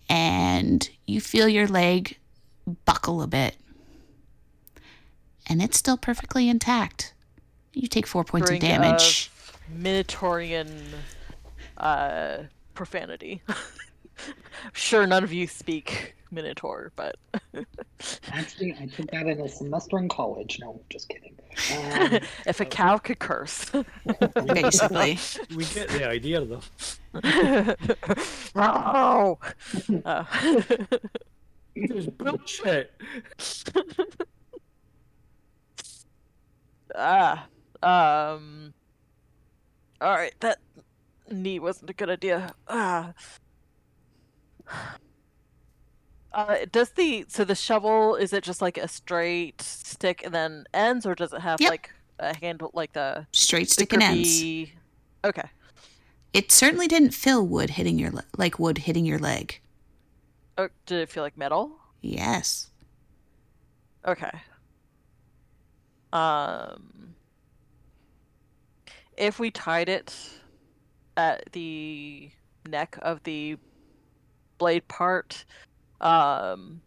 And 0.09 0.89
you 1.05 1.21
feel 1.21 1.47
your 1.47 1.67
leg 1.67 2.17
buckle 2.83 3.21
a 3.21 3.27
bit. 3.27 3.55
And 5.47 5.61
it's 5.61 5.77
still 5.77 5.97
perfectly 5.97 6.49
intact. 6.49 7.13
You 7.73 7.87
take 7.87 8.05
four 8.05 8.25
points 8.25 8.51
of 8.51 8.59
damage. 8.59 9.31
of 9.31 9.61
Minotaurian 9.81 10.69
uh, 11.77 12.39
profanity. 12.73 13.41
sure, 14.73 15.05
none 15.07 15.23
of 15.23 15.31
you 15.33 15.47
speak 15.47 16.15
Minotaur, 16.31 16.91
but 16.95 17.15
Actually, 18.31 18.75
I 18.79 18.85
took 18.87 19.09
that 19.11 19.27
in 19.27 19.39
a 19.41 19.47
semester 19.49 19.97
in 19.97 20.09
college. 20.09 20.59
No, 20.61 20.79
just 20.89 21.09
kidding. 21.09 21.33
Um, 21.73 22.19
if 22.45 22.59
a 22.59 22.65
cow 22.65 22.99
could 22.99 23.17
curse. 23.17 23.71
Basically. 24.45 25.17
We 25.55 25.65
get 25.65 25.89
the 25.89 26.07
idea 26.07 26.45
though. 26.45 26.61
Row! 28.53 29.39
Uh, 30.05 30.23
It's 31.73 32.05
bullshit. 32.07 32.93
ah, 36.95 37.47
um. 37.81 38.73
All 39.99 40.11
right, 40.13 40.33
that 40.41 40.59
knee 41.31 41.57
wasn't 41.57 41.89
a 41.89 41.93
good 41.93 42.11
idea. 42.11 42.53
Ah. 42.67 43.13
Uh, 46.33 46.57
does 46.71 46.91
the 46.91 47.25
so 47.27 47.43
the 47.43 47.55
shovel 47.55 48.15
is 48.15 48.31
it 48.31 48.43
just 48.43 48.61
like 48.61 48.77
a 48.77 48.87
straight 48.87 49.61
stick 49.61 50.21
and 50.23 50.35
then 50.35 50.65
ends, 50.73 51.05
or 51.05 51.15
does 51.15 51.33
it 51.33 51.41
have 51.41 51.59
Yep. 51.59 51.69
like 51.71 51.91
a 52.19 52.35
handle, 52.37 52.69
like 52.73 52.93
the 52.93 53.25
Straight 53.31 53.69
stick 53.71 53.93
and 53.93 54.03
ends. 54.03 54.43
Okay. 55.23 55.49
It 56.33 56.51
certainly 56.51 56.87
didn't 56.87 57.11
feel 57.11 57.45
wood 57.45 57.71
hitting 57.71 57.97
your 57.97 58.11
le- 58.11 58.25
like 58.37 58.59
wood 58.59 58.79
hitting 58.79 59.05
your 59.05 59.17
leg. 59.19 59.59
Oh, 60.57 60.69
did 60.85 61.01
it 61.01 61.09
feel 61.09 61.23
like 61.23 61.37
metal? 61.37 61.71
Yes. 62.01 62.69
Okay. 64.05 64.31
Um, 66.13 67.15
if 69.17 69.39
we 69.39 69.51
tied 69.51 69.89
it 69.89 70.15
at 71.15 71.51
the 71.51 72.29
neck 72.67 72.97
of 73.01 73.23
the 73.23 73.57
blade 74.57 74.87
part, 74.87 75.45
um, 76.01 76.81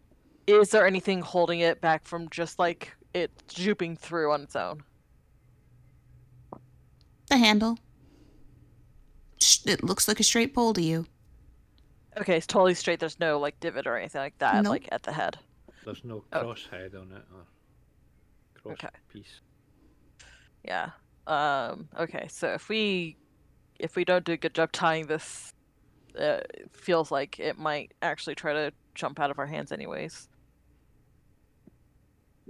is 0.46 0.70
there 0.70 0.86
anything 0.86 1.20
holding 1.20 1.60
it 1.60 1.80
back 1.80 2.04
from 2.06 2.28
just 2.30 2.58
like 2.58 2.92
it 3.14 3.30
jooping 3.48 3.96
through 3.96 4.32
on 4.32 4.42
its 4.42 4.56
own? 4.56 4.82
The 7.28 7.36
handle. 7.38 7.78
It 9.64 9.84
looks 9.84 10.08
like 10.08 10.20
a 10.20 10.24
straight 10.24 10.54
pole 10.54 10.72
to 10.74 10.82
you. 10.82 11.06
Okay, 12.18 12.36
it's 12.36 12.46
totally 12.46 12.74
straight. 12.74 12.98
There's 12.98 13.20
no 13.20 13.38
like 13.38 13.58
divot 13.60 13.86
or 13.86 13.96
anything 13.96 14.20
like 14.20 14.38
that, 14.38 14.64
Nope. 14.64 14.70
like 14.70 14.88
at 14.90 15.02
the 15.02 15.12
head. 15.12 15.38
There's 15.84 16.04
no 16.04 16.24
Oh. 16.32 16.54
head 16.70 16.94
on 16.94 17.12
it 17.12 17.22
or 17.32 17.46
cross 18.60 18.72
Okay. 18.72 18.88
piece. 19.12 19.40
Yeah. 20.64 20.90
Um. 21.26 21.88
Okay. 21.98 22.26
So 22.28 22.48
if 22.52 22.68
we 22.68 23.16
if 23.78 23.96
we 23.96 24.04
don't 24.04 24.24
do 24.24 24.32
a 24.32 24.36
good 24.36 24.54
job 24.54 24.72
tying 24.72 25.06
this, 25.06 25.54
uh, 26.18 26.40
it 26.54 26.70
feels 26.72 27.10
like 27.10 27.38
it 27.38 27.58
might 27.58 27.92
actually 28.02 28.34
try 28.34 28.52
to 28.52 28.72
jump 28.94 29.20
out 29.20 29.30
of 29.30 29.38
our 29.38 29.46
hands, 29.46 29.72
anyways. 29.72 30.28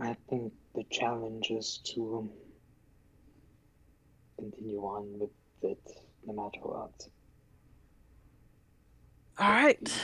I 0.01 0.17
think 0.29 0.53
the 0.75 0.85
challenge 0.91 1.51
is 1.51 1.81
to 1.95 2.19
um, 2.19 2.31
continue 4.39 4.81
on 4.81 5.19
with 5.19 5.31
it 5.63 5.79
no 6.27 6.33
matter 6.33 6.61
what. 6.63 7.09
All 9.39 9.51
right. 9.51 10.01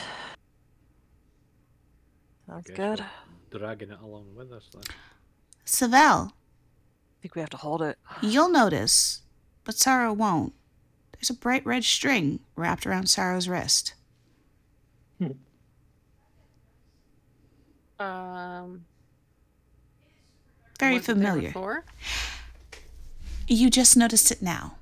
Sounds 2.47 2.69
good. 2.69 3.03
Dragging 3.51 3.91
it 3.91 3.99
along 4.01 4.35
with 4.35 4.51
us 4.51 4.69
then. 4.73 4.83
Savell, 5.65 6.31
I 6.31 7.21
think 7.21 7.35
we 7.35 7.41
have 7.41 7.49
to 7.51 7.57
hold 7.57 7.81
it. 7.81 7.97
you'll 8.21 8.49
notice, 8.49 9.21
but 9.63 9.75
Sarah 9.75 10.13
won't. 10.13 10.53
There's 11.17 11.29
a 11.31 11.33
bright 11.33 11.65
red 11.65 11.83
string 11.83 12.39
wrapped 12.55 12.85
around 12.85 13.07
Sorrow's 13.09 13.47
wrist. 13.47 13.93
Um, 17.99 18.85
Very 20.79 20.93
was 20.95 21.09
it 21.09 21.15
there 21.15 21.33
familiar. 21.33 21.83
You 23.47 23.69
just 23.71 23.97
noticed 23.97 24.31
it 24.31 24.41
now. 24.41 24.75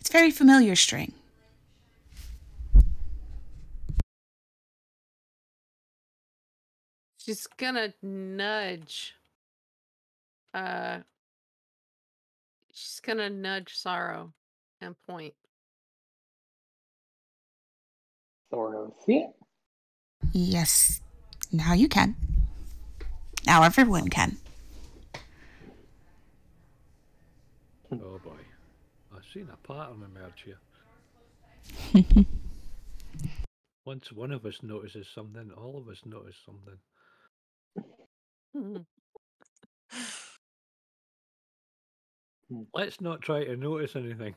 It's 0.00 0.10
very 0.10 0.30
familiar 0.30 0.76
string. 0.76 1.14
She's 7.16 7.46
gonna 7.46 7.94
nudge. 8.02 9.14
Uh, 10.52 10.98
she's 12.72 13.00
gonna 13.00 13.30
nudge 13.30 13.74
Sorrow 13.76 14.34
and 14.80 14.94
point. 15.06 15.34
Thoros, 18.52 18.92
see 19.04 19.18
it? 19.18 19.30
Yes. 20.32 21.00
Now 21.52 21.72
you 21.74 21.88
can. 21.88 22.16
Now 23.46 23.62
everyone 23.62 24.08
can. 24.08 24.36
Oh 27.92 28.20
boy. 28.22 28.32
I've 29.14 29.24
seen 29.32 29.48
a 29.52 29.56
pattern 29.66 30.04
emerge 30.04 30.44
here. 30.44 30.58
Once 33.84 34.12
one 34.12 34.30
of 34.30 34.44
us 34.46 34.62
notices 34.62 35.08
something, 35.12 35.50
all 35.56 35.76
of 35.78 35.88
us 35.88 36.00
notice 36.04 36.36
something. 36.44 36.78
Hmm. 42.50 42.66
Let's 42.74 43.00
not 43.00 43.22
try 43.22 43.44
to 43.44 43.56
notice 43.56 43.94
anything. 43.94 44.34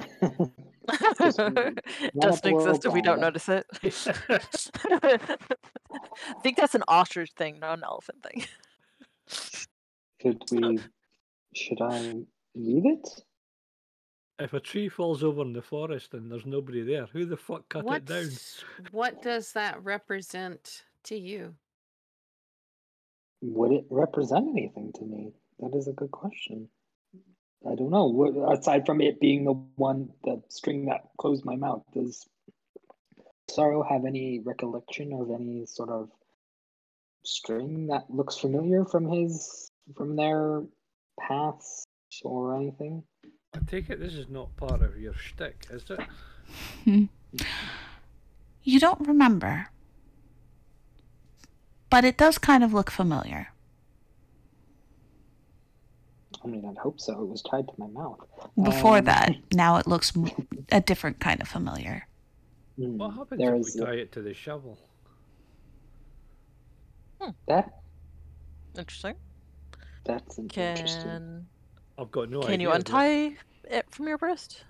Just 0.00 1.38
it 1.38 2.20
doesn't 2.20 2.46
exist 2.46 2.84
if 2.84 2.92
we 2.92 3.02
don't 3.02 3.20
notice 3.20 3.48
it. 3.48 3.66
I 3.82 5.18
think 6.42 6.56
that's 6.56 6.74
an 6.74 6.84
ostrich 6.88 7.32
thing, 7.36 7.58
not 7.60 7.78
an 7.78 7.84
elephant 7.84 8.22
thing. 8.22 8.44
Should 10.20 10.42
we? 10.50 10.78
Should 11.54 11.80
I 11.80 12.14
leave 12.54 12.86
it? 12.86 13.08
if 14.42 14.52
a 14.52 14.60
tree 14.60 14.88
falls 14.88 15.22
over 15.22 15.42
in 15.42 15.52
the 15.52 15.62
forest 15.62 16.14
and 16.14 16.30
there's 16.30 16.46
nobody 16.46 16.82
there, 16.82 17.06
who 17.12 17.24
the 17.24 17.36
fuck 17.36 17.68
cut 17.68 17.86
it 17.86 18.04
down? 18.04 18.28
What 18.90 19.22
does 19.22 19.52
that 19.52 19.82
represent 19.82 20.84
to 21.04 21.16
you? 21.16 21.54
Would 23.42 23.72
it 23.72 23.84
represent 23.90 24.48
anything 24.48 24.92
to 24.94 25.04
me? 25.04 25.32
That 25.60 25.76
is 25.76 25.88
a 25.88 25.92
good 25.92 26.10
question. 26.10 26.68
I 27.68 27.74
don't 27.74 27.90
know. 27.90 28.48
Aside 28.52 28.86
from 28.86 29.00
it 29.00 29.20
being 29.20 29.44
the 29.44 29.52
one, 29.76 30.10
the 30.24 30.42
string 30.48 30.86
that 30.86 31.08
closed 31.18 31.44
my 31.44 31.56
mouth, 31.56 31.84
does 31.94 32.26
Sorrow 33.48 33.82
have 33.82 34.04
any 34.04 34.40
recollection 34.40 35.12
of 35.12 35.30
any 35.30 35.66
sort 35.66 35.90
of 35.90 36.10
string 37.24 37.86
that 37.88 38.10
looks 38.10 38.36
familiar 38.36 38.84
from 38.84 39.08
his, 39.08 39.70
from 39.96 40.16
their 40.16 40.62
paths 41.20 41.84
or 42.24 42.56
anything? 42.56 43.04
I 43.54 43.58
take 43.66 43.90
it 43.90 44.00
this 44.00 44.14
is 44.14 44.28
not 44.28 44.56
part 44.56 44.82
of 44.82 44.98
your 44.98 45.14
shtick, 45.14 45.66
is 45.70 45.84
it? 45.90 46.00
Hmm. 46.84 47.04
You 48.64 48.80
don't 48.80 49.06
remember. 49.06 49.66
But 51.90 52.04
it 52.04 52.16
does 52.16 52.38
kind 52.38 52.64
of 52.64 52.72
look 52.72 52.90
familiar. 52.90 53.51
I 56.44 56.48
mean, 56.48 56.64
I'd 56.68 56.78
hope 56.78 57.00
so. 57.00 57.12
It 57.22 57.28
was 57.28 57.42
tied 57.42 57.68
to 57.68 57.74
my 57.78 57.86
mouth. 57.88 58.18
Before 58.62 58.98
Um, 58.98 59.04
that, 59.04 59.34
now 59.52 59.76
it 59.76 59.86
looks 59.86 60.12
a 60.72 60.80
different 60.80 61.20
kind 61.20 61.40
of 61.40 61.48
familiar. 61.48 62.06
hmm, 62.76 62.98
What 62.98 63.14
happens 63.14 63.38
there 63.40 63.54
if 63.54 63.60
is 63.68 63.74
we 63.76 63.82
a- 63.82 63.86
tie 63.86 63.94
it 63.94 64.12
to 64.12 64.22
the 64.22 64.34
shovel? 64.34 64.78
that. 67.46 67.72
Interesting. 68.76 69.14
That's 70.04 70.38
an 70.38 70.44
interesting. 70.44 71.02
Can 71.02 71.46
I've 71.98 72.10
got 72.10 72.30
no 72.30 72.38
idea. 72.38 72.50
can 72.50 72.60
you 72.60 72.68
but 72.68 72.76
untie 72.78 73.36
it 73.64 73.86
from 73.90 74.08
your 74.08 74.18
wrist? 74.20 74.64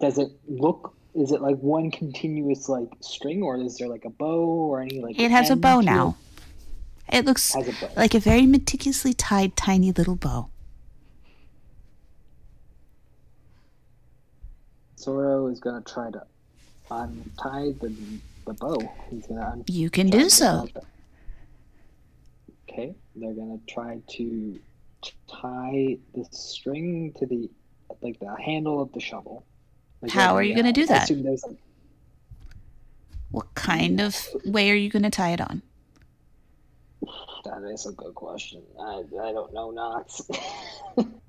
Does 0.00 0.18
it 0.18 0.30
look? 0.48 0.96
Is 1.14 1.30
it 1.30 1.40
like 1.42 1.58
one 1.58 1.90
continuous 1.90 2.68
like 2.68 2.88
string, 3.00 3.42
or 3.42 3.56
is 3.56 3.76
there 3.78 3.88
like 3.88 4.04
a 4.04 4.10
bow 4.10 4.42
or 4.44 4.80
any 4.80 5.00
like? 5.00 5.18
It 5.20 5.30
has 5.30 5.50
a 5.50 5.56
bow 5.56 5.80
now. 5.80 6.16
It 7.12 7.24
looks 7.26 7.54
a 7.54 7.62
like 7.96 8.14
a 8.14 8.18
very 8.18 8.46
meticulously 8.46 9.12
tied 9.12 9.56
tiny 9.56 9.92
little 9.92 10.16
bow. 10.16 10.48
Sorrow 15.02 15.48
is 15.48 15.58
gonna 15.58 15.82
try 15.82 16.10
to 16.12 16.24
untie 16.90 17.72
the 17.80 17.92
the 18.46 18.54
bow. 18.54 18.78
He's 19.10 19.26
gonna 19.26 19.50
un- 19.50 19.64
You 19.66 19.90
can 19.90 20.08
do 20.08 20.28
so. 20.28 20.68
Okay, 22.68 22.94
they're 23.16 23.34
gonna 23.34 23.58
try 23.68 24.00
to 24.10 24.60
tie 25.28 25.98
the 26.14 26.24
string 26.30 27.12
to 27.18 27.26
the 27.26 27.50
like 28.00 28.18
the 28.20 28.34
handle 28.40 28.80
of 28.80 28.92
the 28.92 29.00
shovel. 29.00 29.44
Like, 30.00 30.12
How 30.12 30.34
are 30.36 30.42
you 30.42 30.54
gonna 30.54 30.68
uh, 30.68 30.72
do 30.72 30.86
that? 30.86 31.10
like, 31.10 31.40
What 33.30 33.54
kind 33.54 34.00
of 34.00 34.16
way 34.44 34.70
are 34.70 34.74
you 34.74 34.90
going 34.90 35.04
to 35.04 35.10
tie 35.10 35.32
it 35.32 35.40
on? 35.40 35.62
That 37.44 37.62
is 37.72 37.86
a 37.86 37.92
good 37.92 38.14
question. 38.14 38.62
I, 38.80 39.02
I 39.20 39.32
don't 39.32 39.52
know 39.52 39.70
knots. 39.70 40.22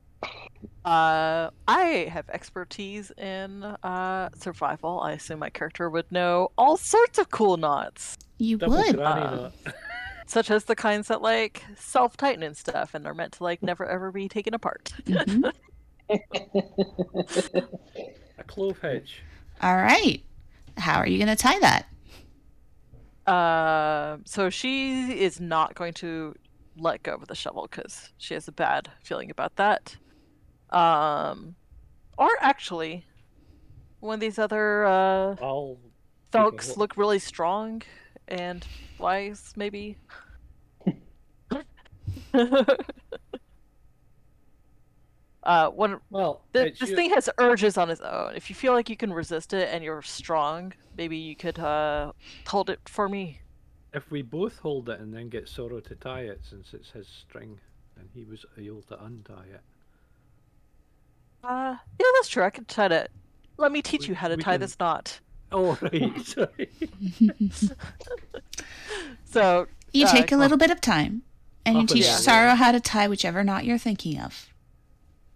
Uh, 0.85 1.49
I 1.67 2.09
have 2.11 2.27
expertise 2.29 3.11
in 3.17 3.63
uh 3.63 4.29
survival. 4.35 4.99
I 4.99 5.13
assume 5.13 5.39
my 5.39 5.49
character 5.49 5.89
would 5.89 6.11
know 6.11 6.51
all 6.57 6.75
sorts 6.77 7.17
of 7.17 7.29
cool 7.31 7.55
knots, 7.57 8.17
You 8.37 8.57
Double 8.57 8.75
would. 8.77 8.99
uh, 8.99 9.49
such 10.27 10.51
as 10.51 10.65
the 10.65 10.75
kinds 10.75 11.07
that 11.07 11.21
like 11.21 11.63
self 11.77 12.17
tighten 12.17 12.43
and 12.43 12.57
stuff, 12.57 12.93
and 12.93 13.07
are 13.07 13.13
meant 13.13 13.33
to 13.33 13.43
like 13.43 13.63
never 13.63 13.85
ever 13.85 14.11
be 14.11 14.27
taken 14.27 14.53
apart. 14.53 14.91
Mhm. 15.05 15.51
A 18.37 18.43
clove 18.45 18.79
hitch. 18.79 19.21
All 19.61 19.75
right. 19.75 20.21
How 20.77 20.97
are 20.99 21.07
you 21.07 21.17
going 21.23 21.35
to 21.35 21.41
tie 21.41 21.59
that? 21.59 21.85
Uh, 23.31 24.17
so 24.25 24.49
she 24.49 25.21
is 25.21 25.39
not 25.39 25.75
going 25.75 25.93
to 25.93 26.35
let 26.77 27.03
go 27.03 27.13
of 27.13 27.27
the 27.27 27.35
shovel 27.35 27.67
because 27.69 28.09
she 28.17 28.33
has 28.33 28.47
a 28.47 28.51
bad 28.51 28.89
feeling 29.03 29.29
about 29.31 29.55
that. 29.55 29.95
Um, 30.73 31.55
or 32.17 32.29
actually, 32.41 33.05
one 33.99 34.15
of 34.15 34.19
these 34.19 34.39
other 34.39 34.85
uh, 34.85 35.35
I'll 35.41 35.77
take 36.31 36.41
folks 36.41 36.69
look. 36.69 36.77
look 36.77 36.97
really 36.97 37.19
strong 37.19 37.81
and 38.27 38.65
wise, 38.99 39.53
maybe. 39.55 39.97
uh, 45.43 45.69
one 45.69 45.99
Well, 46.09 46.41
Th- 46.53 46.67
it's 46.67 46.79
this 46.79 46.89
your- 46.89 46.97
thing 46.97 47.09
has 47.11 47.29
urges 47.37 47.77
on 47.77 47.89
its 47.89 48.01
own. 48.01 48.35
If 48.35 48.49
you 48.49 48.55
feel 48.55 48.73
like 48.73 48.89
you 48.89 48.97
can 48.97 49.13
resist 49.13 49.53
it 49.53 49.69
and 49.71 49.83
you're 49.83 50.01
strong, 50.01 50.73
maybe 50.97 51.17
you 51.17 51.35
could 51.35 51.59
uh, 51.59 52.13
hold 52.47 52.69
it 52.69 52.79
for 52.87 53.09
me. 53.09 53.39
if 53.93 54.09
we 54.09 54.21
both 54.21 54.57
hold 54.59 54.89
it 54.89 54.99
and 54.99 55.13
then 55.13 55.29
get 55.29 55.47
Sorrow 55.47 55.79
to 55.81 55.95
tie 55.95 56.21
it, 56.21 56.41
since 56.49 56.73
it's 56.73 56.89
his 56.91 57.07
string, 57.07 57.59
and 57.99 58.09
he 58.13 58.23
was 58.25 58.45
able 58.57 58.81
to 58.83 59.03
untie 59.03 59.45
it. 59.53 59.61
Uh, 61.43 61.75
yeah, 61.99 62.05
that's 62.15 62.29
true. 62.29 62.43
I 62.43 62.49
can 62.49 62.65
try 62.65 62.87
to. 62.87 63.07
Let 63.57 63.71
me 63.71 63.81
teach 63.81 64.01
We- 64.03 64.09
you 64.09 64.15
how 64.15 64.27
to 64.29 64.37
tie 64.37 64.53
can- 64.53 64.61
this 64.61 64.77
knot. 64.79 65.19
Oh 65.51 65.77
right, 65.81 66.19
sorry. 66.25 66.69
So 69.25 69.67
You 69.91 70.05
Uh, 70.05 70.11
take 70.11 70.25
a 70.25 70.27
come 70.27 70.37
on. 70.37 70.41
little 70.41 70.57
bit 70.57 70.71
of 70.71 70.79
time 70.81 71.23
and 71.65 71.77
you 71.79 71.87
teach 71.87 72.05
down. 72.05 72.19
Sorrow 72.19 72.55
how 72.55 72.71
to 72.71 72.79
tie 72.79 73.07
whichever 73.07 73.43
knot 73.43 73.65
you're 73.65 73.77
thinking 73.77 74.19
of. 74.19 74.49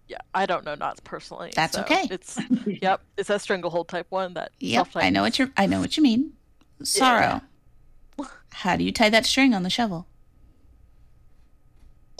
yeah, 0.08 0.18
I 0.34 0.46
don't 0.46 0.64
know 0.64 0.74
knots 0.74 1.00
personally. 1.00 1.52
That's 1.54 1.74
so 1.74 1.82
okay. 1.82 2.06
It's 2.10 2.38
yep, 2.66 3.02
it's 3.16 3.28
that 3.28 3.40
stranglehold 3.42 3.88
type 3.88 4.06
one 4.10 4.34
that. 4.34 4.52
Yep, 4.60 4.88
I 4.96 5.10
know 5.10 5.22
what 5.22 5.38
you're 5.38 5.50
I 5.56 5.66
know 5.66 5.80
what 5.80 5.96
you 5.96 6.02
mean. 6.02 6.32
Sorrow. 6.82 7.40
How 8.52 8.76
do 8.76 8.84
you 8.84 8.92
tie 8.92 9.10
that 9.10 9.26
string 9.26 9.52
on 9.54 9.62
the 9.64 9.70
shovel? 9.70 10.06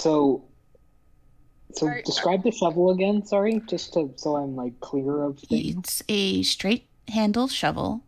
so, 0.01 0.45
so 1.73 1.87
Sorry, 1.87 2.03
describe 2.03 2.43
the 2.43 2.51
shovel 2.51 2.91
again. 2.91 3.25
Sorry, 3.25 3.61
just 3.67 3.93
to 3.95 4.13
so 4.17 4.37
I'm 4.37 4.57
like 4.57 4.79
clear 4.81 5.23
of 5.23 5.39
things. 5.39 5.77
It's 5.77 6.03
a 6.09 6.43
straight 6.43 6.87
handle 7.09 7.49
shovel 7.49 8.03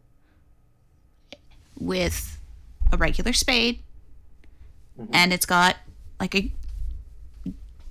with 1.78 2.39
a 2.93 2.97
regular 2.97 3.32
spade 3.32 3.81
Mhm. 4.99 5.09
and 5.12 5.32
it's 5.32 5.47
got 5.47 5.77
like 6.19 6.35
a 6.35 6.51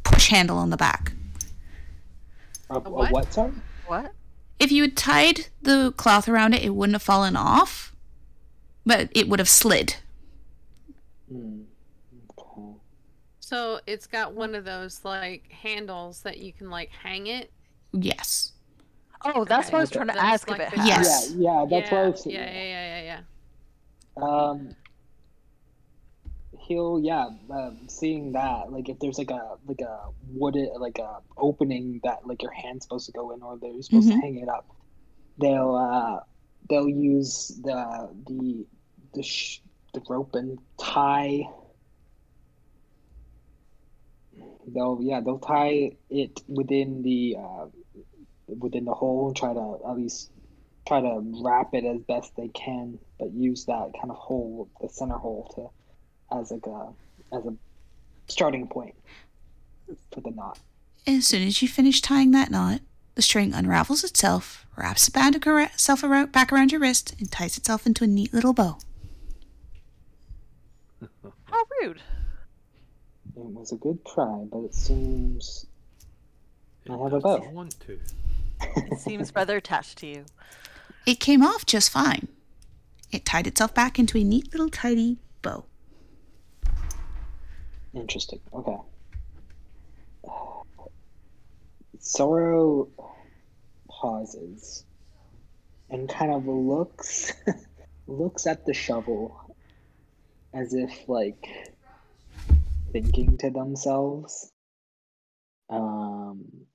push 0.04 0.28
handle 0.30 0.58
on 0.58 0.70
the 0.70 0.78
back. 0.78 1.14
A, 2.70 2.76
a 2.76 2.80
what? 2.80 3.12
what? 3.12 3.34
Sorry. 3.34 3.52
What? 3.88 4.12
If 4.60 4.72
you 4.72 4.84
had 4.84 4.98
tied 4.98 5.48
the 5.62 5.94
cloth 5.98 6.28
around 6.28 6.54
it, 6.54 6.64
it 6.64 6.76
wouldn't 6.76 6.96
have 6.96 7.02
fallen 7.02 7.36
off, 7.36 7.96
but 8.86 9.10
it 9.16 9.30
would 9.30 9.40
have 9.40 9.50
slid. 9.50 9.96
Hmm. 11.32 11.62
Okay. 13.52 13.56
So 13.56 13.80
it's 13.88 14.08
got 14.08 14.34
one 14.34 14.56
of 14.56 14.66
those 14.66 15.04
like 15.04 15.52
handles 15.52 16.22
that 16.22 16.38
you 16.38 16.54
can 16.54 16.70
like 16.70 16.90
hang 16.92 17.28
it. 17.28 17.52
Yes. 17.94 18.54
Oh, 19.26 19.44
that's 19.44 19.72
what 19.72 19.80
I 19.80 19.82
was 19.82 19.90
trying 19.92 20.08
to 20.08 20.14
That's 20.14 20.24
ask 20.44 20.50
like 20.50 20.62
if 20.62 20.68
it 20.68 20.76
the- 20.76 20.82
has. 20.82 20.88
Yes. 20.88 21.34
Yeah, 21.38 21.52
yeah, 21.64 21.66
that's 21.70 21.92
yeah, 21.92 21.98
what 21.98 22.06
I 22.06 22.10
was 22.10 22.26
yeah, 22.26 22.40
yeah, 22.40 22.64
yeah, 22.64 23.02
yeah, 23.04 23.22
yeah. 24.18 24.24
Um, 24.24 24.76
he'll 26.60 27.00
yeah, 27.02 27.30
um, 27.50 27.80
seeing 27.88 28.32
that 28.34 28.72
like 28.72 28.90
if 28.90 29.00
there's 29.00 29.18
like 29.18 29.32
a 29.32 29.56
like 29.68 29.82
a 29.82 30.10
wooded 30.34 30.70
like 30.78 31.00
a 31.00 31.18
opening 31.38 32.00
that 32.04 32.26
like 32.28 32.42
your 32.42 32.52
hand's 32.52 32.86
supposed 32.86 33.06
to 33.08 33.12
go 33.12 33.32
in 33.32 33.42
or 33.42 33.58
they're 33.58 33.82
supposed 33.82 34.08
Mhm. 34.10 34.12
to 34.16 34.22
hang 34.22 34.38
it 34.38 34.50
up, 34.50 34.68
they'll 35.38 35.76
uh 35.76 36.20
they'll 36.70 36.90
use 36.90 37.60
the 37.64 38.10
the 38.28 38.66
the 39.16 39.24
sh- 39.24 39.62
the 39.94 40.02
rope 40.08 40.36
and 40.36 40.60
tie. 40.78 41.44
They'll 44.68 45.00
yeah 45.02 45.22
they'll 45.22 45.40
tie 45.40 45.92
it 46.10 46.42
within 46.48 47.02
the 47.02 47.38
uh, 47.40 47.66
within 48.48 48.86
the 48.86 48.94
hole 48.94 49.28
and 49.28 49.36
try 49.36 49.54
to 49.54 49.80
at 49.88 49.96
least 49.96 50.32
try 50.88 51.02
to 51.02 51.22
wrap 51.44 51.74
it 51.74 51.86
as 51.86 52.02
best 52.02 52.36
they 52.36 52.48
can, 52.50 53.00
but 53.20 53.32
use 53.32 53.66
that 53.66 53.92
kind 54.00 54.10
of 54.10 54.18
hole, 54.18 54.70
the 54.82 54.90
center 54.90 55.18
hole, 55.18 55.52
to 55.56 56.38
as 56.38 56.52
like 56.52 56.66
a 56.66 56.90
as 57.36 57.46
a 57.46 57.54
starting 58.28 58.68
point 58.68 58.96
for 60.12 60.22
the 60.22 60.32
knot. 60.32 60.60
As 61.08 61.26
soon 61.26 61.48
as 61.48 61.62
you 61.62 61.68
finish 61.68 62.02
tying 62.02 62.32
that 62.32 62.52
knot, 62.52 62.82
the 63.16 63.22
string 63.22 63.54
unravels 63.54 64.04
itself, 64.04 64.66
wraps 64.76 65.08
it 65.08 65.14
back 65.14 65.36
itself 65.36 66.04
around, 66.04 66.32
back 66.32 66.54
around 66.54 66.72
your 66.72 66.82
wrist, 66.82 67.16
and 67.20 67.32
ties 67.32 67.58
itself 67.58 67.86
into 67.86 68.04
a 68.04 68.08
neat 68.08 68.34
little 68.34 68.54
bow. 68.54 68.78
How 71.46 71.66
rude. 71.82 72.02
It 73.40 73.46
was 73.46 73.72
a 73.72 73.76
good 73.78 74.06
try, 74.06 74.46
but 74.52 74.60
it 74.60 74.74
seems 74.74 75.66
It 76.86 76.92
I 76.92 76.98
have 76.98 77.14
a 77.14 77.20
doesn't 77.22 77.44
bow. 77.44 77.50
want 77.52 77.80
to. 77.82 78.00
It 78.92 79.00
seems 79.00 79.34
rather 79.34 79.56
attached 79.58 79.98
to 80.00 80.08
you. 80.08 80.26
It 81.06 81.20
came 81.22 81.42
off 81.42 81.66
just 81.66 81.90
fine. 81.90 82.28
It 83.12 83.26
tied 83.26 83.48
itself 83.48 83.74
back 83.74 83.98
into 83.98 84.18
a 84.18 84.24
neat 84.24 84.52
little 84.52 84.70
tidy 84.70 85.18
bow. 85.42 85.66
interesting. 87.94 88.40
Okay. 88.54 88.78
Sorrow 92.00 92.88
pauses 93.90 94.86
and 95.90 96.08
kind 96.10 96.32
of 96.32 96.46
looks 96.48 97.34
looks 98.08 98.46
at 98.48 98.66
the 98.66 98.74
shovel 98.74 99.56
as 100.54 100.74
if 100.74 101.08
like 101.08 101.74
thinking 102.92 103.38
to 103.40 103.50
themselves. 103.50 104.52
Um 105.70 106.66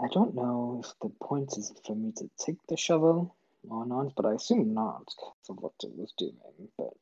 I 0.00 0.06
don't 0.12 0.34
know 0.34 0.82
if 0.84 0.92
the 1.00 1.10
point 1.20 1.56
is 1.58 1.72
for 1.84 1.94
me 1.96 2.12
to 2.16 2.30
take 2.44 2.58
the 2.68 2.76
shovel 2.76 3.36
or 3.68 3.84
not, 3.84 4.14
but 4.14 4.26
I 4.26 4.34
assume 4.34 4.72
not 4.72 5.04
because 5.06 5.50
of 5.50 5.56
what 5.58 5.72
it 5.82 5.90
was 5.96 6.12
doing. 6.16 6.36
But 6.76 6.92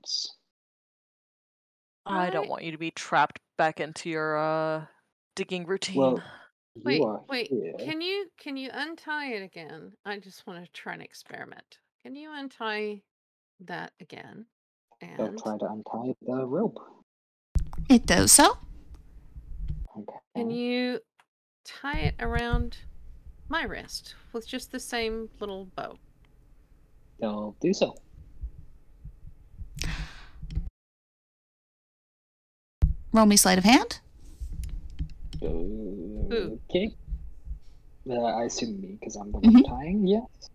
I 2.07 2.31
don't 2.31 2.49
want 2.49 2.63
you 2.65 2.73
to 2.73 2.79
be 2.79 2.91
trapped 2.91 3.41
back 3.59 3.81
into 3.81 4.09
your 4.09 4.39
uh 4.39 4.87
digging 5.35 5.67
routine. 5.67 5.99
well, 5.99 6.23
you 6.75 6.85
Wait, 6.85 7.03
are 7.03 7.21
wait. 7.29 7.49
here. 7.49 7.73
Can 7.79 8.01
you 8.01 8.31
can 8.39 8.57
you 8.57 8.71
untie 8.73 9.33
it 9.33 9.43
again? 9.43 9.93
I 10.05 10.19
just 10.19 10.47
want 10.47 10.65
to 10.65 10.71
try 10.73 10.95
an 10.95 11.01
experiment. 11.03 11.79
Can 12.03 12.15
you 12.15 12.31
untie 12.33 13.03
that 13.61 13.93
again? 14.01 14.47
They'll 15.01 15.27
And 15.27 15.39
try 15.39 15.59
to 15.59 15.67
untie 15.67 16.15
the 16.23 16.47
rope. 16.47 16.79
It 17.89 18.07
does 18.07 18.33
so. 18.33 18.59
Okay. 19.99 20.19
can 20.35 20.51
you 20.51 21.01
tie 21.65 21.99
it 21.99 22.15
around 22.21 22.79
my 23.49 23.63
wrist 23.65 24.15
with 24.33 24.47
just 24.47 24.73
the 24.73 24.81
same 24.81 25.31
little 25.41 25.67
bow? 25.77 25.97
They'll 27.19 27.57
do 27.61 27.73
so. 27.73 27.97
Roll 33.13 33.27
me 33.27 33.37
sleight 33.37 33.57
of 33.59 33.65
hand. 33.65 34.01
Okay. 35.43 36.95
Uh, 38.09 38.15
I 38.23 38.45
assume 38.45 38.81
me 38.81 38.97
because 39.01 39.17
I'm 39.17 39.33
the 39.33 39.39
one 39.39 39.55
Mhm. 39.55 39.67
tying. 39.67 40.07
Yes. 40.07 40.51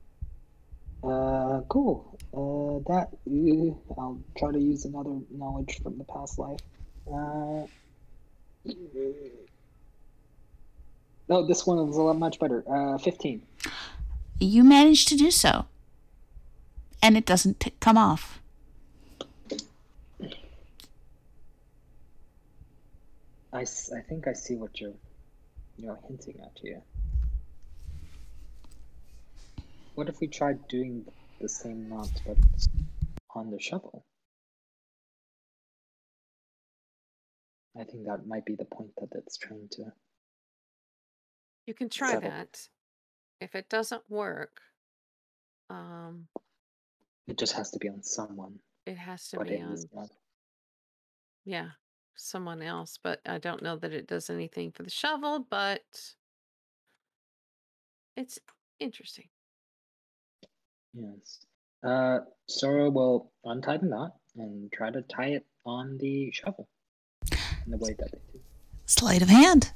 Uh, 1.03 1.61
cool. 1.69 2.10
Uh, 2.33 2.79
that 2.87 3.09
uh, 3.29 3.99
I'll 3.99 4.19
try 4.37 4.51
to 4.51 4.59
use 4.59 4.85
another 4.85 5.17
knowledge 5.29 5.81
from 5.83 5.97
the 5.97 6.05
past 6.05 6.39
life. 6.39 6.59
Uh, 7.05 7.65
no, 11.27 11.45
this 11.45 11.67
one 11.67 11.89
is 11.89 11.97
a 11.97 12.01
lot 12.01 12.17
much 12.17 12.39
better. 12.39 12.63
Uh, 12.69 12.97
fifteen. 12.97 13.41
You 14.39 14.63
manage 14.63 15.05
to 15.05 15.15
do 15.17 15.29
so. 15.29 15.65
And 17.03 17.17
it 17.17 17.25
doesn't 17.25 17.59
t- 17.59 17.73
come 17.79 17.97
off. 17.97 18.39
I, 23.51 23.61
s- 23.61 23.91
I 23.91 24.01
think 24.01 24.27
I 24.27 24.33
see 24.33 24.55
what 24.55 24.79
you're 24.79 24.93
you're 25.77 25.99
hinting 26.07 26.39
at 26.41 26.51
here. 26.61 26.81
What 29.95 30.07
if 30.07 30.19
we 30.21 30.27
tried 30.27 30.67
doing 30.67 31.05
the 31.41 31.49
same 31.49 31.89
knot 31.89 32.09
but 32.25 32.37
on 33.35 33.49
the 33.49 33.59
shovel? 33.59 34.05
I 37.79 37.83
think 37.83 38.05
that 38.05 38.27
might 38.27 38.45
be 38.45 38.55
the 38.55 38.65
point 38.65 38.91
that 38.97 39.09
it's 39.15 39.37
trying 39.37 39.67
to. 39.71 39.85
You 41.65 41.73
can 41.73 41.89
try 41.89 42.11
Settle. 42.13 42.29
that. 42.29 42.67
If 43.39 43.55
it 43.55 43.69
doesn't 43.69 44.03
work, 44.09 44.61
um, 45.69 46.27
It 47.27 47.37
just 47.37 47.53
has 47.53 47.71
to 47.71 47.79
be 47.79 47.89
on 47.89 48.03
someone, 48.03 48.59
it 48.85 48.97
has 48.97 49.29
to 49.29 49.37
but 49.37 49.47
be 49.47 49.59
on 49.61 49.77
yeah 51.45 51.69
someone 52.15 52.61
else. 52.61 52.99
But 53.01 53.21
I 53.25 53.39
don't 53.39 53.63
know 53.63 53.77
that 53.77 53.93
it 53.93 54.05
does 54.05 54.29
anything 54.29 54.71
for 54.71 54.83
the 54.83 54.89
shovel. 54.91 55.39
But 55.49 56.13
it's 58.15 58.37
interesting. 58.79 59.29
Yes. 60.93 61.45
Uh, 61.83 62.19
Sorrow 62.47 62.89
will 62.89 63.31
untie 63.43 63.77
the 63.77 63.87
knot 63.87 64.15
and 64.35 64.71
try 64.71 64.91
to 64.91 65.01
tie 65.03 65.29
it 65.29 65.45
on 65.65 65.97
the 65.97 66.31
shovel 66.31 66.67
in 67.65 67.71
the 67.71 67.77
way 67.77 67.95
that 67.97 68.11
they 68.11 68.19
do. 68.33 68.39
Sleight 68.85 69.21
of 69.21 69.29
hand. 69.29 69.71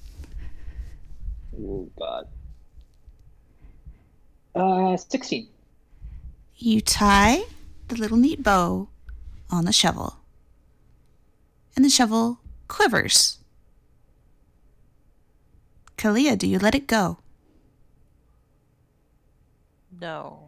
Oh 1.58 1.90
God. 1.98 2.28
Uh, 4.54 4.98
sixteen. 4.98 5.48
You 6.58 6.82
tie 6.82 7.44
the 7.88 7.96
little 7.96 8.18
neat 8.18 8.44
bow 8.44 8.90
on 9.50 9.66
the 9.66 9.74
shovel. 9.74 10.18
And 11.76 11.84
the 11.84 11.90
shovel 11.90 12.40
quivers. 12.68 13.40
Kalia, 15.98 16.38
do 16.38 16.48
you 16.48 16.60
let 16.60 16.76
it 16.76 16.88
go? 16.88 17.20
no. 20.00 20.45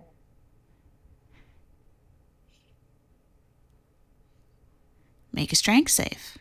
Make 5.37 5.51
a 5.51 5.55
strength 5.55 5.91
save. 5.91 6.39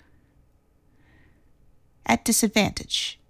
At 2.06 2.24
disadvantage. 2.24 3.20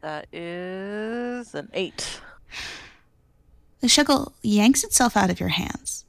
That 0.00 0.26
is 0.32 1.54
an 1.54 1.70
eight. 1.72 2.20
The 3.78 3.86
shovel 3.86 4.32
yanks 4.42 4.82
itself 4.82 5.16
out 5.16 5.30
of 5.30 5.38
your 5.38 5.50
hands 5.50 6.04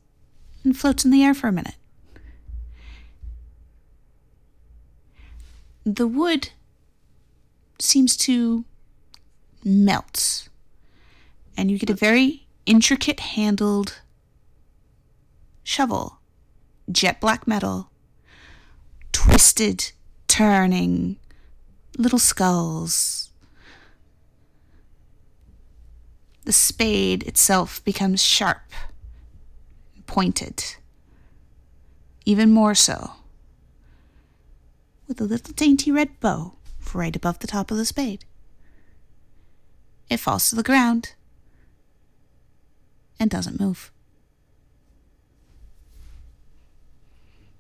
and 0.64 0.76
floats 0.76 1.06
in 1.06 1.11
the 1.11 1.24
air 1.24 1.36
for 1.36 1.48
a 1.48 1.52
minute. 1.52 1.76
The 5.86 6.07
wood 6.07 6.49
seems 7.78 8.18
to 8.18 8.66
melt, 9.64 10.49
and 11.56 11.70
you 11.70 11.78
get 11.78 11.91
a 11.91 11.94
very 11.94 12.48
intricate 12.66 13.20
handled 13.20 13.99
shovel, 15.64 16.19
jet 16.91 17.19
black 17.19 17.48
metal, 17.48 17.90
twisted, 19.11 19.91
turning, 20.27 21.18
little 21.98 22.19
skulls. 22.19 23.30
The 26.45 26.53
spade 26.53 27.23
itself 27.23 27.84
becomes 27.84 28.23
sharp, 28.23 28.72
pointed, 30.07 30.64
even 32.26 32.52
more 32.52 32.73
so, 32.73 33.11
with 35.07 35.22
a 35.22 35.26
little 35.26 35.53
dainty 35.53 35.91
red 35.91 36.19
bow 36.19 36.53
right 36.94 37.15
above 37.15 37.40
the 37.40 37.48
top 37.48 37.69
of 37.69 37.77
the 37.77 37.86
spade. 37.86 38.26
It 40.10 40.18
falls 40.18 40.49
to 40.49 40.56
the 40.56 40.64
ground 40.64 41.14
and 43.19 43.30
doesn't 43.30 43.60
move. 43.60 43.91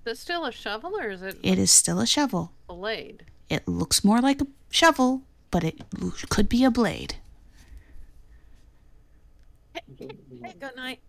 Is 0.05 0.13
it 0.13 0.17
still 0.21 0.45
a 0.45 0.51
shovel 0.51 0.95
or 0.97 1.09
is 1.09 1.21
it 1.21 1.37
It 1.43 1.59
is 1.59 1.71
still 1.71 1.99
a 1.99 2.07
shovel. 2.07 2.51
a 2.69 2.73
blade? 2.73 3.25
It 3.49 3.67
looks 3.67 4.03
more 4.03 4.19
like 4.21 4.41
a 4.41 4.47
shovel, 4.69 5.23
but 5.51 5.63
it 5.63 5.81
could 6.29 6.47
be 6.49 6.63
a 6.63 6.71
blade. 6.71 7.15
Hey, 9.73 9.81
good 10.59 10.75
night. 10.75 10.99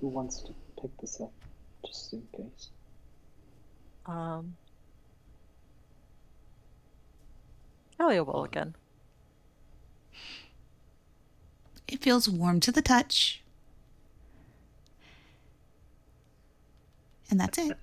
Who 0.00 0.08
wants 0.08 0.42
to 0.42 0.54
pick 0.80 0.90
this 1.00 1.20
up, 1.20 1.32
just 1.84 2.12
in 2.12 2.22
case? 2.36 2.68
Um. 4.06 4.56
Elio 8.00 8.22
will 8.22 8.44
again. 8.44 8.76
It 11.88 12.02
feels 12.02 12.28
warm 12.28 12.60
to 12.60 12.72
the 12.72 12.82
touch. 12.82 13.42
And 17.30 17.40
that's 17.40 17.58
it. 17.58 17.76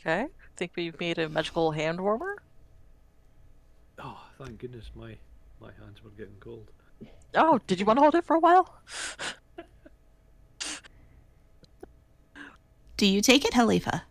Okay. 0.00 0.26
Think 0.56 0.72
we've 0.76 0.98
made 0.98 1.18
a 1.18 1.28
magical 1.28 1.70
hand 1.70 2.00
warmer? 2.00 2.42
Oh, 3.98 4.20
thank 4.38 4.58
goodness 4.58 4.90
my 4.94 5.16
my 5.60 5.70
hands 5.78 6.02
were 6.02 6.10
getting 6.10 6.34
cold. 6.40 6.70
Oh, 7.34 7.60
did 7.66 7.78
you 7.78 7.86
want 7.86 7.98
to 7.98 8.02
hold 8.02 8.14
it 8.14 8.24
for 8.24 8.34
a 8.34 8.40
while? 8.40 8.74
Do 12.96 13.06
you 13.06 13.20
take 13.20 13.44
it, 13.44 13.52
Halifa? 13.52 14.02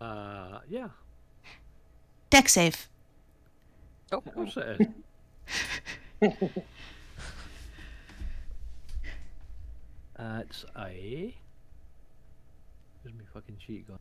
Uh, 0.00 0.60
yeah. 0.68 0.88
Deck 2.30 2.48
save. 2.48 2.88
Of 4.12 4.24
course 4.34 4.56
it 4.56 4.92
is. 6.22 6.30
That's 10.16 10.64
a. 10.76 11.34
Where's 13.02 13.14
my 13.16 13.24
fucking 13.32 13.56
sheet 13.66 13.86
gone? 13.88 13.98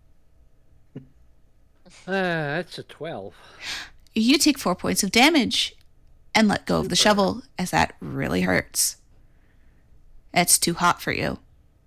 Uh, 2.08 2.58
it's 2.60 2.78
a 2.78 2.84
12. 2.84 3.34
You 4.14 4.38
take 4.38 4.60
four 4.60 4.76
points 4.76 5.02
of 5.02 5.10
damage 5.10 5.76
and 6.36 6.48
let 6.48 6.68
go 6.68 6.80
of 6.80 6.90
the 6.90 6.96
shovel 6.96 7.42
as 7.58 7.72
that 7.72 7.96
really 8.00 8.42
hurts. 8.42 8.98
It's 10.32 10.60
too 10.60 10.76
hot 10.76 11.02
for 11.02 11.12
you. 11.12 11.40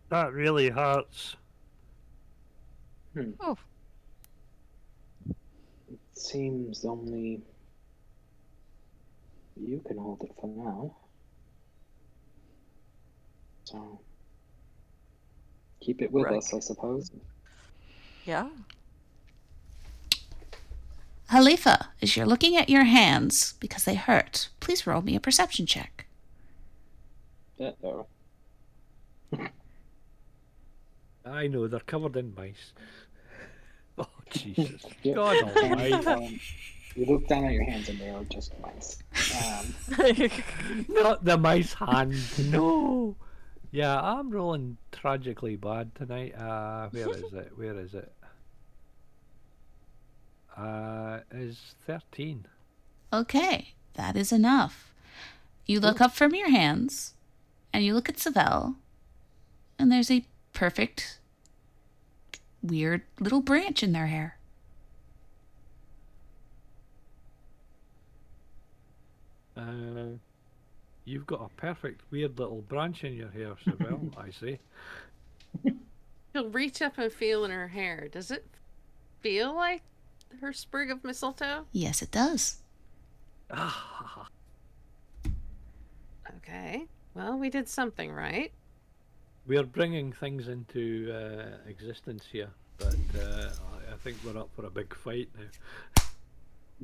That 0.08 0.32
really 0.32 0.70
hurts. 0.70 1.36
Hmm. 3.14 3.30
Oh, 3.40 3.56
It 5.28 5.98
Seems 6.14 6.84
only 6.84 7.42
you 9.56 9.82
can 9.86 9.96
hold 9.98 10.22
it 10.22 10.30
for 10.40 10.46
now. 10.48 10.96
So 13.64 14.00
keep 15.80 16.02
it 16.02 16.10
with 16.12 16.24
Right. 16.26 16.36
us, 16.38 16.52
I 16.54 16.60
suppose. 16.60 17.10
yeah. 18.24 18.48
Halifa, 21.30 21.88
as 22.02 22.14
you're 22.16 22.26
looking 22.26 22.56
at 22.56 22.68
your 22.68 22.84
hands 22.84 23.54
because 23.58 23.84
they 23.84 23.94
hurt, 23.94 24.48
please 24.60 24.86
roll 24.86 25.00
me 25.00 25.16
a 25.16 25.20
perception 25.20 25.64
check. 25.66 26.06
Uh-oh. 27.58 28.06
I 31.24 31.46
know, 31.46 31.68
they're 31.68 31.80
covered 31.80 32.16
in 32.16 32.34
mice. 32.34 32.72
Oh, 33.98 34.06
Jesus. 34.30 34.86
God 35.14 35.42
almighty. 35.42 36.38
You 36.94 37.06
look 37.06 37.26
down 37.28 37.44
at 37.44 37.52
your 37.52 37.64
hands 37.64 37.88
and 37.88 37.98
they 37.98 38.10
are 38.10 38.24
just 38.24 38.52
mice. 38.60 38.98
Um, 39.44 39.74
Not 40.88 41.24
the 41.24 41.36
mice 41.38 41.72
hand. 41.74 42.14
No. 42.50 43.16
Yeah, 43.70 43.98
I'm 44.00 44.30
rolling 44.30 44.76
tragically 44.92 45.56
bad 45.56 45.94
tonight. 45.94 46.34
Uh, 46.36 46.88
where 46.90 47.10
is 47.10 47.32
it? 47.32 47.52
Where 47.56 47.78
is 47.78 47.94
it? 47.94 48.12
Uh, 50.56 51.20
is 51.30 51.74
13. 51.86 52.46
Okay, 53.12 53.74
that 53.94 54.16
is 54.16 54.32
enough. 54.32 54.92
You 55.64 55.80
look 55.80 56.00
up 56.00 56.12
from 56.12 56.34
your 56.34 56.50
hands 56.50 57.14
and 57.72 57.84
you 57.84 57.94
look 57.94 58.08
at 58.08 58.18
Savell, 58.18 58.76
and 59.78 59.90
there's 59.90 60.10
a 60.10 60.26
perfect, 60.52 61.18
weird 62.62 63.02
little 63.18 63.40
branch 63.40 63.82
in 63.82 63.92
their 63.92 64.08
hair. 64.08 64.36
Uh, 69.56 70.16
you've 71.04 71.26
got 71.26 71.40
a 71.42 71.48
perfect 71.60 72.00
weird 72.10 72.38
little 72.38 72.62
branch 72.62 73.04
in 73.04 73.12
your 73.14 73.30
hair, 73.30 73.54
Savell, 73.64 74.10
I 74.16 74.30
see. 74.30 74.58
She'll 76.32 76.48
reach 76.48 76.80
up 76.80 76.96
and 76.98 77.12
feel 77.12 77.44
in 77.44 77.50
her 77.50 77.68
hair. 77.68 78.08
Does 78.10 78.30
it 78.30 78.46
feel 79.20 79.54
like 79.54 79.82
her 80.40 80.52
sprig 80.52 80.90
of 80.90 81.04
mistletoe? 81.04 81.66
Yes, 81.72 82.00
it 82.02 82.10
does. 82.10 82.56
Ah, 83.50 84.28
Okay. 86.36 86.86
Well, 87.14 87.38
we 87.38 87.50
did 87.50 87.68
something 87.68 88.10
right. 88.12 88.52
we're 89.46 89.64
bringing 89.64 90.12
things 90.12 90.48
into 90.48 91.12
uh, 91.12 91.68
existence 91.68 92.24
here, 92.30 92.48
but 92.78 92.94
uh, 93.18 93.50
I- 93.50 93.92
I 93.92 93.96
think 94.02 94.16
we're 94.24 94.38
up 94.40 94.48
for 94.56 94.64
a 94.64 94.70
big 94.70 94.94
fight 94.96 95.28
now. 95.38 96.02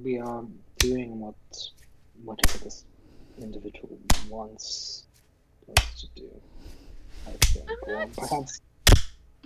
we 0.03 0.19
are 0.19 0.45
doing 0.79 1.19
what 1.21 1.35
whatever 2.25 2.59
this 2.65 2.85
individual 3.41 3.99
wants 4.29 5.05
us 5.77 6.01
to 6.01 6.21
do. 6.21 6.29
I 7.27 7.31
think. 7.33 7.71
Or 7.87 8.07
perhaps, 8.09 8.61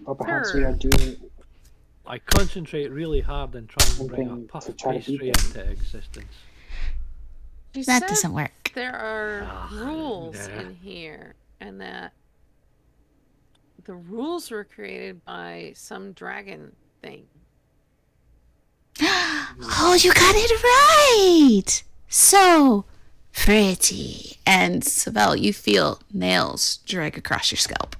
or 0.04 0.14
perhaps 0.14 0.54
we 0.54 0.64
are 0.64 0.72
doing 0.74 1.16
I 2.06 2.18
concentrate 2.18 2.90
really 2.90 3.20
hard 3.20 3.54
and 3.54 3.68
try 3.68 3.86
and 3.98 4.08
bring 4.08 4.26
a 4.26 4.30
Something 4.30 4.48
puff 4.48 4.66
to 4.66 4.72
try 4.72 4.98
to 4.98 5.10
beat 5.10 5.20
pastry 5.20 5.60
into 5.60 5.70
existence. 5.70 6.32
She 7.74 7.82
That 7.84 8.00
said 8.02 8.08
doesn't 8.08 8.32
work. 8.34 8.72
there 8.74 8.94
are 8.94 9.42
Ah, 9.48 9.68
rules 9.72 10.48
nah. 10.48 10.60
in 10.60 10.74
here, 10.82 11.34
and 11.60 11.80
that 11.80 12.12
the 13.84 13.94
rules 13.94 14.50
were 14.50 14.64
created 14.64 15.24
by 15.24 15.72
some 15.76 16.12
dragon 16.12 16.72
thing. 17.02 17.24
oh, 19.00 19.96
you 20.00 20.12
got 20.12 20.34
it 20.36 20.62
right! 20.62 21.82
So 22.12 22.84
pretty. 23.32 24.36
And 24.46 24.84
Savell, 24.84 25.34
you 25.34 25.54
feel 25.54 25.98
nails 26.12 26.76
drag 26.84 27.16
across 27.16 27.50
your 27.50 27.56
scalp. 27.56 27.96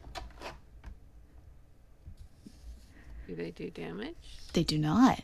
Do 3.27 3.35
they 3.35 3.53
do 3.53 3.71
damage? 3.71 4.15
They 4.53 4.65
do 4.65 4.77
not. 4.77 5.23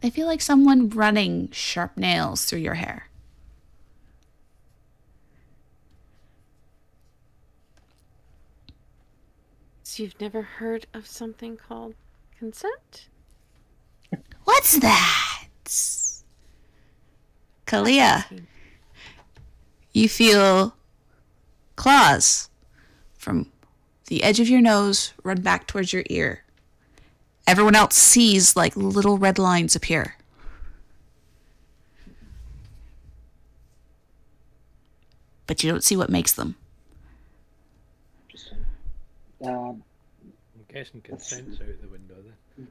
They 0.00 0.08
feel 0.08 0.26
like 0.26 0.40
someone 0.40 0.88
running 0.88 1.50
sharp 1.52 1.98
nails 1.98 2.46
through 2.46 2.60
your 2.60 2.76
hair. 2.76 3.10
So 9.82 10.02
you've 10.02 10.18
never 10.18 10.40
heard 10.40 10.86
of 10.94 11.06
something 11.06 11.58
called 11.58 11.94
consent? 12.38 13.08
What's 14.44 14.78
that? 14.78 15.44
Kalia, 17.70 18.24
you 19.92 20.08
feel 20.08 20.74
claws 21.76 22.50
from 23.16 23.52
the 24.08 24.24
edge 24.24 24.40
of 24.40 24.48
your 24.48 24.60
nose 24.60 25.12
run 25.22 25.40
back 25.40 25.68
towards 25.68 25.92
your 25.92 26.02
ear. 26.10 26.42
Everyone 27.46 27.76
else 27.76 27.94
sees 27.94 28.56
like 28.56 28.76
little 28.76 29.18
red 29.18 29.38
lines 29.38 29.76
appear. 29.76 30.16
But 35.46 35.62
you 35.62 35.70
don't 35.70 35.84
see 35.84 35.96
what 35.96 36.10
makes 36.10 36.32
them. 36.32 36.56
Um, 39.44 39.84
I'm 40.56 40.74
guessing 40.74 41.02
consent's 41.02 41.60
out 41.60 41.68
the 41.80 41.88
window 41.88 42.16
then. 42.56 42.68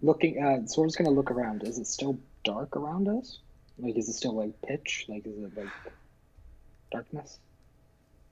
looking, 0.00 0.40
uh, 0.40 0.64
so 0.66 0.80
we're 0.80 0.86
just 0.86 0.96
gonna 0.96 1.10
look 1.10 1.32
around. 1.32 1.64
Is 1.64 1.78
it 1.78 1.88
still 1.88 2.16
dark 2.44 2.76
around 2.76 3.08
us? 3.08 3.40
Like, 3.82 3.96
is 3.96 4.08
it 4.08 4.12
still 4.12 4.36
like 4.36 4.62
pitch? 4.62 5.06
Like, 5.08 5.26
is 5.26 5.36
it 5.36 5.56
like 5.56 5.66
darkness? 6.90 7.40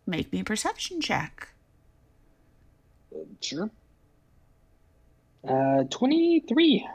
Make 0.06 0.32
me 0.32 0.40
a 0.40 0.44
perception 0.44 1.00
check. 1.00 1.48
Uh, 3.12 3.24
sure. 3.40 3.70
Uh, 5.46 5.84
twenty-three. 5.90 6.88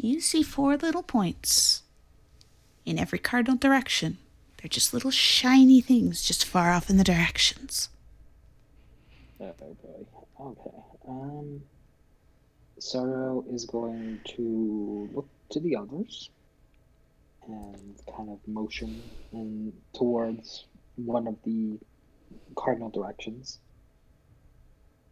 You 0.00 0.20
see 0.20 0.42
four 0.42 0.76
little 0.76 1.02
points 1.02 1.82
in 2.86 2.98
every 2.98 3.18
cardinal 3.18 3.58
direction. 3.58 4.18
They're 4.56 4.68
just 4.68 4.94
little 4.94 5.10
shiny 5.10 5.80
things 5.80 6.22
just 6.22 6.44
far 6.44 6.72
off 6.72 6.88
in 6.88 6.96
the 6.96 7.04
directions. 7.04 7.90
Oh 9.40 9.52
boy. 9.58 10.06
Okay. 10.40 10.76
Um. 11.06 11.62
Sorrow 12.80 13.44
is 13.50 13.64
going 13.66 14.20
to 14.36 15.10
look 15.12 15.26
to 15.50 15.58
the 15.58 15.74
others 15.74 16.30
and 17.48 17.98
kind 18.16 18.30
of 18.30 18.38
motion 18.46 19.02
in 19.32 19.72
towards 19.94 20.66
one 20.96 21.26
of 21.26 21.36
the 21.44 21.78
cardinal 22.56 22.90
directions. 22.90 23.58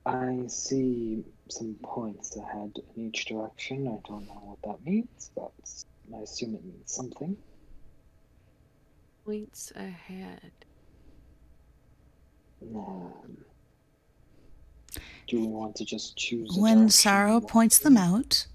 I 0.04 0.44
see 0.46 1.24
some 1.48 1.76
points 1.82 2.36
ahead 2.36 2.72
in 2.94 3.06
each 3.06 3.24
direction. 3.26 3.88
I 3.88 4.08
don't 4.08 4.26
know 4.26 4.40
what 4.44 4.62
that 4.62 4.84
means, 4.88 5.30
but 5.34 5.50
I 6.14 6.20
assume 6.22 6.54
it 6.54 6.64
means 6.64 6.92
something. 6.92 7.36
Points 9.24 9.72
ahead. 9.74 10.52
Um, 12.62 13.38
do 15.26 15.40
we 15.40 15.46
want 15.48 15.74
to 15.76 15.84
just 15.84 16.16
choose? 16.16 16.56
When 16.56 16.88
Sorrow 16.88 17.28
we 17.28 17.34
want 17.34 17.48
points 17.48 17.78
them 17.78 17.96
out, 17.96 18.46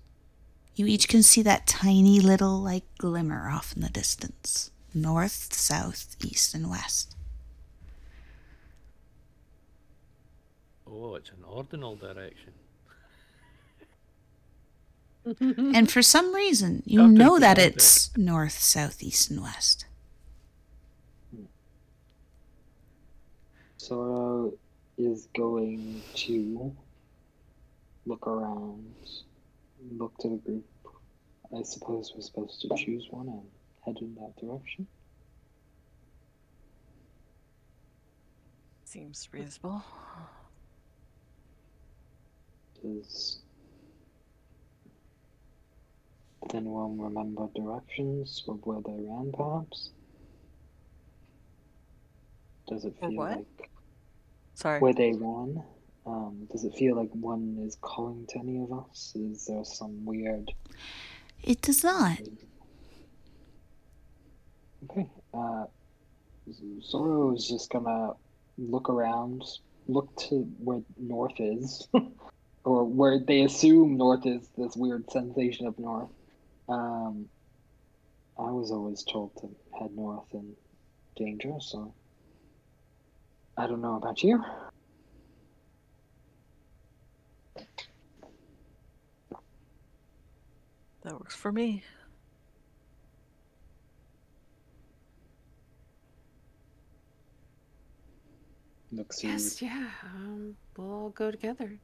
you 0.75 0.85
each 0.87 1.07
can 1.07 1.23
see 1.23 1.41
that 1.43 1.67
tiny 1.67 2.19
little, 2.19 2.61
like, 2.61 2.83
glimmer 2.97 3.49
off 3.49 3.73
in 3.75 3.81
the 3.81 3.89
distance 3.89 4.71
north, 4.93 5.53
south, 5.53 6.15
east, 6.23 6.53
and 6.53 6.69
west. 6.69 7.15
Oh, 10.85 11.15
it's 11.15 11.29
an 11.31 11.43
ordinal 11.43 11.95
direction. 11.95 12.53
And 15.73 15.91
for 15.91 16.01
some 16.01 16.33
reason, 16.33 16.83
you 16.85 17.09
Captain 17.09 17.17
know 17.17 17.39
that 17.39 17.57
Pedantic. 17.57 17.75
it's 17.75 18.15
north, 18.17 18.57
south, 18.59 19.01
east, 19.03 19.29
and 19.31 19.41
west. 19.41 19.85
Sorrow 23.77 24.53
is 24.97 25.27
going 25.35 26.05
to 26.15 26.75
look 28.05 28.27
around, 28.27 28.93
look 29.89 30.17
to 30.19 30.29
the 30.29 30.37
group. 30.37 30.65
I 31.57 31.63
suppose 31.63 32.13
we're 32.15 32.21
supposed 32.21 32.61
to 32.61 32.69
choose 32.75 33.07
one 33.09 33.27
and 33.27 33.43
head 33.85 33.97
in 34.01 34.15
that 34.15 34.35
direction. 34.39 34.87
Seems 38.85 39.27
reasonable. 39.31 39.83
Does 42.81 43.39
does 46.43 46.55
anyone 46.55 46.99
remember 46.99 47.47
directions 47.55 48.43
of 48.47 48.59
where 48.65 48.81
they 48.81 48.97
ran, 48.97 49.31
perhaps? 49.31 49.91
Does 52.67 52.85
it 52.85 52.95
feel 52.99 53.13
what? 53.15 53.37
like 53.37 53.69
Sorry. 54.55 54.79
where 54.79 54.93
they 54.93 55.13
ran? 55.13 55.63
Um, 56.05 56.47
does 56.51 56.63
it 56.63 56.73
feel 56.73 56.95
like 56.95 57.09
one 57.11 57.57
is 57.65 57.77
calling 57.81 58.25
to 58.29 58.39
any 58.39 58.59
of 58.61 58.73
us? 58.73 59.13
Is 59.15 59.45
there 59.45 59.63
some 59.63 60.05
weird? 60.05 60.51
It 61.43 61.61
does 61.61 61.83
not. 61.83 62.19
Okay. 64.89 65.07
Uh, 65.33 65.65
Sorrow 66.81 67.35
is 67.35 67.47
just 67.47 67.69
gonna 67.69 68.13
look 68.57 68.89
around, 68.89 69.43
look 69.87 70.15
to 70.29 70.41
where 70.63 70.81
north 70.97 71.39
is, 71.39 71.87
or 72.63 72.83
where 72.83 73.19
they 73.19 73.43
assume 73.43 73.97
north 73.97 74.25
is. 74.25 74.47
This 74.57 74.75
weird 74.75 75.09
sensation 75.11 75.67
of 75.67 75.77
north. 75.77 76.09
Um, 76.67 77.29
I 78.39 78.49
was 78.49 78.71
always 78.71 79.03
told 79.03 79.35
to 79.37 79.49
head 79.79 79.95
north 79.95 80.33
in 80.33 80.55
danger, 81.15 81.53
so 81.59 81.93
I 83.55 83.67
don't 83.67 83.81
know 83.81 83.95
about 83.95 84.23
you. 84.23 84.43
That 91.03 91.13
works 91.13 91.35
for 91.35 91.51
me. 91.51 91.83
Looks 98.91 99.23
Yes, 99.23 99.61
yeah. 99.61 99.89
Um, 100.03 100.55
we'll 100.75 100.91
all 100.91 101.09
go 101.09 101.31
together. 101.31 101.79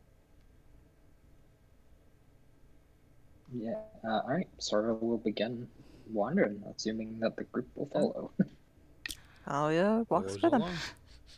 Yeah. 3.56 3.76
Uh, 4.04 4.20
all 4.24 4.30
right. 4.30 4.48
Sorrow 4.58 4.96
will 4.96 5.18
begin 5.18 5.68
wandering, 6.12 6.62
assuming 6.76 7.20
that 7.20 7.36
the 7.38 7.44
group 7.46 7.68
will 7.76 7.88
follow. 7.88 8.32
Oh 9.50 9.70
yeah, 9.70 10.04
walks 10.10 10.34
Goes 10.34 10.42
with 10.42 10.54
him. 10.54 10.62
along. 10.62 10.76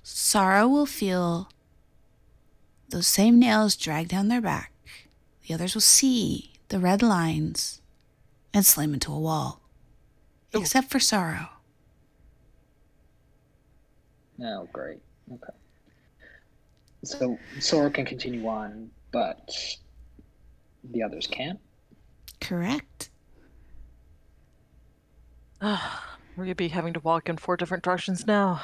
Sorrow 0.01 0.67
will 0.67 0.87
feel 0.87 1.47
those 2.89 3.05
same 3.05 3.37
nails 3.37 3.75
drag 3.75 4.07
down 4.07 4.29
their 4.29 4.41
back. 4.41 4.71
The 5.45 5.53
others 5.53 5.75
will 5.75 5.81
see 5.81 6.53
the 6.69 6.79
red 6.79 7.01
lines 7.01 7.81
and 8.53 8.65
slam 8.65 8.93
into 8.93 9.11
a 9.13 9.19
wall. 9.19 9.61
Ooh. 10.55 10.59
Except 10.61 10.89
for 10.89 10.99
Sorrow. 10.99 11.49
Oh, 14.41 14.67
great. 14.71 14.99
Okay. 15.31 15.53
So 17.03 17.37
Sorrow 17.59 17.89
can 17.89 18.05
continue 18.05 18.47
on, 18.47 18.89
but 19.11 19.51
the 20.91 21.03
others 21.03 21.27
can't. 21.27 21.59
Correct. 22.41 23.09
We're 25.61 25.75
gonna 26.37 26.55
be 26.55 26.69
having 26.69 26.93
to 26.93 26.99
walk 27.01 27.27
in 27.29 27.37
four 27.37 27.57
different 27.57 27.83
directions 27.83 28.25
now. 28.25 28.61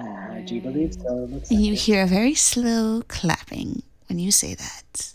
I 0.00 0.44
do 0.46 0.60
believe 0.60 0.94
so. 0.94 1.26
Looks 1.30 1.50
like 1.50 1.60
You 1.60 1.72
it. 1.72 1.78
hear 1.80 2.02
a 2.02 2.06
very 2.06 2.34
slow 2.34 3.02
clapping 3.08 3.82
when 4.08 4.18
you 4.18 4.30
say 4.30 4.54
that. 4.54 5.12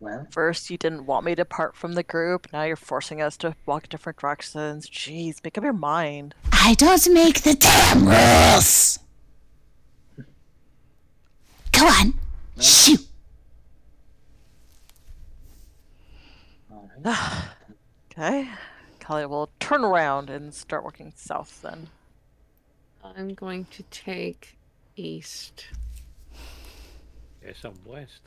Well, 0.00 0.26
First, 0.30 0.70
you 0.70 0.78
didn't 0.78 1.06
want 1.06 1.24
me 1.24 1.34
to 1.34 1.44
part 1.44 1.74
from 1.74 1.94
the 1.94 2.04
group. 2.04 2.46
Now 2.52 2.62
you're 2.62 2.76
forcing 2.76 3.20
us 3.20 3.36
to 3.38 3.56
walk 3.66 3.88
different 3.88 4.18
directions. 4.18 4.88
Jeez, 4.88 5.42
make 5.42 5.58
up 5.58 5.64
your 5.64 5.72
mind. 5.72 6.34
I 6.52 6.74
don't 6.74 7.12
make 7.12 7.42
the 7.42 7.54
damn 7.54 8.06
rules! 8.06 9.00
Go 11.72 11.86
on, 11.86 12.14
shoot! 12.60 13.00
all 16.70 16.90
right. 17.04 17.44
Okay. 18.10 18.48
Kalia 18.98 19.28
will 19.28 19.48
turn 19.60 19.84
around 19.84 20.28
and 20.28 20.52
start 20.52 20.82
walking 20.82 21.12
south 21.14 21.62
then. 21.62 21.88
I'm 23.04 23.32
going 23.32 23.66
to 23.66 23.84
take 23.84 24.58
east. 24.96 25.68
Yes, 27.44 27.58
I'm 27.62 27.78
west. 27.84 28.22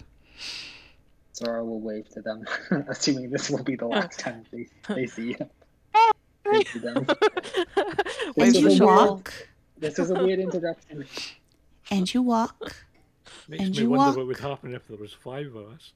Sorrow 1.44 1.64
will 1.64 1.82
wave 1.82 2.08
to 2.10 2.22
them, 2.22 2.46
assuming 2.90 3.30
this 3.30 3.50
will 3.50 3.64
be 3.64 3.76
the 3.76 3.88
last 3.88 4.20
time 4.20 4.44
they, 4.52 4.68
they 4.94 5.08
see 5.08 5.34
him. 5.34 5.50
Wave 6.46 6.72
to 6.72 6.80
them. 6.80 7.06
This 8.36 8.56
And 8.56 8.56
the 8.56 8.68
a 8.68 8.72
you 8.72 8.78
shovel. 8.78 8.86
walk, 9.16 9.34
This 9.78 10.00
is 10.00 10.10
a 10.12 10.16
weird 10.16 10.40
introduction. 10.40 11.06
and 11.90 12.14
you 12.14 12.22
walk, 12.22 12.76
Makes 13.48 13.64
And 13.64 13.76
me 13.76 13.82
you 13.84 13.90
wonder 13.90 14.06
walk. 14.08 14.18
what 14.18 14.28
would 14.28 14.40
happen 14.40 14.74
if 14.74 14.88
there 14.88 14.98
was 14.98 15.14
five 15.14 15.56
of 15.56 15.68
us. 15.74 15.94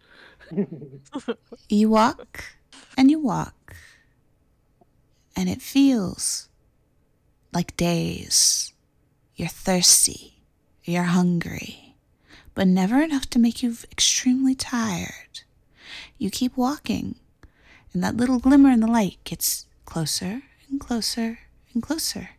you 1.69 1.89
walk, 1.89 2.43
and 2.97 3.11
you 3.11 3.19
walk, 3.19 3.75
and 5.35 5.49
it 5.49 5.61
feels 5.61 6.49
like 7.53 7.75
days. 7.77 8.73
You're 9.35 9.49
thirsty, 9.49 10.41
you're 10.85 11.03
hungry, 11.03 11.84
but 12.55 12.67
never 12.67 13.01
enough 13.01 13.29
to 13.29 13.39
make 13.39 13.61
you 13.61 13.75
extremely 13.91 14.55
tired. 14.55 15.41
You 16.17 16.31
keep 16.31 16.57
walking, 16.57 17.15
and 17.93 18.03
that 18.03 18.17
little 18.17 18.39
glimmer 18.39 18.71
in 18.71 18.79
the 18.79 18.87
light 18.87 19.17
gets 19.25 19.67
closer 19.85 20.41
and 20.69 20.79
closer 20.79 21.39
and 21.73 21.83
closer. 21.83 22.31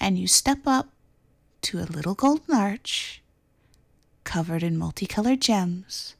And 0.00 0.18
you 0.18 0.26
step 0.26 0.60
up 0.66 0.88
to 1.62 1.78
a 1.78 1.90
little 1.90 2.14
golden 2.14 2.54
arch 2.54 3.22
covered 4.24 4.62
in 4.62 4.78
multicolored 4.78 5.40
gems. 5.40 6.14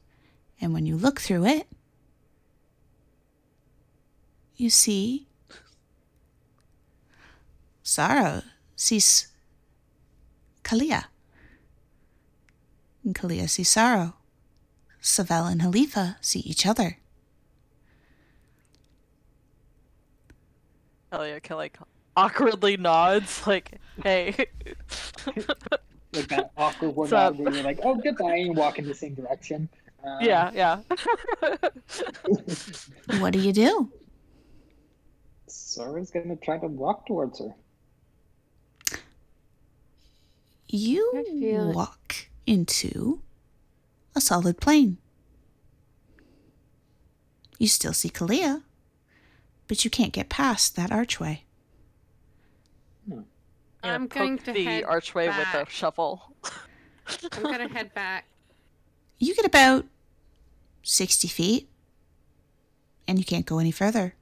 And 0.59 0.73
when 0.73 0.85
you 0.85 0.95
look 0.95 1.19
through 1.19 1.45
it, 1.45 1.67
you 4.55 4.69
see 4.69 5.25
Sorrow 7.81 8.43
sees 8.75 9.27
Kalia. 10.63 11.05
And 13.03 13.15
Kalia 13.15 13.49
sees 13.49 13.69
Sorrow. 13.69 14.15
Savell 15.01 15.47
and 15.47 15.61
Halifa 15.61 16.17
see 16.21 16.39
each 16.39 16.65
other. 16.65 16.97
Kalia 21.11 21.41
kind 21.41 21.51
of 21.51 21.57
like 21.57 21.77
awkwardly 22.15 22.77
nods, 22.77 23.45
like, 23.47 23.79
hey. 24.03 24.47
Like 26.13 26.27
that 26.27 26.51
awkward 26.57 26.89
one 26.89 27.09
What's 27.09 27.37
where 27.37 27.53
you're 27.53 27.63
like, 27.63 27.79
oh, 27.83 27.95
goodbye, 27.95 28.35
and 28.35 28.57
walk 28.57 28.77
in 28.77 28.85
the 28.85 28.93
same 28.93 29.13
direction. 29.13 29.69
Uh, 30.03 30.17
yeah, 30.19 30.51
yeah. 30.53 30.81
What 33.19 33.31
do 33.31 33.39
you 33.39 33.53
do? 33.53 33.89
Sorrow's 35.47 36.11
gonna 36.11 36.35
try 36.35 36.57
to 36.57 36.67
walk 36.67 37.05
towards 37.05 37.39
her. 37.39 37.55
You 40.67 41.11
I 41.15 41.23
feel 41.23 41.71
walk 41.71 42.27
into 42.51 43.21
a 44.13 44.19
solid 44.19 44.59
plane. 44.59 44.97
You 47.57 47.69
still 47.69 47.93
see 47.93 48.09
Kalia, 48.09 48.63
but 49.69 49.85
you 49.85 49.89
can't 49.89 50.11
get 50.11 50.27
past 50.27 50.75
that 50.75 50.91
archway. 50.91 51.45
Hmm. 53.07 53.21
Gonna 53.81 53.95
I'm 53.95 54.07
going 54.07 54.37
poke 54.37 54.45
to 54.47 54.51
the 54.51 54.65
head 54.65 54.83
archway 54.83 55.27
with 55.27 55.53
a 55.53 55.65
shovel. 55.69 56.35
I'm 57.31 57.43
gonna 57.43 57.69
head 57.69 57.93
back. 57.93 58.25
You 59.17 59.33
get 59.33 59.45
about 59.45 59.85
60 60.83 61.29
feet, 61.29 61.69
and 63.07 63.17
you 63.17 63.23
can't 63.23 63.45
go 63.45 63.59
any 63.59 63.71
further. 63.71 64.15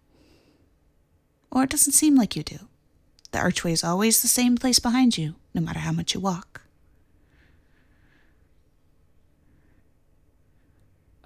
Or 1.51 1.63
it 1.63 1.71
doesn't 1.71 1.93
seem 1.93 2.15
like 2.15 2.35
you 2.35 2.43
do. 2.43 2.59
The 3.31 3.39
archway 3.39 3.71
is 3.71 3.83
always 3.83 4.21
the 4.21 4.27
same 4.27 4.55
place 4.55 4.77
behind 4.77 5.17
you, 5.17 5.35
no 5.55 5.61
matter 5.61 5.79
how 5.79 5.91
much 5.91 6.13
you 6.13 6.19
walk. 6.19 6.68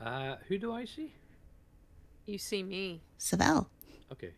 Uh, 0.03 0.35
who 0.47 0.57
do 0.57 0.73
I 0.73 0.85
see? 0.85 1.13
You 2.25 2.37
see 2.37 2.63
me. 2.63 3.01
Savell, 3.17 3.67
Okay. 4.11 4.31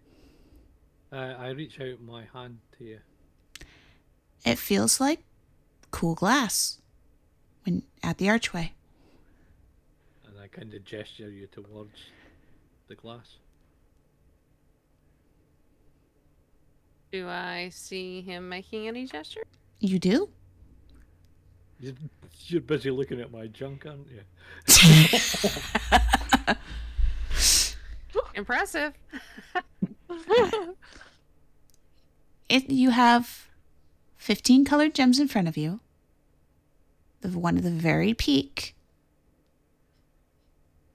Uh, 1.11 1.35
I 1.37 1.49
reach 1.49 1.79
out 1.79 2.01
my 2.01 2.25
hand 2.33 2.59
to 2.77 2.83
you. 2.83 2.99
it 4.45 4.57
feels 4.57 4.99
like 4.99 5.23
cool 5.91 6.13
glass 6.15 6.79
when 7.63 7.83
at 8.03 8.17
the 8.17 8.29
archway. 8.29 8.73
and 10.27 10.39
I 10.39 10.47
kind 10.47 10.73
of 10.73 10.83
gesture 10.83 11.29
you 11.29 11.47
towards 11.47 11.97
the 12.87 12.95
glass. 12.95 13.37
Do 17.11 17.27
I 17.27 17.69
see 17.71 18.21
him 18.21 18.49
making 18.49 18.87
any 18.87 19.05
gesture? 19.07 19.43
You 19.79 19.99
do? 19.99 20.29
You're, 21.79 21.93
you're 22.47 22.61
busy 22.61 22.91
looking 22.91 23.19
at 23.21 23.31
my 23.31 23.47
junk, 23.47 23.85
aren't 23.85 24.07
you? 24.09 24.21
Impressive. 28.35 28.93
It 32.47 32.69
you 32.69 32.91
have 32.91 33.47
15 34.17 34.65
colored 34.65 34.93
gems 34.93 35.19
in 35.19 35.27
front 35.27 35.47
of 35.47 35.57
you. 35.57 35.79
The 37.21 37.29
one 37.39 37.57
at 37.57 37.63
the 37.63 37.71
very 37.71 38.13
peak 38.13 38.75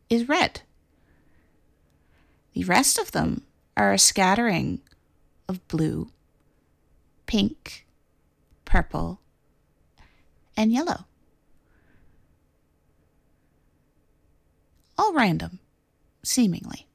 is 0.08 0.28
red. 0.28 0.62
The 2.52 2.64
rest 2.64 2.98
of 2.98 3.12
them 3.12 3.42
are 3.76 3.92
a 3.92 3.98
scattering 3.98 4.80
of 5.48 5.66
blue, 5.68 6.10
pink, 7.26 7.86
purple, 8.64 9.20
and 10.60 10.70
yellow. 10.70 11.06
All 14.98 15.14
random, 15.14 15.58
seemingly. 16.22 16.86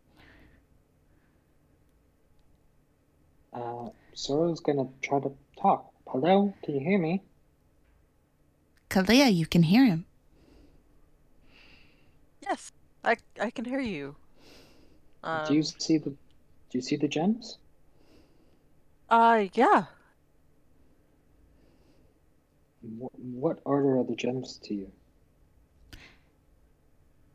Uh, 3.51 3.89
Sorrow's 4.13 4.59
gonna 4.59 4.85
try 5.01 5.19
to 5.19 5.31
talk. 5.59 5.91
Hello, 6.05 6.53
can 6.63 6.75
you 6.75 6.81
hear 6.81 6.99
me? 6.99 7.23
Kalia, 8.91 9.33
you 9.33 9.47
can 9.47 9.63
hear 9.63 9.85
him. 9.85 10.05
yes, 12.41 12.71
I 13.03 13.17
I 13.41 13.49
can 13.49 13.65
hear 13.65 13.79
you. 13.79 14.15
Um, 15.23 15.47
do 15.47 15.55
you 15.55 15.63
see 15.63 15.97
the? 15.97 16.11
Do 16.11 16.73
you 16.77 16.81
see 16.81 16.97
the 16.97 17.07
gems? 17.07 17.57
Uh, 19.09 19.45
yeah. 19.53 19.85
What, 22.97 23.11
what 23.19 23.59
order 23.65 23.97
are 23.99 24.03
the 24.03 24.15
gems 24.15 24.59
to 24.64 24.73
you? 24.73 24.91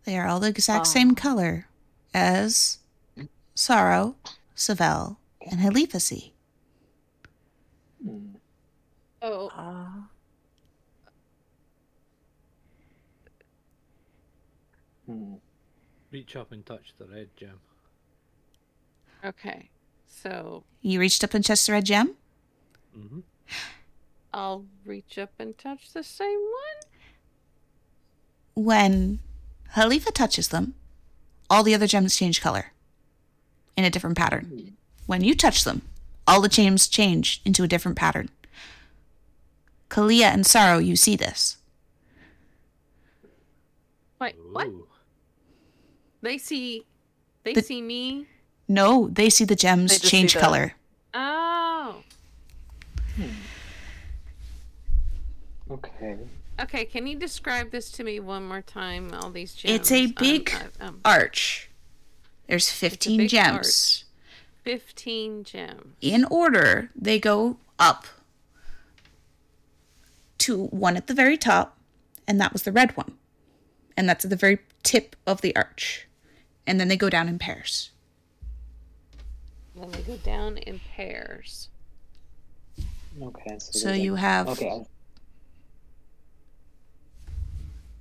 They 0.05 0.17
are 0.19 0.27
all 0.27 0.41
the 0.41 0.49
exact 0.49 0.87
same 0.87 1.11
Ah. 1.13 1.15
color 1.15 1.67
as 2.15 2.79
Sorrow, 3.55 4.17
Savell, 4.55 5.19
and 5.51 5.61
Heliphasy. 5.61 6.33
Hmm. 8.03 8.35
Oh, 9.23 9.49
Uh, 9.49 10.03
Hmm. 15.07 15.35
Reach 16.13 16.37
up 16.37 16.53
and 16.53 16.65
touch 16.65 16.93
the 16.99 17.07
red 17.07 17.29
gem. 17.37 17.59
okay. 19.25 19.69
So 20.07 20.65
You 20.83 20.99
reached 21.01 21.23
up 21.25 21.35
and 21.35 21.45
touched 21.45 21.67
the 21.67 21.73
red 21.73 21.85
gem? 21.85 22.17
Mm-hmm. 22.97 23.21
I'll 24.33 24.65
reach 24.85 25.19
up 25.19 25.31
and 25.39 25.57
touch 25.59 25.93
the 25.93 26.05
same 26.05 26.39
one. 26.39 28.65
When 28.65 29.19
Halifa 29.75 30.13
touches 30.13 30.49
them, 30.49 30.75
all 31.49 31.63
the 31.63 31.75
other 31.75 31.87
gems 31.87 32.17
change 32.17 32.41
color 32.41 32.73
in 33.77 33.85
a 33.85 33.91
different 33.91 34.17
pattern. 34.17 34.77
When 35.07 35.25
you 35.25 35.35
touch 35.35 35.65
them, 35.65 35.83
all 36.27 36.41
the 36.41 36.49
gems 36.49 36.87
change 36.89 37.41
into 37.45 37.63
a 37.65 37.69
different 37.69 37.97
pattern. 37.97 38.29
Kalia 39.89 40.27
and 40.33 40.47
Sorrow, 40.47 40.79
you 40.79 40.95
see 40.95 41.17
this. 41.17 41.57
Wait, 44.21 44.37
what? 44.53 44.67
Ooh. 44.69 44.87
They 46.23 46.39
see, 46.39 46.85
they 47.43 47.55
The- 47.55 47.63
see 47.63 47.83
me. 47.83 48.27
No, 48.69 49.09
they 49.09 49.31
see 49.31 49.45
the 49.45 49.57
gems 49.57 49.91
They 49.91 49.95
just 49.97 50.05
see 50.05 50.11
change 50.11 50.35
the- 50.35 50.41
color. 50.41 50.75
Oh, 51.15 52.05
Okay. 55.71 56.19
okay. 56.61 56.85
Can 56.85 57.07
you 57.07 57.17
describe 57.17 57.71
this 57.71 57.91
to 57.93 58.05
me 58.05 58.19
one 58.21 58.47
more 58.47 58.63
time? 58.63 59.13
All 59.15 59.31
these 59.31 59.55
gems. 59.55 59.75
It's 59.75 59.93
a 59.93 60.05
Um, 60.05 60.15
big 60.19 60.53
uh, 60.53 60.85
um, 60.87 61.01
arch. 61.05 61.71
There's 62.49 62.71
15 62.71 63.17
big 63.19 63.29
gems. 63.31 64.05
fifteen 64.65 65.45
gems. 65.45 65.95
in 66.01 66.25
order, 66.25 66.91
they 66.97 67.19
go 67.21 67.59
up 67.79 68.07
to 70.39 70.67
one 70.67 70.97
at 70.97 71.07
the 71.07 71.15
very 71.15 71.37
top, 71.39 71.79
and 72.27 72.41
that 72.41 72.53
was 72.53 72.63
the 72.65 72.73
red 72.73 72.97
one. 72.97 73.17
And 73.97 74.09
that's 74.09 74.25
at 74.25 74.31
the 74.31 74.37
very 74.37 74.59
tip 74.83 75.15
of 75.27 75.41
the 75.43 75.55
arch. 75.55 76.09
And 76.67 76.81
then 76.81 76.89
they 76.89 76.97
go 76.97 77.09
down 77.11 77.29
in 77.29 77.39
pairs. 77.39 77.91
Then 79.77 79.91
they 79.93 80.03
go 80.03 80.17
down 80.17 80.57
in 80.59 80.81
pairs. 80.81 81.69
Okay. 83.23 83.59
So, 83.59 83.79
So 83.79 83.93
you 83.93 84.17
have 84.17 84.49
Okay. 84.49 84.85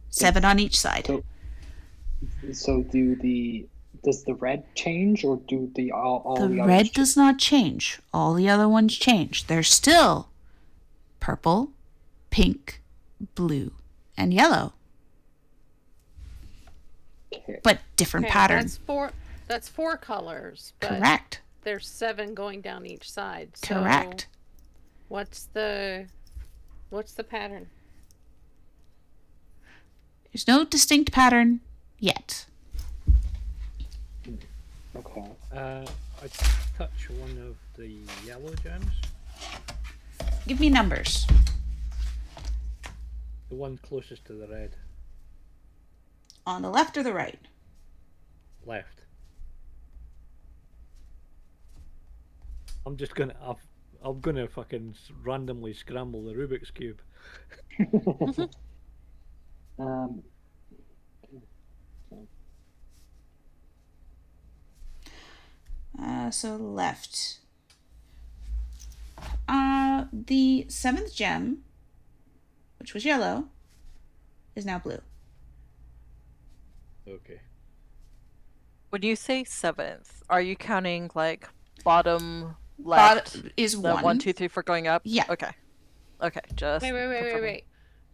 Seven 0.10 0.46
on 0.46 0.60
each 0.60 0.78
side. 0.80 1.06
So, 1.08 1.24
so 2.54 2.82
do 2.84 3.16
the 3.16 3.68
does 4.04 4.24
the 4.24 4.34
red 4.36 4.64
change 4.76 5.24
or 5.26 5.38
do 5.48 5.70
the 5.76 5.92
all 5.92 6.22
all 6.26 6.36
The 6.36 6.48
the, 6.48 6.64
red 6.64 6.80
others 6.82 6.92
does 6.92 7.18
not 7.18 7.38
change. 7.38 8.00
All 8.14 8.34
the 8.34 8.50
other 8.50 8.68
ones 8.68 8.96
change. 8.98 9.48
They're 9.48 9.64
still 9.64 10.30
purple, 11.20 11.72
pink, 12.30 12.82
blue, 13.36 13.72
and 14.18 14.34
yellow, 14.34 14.74
Okay. 17.34 17.60
but 17.64 17.80
different 17.96 18.26
Okay, 18.28 18.34
pattern. 18.34 18.62
That's 18.62 18.78
four. 18.78 19.12
That's 19.48 19.68
four 19.68 19.98
colors. 19.98 20.74
But 20.80 20.90
Correct. 21.00 21.42
There's 21.64 21.88
seven 21.88 22.34
going 22.34 22.62
down 22.62 22.86
each 22.86 23.10
side. 23.12 23.58
So 23.58 23.76
Correct. 23.82 24.28
What's 25.10 25.46
the, 25.54 26.06
what's 26.90 27.14
the 27.14 27.24
pattern? 27.24 27.68
There's 30.32 30.48
no 30.48 30.64
distinct 30.64 31.12
pattern 31.12 31.62
yet. 32.00 32.46
Okay. 34.96 35.26
Uh, 35.52 35.86
I 36.22 36.28
touch 36.78 37.10
one 37.10 37.38
of 37.48 37.56
the 37.76 37.98
yellow 38.26 38.54
gems. 38.64 38.94
Give 40.48 40.60
me 40.60 40.70
numbers. 40.70 41.26
The 43.50 43.56
one 43.56 43.80
closest 43.82 44.26
to 44.26 44.34
the 44.34 44.48
red. 44.48 44.76
On 46.46 46.62
the 46.62 46.70
left 46.70 46.98
or 46.98 47.04
the 47.04 47.14
right? 47.14 47.40
Left. 48.66 49.02
I'm 52.86 52.98
just 52.98 53.16
gonna. 53.16 53.36
i 53.42 53.54
I'm 54.02 54.22
gonna 54.22 54.48
fucking 54.48 54.96
randomly 55.24 55.74
scramble 55.74 56.24
the 56.24 56.34
Rubik's 56.34 56.72
cube. 56.72 57.02
Um. 59.80 60.24
Uh, 66.02 66.32
so 66.32 66.56
left. 66.56 67.40
Uh, 69.48 70.06
the 70.14 70.66
seventh 70.70 71.14
gem, 71.14 71.64
which 72.80 72.94
was 72.94 73.04
yellow, 73.04 73.50
is 74.56 74.66
now 74.66 74.80
blue. 74.80 75.00
Okay. 77.08 77.40
when 78.92 79.02
you 79.02 79.16
say 79.16 79.44
seventh, 79.44 80.22
are 80.30 80.42
you 80.42 80.56
counting 80.56 81.10
like 81.16 81.50
bottom 81.84 82.56
left? 82.78 83.34
Bot 83.34 83.52
is 83.58 83.74
the 83.74 83.94
one. 83.94 84.04
one, 84.04 84.20
two, 84.20 84.32
three, 84.32 84.48
four 84.48 84.62
going 84.64 84.88
up? 84.88 85.02
Yeah. 85.06 85.26
Okay. 85.30 85.52
Okay, 86.22 86.42
just. 86.56 86.84
Wait, 86.84 86.92
wait, 86.92 87.08
wait, 87.08 87.34
wait, 87.34 87.42
wait. 87.42 87.64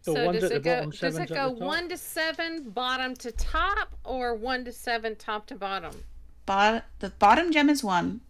So 0.06 0.14
So, 0.14 0.24
one's 0.24 0.38
does 0.40 0.44
at 0.44 0.50
the 0.50 0.56
it 0.56 0.62
go? 0.62 0.74
bottom, 0.76 0.90
Does 0.90 1.18
it 1.18 1.28
go 1.30 1.48
one 1.50 1.88
to 1.88 1.96
seven, 1.96 2.70
bottom 2.70 3.16
to 3.16 3.32
top, 3.32 3.96
or 4.04 4.36
one 4.36 4.64
to 4.64 4.70
seven, 4.72 5.16
top 5.16 5.46
to 5.48 5.56
bottom? 5.56 5.90
Bot- 6.46 6.84
the 7.00 7.10
bottom 7.10 7.50
gem 7.50 7.68
is 7.68 7.82
one. 7.82 8.20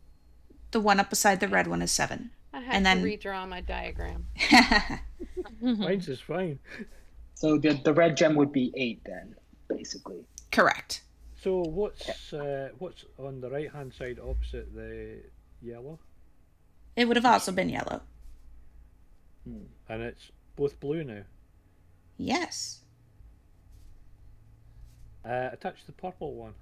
The 0.71 0.81
one 0.81 0.99
up 1.01 1.11
beside 1.11 1.41
the 1.41 1.49
red 1.49 1.67
one 1.67 1.83
is 1.83 1.93
seven. 1.93 2.31
I 2.55 2.61
have 2.61 2.75
And 2.75 2.87
to 2.87 2.95
then- 2.95 3.05
redraw 3.05 3.47
my 3.47 3.61
diagram. 3.61 4.25
Mine's 5.61 6.09
is 6.09 6.19
fine. 6.19 6.59
So 7.35 7.59
the 7.59 7.75
the 7.75 7.93
red 7.93 8.17
gem 8.17 8.37
would 8.37 8.53
be 8.53 8.73
eight 8.75 9.03
then, 9.05 9.37
basically. 9.69 10.25
Correct. 10.51 11.03
So 11.43 11.59
what's 11.59 12.33
uh, 12.33 12.71
what's 12.79 13.05
on 13.19 13.43
the 13.43 13.51
right 13.51 13.71
hand 13.71 13.93
side 13.93 14.19
opposite 14.19 14.75
the 14.75 15.19
yellow? 15.61 15.99
It 16.97 17.05
would 17.07 17.17
have 17.19 17.27
also 17.27 17.53
been 17.53 17.69
yellow. 17.69 18.01
And 19.45 20.03
it's 20.03 20.31
both 20.57 20.81
blue 20.81 21.05
now. 21.05 21.23
Yes. 22.19 22.81
Uh, 25.25 25.51
I 25.53 25.57
touched 25.57 25.87
the 25.87 25.93
purple 25.93 26.35
one 26.35 26.55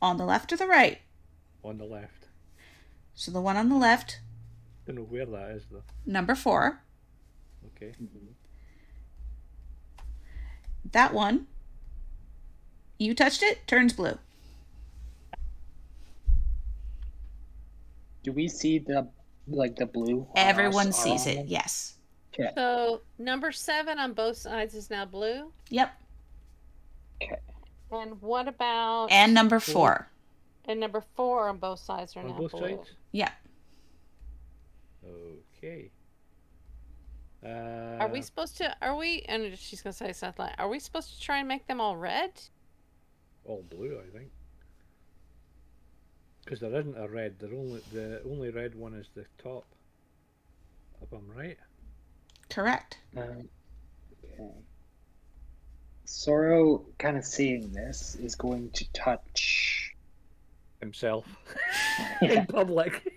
On 0.00 0.16
the 0.16 0.24
left 0.24 0.52
or 0.52 0.56
the 0.56 0.66
right? 0.66 0.98
on 1.64 1.76
the 1.78 1.84
left. 1.84 2.26
So 3.14 3.30
the 3.32 3.40
one 3.40 3.56
on 3.56 3.68
the 3.68 3.74
left, 3.76 4.20
Don't 4.86 4.94
know 4.96 5.02
where 5.02 5.26
that 5.26 5.50
is 5.50 5.64
though. 5.70 5.82
number 6.06 6.34
four. 6.36 6.80
Okay. 7.76 7.92
That 10.92 11.12
one, 11.12 11.48
you 12.98 13.12
touched 13.14 13.42
it, 13.42 13.66
turns 13.66 13.92
blue. 13.92 14.18
Do 18.22 18.32
we 18.32 18.48
see 18.48 18.78
the 18.78 19.08
like 19.48 19.76
the 19.76 19.86
blue? 19.86 20.26
Everyone 20.36 20.92
sees 20.92 21.26
it. 21.26 21.46
Yes. 21.46 21.94
Okay. 22.40 22.52
So 22.54 23.00
number 23.18 23.50
seven 23.52 23.98
on 23.98 24.12
both 24.12 24.36
sides 24.36 24.74
is 24.74 24.90
now 24.90 25.04
blue. 25.04 25.50
Yep. 25.70 25.90
Okay. 27.22 27.36
And 27.90 28.20
what 28.22 28.46
about 28.46 29.08
And 29.10 29.34
number 29.34 29.58
four. 29.60 30.08
and 30.66 30.78
number 30.78 31.02
four 31.16 31.48
on 31.48 31.56
both 31.58 31.80
sides 31.80 32.16
are 32.16 32.20
On 32.20 32.28
now 32.28 32.38
both 32.38 32.52
blue. 32.52 32.76
sides? 32.76 32.90
Yeah. 33.12 33.32
Okay. 35.56 35.90
Uh, 37.44 37.48
Are 38.00 38.08
we 38.08 38.20
supposed 38.22 38.56
to? 38.58 38.76
Are 38.82 38.96
we? 38.96 39.20
And 39.28 39.56
she's 39.56 39.80
gonna 39.80 39.92
say 39.92 40.12
something. 40.12 40.44
Like, 40.46 40.54
are 40.58 40.68
we 40.68 40.78
supposed 40.80 41.14
to 41.14 41.20
try 41.20 41.38
and 41.38 41.48
make 41.48 41.66
them 41.66 41.80
all 41.80 41.96
red? 41.96 42.32
all 43.44 43.64
blue, 43.70 43.98
I 44.06 44.16
think. 44.18 44.30
Because 46.44 46.60
there 46.60 46.74
isn't 46.80 46.96
a 46.98 47.08
red. 47.08 47.38
The 47.38 47.46
only 47.46 47.80
the 47.92 48.22
only 48.28 48.50
red 48.50 48.74
one 48.74 48.92
is 48.94 49.06
the 49.14 49.24
top. 49.42 49.64
If 51.00 51.12
I'm 51.12 51.26
right. 51.34 51.56
Correct. 52.50 52.98
Um, 53.16 53.48
okay. 54.24 54.50
Sorrow, 56.04 56.84
kind 56.98 57.16
of 57.16 57.24
seeing 57.24 57.72
this, 57.72 58.16
is 58.16 58.34
going 58.34 58.70
to 58.70 58.84
touch. 58.92 59.94
Himself 60.80 61.26
in 62.22 62.46
public. 62.46 63.12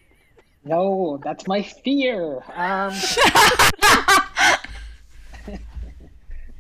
No, 0.64 1.20
that's 1.24 1.48
my 1.48 1.62
fear. 1.62 2.42
Um, 2.56 2.94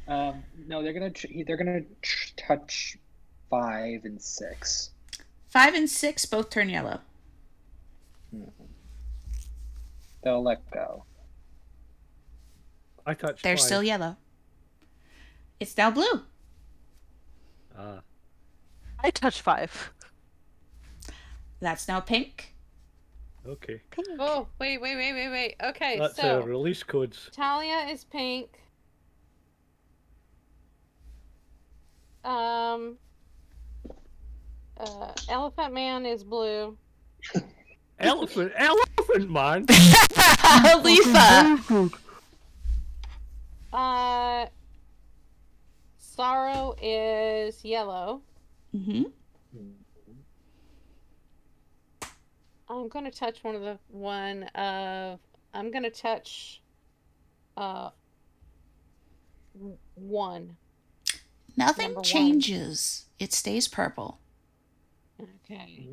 um, 0.07 0.43
no, 0.67 0.83
they're 0.83 0.93
gonna 0.93 1.09
tr- 1.09 1.27
they're 1.45 1.57
gonna 1.57 1.81
tr- 2.03 2.33
touch 2.37 2.97
five 3.49 4.05
and 4.05 4.21
six. 4.21 4.91
Five 5.49 5.73
and 5.73 5.89
six 5.89 6.25
both 6.25 6.49
turn 6.51 6.69
yellow. 6.69 6.99
They'll 10.23 10.43
let 10.43 10.69
go. 10.71 11.03
I 13.05 13.13
touched. 13.13 13.43
They're 13.43 13.57
five. 13.57 13.65
still 13.65 13.83
yellow. 13.83 14.17
It's 15.59 15.77
now 15.77 15.91
blue. 15.91 16.21
Ah, 17.77 18.01
I 18.99 19.11
touch 19.11 19.41
five. 19.41 19.91
That's 21.59 21.87
now 21.87 21.99
pink. 21.99 22.55
okay. 23.47 23.81
Pink. 23.91 24.07
Oh, 24.19 24.47
wait, 24.59 24.81
wait, 24.81 24.95
wait, 24.95 25.13
wait, 25.13 25.29
wait. 25.29 25.55
Okay, 25.63 25.99
That's 25.99 26.15
so 26.15 26.41
uh, 26.41 26.45
release 26.45 26.83
codes. 26.83 27.29
Kalia 27.35 27.91
is 27.91 28.03
pink. 28.03 28.49
Um. 32.23 32.97
Uh, 34.79 35.11
Elephant 35.29 35.73
Man 35.73 36.05
is 36.07 36.23
blue. 36.23 36.75
Elephant, 37.99 38.51
elephant 38.55 39.29
man. 39.29 39.65
Halifa. 39.67 41.91
Uh. 43.73 44.45
Sorrow 45.97 46.75
is 46.81 47.63
yellow. 47.63 48.21
hmm 48.71 49.03
I'm 52.69 52.87
gonna 52.87 53.11
touch 53.11 53.43
one 53.43 53.55
of 53.55 53.61
the 53.61 53.77
one 53.89 54.43
of. 54.55 55.19
I'm 55.53 55.71
gonna 55.71 55.89
touch. 55.89 56.61
Uh. 57.57 57.89
One. 59.95 60.55
Nothing 61.57 61.87
Number 61.87 61.97
one. 61.97 62.03
changes. 62.05 63.05
It 63.19 63.33
stays 63.33 63.67
purple. 63.67 64.19
Okay. 65.21 65.87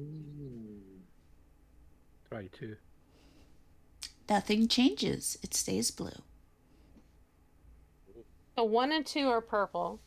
Try 2.28 2.48
two. 2.52 2.76
Nothing 4.28 4.68
changes. 4.68 5.36
It 5.42 5.54
stays 5.54 5.90
blue. 5.90 6.22
So 8.58 8.64
one 8.64 8.90
and 8.90 9.06
two 9.06 9.28
are 9.28 9.40
purple. 9.40 10.00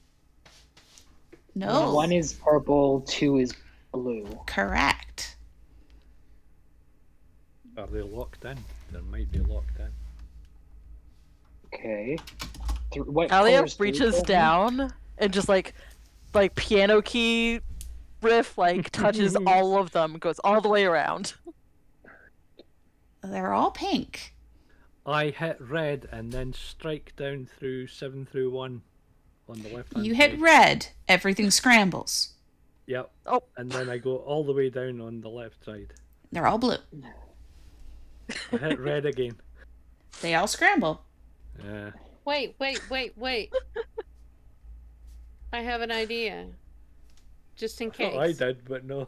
No. 1.56 1.94
One 1.94 2.12
is 2.12 2.34
purple, 2.34 3.00
two 3.08 3.38
is 3.38 3.54
blue. 3.94 4.28
Correct. 4.46 5.38
Are 7.78 7.88
they 7.88 8.02
locked 8.02 8.44
in? 8.44 8.58
There 8.92 9.04
might 9.04 9.32
be 9.32 9.40
locked 9.40 9.80
in. 9.80 9.88
Okay. 11.74 12.18
Th- 12.92 13.06
what 13.06 13.30
Kalia 13.30 13.56
colors 13.56 13.80
reaches 13.80 14.22
down 14.24 14.92
and 15.18 15.32
just 15.32 15.48
like, 15.48 15.74
like 16.34 16.54
piano 16.56 17.02
key 17.02 17.62
riff, 18.22 18.58
like 18.58 18.90
touches 18.90 19.38
all 19.48 19.78
of 19.78 19.92
them, 19.92 20.18
goes 20.18 20.40
all 20.40 20.60
the 20.60 20.68
way 20.68 20.84
around. 20.84 21.36
They're 23.24 23.54
all 23.54 23.72
pink. 23.72 24.36
I 25.06 25.30
hit 25.30 25.58
red 25.60 26.08
and 26.12 26.32
then 26.32 26.54
strike 26.54 27.14
down 27.16 27.48
through 27.58 27.88
seven 27.88 28.26
through 28.26 28.52
one 28.52 28.82
on 29.50 29.62
the 29.62 29.70
left 29.70 29.94
hand. 29.94 30.06
You 30.06 30.14
hit 30.14 30.40
red, 30.40 30.88
everything 31.08 31.50
scrambles. 31.52 32.34
Yep. 32.88 33.12
Oh. 33.26 33.44
And 33.58 33.72
then 33.72 33.90
I 33.90 33.98
go 33.98 34.18
all 34.18 34.44
the 34.44 34.54
way 34.54 34.70
down 34.70 35.02
on 35.02 35.22
the 35.22 35.30
left 35.30 35.64
side. 35.66 35.94
They're 36.32 36.48
all 36.48 36.58
blue. 36.58 36.78
I 38.52 38.58
hit 38.58 38.80
red 38.80 39.06
again. 39.06 39.36
They 40.22 40.36
all 40.36 40.48
scramble. 40.48 41.04
Yeah. 41.64 41.92
Wait, 42.26 42.56
wait, 42.60 42.82
wait, 42.90 43.18
wait. 43.18 43.54
I 45.54 45.62
have 45.62 45.82
an 45.82 45.92
idea. 45.92 46.48
Just 47.56 47.82
in 47.82 47.92
case. 47.92 48.14
Oh, 48.16 48.20
I 48.20 48.34
did, 48.34 48.64
but 48.66 48.86
no. 48.86 49.08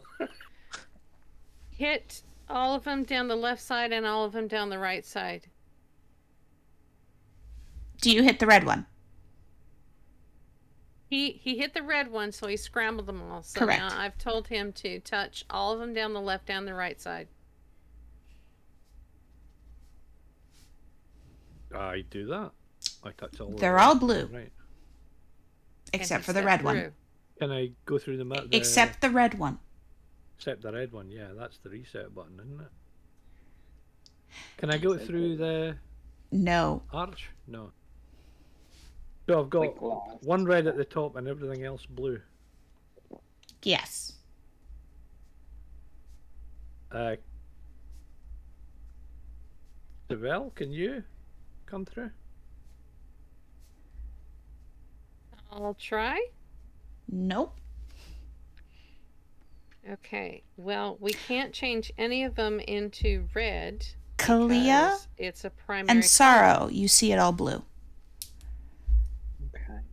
Hit 1.70 2.22
all 2.50 2.76
of 2.76 2.84
them 2.84 3.04
down 3.04 3.28
the 3.28 3.36
left 3.36 3.62
side 3.62 3.92
and 3.92 4.06
all 4.06 4.26
of 4.26 4.34
them 4.34 4.48
down 4.48 4.70
the 4.70 4.80
right 4.80 5.06
side. 5.06 5.48
Do 8.04 8.12
you 8.12 8.22
hit 8.22 8.40
the 8.40 8.46
red 8.46 8.66
one? 8.66 8.86
He 11.10 11.32
he 11.32 11.58
hit 11.58 11.74
the 11.74 11.82
red 11.82 12.12
one, 12.12 12.34
so 12.34 12.48
he 12.48 12.58
scrambled 12.58 13.08
them 13.08 13.22
all. 13.22 13.44
So 13.44 13.62
Correct. 13.62 13.80
now 13.80 13.98
I've 13.98 14.18
told 14.18 14.50
him 14.50 14.74
to 14.74 15.00
touch 15.00 15.46
all 15.50 15.72
of 15.72 15.80
them 15.80 15.94
down 15.94 16.14
the 16.14 16.20
left 16.20 16.50
and 16.50 16.68
the 16.68 16.74
right 16.74 17.00
side. 17.00 17.30
I 21.74 22.04
do 22.10 22.26
that. 22.26 22.52
I 23.06 23.12
touch 23.12 23.40
all. 23.40 23.52
They're 23.52 23.80
all 23.80 23.96
blue. 23.96 24.26
Right. 24.26 24.52
Except 25.94 26.26
for 26.26 26.34
the 26.34 26.42
stepped 26.42 26.46
red 26.46 26.64
one. 26.64 26.92
Can 27.40 27.52
I 27.52 27.72
go 27.86 27.98
through 27.98 28.18
the 28.18 28.26
map? 28.26 28.48
Except 28.52 29.00
the 29.00 29.12
red 29.12 29.40
one. 29.40 29.60
Except 30.38 30.62
the 30.62 30.74
red 30.74 30.92
one. 30.92 31.10
Yeah, 31.10 31.30
that's 31.38 31.58
the 31.60 31.70
reset 31.70 32.14
button, 32.14 32.38
isn't 32.44 32.60
it? 32.60 32.72
Can 34.58 34.72
I 34.72 34.78
go 34.78 34.98
through 34.98 35.38
the 35.38 35.78
No. 36.34 36.84
arch? 36.92 37.30
No. 37.48 37.72
So 39.28 39.40
I've 39.40 39.50
got 39.50 39.82
Like 39.82 40.24
one 40.24 40.46
red 40.46 40.68
at 40.68 40.76
the 40.78 40.84
top 40.86 41.16
and 41.16 41.28
everything 41.28 41.64
else 41.64 41.86
blue. 41.86 42.20
Yes. 43.64 44.14
Uh, 46.92 47.16
Savell, 50.10 50.52
can 50.56 50.72
you 50.72 51.04
come 51.66 51.86
through? 51.86 52.12
I'll 55.52 55.76
try. 55.76 56.24
Nope. 57.10 57.56
Okay. 59.90 60.44
Well, 60.58 60.98
we 61.00 61.12
can't 61.14 61.54
change 61.54 61.92
any 61.98 62.24
of 62.24 62.36
them 62.36 62.60
into 62.60 63.28
red. 63.34 63.86
Kalia 64.18 64.98
It's 65.18 65.44
a 65.46 65.50
primary. 65.50 65.90
and 65.90 66.00
color. 66.00 66.02
Sorrow, 66.04 66.70
you 66.70 66.88
see 66.88 67.12
it 67.12 67.20
all 67.20 67.32
blue. 67.34 67.64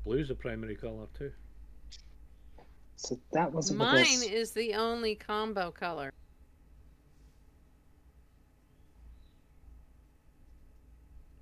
Okay. 0.06 0.10
Blue's 0.16 0.30
a 0.30 0.34
primary 0.34 0.76
color 0.76 1.06
too. 1.16 1.32
So 2.96 3.18
that 3.32 3.52
was 3.52 3.72
Mine 3.72 3.96
this. 4.04 4.22
is 4.24 4.50
the 4.52 4.74
only 4.74 5.14
combo 5.14 5.70
color. 5.70 6.12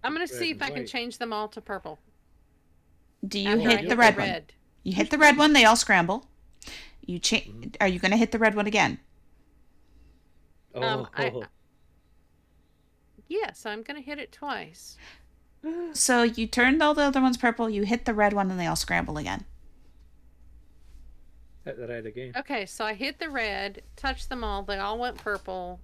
I'm 0.04 0.12
gonna 0.12 0.20
Red 0.20 0.30
see 0.30 0.50
if 0.50 0.56
and 0.56 0.62
I 0.64 0.68
can 0.68 0.76
white. 0.78 0.86
change 0.88 1.18
them 1.18 1.32
all 1.32 1.48
to 1.48 1.60
purple. 1.60 1.98
Do 3.26 3.38
you 3.40 3.48
after 3.50 3.68
I 3.68 3.76
hit 3.76 3.88
the 3.88 3.96
red 3.96 4.16
one? 4.16 4.42
You 4.84 4.94
hit 4.94 5.10
the 5.10 5.18
red 5.18 5.36
one, 5.36 5.52
they 5.52 5.64
all 5.64 5.74
scramble. 5.76 6.26
You 7.04 7.18
cha- 7.18 7.42
Are 7.80 7.88
you 7.88 7.98
going 7.98 8.12
to 8.12 8.16
hit 8.16 8.30
the 8.30 8.38
red 8.38 8.54
one 8.54 8.66
again? 8.66 9.00
Oh, 10.74 10.82
Um, 10.82 11.08
I- 11.14 11.32
Yes, 13.30 13.66
I'm 13.66 13.82
gonna 13.82 14.00
hit 14.00 14.18
it 14.18 14.32
twice. 14.32 14.96
So 15.92 16.22
you 16.22 16.46
turned 16.46 16.82
all 16.82 16.94
the 16.94 17.02
other 17.02 17.20
ones 17.20 17.36
purple, 17.36 17.68
you 17.68 17.82
hit 17.82 18.04
the 18.04 18.14
red 18.14 18.32
one, 18.32 18.50
and 18.50 18.58
they 18.60 18.66
all 18.66 18.76
scramble 18.76 19.18
again. 19.18 19.44
hit 21.64 21.78
the 21.78 21.88
red 21.88 22.06
again. 22.06 22.32
Okay, 22.36 22.66
so 22.66 22.84
I 22.84 22.94
hit 22.94 23.18
the 23.18 23.28
red, 23.30 23.82
touched 23.96 24.28
them 24.28 24.42
all, 24.44 24.62
they 24.62 24.78
all 24.78 24.98
went 24.98 25.16
purple, 25.18 25.80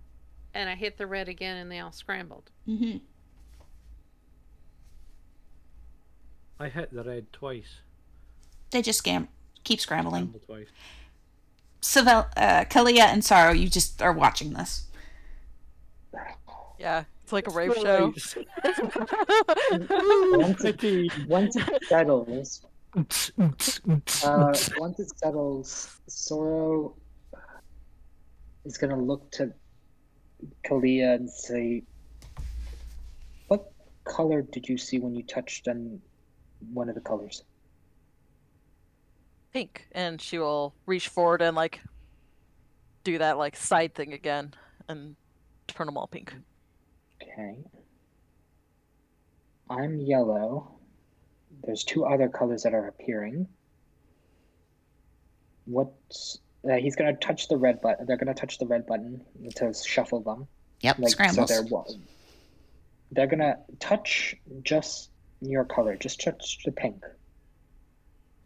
and 0.54 0.68
I 0.70 0.74
hit 0.76 0.96
the 0.98 1.06
red 1.06 1.28
again 1.28 1.56
and 1.56 1.70
they 1.70 1.80
all 1.80 1.92
scrambled. 1.92 2.50
Mm-hmm. 2.68 2.98
I 6.60 6.68
hit 6.68 6.94
the 6.94 7.02
red 7.02 7.32
twice. 7.32 7.80
They 8.70 8.80
just 8.82 9.02
scam- 9.04 9.28
keep 9.64 9.80
scrambling. 9.80 10.28
Scramble 10.28 10.40
twice. 10.46 10.68
Savell- 11.82 12.30
uh, 12.36 12.64
Kalia 12.64 13.06
and 13.06 13.24
Sorrow, 13.24 13.52
you 13.52 13.68
just 13.68 14.00
are 14.00 14.12
watching 14.12 14.52
this. 14.54 14.86
Yeah, 16.78 17.04
it's 17.25 17.33
like 17.33 17.49
a 17.49 17.51
rave 17.53 17.75
show. 17.75 18.09
once, 20.36 20.62
it, 20.62 21.27
once 21.27 21.57
it 21.57 21.85
settles, 21.89 22.61
Uh, 22.94 24.55
once 24.77 25.01
it 25.01 25.11
settles, 25.19 26.01
Sorrow 26.07 26.94
is 28.67 28.77
gonna 28.77 29.01
look 29.01 29.31
to 29.33 29.55
Kalia 30.67 31.15
and 31.15 31.31
say, 31.31 31.83
"What 33.49 33.73
color 34.05 34.43
did 34.43 34.69
you 34.69 34.77
see 34.77 34.99
when 34.99 35.15
you 35.15 35.23
touched 35.23 35.67
on 35.67 36.03
one 36.75 36.91
of 36.91 36.94
the 36.94 37.01
colors?" 37.01 37.43
Pink, 39.55 39.89
and 39.93 40.20
she 40.20 40.39
will 40.39 40.75
reach 40.85 41.09
forward 41.09 41.41
and 41.41 41.57
like 41.57 41.81
do 43.03 43.17
that 43.17 43.39
like 43.39 43.57
side 43.57 43.94
thing 43.94 44.12
again 44.12 44.53
and 44.89 45.17
turn 45.69 45.86
them 45.86 45.97
all 45.97 46.07
pink. 46.07 46.35
Okay. 47.34 47.56
I'm 49.68 49.98
yellow. 49.98 50.70
There's 51.64 51.84
two 51.84 52.04
other 52.04 52.28
colors 52.28 52.62
that 52.62 52.74
are 52.74 52.86
appearing. 52.88 53.48
What's 55.66 56.38
uh, 56.68 56.74
he's 56.76 56.94
gonna 56.96 57.16
touch 57.16 57.48
the 57.48 57.56
red 57.56 57.80
button. 57.80 58.06
They're 58.06 58.16
gonna 58.16 58.34
touch 58.34 58.58
the 58.58 58.66
red 58.66 58.86
button 58.86 59.22
to 59.56 59.72
shuffle 59.74 60.20
them. 60.20 60.46
Yep, 60.80 60.98
Like 60.98 61.10
scrambles. 61.10 61.48
so, 61.54 61.62
they're 61.62 61.82
they're 63.12 63.26
gonna 63.26 63.58
touch 63.80 64.36
just 64.62 65.10
your 65.40 65.64
color. 65.64 65.96
Just 65.96 66.20
touch 66.20 66.58
the 66.64 66.72
pink. 66.72 67.04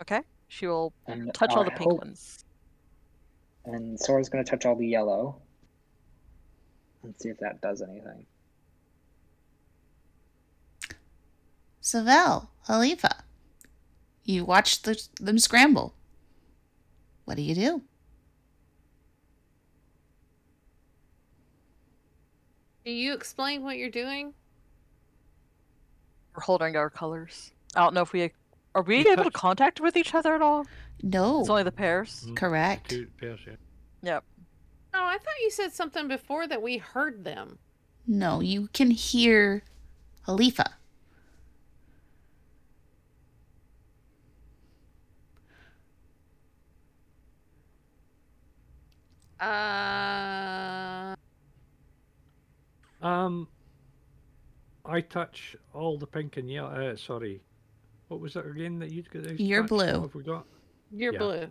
Okay, 0.00 0.20
she 0.48 0.66
will 0.66 0.92
And 1.06 1.32
touch 1.34 1.50
all 1.52 1.64
the 1.64 1.70
pink 1.70 1.90
hope- 1.90 1.98
ones. 1.98 2.44
And 3.64 3.98
Sorrow's 3.98 4.28
gonna 4.28 4.44
touch 4.44 4.64
all 4.64 4.76
the 4.76 4.86
yellow. 4.86 5.40
Let's 7.02 7.22
see 7.22 7.28
if 7.28 7.38
that 7.40 7.60
does 7.60 7.82
anything. 7.82 8.24
Savell, 11.80 12.50
Halifa, 12.68 13.22
you 14.24 14.44
watch 14.44 14.82
the, 14.82 15.00
them 15.20 15.38
scramble. 15.38 15.94
What 17.24 17.36
do 17.36 17.42
you 17.42 17.54
do? 17.54 17.82
Do 22.84 22.90
you 22.92 23.12
explain 23.12 23.62
what 23.62 23.76
you're 23.76 23.90
doing? 23.90 24.32
We're 26.34 26.42
holding 26.42 26.76
our 26.76 26.88
colors. 26.88 27.52
I 27.74 27.80
don't 27.80 27.94
know 27.94 28.02
if 28.02 28.12
we 28.12 28.32
are 28.74 28.82
we 28.82 29.04
We 29.04 29.10
able 29.10 29.24
to 29.24 29.30
contact 29.30 29.80
with 29.80 29.96
each 29.96 30.14
other 30.14 30.34
at 30.34 30.42
all. 30.42 30.66
No. 31.02 31.40
It's 31.40 31.50
only 31.50 31.64
the 31.64 31.72
pairs. 31.72 32.24
Mm, 32.26 32.36
Correct. 32.36 32.90
Two 32.90 33.08
pairs, 33.20 33.40
yeah. 33.46 33.54
Yep. 34.02 34.24
Oh, 34.94 35.04
I 35.04 35.18
thought 35.18 35.40
you 35.42 35.50
said 35.50 35.72
something 35.72 36.08
before 36.08 36.46
that 36.48 36.62
we 36.62 36.78
heard 36.78 37.24
them. 37.24 37.58
No, 38.06 38.40
you 38.40 38.68
can 38.72 38.90
hear 38.90 39.62
Halifa. 40.26 40.72
Uh, 49.40 51.14
Um, 53.00 53.46
I 54.84 55.00
touch 55.00 55.54
all 55.72 55.96
the 55.98 56.06
pink 56.06 56.36
and 56.36 56.50
yellow. 56.50 56.70
Uh, 56.70 56.96
sorry, 56.96 57.40
what 58.08 58.18
was 58.20 58.34
it 58.34 58.44
again 58.44 58.80
that 58.80 58.90
you 58.90 59.02
guys? 59.04 59.38
You're 59.38 59.60
touched? 59.62 59.68
blue. 59.68 59.92
What 59.92 60.00
have 60.02 60.14
we 60.16 60.22
got? 60.24 60.46
you're 60.90 61.12
Yeah. 61.12 61.18
blue. 61.18 61.46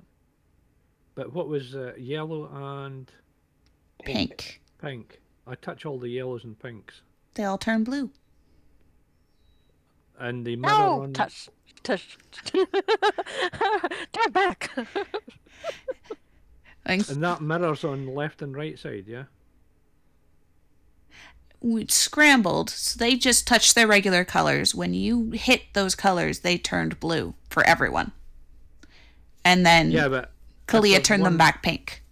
But 1.15 1.31
what 1.33 1.47
was 1.47 1.73
uh, 1.75 1.93
yellow 1.97 2.49
and 2.53 3.09
Pink. 4.03 4.61
pink? 4.79 5.21
I 5.47 5.55
touch 5.55 5.85
all 5.85 5.97
the 5.99 6.09
yellows 6.09 6.43
and 6.43 6.59
pinks, 6.59 7.01
They 7.35 7.45
all 7.45 7.57
turn 7.57 7.83
blue. 7.85 8.11
and 10.19 10.45
the 10.45 10.55
mirror 10.57 10.73
No, 10.77 11.03
on 11.03 11.13
touch, 11.13 11.47
touch. 11.83 12.17
Turn 12.51 14.31
back. 14.31 14.69
And 16.87 17.07
and 17.09 17.23
that 17.23 17.41
mirror's 17.41 17.83
on 17.83 18.05
the 18.05 18.11
left 18.11 18.41
and 18.41 18.55
right 18.55 18.79
side. 18.79 19.05
Yeah. 19.07 19.23
we 21.59 21.85
scrambled, 21.87 22.69
so 22.69 22.97
they 22.97 23.15
just 23.15 23.45
touched 23.47 23.75
their 23.75 23.87
regular 23.87 24.23
colors. 24.23 24.73
When 24.75 24.93
you 24.93 25.31
hit 25.31 25.63
those 25.73 25.95
colors, 25.95 26.39
they 26.39 26.57
turned 26.57 26.99
blue 26.99 27.33
for 27.49 27.63
everyone. 27.63 28.11
And 29.43 29.65
then 29.65 29.91
Yeah, 29.91 30.07
but 30.07 30.31
Kalia 30.67 30.93
there's 30.93 31.03
turned 31.07 31.25
them 31.25 31.37
back 31.37 31.63
pink. 31.63 32.03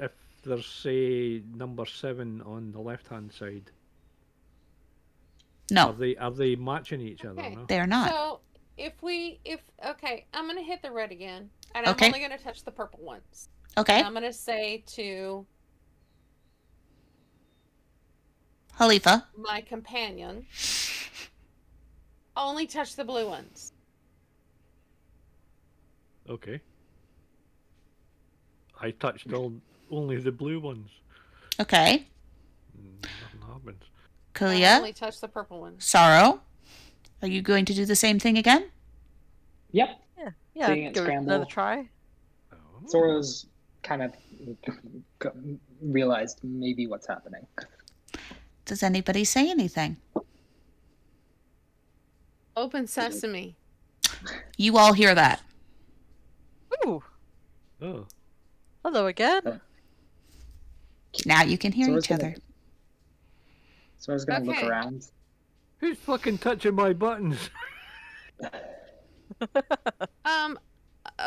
if 0.00 0.10
there's 0.42 0.66
say 0.66 1.42
number 1.54 1.84
seven 1.86 2.40
on 2.42 2.72
the 2.72 2.80
left 2.80 3.08
hand 3.08 3.32
side, 3.32 3.70
No. 5.70 5.88
are 5.88 5.92
they 5.92 6.16
are 6.16 6.30
they 6.30 6.56
matching 6.56 7.00
each 7.00 7.24
other? 7.24 7.42
No? 7.50 7.64
they 7.68 7.78
are 7.78 7.86
not. 7.86 8.08
So 8.10 8.40
if 8.78 8.94
we, 9.02 9.38
if 9.44 9.60
okay, 9.84 10.26
I'm 10.32 10.46
gonna 10.46 10.62
hit 10.62 10.80
the 10.82 10.90
red 10.90 11.12
again, 11.12 11.50
and 11.74 11.86
I'm 11.86 11.94
only 12.02 12.20
gonna 12.20 12.38
touch 12.38 12.64
the 12.64 12.70
purple 12.70 13.00
ones. 13.04 13.48
Okay, 13.78 13.98
And 13.98 14.06
I'm 14.06 14.14
gonna 14.14 14.32
say 14.32 14.82
to 14.88 15.46
Halifa. 18.78 19.24
my 19.36 19.60
companion, 19.60 20.46
only 22.36 22.66
touch 22.66 22.96
the 22.96 23.04
blue 23.04 23.28
ones. 23.28 23.72
Okay. 26.28 26.60
I 28.80 28.92
touched 28.92 29.32
all 29.32 29.52
only 29.90 30.16
the 30.16 30.32
blue 30.32 30.58
ones. 30.60 30.88
Okay, 31.58 32.06
Nothing 32.74 33.40
happens. 33.46 33.82
and 33.82 33.82
Kalia. 34.34 34.76
only 34.78 34.92
touch 34.92 35.20
the 35.20 35.28
purple 35.28 35.60
ones. 35.60 35.84
Sorrow. 35.84 36.40
Are 37.22 37.28
you 37.28 37.42
going 37.42 37.66
to 37.66 37.74
do 37.74 37.84
the 37.84 37.96
same 37.96 38.18
thing 38.18 38.38
again? 38.38 38.70
Yep. 39.72 40.00
Yeah, 40.54 40.66
Seeing 40.66 40.84
it 40.84 40.94
give 40.94 41.06
it 41.06 41.10
another 41.12 41.44
try. 41.44 41.88
Oh. 42.52 42.56
Sorrow's 42.86 43.46
kind 43.82 44.02
of 44.02 44.12
realized 45.82 46.40
maybe 46.42 46.86
what's 46.86 47.06
happening. 47.06 47.46
Does 48.64 48.82
anybody 48.82 49.24
say 49.24 49.50
anything? 49.50 49.96
Open 52.56 52.86
sesame. 52.86 53.56
You 54.56 54.76
all 54.76 54.92
hear 54.92 55.14
that. 55.14 55.40
Ooh, 56.86 57.02
Oh. 57.82 58.06
hello 58.84 59.06
again. 59.06 59.60
Now 61.26 61.42
you 61.42 61.56
can 61.58 61.72
hear 61.72 61.86
Sorrow's 61.86 62.04
each 62.04 62.08
gonna- 62.10 62.24
other. 62.24 62.36
was 64.08 64.24
gonna 64.24 64.44
look 64.44 64.56
Okay. 64.58 64.66
around. 64.68 65.06
Who's 65.78 65.96
fucking 65.98 66.38
touching 66.38 66.74
my 66.74 66.92
buttons? 66.92 67.50
Um, 70.24 70.58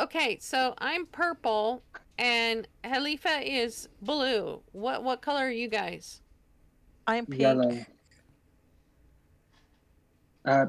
okay, 0.01 0.37
so 0.39 0.75
I'm 0.77 1.05
purple, 1.07 1.81
and 2.17 2.67
Halifa 2.83 3.41
is 3.45 3.87
blue. 4.01 4.61
What 4.71 5.03
what 5.03 5.21
color 5.21 5.41
are 5.45 5.51
you 5.51 5.67
guys? 5.67 6.21
I'm 7.07 7.25
pink. 7.25 7.41
Yellow. 7.41 7.85
Uh, 10.45 10.65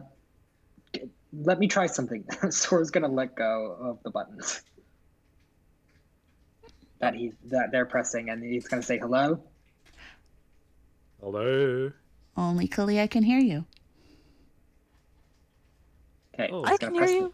let 1.33 1.59
me 1.59 1.67
try 1.69 1.87
something. 1.87 2.25
Sorrow's 2.51 2.91
gonna 2.91 3.09
let 3.09 3.35
go 3.35 3.77
of 3.81 4.03
the 4.03 4.11
buttons 4.11 4.63
that 7.01 7.15
he 7.15 7.33
that 7.47 7.71
they're 7.73 7.87
pressing, 7.87 8.31
and 8.31 8.43
he's 8.43 8.67
gonna 8.69 8.83
say 8.83 8.99
hello. 8.99 9.43
Hello. 11.21 11.91
Only 12.37 12.69
Kalia 12.69 13.09
can 13.11 13.23
hear 13.23 13.39
you. 13.39 13.65
Okay, 16.35 16.49
Oh. 16.53 16.65
he's 16.65 16.73
I 16.75 16.77
gonna 16.77 16.79
can 16.79 16.95
hear 16.95 17.01
press 17.01 17.11
the- 17.11 17.17
you. 17.17 17.33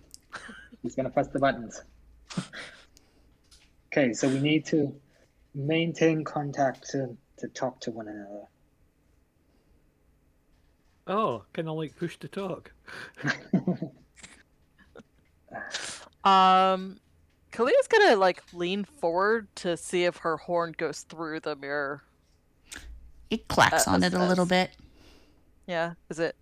He's 0.82 0.94
gonna 0.94 1.10
press 1.10 1.28
the 1.28 1.38
buttons. 1.38 1.82
okay, 3.92 4.12
so 4.12 4.28
we 4.28 4.40
need 4.40 4.64
to 4.66 4.94
maintain 5.54 6.24
contact 6.24 6.88
to, 6.90 7.16
to 7.38 7.48
talk 7.48 7.80
to 7.80 7.90
one 7.90 8.08
another. 8.08 8.44
Oh, 11.06 11.44
kind 11.52 11.68
of 11.68 11.76
like 11.76 11.96
push 11.96 12.16
to 12.18 12.28
talk. 12.28 12.72
Um, 16.22 17.00
Kalia's 17.50 17.88
gonna 17.88 18.16
like 18.16 18.42
lean 18.52 18.84
forward 18.84 19.48
to 19.56 19.76
see 19.76 20.04
if 20.04 20.18
her 20.18 20.36
horn 20.36 20.74
goes 20.76 21.00
through 21.02 21.40
the 21.40 21.56
mirror. 21.56 22.02
It 23.30 23.48
clacks 23.48 23.88
Uh, 23.88 23.92
on 23.92 24.02
it 24.02 24.12
a 24.12 24.24
little 24.26 24.44
bit. 24.46 24.70
Yeah, 25.66 25.94
is 26.10 26.18
it 26.18 26.36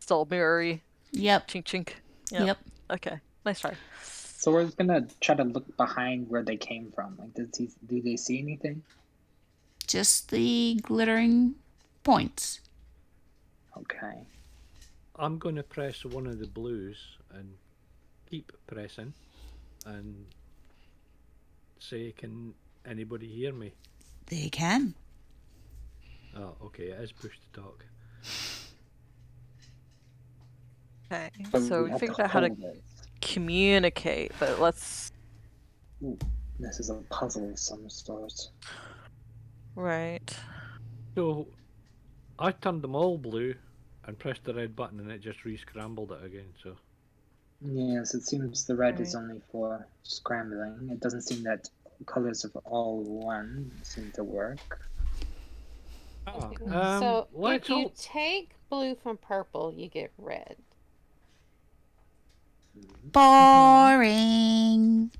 still 0.00 0.26
mirrory? 0.30 0.82
Yep. 1.12 1.48
Chink 1.48 1.64
chink. 1.64 1.90
Yep. 2.30 2.46
Yep. 2.46 2.58
Okay, 2.92 3.18
nice 3.44 3.60
try. 3.60 3.74
Sorrow's 4.48 4.74
gonna 4.74 5.06
try 5.20 5.34
to 5.34 5.44
look 5.44 5.76
behind 5.76 6.30
where 6.30 6.42
they 6.42 6.56
came 6.56 6.90
from. 6.94 7.18
Like, 7.18 7.34
does 7.34 7.54
he, 7.54 7.68
do 7.86 8.00
they 8.00 8.16
see 8.16 8.38
anything? 8.38 8.82
Just 9.86 10.30
the 10.30 10.80
glittering 10.80 11.56
points. 12.02 12.60
Okay. 13.76 14.20
I'm 15.16 15.38
going 15.38 15.56
to 15.56 15.62
press 15.62 16.02
one 16.02 16.26
of 16.26 16.38
the 16.38 16.46
blues 16.46 16.96
and 17.30 17.56
keep 18.30 18.50
pressing 18.66 19.12
and 19.84 20.24
say, 21.78 22.14
can 22.16 22.54
anybody 22.86 23.26
hear 23.28 23.52
me? 23.52 23.74
They 24.28 24.48
can. 24.48 24.94
Oh, 26.34 26.54
okay, 26.64 26.84
it 26.84 27.00
is 27.02 27.12
push 27.12 27.36
to 27.38 27.60
talk. 27.60 27.84
Okay, 31.12 31.30
But 31.52 31.62
so 31.62 31.82
we 31.82 31.84
we 31.84 31.90
have 31.90 32.00
figured 32.00 32.20
out 32.20 32.30
how 32.30 32.40
to 32.40 32.46
it. 32.46 32.82
Communicate, 33.32 34.32
but 34.38 34.60
let's. 34.60 35.12
This 36.58 36.80
is 36.80 36.90
a 36.90 36.94
puzzle 37.10 37.50
of 37.50 37.58
some 37.58 37.88
sort. 37.88 38.32
Right. 39.74 40.36
So, 41.14 41.46
I 42.38 42.52
turned 42.52 42.82
them 42.82 42.94
all 42.94 43.18
blue 43.18 43.54
and 44.04 44.18
pressed 44.18 44.44
the 44.44 44.54
red 44.54 44.74
button 44.74 45.00
and 45.00 45.10
it 45.10 45.20
just 45.20 45.44
re-scrambled 45.44 46.12
it 46.12 46.24
again, 46.24 46.48
so... 46.62 46.76
Yes, 47.60 48.14
it 48.14 48.22
seems 48.22 48.64
the 48.64 48.76
red 48.76 49.00
is 49.00 49.14
only 49.16 49.40
for 49.50 49.86
scrambling. 50.04 50.88
It 50.92 51.00
doesn't 51.00 51.22
seem 51.22 51.42
that 51.42 51.68
colors 52.06 52.44
of 52.44 52.56
all 52.64 53.02
one 53.02 53.72
seem 53.82 54.12
to 54.14 54.22
work. 54.22 54.80
Ah, 56.26 56.50
so 57.00 57.28
um, 57.34 57.52
if 57.52 57.68
you 57.68 57.76
all... 57.76 57.92
take 57.96 58.52
blue 58.70 58.94
from 58.94 59.16
purple, 59.16 59.74
you 59.76 59.88
get 59.88 60.12
red. 60.18 60.56
Boring. 63.04 65.10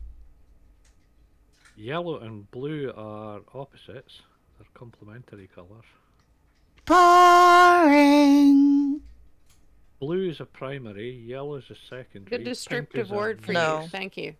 Yellow 1.76 2.18
and 2.20 2.50
blue 2.50 2.92
are 2.96 3.40
opposites. 3.54 4.20
They're 4.58 4.66
complementary 4.74 5.48
colours. 5.54 5.84
Boring. 7.88 9.00
Blue 10.00 10.28
is 10.30 10.40
a 10.40 10.44
primary, 10.44 11.10
yellow 11.10 11.56
is 11.56 11.64
a 11.70 11.74
secondary. 11.88 12.24
Good 12.24 12.30
pink 12.38 12.44
descriptive 12.44 13.10
word 13.10 13.42
for 13.42 13.52
No. 13.52 13.80
you. 13.82 13.88
Thank 13.88 14.16
you. 14.16 14.34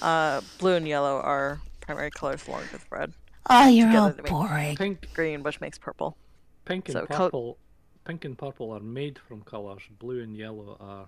Uh, 0.00 0.40
blue 0.58 0.74
and 0.76 0.88
yellow 0.88 1.18
are 1.20 1.60
primary 1.80 2.10
colors 2.10 2.46
along 2.48 2.62
with 2.72 2.86
red. 2.90 3.12
Oh, 3.50 3.68
you're 3.68 3.86
Together 3.88 4.06
all 4.06 4.12
they 4.12 4.30
boring. 4.30 4.76
Pink, 4.76 5.12
Green, 5.14 5.42
which 5.42 5.60
makes 5.60 5.76
purple. 5.78 6.16
pink 6.64 6.88
and 6.88 6.94
So 6.94 7.06
col- 7.06 7.16
purple. 7.26 7.58
Pink 8.06 8.24
and 8.24 8.36
purple 8.38 8.70
are 8.72 8.80
made 8.80 9.18
from 9.28 9.42
colours. 9.42 9.82
Blue 9.98 10.22
and 10.22 10.34
yellow 10.36 10.76
are. 10.80 11.06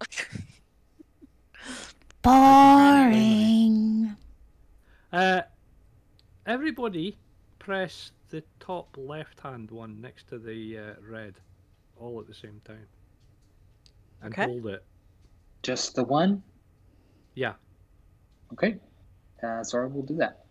Boring. 2.22 4.16
Uh, 5.12 5.42
everybody, 6.46 7.16
press 7.58 8.12
the 8.28 8.42
top 8.60 8.94
left-hand 8.98 9.70
one 9.70 10.00
next 10.00 10.28
to 10.28 10.38
the 10.38 10.78
uh, 10.78 10.82
red, 11.06 11.34
all 11.98 12.20
at 12.20 12.26
the 12.26 12.34
same 12.34 12.60
time, 12.64 12.86
and 14.22 14.32
Okay. 14.34 14.44
hold 14.44 14.66
it. 14.66 14.84
Just 15.62 15.94
the 15.94 16.04
one? 16.04 16.42
Yeah. 17.34 17.54
Okay. 18.52 18.76
Uh, 19.42 19.62
Sorrow 19.64 19.88
will 19.88 20.02
do 20.02 20.16
that. 20.16 20.44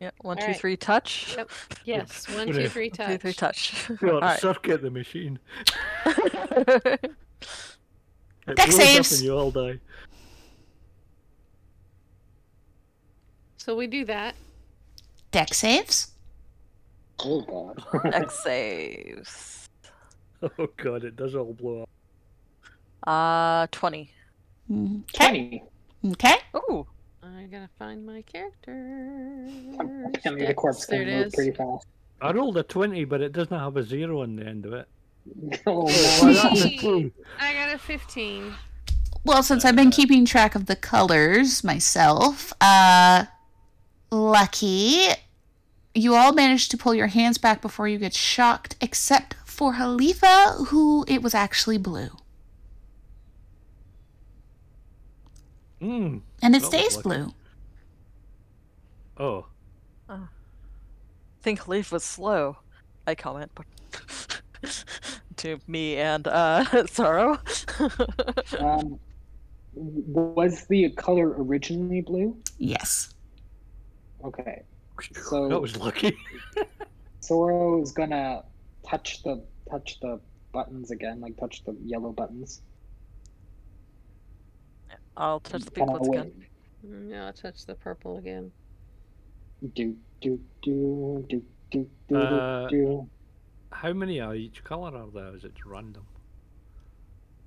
Yeah, 0.00 0.10
one, 0.22 0.36
two, 0.36 0.42
Alright. 0.42 0.60
three, 0.60 0.76
touch. 0.76 1.34
Yep. 1.36 1.50
Yes. 1.84 2.28
One, 2.28 2.46
two, 2.46 2.52
Brilliant. 2.52 2.72
three, 2.72 2.90
One, 2.96 3.08
two, 3.10 3.18
three, 3.18 3.32
touch. 3.32 3.72
touch. 3.86 4.02
Well, 4.02 4.14
Alright. 4.16 4.40
circuit 4.40 4.82
the 4.82 4.90
machine. 4.90 5.38
It 8.46 8.56
Deck 8.56 8.72
saves. 8.72 9.12
and 9.12 9.22
you 9.22 9.36
all 9.36 9.50
die. 9.50 9.78
So 13.56 13.76
we 13.76 13.86
do 13.86 14.04
that. 14.06 14.34
Deck 15.30 15.54
saves. 15.54 16.10
Oh 17.20 17.40
god. 17.42 17.84
X 18.14 18.42
saves. 18.42 19.68
Oh 20.58 20.66
god, 20.76 21.04
it 21.04 21.14
does 21.14 21.36
all 21.36 21.52
blow 21.54 21.82
up. 21.82 21.88
Uh, 23.06 23.66
20. 23.70 24.10
Okay. 24.72 25.62
20. 26.02 26.12
Okay. 26.12 26.34
Ooh. 26.56 26.84
I 27.22 27.44
gotta 27.44 27.68
find 27.78 28.04
my 28.04 28.22
character. 28.22 28.72
I 29.78 30.30
mean, 30.30 30.44
the 30.44 30.54
corpse 30.54 30.86
there 30.86 31.00
can 31.04 31.08
it 31.08 31.16
move 31.18 31.26
is. 31.28 31.34
pretty 31.34 31.52
fast. 31.52 31.86
I 32.20 32.32
rolled 32.32 32.56
a 32.56 32.64
20, 32.64 33.04
but 33.04 33.20
it 33.20 33.32
doesn't 33.32 33.56
have 33.56 33.76
a 33.76 33.84
zero 33.84 34.22
on 34.22 34.34
the 34.36 34.44
end 34.44 34.66
of 34.66 34.72
it. 34.72 34.88
oh, 35.66 35.84
Well, 35.84 36.24
no. 36.26 36.32
that's 36.32 36.64
a 36.64 36.68
Hey. 36.68 36.76
two. 36.78 37.12
I 37.38 37.52
got 37.52 37.74
a 37.74 37.78
15. 37.78 38.54
Well, 39.24 39.42
since 39.42 39.64
I've 39.64 39.76
been 39.76 39.90
keeping 39.90 40.24
track 40.24 40.54
of 40.54 40.66
the 40.66 40.74
colors 40.76 41.62
myself, 41.62 42.52
uh, 42.60 43.26
lucky, 44.10 45.06
you 45.94 46.14
all 46.14 46.32
managed 46.32 46.70
to 46.72 46.76
pull 46.76 46.94
your 46.94 47.06
hands 47.06 47.38
back 47.38 47.62
before 47.62 47.86
you 47.86 47.98
get 47.98 48.14
shocked, 48.14 48.74
except 48.80 49.34
for 49.44 49.74
Halifa, 49.74 50.66
who 50.68 51.04
it 51.06 51.22
was 51.22 51.34
actually 51.34 51.78
blue. 51.78 52.08
Mm. 55.80 56.20
And 56.42 56.56
it 56.56 56.62
stays 56.62 56.96
blue. 56.96 57.32
Oh. 59.18 59.46
I 60.08 60.18
think 61.42 61.66
Leaf 61.68 61.90
was 61.92 62.04
slow. 62.04 62.56
I 63.06 63.14
comment, 63.14 63.50
but 63.54 63.66
to 65.36 65.58
me 65.66 65.96
and 65.96 66.26
uh 66.28 66.86
Sorrow. 66.86 67.38
Um, 68.58 68.98
was 69.74 70.66
the 70.66 70.90
color 70.90 71.34
originally 71.42 72.00
blue? 72.02 72.36
Yes. 72.58 73.14
Okay. 74.24 74.62
that 75.30 75.58
was 75.60 75.76
lucky. 75.76 76.16
Sorrow 77.20 77.80
is 77.82 77.92
gonna 77.92 78.42
touch 78.86 79.22
the 79.22 79.42
touch 79.70 79.98
the 80.00 80.20
buttons 80.52 80.90
again, 80.90 81.20
like 81.20 81.36
touch 81.38 81.64
the 81.64 81.76
yellow 81.84 82.12
buttons. 82.12 82.60
I'll 85.16 85.40
touch 85.40 85.62
the 85.64 85.70
pink 85.70 85.90
ones 85.90 86.08
again. 86.08 86.32
Mm, 86.86 87.08
Now 87.10 87.26
I'll 87.26 87.32
touch 87.32 87.64
the 87.66 87.74
purple 87.74 88.18
again. 88.18 88.50
Do 89.74 89.96
do 90.20 90.40
do 90.62 91.24
do 91.28 91.42
do 91.70 91.86
do 92.08 92.16
Uh, 92.16 92.68
do. 92.68 93.08
How 93.72 93.92
many 93.92 94.20
are 94.20 94.34
each 94.34 94.62
colour 94.64 94.96
are 94.96 95.08
there? 95.12 95.34
Is 95.34 95.44
it 95.44 95.52
random? 95.64 96.06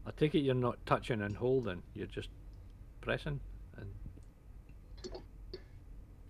I 0.05 0.11
take 0.11 0.35
it 0.35 0.39
you're 0.39 0.53
not 0.55 0.77
touching 0.85 1.21
and 1.21 1.35
holding, 1.35 1.81
you're 1.93 2.07
just 2.07 2.29
pressing 3.01 3.39
and 3.77 3.89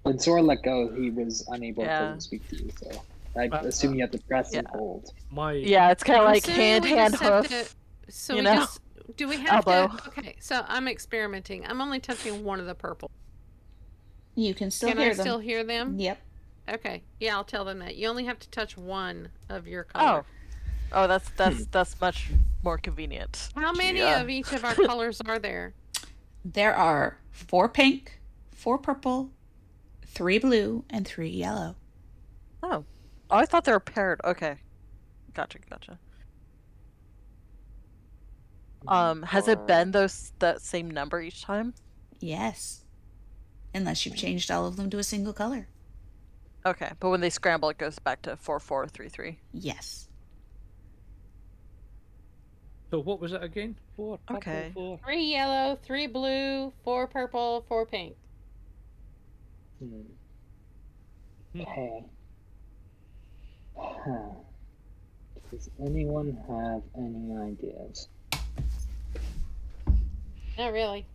When 0.03 0.19
Sorrow 0.19 0.43
let 0.43 0.61
go, 0.61 0.93
he 0.93 1.09
was 1.09 1.43
unable 1.47 1.83
Yeah. 1.83 2.13
to 2.13 2.21
speak 2.21 2.47
to 2.49 2.55
you, 2.63 2.69
so 2.77 2.91
I 3.35 3.47
Uh, 3.47 3.63
assume 3.63 3.95
you 3.95 4.01
have 4.01 4.11
to 4.11 4.19
press 4.19 4.53
and 4.53 4.67
hold. 4.67 5.11
my 5.31 5.53
Yeah, 5.53 5.89
it's 5.91 6.03
kind 6.03 6.19
of 6.19 6.25
like 6.25 6.43
assuming 6.43 6.61
hand, 6.61 6.83
we 6.85 6.89
hand, 6.91 7.15
hoof. 7.15 7.47
to- 7.47 8.11
so 8.11 8.33
you 8.33 8.37
we 8.39 8.43
know? 8.43 8.55
just 8.55 8.79
do 9.17 9.27
we 9.27 9.37
have 9.37 9.67
Elbow. 9.67 9.95
to? 9.97 10.07
Okay, 10.09 10.35
so 10.39 10.63
I'm 10.67 10.87
experimenting. 10.87 11.65
I'm 11.65 11.81
only 11.81 11.99
touching 11.99 12.43
one 12.43 12.59
of 12.59 12.65
the 12.67 12.75
purple. 12.75 13.09
You 14.35 14.53
can 14.53 14.69
still 14.71 14.89
Can 14.89 14.97
hear 14.99 15.11
I 15.11 15.13
them. 15.15 15.23
still 15.23 15.39
hear 15.39 15.63
them? 15.63 15.97
Yep. 15.99 16.19
Okay, 16.67 17.03
yeah, 17.19 17.35
I'll 17.35 17.43
tell 17.43 17.63
them 17.65 17.79
that. 17.79 17.95
You 17.95 18.07
only 18.07 18.25
have 18.25 18.39
to 18.39 18.49
touch 18.49 18.75
one 18.77 19.29
of 19.49 19.67
your 19.67 19.85
Oh. 19.93 19.99
color. 19.99 20.25
Oh, 20.91 21.07
that's 21.07 21.29
that's 21.31 21.65
that's 21.67 21.99
much 22.01 22.31
more 22.63 22.77
convenient. 22.77 23.49
How 23.55 23.71
many 23.73 23.99
Yeah. 23.99 24.21
of 24.21 24.29
each 24.29 24.51
of 24.51 24.63
our 24.65 24.73
colors 24.87 25.21
are 25.21 25.39
there? 25.39 25.73
There 26.43 26.75
are 26.75 27.17
four 27.31 27.67
pink, 27.69 28.19
four 28.51 28.77
purple, 28.77 29.29
three 30.05 30.39
blue, 30.39 30.85
and 30.89 31.07
three 31.07 31.29
yellow. 31.29 31.75
Oh, 32.63 32.83
I 33.29 33.45
thought 33.45 33.65
they 33.65 33.71
were 33.71 33.79
paired. 33.79 34.21
Okay, 34.23 34.57
gotcha, 35.33 35.59
gotcha. 35.69 35.99
Um, 38.87 39.23
has 39.23 39.47
it 39.47 39.65
been 39.65 39.91
those 39.91 40.31
that 40.39 40.61
same 40.61 40.89
number 40.91 41.19
each 41.21 41.41
time? 41.43 41.73
Yes. 42.19 42.83
Unless 43.73 44.05
you've 44.05 44.15
changed 44.15 44.51
all 44.51 44.67
of 44.67 44.75
them 44.77 44.89
to 44.91 44.99
a 44.99 45.03
single 45.03 45.33
color. 45.33 45.67
Okay, 46.65 46.91
but 46.99 47.09
when 47.09 47.21
they 47.21 47.29
scramble, 47.29 47.69
it 47.69 47.77
goes 47.77 47.99
back 47.99 48.21
to 48.23 48.35
four 48.35 48.59
four 48.59 48.87
three 48.87 49.09
three. 49.09 49.39
Yes. 49.53 50.07
So 52.91 52.99
what 53.01 53.19
was 53.19 53.33
it 53.33 53.43
again? 53.43 53.75
Four. 53.95 54.17
Purple, 54.19 54.37
Okay. 54.37 54.71
Four. 54.73 54.99
Three 55.03 55.25
yellow, 55.25 55.77
three 55.83 56.07
blue, 56.07 56.71
four 56.83 57.07
purple, 57.07 57.65
four 57.67 57.85
pink. 57.85 58.15
Hmm. 59.79 60.01
Hmm. 61.53 61.61
Okay. 61.61 62.05
Huh. 63.77 64.17
Does 65.51 65.69
anyone 65.85 66.37
have 66.47 66.81
any 66.97 67.37
ideas? 67.37 68.07
Not 70.57 70.71
really. 70.71 71.05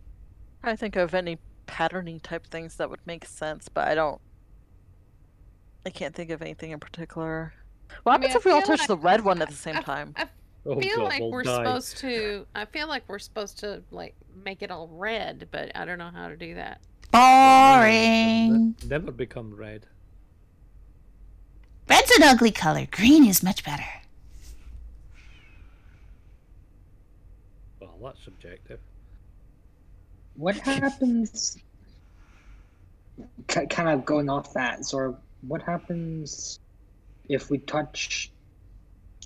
I 0.63 0.75
think 0.75 0.95
of 0.95 1.13
any 1.13 1.39
patterning 1.65 2.19
type 2.19 2.45
things 2.47 2.75
that 2.75 2.89
would 2.89 3.05
make 3.05 3.25
sense, 3.25 3.67
but 3.67 3.87
I 3.87 3.95
don't. 3.95 4.21
I 5.85 5.89
can't 5.89 6.13
think 6.15 6.29
of 6.29 6.41
anything 6.41 6.71
in 6.71 6.79
particular. 6.79 7.53
What 8.03 8.13
I 8.13 8.17
mean, 8.17 8.29
happens 8.29 8.35
I 8.35 8.37
if 8.39 8.45
we 8.45 8.51
all 8.51 8.61
feel 8.61 8.77
touch 8.77 8.87
the 8.87 8.97
red 8.97 9.23
one 9.23 9.41
at 9.41 9.49
the 9.49 9.55
same 9.55 9.77
I- 9.77 9.81
time? 9.81 10.13
I 10.17 10.27
Oh 10.63 10.79
feel 10.79 10.97
god, 10.97 11.03
like 11.05 11.19
we'll 11.21 11.31
we're 11.31 11.41
die. 11.41 11.55
supposed 11.55 11.97
to. 11.97 12.45
I 12.53 12.65
feel 12.65 12.87
like 12.87 13.01
we're 13.07 13.17
supposed 13.17 13.57
to 13.61 13.81
like 13.89 14.13
make 14.45 14.61
it 14.61 14.69
all 14.69 14.87
red, 14.89 15.47
but 15.49 15.71
I 15.75 15.85
don't 15.85 15.97
know 15.97 16.11
how 16.13 16.27
to 16.29 16.37
do 16.37 16.53
that. 16.53 16.81
Boring. 17.11 18.75
Never 18.87 19.11
become 19.11 19.55
red. 19.55 19.87
Red's 21.89 22.11
an 22.11 22.21
ugly 22.21 22.51
color. 22.51 22.85
Green 22.91 23.25
is 23.25 23.41
much 23.41 23.63
better. 23.65 23.83
Well, 27.79 27.97
that's 28.03 28.23
subjective. 28.23 28.79
What 30.35 30.57
happens? 30.57 31.57
Kind 33.47 33.89
of 33.89 34.05
going 34.05 34.29
off 34.29 34.53
that, 34.53 34.85
Sorrow, 34.85 35.17
what 35.47 35.61
happens 35.61 36.59
if 37.29 37.49
we 37.49 37.57
touch 37.59 38.31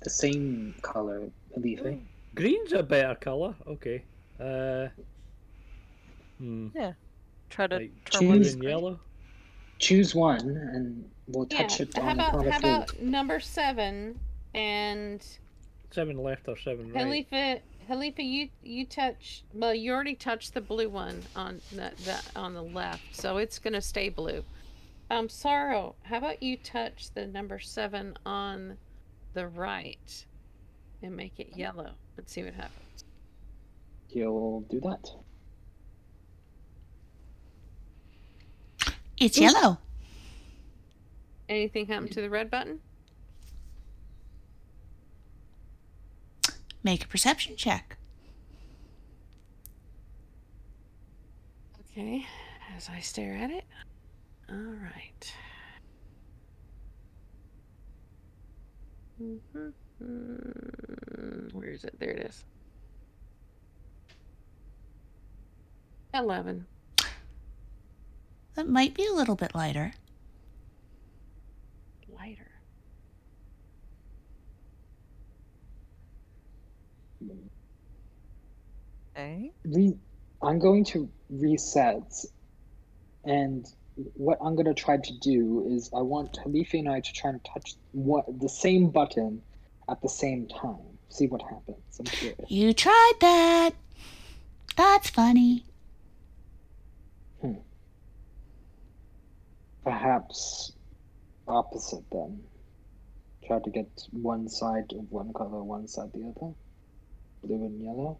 the 0.02 0.10
same 0.10 0.74
color, 0.82 1.28
Alife? 1.56 2.00
Green's 2.34 2.72
a 2.72 2.82
better 2.82 3.14
colour. 3.14 3.54
Okay. 3.66 4.02
Uh. 4.40 4.88
Hmm. 6.38 6.68
Try 7.48 7.66
to 7.68 7.76
Like 7.76 7.90
one 8.20 8.42
choose- 8.42 8.54
and 8.54 8.62
yellow. 8.62 9.00
Choose 9.78 10.14
one, 10.14 10.40
and 10.48 11.10
we'll 11.28 11.46
Yeah. 11.50 11.62
touch 11.62 11.80
it 11.80 11.94
How 11.96 12.02
on 12.02 12.10
about 12.20 12.44
the 12.44 12.50
how 12.52 12.58
three. 12.60 12.70
about 12.70 13.02
number 13.02 13.40
seven 13.40 14.18
and 14.54 15.22
Seven 15.90 16.18
left 16.22 16.48
or 16.48 16.56
seven 16.58 16.92
right. 16.92 17.04
Halifa? 17.06 17.60
Halifa, 17.88 18.22
you 18.24 18.48
you 18.62 18.84
touch. 18.84 19.44
Well, 19.54 19.74
you 19.74 19.92
already 19.92 20.14
touched 20.14 20.54
the 20.54 20.60
blue 20.60 20.88
one 20.88 21.22
on 21.36 21.60
the, 21.72 21.92
the 22.04 22.20
on 22.34 22.54
the 22.54 22.62
left, 22.62 23.14
so 23.14 23.36
it's 23.38 23.58
gonna 23.58 23.80
stay 23.82 24.08
blue. 24.08 24.44
Um, 25.08 25.28
Sorrow, 25.28 25.94
how 26.02 26.18
about 26.18 26.42
you 26.42 26.56
touch 26.56 27.10
the 27.14 27.26
number 27.26 27.60
seven 27.60 28.16
on 28.26 28.76
the 29.34 29.46
right 29.46 30.26
and 31.02 31.16
make 31.16 31.38
it 31.38 31.56
yellow? 31.56 31.92
Let's 32.16 32.32
see 32.32 32.42
what 32.42 32.54
happens. 32.54 33.04
He'll 34.08 34.60
do 34.68 34.80
that. 34.80 35.10
It's 39.18 39.38
yellow. 39.38 39.78
Anything 41.48 41.86
happen 41.86 42.08
to 42.08 42.20
the 42.20 42.28
red 42.28 42.50
button? 42.50 42.80
Make 46.82 47.04
a 47.04 47.08
perception 47.08 47.56
check. 47.56 47.96
Okay, 51.80 52.26
as 52.76 52.88
I 52.88 53.00
stare 53.00 53.34
at 53.34 53.50
it. 53.50 53.64
All 54.50 54.56
right. 54.56 55.34
Mhm. 59.20 59.74
Where 61.52 61.70
is 61.70 61.84
it? 61.84 61.98
There 61.98 62.10
it 62.10 62.26
is. 62.26 62.44
11. 66.14 66.66
That 68.56 68.68
might 68.68 68.94
be 68.94 69.06
a 69.06 69.12
little 69.14 69.36
bit 69.36 69.54
lighter. 69.54 69.92
Lighter. 72.08 72.50
Okay. 79.16 79.52
Re- 79.64 79.98
I'm 80.42 80.58
going 80.58 80.84
to 80.86 81.10
reset, 81.30 82.10
and 83.24 83.66
what 84.14 84.38
I'm 84.40 84.54
going 84.54 84.66
to 84.66 84.74
try 84.74 84.98
to 84.98 85.18
do 85.20 85.66
is 85.68 85.90
I 85.96 86.02
want 86.02 86.38
Halifa 86.44 86.74
and 86.74 86.88
I 86.88 87.00
to 87.00 87.12
try 87.12 87.30
and 87.30 87.44
touch 87.44 87.74
what 87.92 88.26
the 88.40 88.48
same 88.48 88.90
button 88.90 89.42
at 89.88 90.02
the 90.02 90.08
same 90.08 90.48
time. 90.48 90.98
See 91.08 91.26
what 91.26 91.42
happens. 91.42 91.78
I'm 91.98 92.06
curious. 92.06 92.50
You 92.50 92.72
tried 92.74 93.12
that. 93.20 93.70
That's 94.76 95.08
funny. 95.08 95.64
Hmm. 97.40 97.54
Perhaps 99.84 100.72
opposite 101.48 102.04
then. 102.10 102.40
Try 103.46 103.60
to 103.60 103.70
get 103.70 103.88
one 104.10 104.48
side 104.48 104.92
of 104.98 105.10
one 105.10 105.32
color, 105.32 105.62
one 105.62 105.86
side 105.86 106.10
the 106.12 106.32
other. 106.36 106.52
Blue 107.44 107.64
and 107.64 107.80
yellow. 107.80 108.18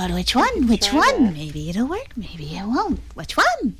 But 0.00 0.12
which 0.12 0.34
one? 0.34 0.66
Which 0.66 0.94
one? 0.94 1.24
that. 1.26 1.34
Maybe 1.34 1.68
it'll 1.68 1.86
work, 1.86 2.16
maybe 2.16 2.56
it 2.56 2.64
won't. 2.64 3.00
Which 3.12 3.36
one? 3.36 3.76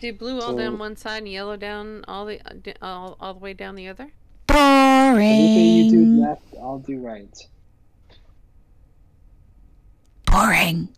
Do 0.00 0.10
blue 0.14 0.40
all 0.40 0.52
So- 0.52 0.56
down 0.58 0.78
one 0.78 0.96
side 0.96 1.18
and 1.18 1.28
yellow 1.30 1.58
down 1.58 2.02
all 2.08 2.24
the 2.24 2.40
uh, 2.40 2.72
all, 2.80 3.18
all 3.20 3.34
the 3.34 3.40
way 3.40 3.52
down 3.52 3.74
the 3.74 3.88
other? 3.88 4.10
Halifa, 4.48 5.84
you 5.84 5.90
do 5.90 5.96
Boring. 6.06 6.20
left, 6.22 6.42
I'll 6.58 6.78
do 6.78 6.98
right. 6.98 7.38
Boring. 10.24 10.88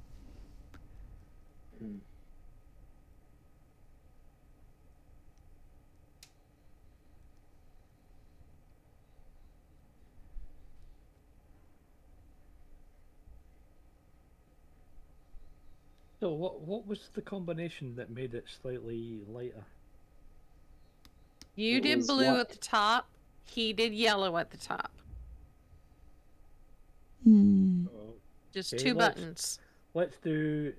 So 16.20 16.30
what 16.32 16.60
what 16.62 16.86
was 16.86 17.10
the 17.14 17.20
combination 17.22 17.94
that 17.96 18.10
made 18.10 18.34
it 18.34 18.44
slightly 18.62 19.20
lighter? 19.28 19.64
You 21.56 21.78
It 21.78 21.82
did 21.82 22.06
blue 22.06 22.26
what? 22.32 22.40
at 22.40 22.48
the 22.50 22.56
top. 22.58 23.06
He 23.44 23.72
did 23.72 23.94
yellow 23.94 24.36
at 24.36 24.50
the 24.50 24.56
top. 24.56 24.90
Hmm. 27.24 27.86
Just 28.52 28.74
Okay, 28.74 28.82
two 28.84 28.94
let's- 28.94 29.14
buttons. 29.16 29.58
Let's 29.94 30.16
do 30.18 30.74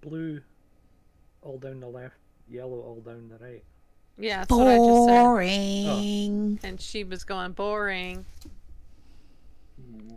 blue 0.00 0.40
all 1.42 1.58
down 1.58 1.78
the 1.80 1.86
left, 1.88 2.16
yellow 2.48 2.80
all 2.80 3.00
down 3.00 3.28
the 3.28 3.38
right. 3.44 3.62
Yeah, 4.18 4.38
that's 4.40 4.50
what 4.50 4.66
I 4.66 4.76
just 4.76 5.04
said. 5.06 5.22
Boring. 5.22 6.60
And 6.64 6.80
she 6.80 7.04
was 7.04 7.22
going 7.24 7.52
boring. 7.52 8.24
Hmm. 9.80 10.14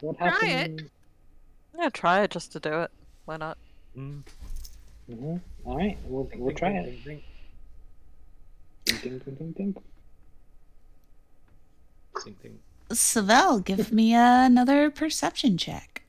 What 0.00 0.18
Try 0.18 0.40
it. 0.48 0.90
Happened? 1.72 1.82
Yeah, 1.84 1.88
try 1.90 2.22
it 2.22 2.30
just 2.30 2.52
to 2.52 2.60
do 2.60 2.80
it. 2.82 2.90
Why 3.24 3.36
not? 3.36 3.58
Mm. 3.96 4.22
hmm 5.06 5.36
All 5.64 5.76
right, 5.76 5.98
we'll 6.04 6.24
Ding, 6.24 6.40
we'll 6.40 6.48
ding, 6.50 6.56
try 6.56 6.68
ding, 6.70 6.76
it. 6.84 7.04
ding, 7.04 7.22
ding. 8.86 8.98
Ding 9.02 9.18
ding 9.18 9.18
ding 9.18 9.34
ding 9.34 9.52
ding. 9.52 9.82
Ding, 12.24 12.36
ding. 12.42 12.58
Savell, 12.90 13.60
give 13.60 13.92
me 13.92 14.12
another 14.14 14.90
perception 14.90 15.56
check. 15.56 16.02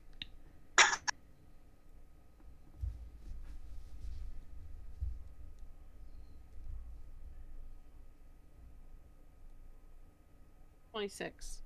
Twenty-six. 10.91 11.59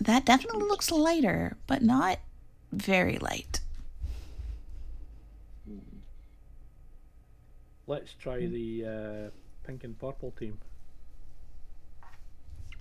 That 0.00 0.24
definitely 0.24 0.64
looks 0.64 0.90
lighter, 0.90 1.56
but 1.66 1.82
not 1.82 2.18
very 2.74 3.18
light. 3.18 3.60
Let's 7.86 8.14
try 8.14 8.46
the 8.46 8.84
uh, 8.86 9.30
pink 9.66 9.84
and 9.84 9.98
purple 9.98 10.32
team. 10.38 10.58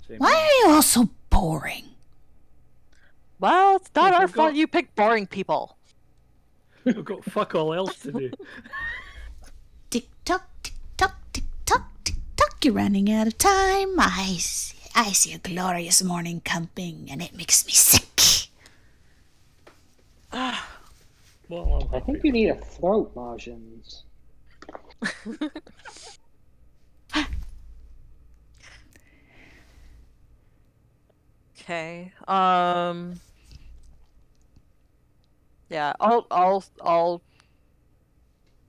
Same 0.07 0.17
Why 0.17 0.31
are 0.33 0.67
you 0.69 0.75
all 0.75 0.81
so 0.81 1.09
boring? 1.29 1.85
Well, 3.39 3.75
it's 3.77 3.89
not 3.93 4.13
our 4.13 4.21
we've 4.21 4.29
fault 4.35 4.51
got- 4.51 4.55
you 4.55 4.67
pick 4.67 4.95
boring 4.95 5.27
people. 5.27 5.77
We've 6.85 7.03
got 7.03 7.23
fuck 7.25 7.55
all 7.55 7.73
else 7.73 7.99
to 7.99 8.11
do. 8.11 8.31
Tick 9.89 10.07
tock, 10.25 10.49
tick 10.63 10.73
tock, 10.97 11.15
tick 11.31 11.43
tock, 11.65 11.89
tick 12.03 12.15
tock. 12.35 12.65
You're 12.65 12.73
running 12.73 13.09
out 13.11 13.27
of 13.27 13.37
time. 13.37 13.97
I 13.99 14.35
see, 14.39 14.77
I 14.95 15.11
see 15.13 15.33
a 15.33 15.37
glorious 15.37 16.03
morning 16.03 16.41
coming, 16.43 17.07
and 17.09 17.21
it 17.21 17.35
makes 17.37 17.65
me 17.65 17.71
sick. 17.71 18.12
Well, 20.33 21.89
I'm 21.93 21.95
I 21.95 21.99
think 21.99 22.23
you 22.23 22.31
need 22.31 22.49
a 22.49 22.55
throat 22.55 23.11
lozenges. 23.15 24.03
Okay. 31.59 32.11
Um. 32.27 33.19
Yeah, 35.69 35.93
I'll, 35.99 36.27
I'll, 36.29 36.63
I'll. 36.81 37.21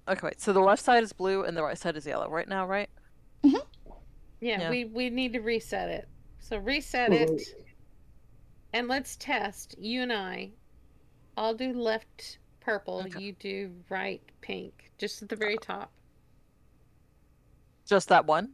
Okay, 0.08 0.20
wait. 0.22 0.40
So 0.40 0.52
the 0.52 0.60
left 0.60 0.82
side 0.82 1.02
is 1.02 1.12
blue 1.12 1.42
and 1.44 1.56
the 1.56 1.62
right 1.62 1.76
side 1.76 1.96
is 1.96 2.06
yellow 2.06 2.28
right 2.30 2.48
now, 2.48 2.66
right? 2.66 2.88
Yeah, 3.42 3.58
Yeah. 4.40 4.70
we 4.70 4.84
we 4.84 5.10
need 5.10 5.32
to 5.32 5.40
reset 5.40 5.88
it. 5.90 6.08
So 6.38 6.58
reset 6.58 7.10
Well, 7.10 7.22
it, 7.22 7.42
and 8.72 8.88
let's 8.88 9.16
test. 9.16 9.74
You 9.78 10.02
and 10.02 10.12
I. 10.12 10.50
I'll 11.36 11.54
do 11.54 11.72
left 11.72 12.38
purple. 12.60 13.02
Okay. 13.06 13.20
You 13.20 13.32
do 13.32 13.72
right 13.88 14.22
pink. 14.40 14.90
Just 14.98 15.22
at 15.22 15.28
the 15.28 15.36
very 15.36 15.56
top. 15.58 15.90
Just 17.86 18.08
that 18.08 18.24
one. 18.26 18.50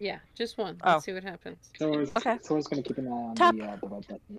Yeah, 0.00 0.18
just 0.34 0.58
one. 0.58 0.76
Oh. 0.82 0.92
Let's 0.92 1.04
see 1.04 1.12
what 1.12 1.22
happens. 1.22 1.70
Thor's, 1.78 2.10
Okay. 2.16 2.38
Thor's 2.38 2.66
gonna 2.66 2.82
keep 2.82 2.98
an 2.98 3.08
eye 3.08 3.10
on 3.10 3.34
Tap. 3.34 3.56
the 3.56 3.62
uh, 3.64 3.76
the 3.76 3.88
red 3.88 4.06
button. 4.08 4.38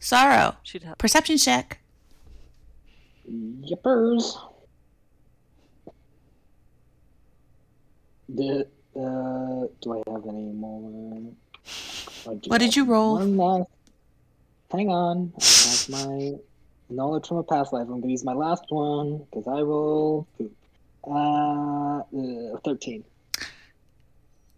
Sorrow, 0.00 0.56
have. 0.84 0.96
perception 0.98 1.36
check. 1.38 1.80
Yippers. 3.28 4.38
The, 8.28 8.66
uh, 8.94 9.66
do 9.80 9.92
I 9.92 10.10
have 10.10 10.26
any 10.28 10.52
more? 10.52 11.32
I 12.26 12.30
What 12.46 12.58
did 12.58 12.76
you 12.76 12.84
roll? 12.84 13.18
One 14.70 14.86
last. 14.86 14.86
Hang 14.86 14.90
on. 14.90 15.32
I 15.40 15.44
have 15.44 15.88
my 16.08 16.32
knowledge 16.90 17.26
from 17.28 17.38
a 17.38 17.42
past 17.42 17.72
life. 17.72 17.82
I'm 17.88 18.00
gonna 18.00 18.08
use 18.12 18.24
my 18.24 18.32
last 18.34 18.64
one 18.70 19.18
because 19.30 19.46
I 19.46 19.60
rolled 19.60 20.26
poop. 20.36 20.52
Uh, 21.06 22.00
uh, 22.00 22.58
thirteen. 22.64 23.04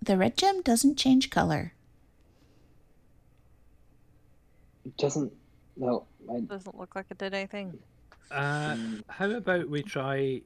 the 0.02 0.16
red 0.16 0.36
gem 0.36 0.62
doesn't 0.62 0.96
change 0.96 1.30
color. 1.30 1.72
It 4.84 4.96
doesn't. 4.96 5.32
No, 5.76 6.06
I, 6.30 6.40
Doesn't 6.40 6.76
look 6.78 6.94
like 6.96 7.06
it 7.10 7.18
did 7.18 7.32
anything. 7.34 7.78
Uh, 8.30 8.74
Mm. 8.74 9.02
how 9.08 9.30
about 9.30 9.68
we 9.68 9.82
try 9.82 10.40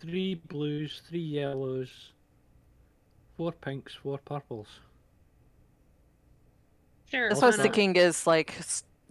three 0.00 0.34
blues, 0.34 1.02
three 1.08 1.18
yellows, 1.20 1.88
four 3.36 3.52
pinks, 3.52 3.94
four 3.94 4.18
purples? 4.18 4.66
Sure. 7.10 7.28
That's 7.28 7.40
why 7.40 7.48
what 7.48 7.54
I 7.54 7.56
was 7.56 7.62
thinking 7.62 7.96
is 7.96 8.26
like 8.26 8.54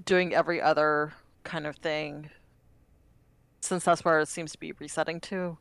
doing 0.06 0.34
every 0.34 0.61
other 0.61 1.14
kind 1.44 1.68
of 1.68 1.76
thing. 1.78 2.30
Since 3.61 3.84
that's 3.84 4.06
where 4.06 4.19
it 4.19 4.28
seems 4.30 4.53
to 4.53 4.58
be 4.58 4.72
resetting 4.80 5.19
to. 5.22 5.58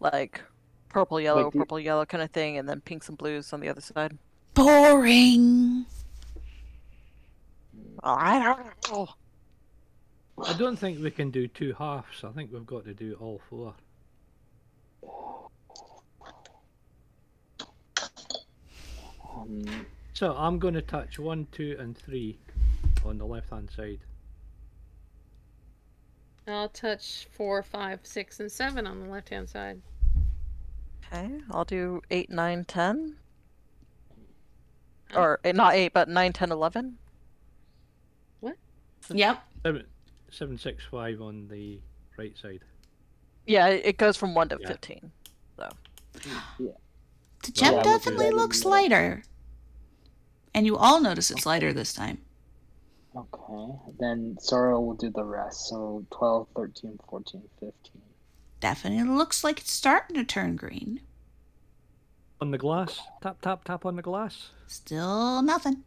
Like 0.00 0.42
purple, 0.88 1.20
yellow, 1.20 1.50
the- 1.50 1.58
purple, 1.58 1.78
yellow 1.78 2.04
kind 2.04 2.22
of 2.22 2.30
thing, 2.30 2.58
and 2.58 2.68
then 2.68 2.80
pinks 2.80 3.08
and 3.08 3.16
blues 3.16 3.52
on 3.52 3.60
the 3.60 3.68
other 3.68 3.80
side. 3.80 4.18
Boring. 4.54 5.86
I 8.02 8.38
don't 8.42 8.90
know. 8.90 9.08
I 10.44 10.52
don't 10.54 10.76
think 10.76 11.00
we 11.00 11.10
can 11.10 11.30
do 11.30 11.46
two 11.46 11.72
halves. 11.74 12.24
I 12.24 12.30
think 12.30 12.52
we've 12.52 12.66
got 12.66 12.84
to 12.86 12.94
do 12.94 13.16
all 13.20 13.40
four. 13.48 13.74
um, 19.36 19.86
So 20.14 20.34
I'm 20.36 20.58
going 20.58 20.74
to 20.74 20.82
touch 20.82 21.18
one, 21.18 21.46
two, 21.52 21.76
and 21.78 21.96
three 21.96 22.38
on 23.04 23.18
the 23.18 23.24
left 23.24 23.50
hand 23.50 23.70
side. 23.74 24.00
I'll 26.46 26.68
touch 26.68 27.28
four, 27.32 27.62
five, 27.62 28.00
six, 28.02 28.40
and 28.40 28.50
seven 28.50 28.86
on 28.86 29.00
the 29.00 29.06
left 29.06 29.28
hand 29.30 29.48
side. 29.48 29.80
Okay, 31.12 31.30
I'll 31.50 31.64
do 31.64 32.02
8, 32.10 32.30
9, 32.30 32.64
10. 32.64 33.16
Or 35.14 35.40
eh, 35.44 35.52
not 35.52 35.74
8, 35.74 35.92
but 35.92 36.08
9, 36.08 36.32
10, 36.32 36.52
11. 36.52 36.98
Yep. 39.12 39.42
Seven, 39.64 39.84
seven, 40.30 40.56
six, 40.58 40.84
five 40.88 41.20
on 41.20 41.48
the 41.48 41.80
right 42.16 42.38
side. 42.38 42.60
Yeah, 43.46 43.66
it 43.66 43.84
it 43.84 43.96
goes 43.98 44.16
from 44.16 44.32
1 44.32 44.50
to 44.50 44.58
Yeah. 44.60 44.68
15. 44.68 45.10
The 45.56 45.68
Well, 46.60 46.76
gem 47.52 47.74
I 47.78 47.82
definitely 47.82 48.30
looks 48.30 48.58
in 48.58 48.62
the- 48.62 48.68
lighter. 48.68 49.22
And 50.54 50.66
you 50.66 50.76
all 50.76 51.00
notice 51.00 51.30
it's 51.30 51.46
lighter 51.46 51.72
this 51.72 51.92
time. 51.92 52.18
okay. 53.16 53.74
Then 53.98 54.36
Sorrow 54.40 54.80
will 54.80 54.94
do 54.94 55.10
the 55.10 55.24
rest. 55.24 55.68
So 55.68 56.04
12, 56.10 56.48
13, 56.56 56.98
14, 57.08 57.42
15. 57.60 57.72
Definitely 58.60 59.14
looks 59.16 59.42
like 59.42 59.58
it's 59.60 59.72
starting 59.72 60.14
to 60.16 60.24
turn 60.24 60.56
green. 60.56 61.00
On 62.40 62.50
the 62.50 62.58
glass. 62.58 63.00
Tap, 63.22 63.40
tap, 63.40 63.64
tap 63.64 63.86
on 63.86 63.96
the 63.96 64.02
glass. 64.02 64.50
Still 64.66 65.42
nothing. 65.42 65.84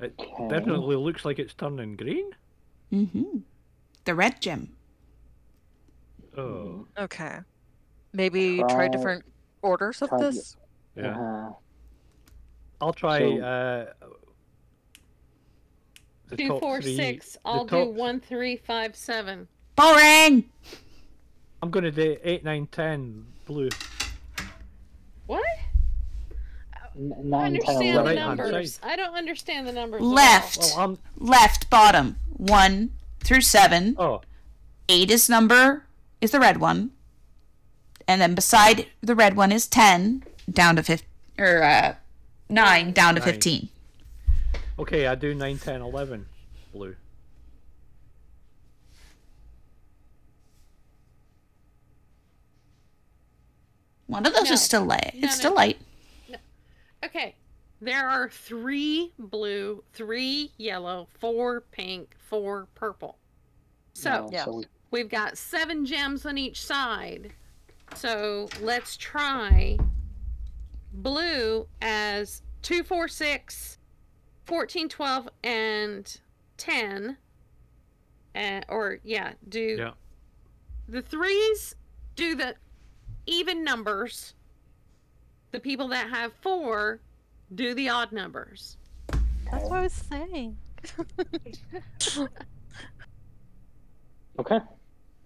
It 0.00 0.14
Okay. 0.18 0.48
definitely 0.48 0.96
looks 0.96 1.24
like 1.24 1.38
it's 1.38 1.54
turning 1.54 1.96
green. 1.96 2.30
Mm-hmm. 2.92 3.38
The 4.04 4.14
red 4.14 4.40
gem. 4.40 4.76
Oh, 6.36 6.86
Okay. 6.98 7.38
Maybe 8.12 8.58
try 8.58 8.68
Try- 8.68 8.88
different 8.88 9.24
orders 9.62 10.00
of 10.02 10.08
try 10.08 10.18
the- 10.18 10.30
this? 10.30 10.56
yeah. 10.96 11.18
Uh, 11.18 11.52
I'll 12.84 12.92
try 12.92 13.18
So- 13.20 13.40
uh, 13.40 13.92
the 16.28 16.36
Two, 16.36 16.48
top 16.48 16.60
four, 16.60 16.82
three. 16.82 16.96
six. 16.96 17.32
the 17.32 17.38
I'll 17.46 17.66
top- 17.66 17.84
do 17.84 17.90
one, 17.90 18.20
three, 18.20 18.56
five, 18.56 18.94
seven. 18.94 19.48
Boring. 19.76 20.44
I'm 21.62 21.70
going 21.70 21.84
to 21.84 21.90
do 21.90 22.16
8, 22.22 22.44
9, 22.44 22.66
10 22.70 23.24
blue. 23.46 23.68
What? 25.26 25.42
n- 26.94 27.12
I 27.16 27.22
9, 27.22 27.22
10, 27.22 27.44
understand 27.44 27.96
the 27.96 28.02
right-hand 28.02 28.38
numbers. 28.38 28.74
side. 28.74 28.90
I 28.90 28.96
don't 28.96 29.14
understand 29.14 29.66
the 29.66 29.72
numbers. 29.72 30.02
Left. 30.02 30.58
Well, 30.58 30.78
I'm. 30.78 30.98
Left 31.18 31.70
bottom. 31.70 32.16
One 32.36 32.90
through 33.20 33.40
seven. 33.40 33.96
Eight 34.90 35.10
is 35.10 35.30
number 35.30 35.86
is 36.20 36.32
the 36.32 36.40
red 36.40 36.58
one. 36.60 36.90
And 38.06 38.20
then 38.20 38.34
beside 38.34 38.86
the 39.00 39.14
red 39.14 39.34
one 39.36 39.50
is 39.50 39.66
ten 39.66 40.22
down 40.52 40.76
to 40.76 40.82
fifteen 40.82 41.08
or 41.38 41.62
uh, 41.62 41.94
nine 42.48 42.92
down 42.92 43.14
to 43.14 43.20
Nine. 43.20 43.28
fifteen. 43.32 43.68
okay. 44.78 45.06
I 45.06 45.14
do 45.14 45.34
9, 45.34 45.58
10, 45.58 45.80
11 45.82 46.26
blue. 46.72 46.96
One 54.06 54.26
of 54.26 54.34
those 54.34 54.48
No. 54.48 54.52
is 54.54 54.62
still 54.62 54.84
light. 54.84 55.12
No, 55.14 55.26
It's 55.26 55.36
no. 55.36 55.38
still 55.40 55.54
light. 55.54 55.78
Okay. 57.02 57.34
There 57.80 58.08
are 58.08 58.30
three 58.30 59.12
blue, 59.18 59.84
three 59.92 60.52
yellow, 60.56 61.08
four 61.18 61.60
pink, 61.60 62.16
four 62.18 62.66
purple. 62.74 63.18
So 63.92 64.26
No, 64.26 64.30
Yeah. 64.32 64.46
we've 64.90 65.08
got 65.08 65.36
seven 65.36 65.84
gems 65.84 66.24
on 66.24 66.38
each 66.38 66.62
side. 66.64 67.32
So 67.94 68.48
let's 68.60 68.96
try 68.96 69.76
blue 70.94 71.66
as 71.82 72.42
2, 72.62 72.82
4, 72.82 73.08
6, 73.08 73.78
14, 74.44 74.88
12, 74.88 75.28
and 75.42 76.20
10. 76.56 77.16
Uh, 78.34 78.60
or, 78.68 78.98
yeah, 79.04 79.32
do 79.48 79.76
Yeah. 79.78 79.92
the 80.88 81.02
threes, 81.02 81.74
do 82.16 82.34
the 82.34 82.54
even 83.26 83.64
numbers. 83.64 84.34
The 85.52 85.60
people 85.60 85.88
that 85.88 86.10
have 86.10 86.32
four 86.42 87.00
do 87.54 87.74
the 87.74 87.88
odd 87.88 88.10
numbers. 88.10 88.76
That's 89.50 89.64
what 89.64 89.72
I 89.72 89.80
was 89.82 89.92
saying. 89.92 90.56
Okay. 94.38 94.58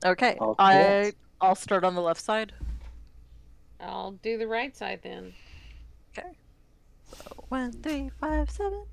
Okay, 0.05 0.37
I'll 0.41 0.55
I. 0.59 1.13
I'll 1.41 1.55
start 1.55 1.83
on 1.83 1.95
the 1.95 2.01
left 2.03 2.21
side. 2.21 2.53
I'll 3.81 4.13
do 4.13 4.37
the 4.39 4.47
right 4.47 4.77
side 4.77 5.01
then. 5.03 5.33
So 7.17 7.45
one, 7.49 7.73
three, 7.73 8.11
five, 8.21 8.51
seven. 8.51 8.85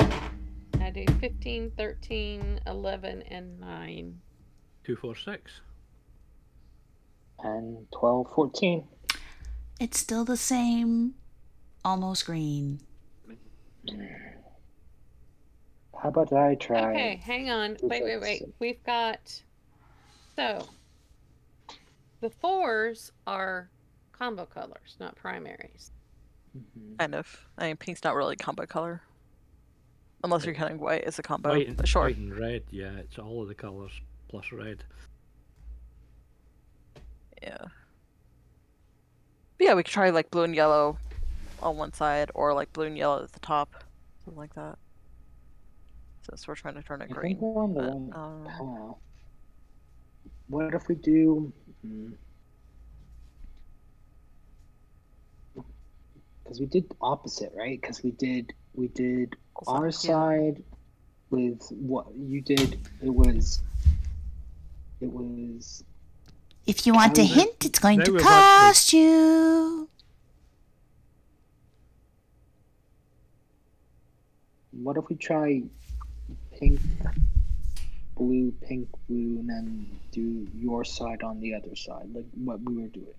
I 0.00 0.90
do 0.90 1.04
15, 1.20 1.72
13, 1.76 2.60
11, 2.66 3.22
and 3.30 3.60
9. 3.60 4.20
2, 4.84 4.96
4, 4.96 5.14
6. 5.14 5.52
And 7.40 7.86
12, 7.92 8.26
14. 8.34 8.88
It's 9.78 9.98
still 9.98 10.24
the 10.24 10.36
same, 10.36 11.14
almost 11.84 12.26
green. 12.26 12.80
How 16.02 16.08
about 16.08 16.32
I 16.32 16.54
try? 16.54 16.90
Okay, 16.90 17.20
hang 17.22 17.50
on. 17.50 17.76
Two, 17.76 17.88
Wait, 17.88 18.02
wait, 18.02 18.20
wait. 18.20 18.38
six. 18.40 18.50
We've 18.58 18.82
got. 18.84 19.42
So. 20.36 20.66
The 22.20 22.30
fours 22.30 23.12
are 23.26 23.70
combo 24.12 24.44
colors, 24.44 24.96
not 24.98 25.14
primaries. 25.16 25.90
Mhm. 26.56 26.98
Kind 26.98 27.14
of. 27.14 27.48
I 27.58 27.68
mean, 27.68 27.76
pink's 27.76 28.02
not 28.04 28.14
really 28.14 28.34
a 28.34 28.42
combo 28.42 28.66
color. 28.66 29.02
Unless 30.22 30.44
you're 30.44 30.54
counting 30.54 30.78
white 30.78 31.04
as 31.04 31.18
a 31.18 31.22
combo. 31.22 31.50
white, 31.50 31.68
and, 31.68 31.76
but 31.76 31.88
sure. 31.88 32.02
white 32.02 32.16
and 32.16 32.36
red. 32.36 32.64
Yeah, 32.70 32.92
it's 32.98 33.18
all 33.18 33.42
of 33.42 33.48
the 33.48 33.54
colours 33.54 33.92
plus 34.28 34.52
red. 34.52 34.84
Yeah. 37.42 37.56
But 39.56 39.64
yeah, 39.66 39.74
we 39.74 39.82
could 39.82 39.92
try 39.92 40.10
like 40.10 40.30
blue 40.30 40.42
and 40.42 40.54
yellow 40.54 40.98
on 41.62 41.76
one 41.76 41.92
side, 41.92 42.30
or 42.34 42.52
like 42.52 42.72
blue 42.72 42.86
and 42.86 42.98
yellow 42.98 43.22
at 43.22 43.32
the 43.32 43.40
top, 43.40 43.84
something 44.24 44.38
like 44.38 44.54
that. 44.54 44.78
Since 46.28 46.46
we're 46.46 46.54
trying 46.54 46.74
to 46.74 46.82
turn 46.82 47.00
it 47.00 47.08
I 47.10 47.14
green. 47.14 47.38
think 47.38 47.40
we're 47.40 47.62
on 47.62 47.74
the 47.74 47.80
but, 47.80 47.88
wrong 47.88 48.46
um. 48.60 48.94
What 50.48 50.74
if 50.74 50.88
we 50.88 50.96
do? 50.96 51.52
Because 56.50 56.62
we 56.62 56.66
did 56.66 56.92
opposite, 57.00 57.52
right? 57.54 57.80
Because 57.80 58.02
we 58.02 58.10
did 58.10 58.52
we 58.74 58.88
did 58.88 59.36
Also, 59.54 59.70
our 59.72 59.84
yeah. 59.84 59.90
side 59.92 60.64
with 61.30 61.62
what 61.70 62.06
you 62.18 62.40
did. 62.40 62.76
It 63.00 63.14
was 63.14 63.62
it 65.00 65.12
was 65.12 65.84
If 66.66 66.88
you 66.88 66.94
want 66.94 67.16
a 67.18 67.22
hint, 67.22 67.64
it's 67.64 67.78
going 67.78 68.00
to 68.02 68.10
we've 68.14 68.22
cost 68.22 68.92
you. 68.92 69.88
what 74.72 74.96
if 74.96 75.08
we 75.08 75.14
try 75.14 75.62
pink, 76.58 76.80
blue, 78.16 78.50
pink, 78.66 78.88
blue, 79.08 79.38
and 79.38 79.48
then 79.48 79.86
do 80.10 80.48
your 80.58 80.84
side 80.84 81.22
on 81.22 81.38
the 81.38 81.54
other 81.54 81.76
side, 81.76 82.08
like 82.12 82.26
what 82.34 82.58
we 82.62 82.74
were 82.82 82.88
doing. 82.88 83.14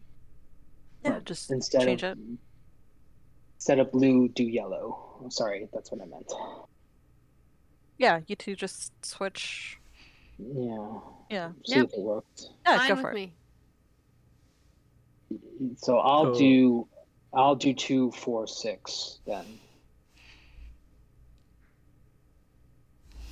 yeah, 1.06 1.12
But 1.12 1.26
just 1.26 1.50
instead 1.50 1.84
change 1.86 2.04
of 2.04 2.18
it. 2.18 2.24
Instead 3.62 3.78
of 3.78 3.92
blue, 3.92 4.28
do 4.30 4.44
yellow. 4.44 5.20
I'm 5.24 5.30
sorry, 5.30 5.68
that's 5.72 5.92
what 5.92 6.02
I 6.02 6.06
meant. 6.06 6.32
Yeah, 8.00 8.22
you 8.26 8.36
two 8.36 8.56
just 8.56 8.92
switch. 9.06 9.78
Yeah. 10.40 10.94
Yeah. 11.30 11.52
See 11.68 11.76
Yep. 11.76 11.86
if 11.86 11.94
it 11.94 12.00
worked. 12.00 12.42
Yeah, 12.66 12.78
Fine 12.78 12.88
go 12.88 12.94
with 12.96 13.02
for 13.04 13.12
it. 13.12 13.14
me. 13.14 13.34
So 15.78 16.00
I'll 16.00 16.34
So- 16.34 16.40
do 16.40 16.88
I'll 17.34 17.54
do 17.56 17.72
two, 17.76 18.10
four, 18.14 18.48
six 18.48 19.20
then. 19.28 19.46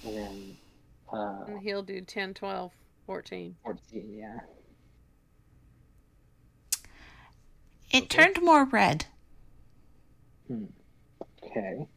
And 0.06 0.16
then 0.16 0.58
uh, 1.12 1.44
And 1.48 1.60
he'll 1.60 1.82
do 1.84 2.00
10, 2.02 2.36
12, 2.36 2.72
14. 3.08 3.56
14, 3.64 4.14
yeah. 4.14 4.40
It 7.92 8.04
Okay. 8.04 8.08
turned 8.08 8.42
more 8.44 8.66
red. 8.66 9.08
Okay. 10.52 11.88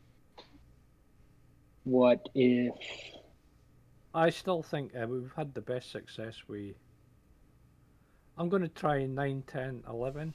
What 1.85 2.29
if 2.35 2.75
I 4.15 4.31
still 4.31 4.63
think 4.63 4.93
uh, 4.95 5.07
we've 5.07 5.33
had 5.35 5.55
the 5.55 5.61
best 5.61 5.91
success. 5.91 6.37
We. 6.47 6.75
I'm 8.37 8.49
going 8.49 8.63
to 8.63 8.69
try 8.69 9.05
9, 9.05 9.45
10, 9.47 9.85
11. 9.89 10.35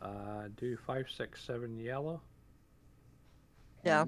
Uh, 0.00 0.08
do 0.56 0.76
5, 0.86 1.06
6, 1.16 1.42
7 1.42 1.78
yellow. 1.78 2.20
Yeah. 3.84 4.04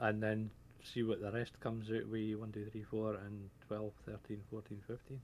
And 0.00 0.22
then 0.22 0.50
see 0.82 1.02
what 1.02 1.20
the 1.20 1.30
rest 1.30 1.58
comes 1.60 1.90
out 1.90 2.08
with 2.08 2.34
1, 2.34 2.52
2, 2.52 2.66
3, 2.72 2.82
4, 2.82 3.14
and 3.14 3.50
12, 3.68 3.92
13, 4.06 4.40
14, 4.50 4.78
15. 4.86 5.20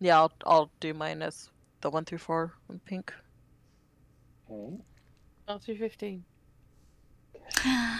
Yeah, 0.00 0.18
I'll 0.18 0.32
I'll 0.46 0.70
do 0.78 0.94
mine 0.94 1.22
as 1.22 1.50
the 1.80 1.90
one 1.90 2.04
through 2.04 2.18
four 2.18 2.54
in 2.70 2.78
pink. 2.80 3.12
okay. 4.48 4.80
12 5.46 5.62
through 5.62 5.78
15. 5.78 6.24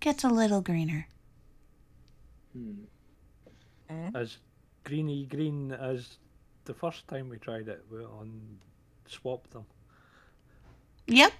Gets 0.00 0.24
a 0.24 0.28
little 0.28 0.60
greener. 0.60 1.06
Hmm. 2.52 2.84
As 4.14 4.38
greeny 4.84 5.26
green 5.26 5.72
as 5.72 6.18
the 6.64 6.74
first 6.74 7.06
time 7.08 7.28
we 7.28 7.38
tried 7.38 7.68
it, 7.68 7.84
we 7.90 7.98
on 8.04 8.58
swapped 9.08 9.50
them. 9.50 9.64
Yep. 11.06 11.32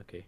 Okay. 0.00 0.24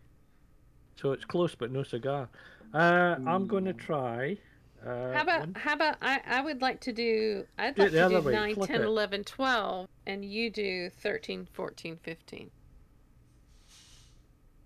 So 0.97 1.13
it's 1.13 1.25
close 1.25 1.55
but 1.55 1.71
no 1.73 1.83
cigar. 1.83 2.29
Uh, 2.75 3.17
I'm 3.27 3.47
going 3.47 3.65
to 3.65 3.73
try. 3.73 4.37
Uh, 4.85 5.13
How 5.13 5.23
about 5.23 5.41
one- 5.41 5.55
how 5.55 5.75
about 5.75 5.97
I, 6.03 6.21
I 6.27 6.41
would 6.43 6.61
like 6.61 6.81
to 6.81 6.93
do 6.93 7.47
I'd 7.57 7.75
Do 7.77 7.83
like 7.83 7.93
to 7.93 8.09
do 8.09 8.21
way, 8.21 8.33
9, 8.33 8.55
flip 8.57 8.69
10, 8.69 8.81
it. 8.81 8.85
11, 8.85 9.25
12 9.25 9.89
and 10.07 10.25
you 10.25 10.51
do 10.51 10.91
13, 10.91 11.47
14, 11.53 11.97
15. 12.03 12.51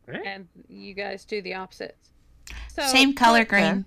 And 0.09 0.49
you 0.69 0.95
guys 0.95 1.25
do 1.25 1.43
the 1.43 1.55
opposites. 1.55 2.11
So 2.73 2.83
Same 2.87 3.15
color 3.15 3.41
put- 3.41 3.49
green. 3.49 3.85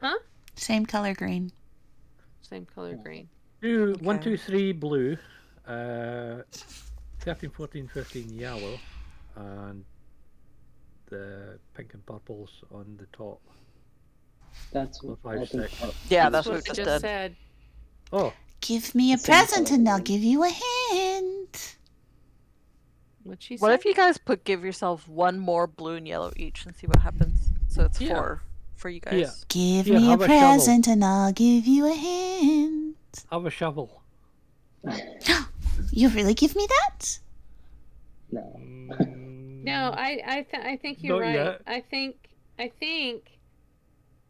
Huh? 0.00 0.18
Same 0.54 0.86
color 0.86 1.14
green. 1.14 1.52
Same 2.42 2.64
color 2.66 2.94
green. 2.96 3.28
Do 3.60 3.94
one, 4.00 4.16
Okay. 4.16 4.24
two, 4.24 4.36
three 4.36 4.72
blue, 4.72 5.16
uh, 5.66 6.42
13, 7.20 7.50
14, 7.50 7.88
15 7.88 8.30
yellow, 8.32 8.78
and 9.34 9.84
the 11.06 11.58
pink 11.74 11.94
and 11.94 12.04
purples 12.06 12.50
on 12.70 12.96
the 12.98 13.06
top. 13.16 13.40
That's 14.72 14.98
Four, 15.00 15.18
what 15.22 15.34
I 15.34 15.38
five, 15.40 15.48
think. 15.50 15.68
six. 15.70 15.80
Yeah, 16.08 16.30
That's 16.30 16.32
that's 16.32 16.46
what 16.46 16.52
we 16.52 16.56
what 16.58 16.64
just 16.66 16.76
did. 16.76 16.84
just 16.84 17.00
said. 17.02 17.36
Oh, 18.12 18.32
Give 18.62 18.94
me 18.94 19.12
a 19.12 19.18
Same 19.18 19.32
present 19.34 19.66
color 19.68 19.78
and 19.78 19.88
I'll 19.88 20.00
give 20.00 20.22
you 20.22 20.42
a 20.42 20.48
hint. 20.48 21.75
What 23.26 23.42
she 23.42 23.56
What 23.56 23.68
said? 23.70 23.78
if 23.80 23.84
you 23.84 23.94
guys 23.94 24.18
put 24.18 24.44
give 24.44 24.64
yourself 24.64 25.06
one 25.08 25.38
more 25.38 25.66
blue 25.66 25.94
and 25.96 26.06
yellow 26.06 26.32
each 26.36 26.64
and 26.66 26.74
see 26.76 26.86
what 26.86 27.00
happens? 27.02 27.38
So 27.68 27.84
it's 27.84 28.00
Yeah. 28.00 28.14
four 28.14 28.42
for 28.76 28.88
you 28.88 29.00
guys. 29.00 29.14
Yeah. 29.20 29.30
Give 29.48 29.86
Here, 29.86 29.96
me 29.98 30.06
a 30.06 30.10
have 30.10 30.20
a 30.22 30.26
shovel. 30.28 30.40
present 30.40 30.86
and 30.88 31.04
I'll 31.04 31.32
give 31.32 31.66
you 31.66 31.86
a 31.86 31.94
hint. 31.94 32.96
have 33.32 33.46
a 33.46 33.50
shovel. 33.50 34.02
You 35.92 36.08
really 36.10 36.34
give 36.34 36.56
me 36.56 36.66
that? 36.68 37.18
No. 38.30 38.40
Mm. 38.58 39.62
No, 39.64 39.92
I 39.94 40.20
I 40.26 40.42
th- 40.50 40.64
I 40.64 40.76
think 40.76 41.02
you're 41.02 41.16
Not 41.20 41.22
right. 41.26 41.34
yet. 41.34 41.62
I 41.66 41.80
think 41.80 42.16
I 42.58 42.68
think 42.80 43.38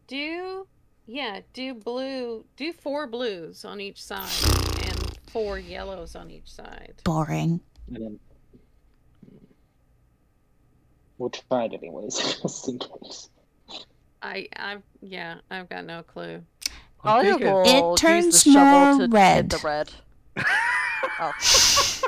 do 0.07 0.67
yeah, 1.05 1.39
do 1.53 1.73
blue, 1.73 2.43
do 2.57 2.73
four 2.73 3.07
blues 3.07 3.63
on 3.63 3.79
each 3.79 4.03
side 4.03 4.29
and 4.83 5.17
four 5.31 5.57
yellows 5.57 6.15
on 6.17 6.29
each 6.29 6.51
side. 6.51 6.95
Boring. 7.05 7.61
And 7.87 7.95
then 8.03 8.19
we'll 11.17 11.29
try 11.29 11.65
it 11.65 11.73
anyways, 11.73 12.17
just 12.41 12.67
in 12.69 12.79
case. 12.79 13.29
I 14.21 14.47
I've 14.55 14.81
yeah, 15.01 15.35
I've 15.51 15.69
got 15.69 15.85
no 15.85 16.03
clue. 16.03 16.41
I'm 17.03 17.23
Talia 17.25 17.33
taking- 17.33 17.53
will 17.53 17.91
use 17.91 17.99
turns 18.01 18.43
the 18.43 18.51
shovel 18.51 18.79
more 18.79 18.93
to 18.95 19.01
hit 19.03 19.11
red. 19.13 19.49
the 19.49 19.57
red. 19.63 19.91
oh. 21.19 22.01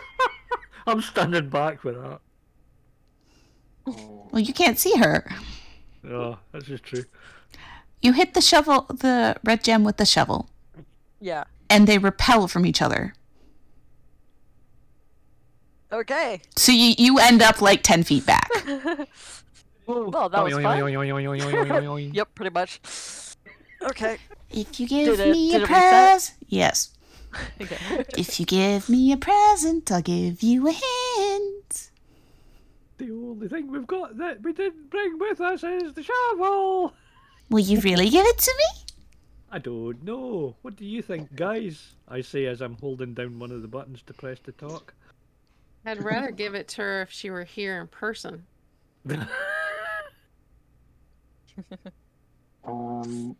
I'm 0.87 1.01
standing 1.01 1.49
back 1.49 1.83
with 1.83 1.95
that. 2.01 2.19
Oh, 3.85 4.27
Well, 4.31 4.41
you 4.41 4.53
can't 4.53 4.77
see 4.79 4.95
her. 4.97 5.29
Oh, 6.07 6.37
that's 6.51 6.65
just 6.65 6.83
true. 6.83 7.03
You 8.01 8.13
hit 8.13 8.33
the 8.33 8.41
shovel, 8.41 8.85
the 8.89 9.35
red 9.43 9.63
gem 9.63 9.83
with 9.83 9.97
the 9.97 10.05
shovel, 10.05 10.49
Yeah. 11.19 11.43
and 11.69 11.85
they 11.87 11.97
repel 11.97 12.47
from 12.47 12.65
each 12.65 12.81
other. 12.81 13.13
Okay. 15.91 16.41
So 16.55 16.71
you, 16.71 16.93
you 16.97 17.19
end 17.19 17.41
up 17.41 17.61
like 17.61 17.81
10 17.83 18.03
feet 18.03 18.25
back. 18.25 18.49
well, 19.87 20.29
that 20.29 20.43
was 20.43 20.53
fun. 20.53 20.77
Yep, 22.13 22.35
pretty 22.35 22.53
much. 22.53 22.79
Okay. 23.81 24.17
If 24.51 24.79
you 24.79 24.87
give 24.87 25.17
Did 25.17 25.27
it- 25.27 25.31
me 25.33 25.51
did 25.51 25.63
a 25.63 25.67
present. 25.67 26.37
Yes. 26.47 26.91
okay. 27.61 28.05
If 28.17 28.39
you 28.39 28.45
give 28.45 28.89
me 28.89 29.11
a 29.11 29.17
present, 29.17 29.91
I'll 29.91 30.01
give 30.01 30.41
you 30.43 30.67
a 30.67 30.71
hint. 30.71 31.89
The 32.97 33.11
only 33.11 33.47
thing 33.47 33.71
we've 33.71 33.87
got 33.87 34.17
that 34.17 34.41
we 34.43 34.51
didn't 34.51 34.89
bring 34.89 35.17
with 35.17 35.39
us 35.39 35.63
is 35.63 35.93
the 35.93 36.03
shovel. 36.03 36.93
Will 37.49 37.59
you 37.59 37.79
really 37.79 38.09
give 38.09 38.25
it 38.25 38.37
to 38.37 38.53
me? 38.57 38.85
I 39.51 39.57
don't 39.57 40.03
know. 40.03 40.55
What 40.61 40.75
do 40.75 40.85
you 40.85 41.01
think, 41.01 41.33
guys? 41.35 41.95
I 42.07 42.21
say 42.21 42.45
as 42.45 42.61
I'm 42.61 42.75
holding 42.75 43.13
down 43.13 43.39
one 43.39 43.51
of 43.51 43.61
the 43.61 43.67
buttons 43.67 44.03
to 44.07 44.13
press 44.13 44.37
to 44.41 44.51
talk. 44.51 44.93
I'd 45.85 46.03
rather 46.03 46.31
give 46.31 46.55
it 46.55 46.67
to 46.69 46.81
her 46.81 47.01
if 47.03 47.11
she 47.11 47.29
were 47.29 47.43
here 47.43 47.79
in 47.81 47.87
person. 47.87 48.45
Um, 52.65 53.35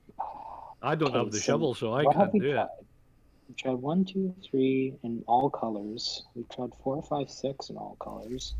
I 0.81 0.95
don't 0.95 1.13
have 1.13 1.31
the 1.31 1.37
so 1.37 1.43
shovel, 1.43 1.75
so 1.75 1.93
I 1.93 2.03
can't 2.13 2.31
do 2.31 2.39
tried? 2.53 2.63
it. 2.63 2.67
We 3.47 3.55
tried 3.55 3.73
one, 3.73 4.05
two, 4.05 4.33
three 4.49 4.95
in 5.03 5.23
all 5.27 5.49
colors. 5.49 6.23
We 6.35 6.43
tried 6.53 6.69
four, 6.83 7.01
five, 7.03 7.29
six 7.29 7.69
in 7.69 7.77
all 7.77 7.97
colors. 7.99 8.53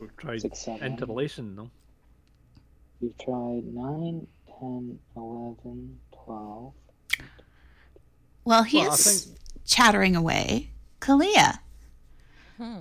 We've 0.00 0.14
tried 0.16 0.40
Six, 0.40 0.58
seven. 0.60 0.82
interlacing 0.82 1.56
them. 1.56 1.70
We've 3.00 3.16
tried 3.18 3.64
nine, 3.72 4.26
ten, 4.58 4.98
eleven, 5.16 5.98
twelve. 6.24 6.72
Well, 8.44 8.62
he's 8.62 8.88
Well, 8.88 8.96
think 8.96 9.38
chattering 9.66 10.16
away. 10.16 10.70
Kalia, 11.00 11.58
Hmm. 12.60 12.80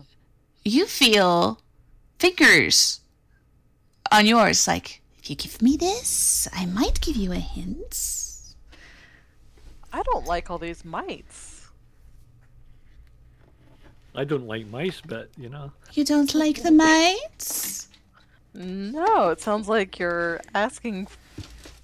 you 0.66 0.86
feel 0.88 1.62
fingers 2.18 3.00
on 4.12 4.26
yours. 4.26 4.68
Like, 4.68 5.02
if 5.18 5.30
you 5.30 5.38
give 5.38 5.62
me 5.62 5.78
this, 5.78 6.50
I 6.52 6.66
might 6.66 7.00
give 7.00 7.16
you 7.16 7.32
a 7.32 7.40
hint. 7.40 7.96
I 9.94 10.04
don't 10.04 10.26
like 10.26 10.52
all 10.52 10.58
these 10.58 10.84
mites. 10.84 11.70
I 14.14 14.26
don't 14.26 14.48
like 14.48 14.68
mice, 14.68 15.00
but 15.00 15.30
you 15.38 15.48
know. 15.48 15.72
You 15.94 16.04
don't 16.04 16.36
like 16.36 16.62
the 16.62 16.72
mites? 16.72 17.88
No, 18.54 19.30
it 19.30 19.40
sounds 19.40 19.70
like 19.70 19.98
you're 19.98 20.42
asking 20.54 21.08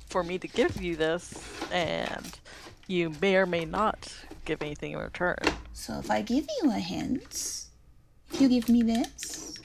for 0.09 0.21
me 0.21 0.37
to 0.39 0.49
give 0.49 0.81
you 0.81 0.97
this, 0.97 1.33
and 1.71 2.37
you 2.87 3.13
may 3.21 3.37
or 3.37 3.45
may 3.45 3.63
not 3.63 4.13
give 4.43 4.61
anything 4.61 4.91
in 4.91 4.97
return. 4.99 5.37
So 5.71 5.97
if 5.99 6.11
I 6.11 6.21
give 6.21 6.45
you 6.61 6.71
a 6.71 6.79
hint, 6.79 7.64
you 8.33 8.49
give 8.49 8.69
me 8.69 8.81
this. 8.83 9.57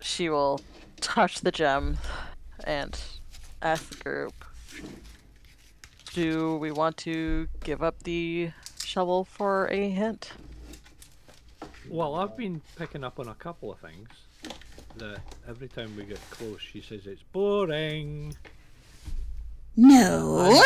She 0.00 0.28
will 0.28 0.60
touch 1.00 1.40
the 1.40 1.52
gem 1.52 1.98
and 2.64 2.98
ask 3.62 3.90
the 3.90 4.02
group 4.04 4.44
Do 6.14 6.56
we 6.56 6.70
want 6.70 6.96
to 6.98 7.48
give 7.62 7.82
up 7.82 8.02
the 8.02 8.50
shovel 8.84 9.24
for 9.24 9.68
a 9.68 9.90
hint? 9.90 10.32
Well, 11.88 12.16
I've 12.16 12.36
been 12.36 12.60
picking 12.76 13.04
up 13.04 13.18
on 13.18 13.28
a 13.28 13.34
couple 13.34 13.72
of 13.72 13.78
things. 13.78 14.08
That 14.96 15.20
every 15.48 15.68
time 15.68 15.94
we 15.96 16.04
get 16.04 16.20
close, 16.30 16.60
she 16.60 16.80
says 16.80 17.06
it's 17.06 17.22
boring, 17.32 18.34
No. 19.76 20.60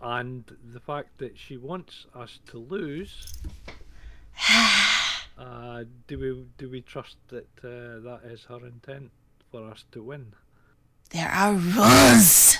and 0.00 0.44
the 0.72 0.80
fact 0.80 1.18
that 1.18 1.36
she 1.36 1.56
wants 1.58 2.06
us 2.14 2.38
to 2.48 2.58
lose. 2.58 3.34
Uh, 5.38 5.84
do 6.06 6.18
we 6.18 6.44
do 6.58 6.68
we 6.68 6.82
trust 6.82 7.16
that 7.28 7.48
uh, 7.64 7.96
that 8.04 8.20
is 8.30 8.44
her 8.44 8.60
intent 8.66 9.10
for 9.50 9.64
us 9.70 9.86
to 9.90 10.02
win? 10.02 10.34
There 11.08 11.28
are 11.30 11.54
rules. 11.54 12.58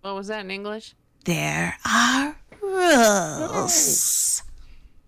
What 0.00 0.14
was 0.14 0.28
that 0.28 0.40
in 0.46 0.50
English? 0.50 0.94
There 1.26 1.76
are 1.84 2.36
rules. 2.62 3.50
rules. 3.52 4.42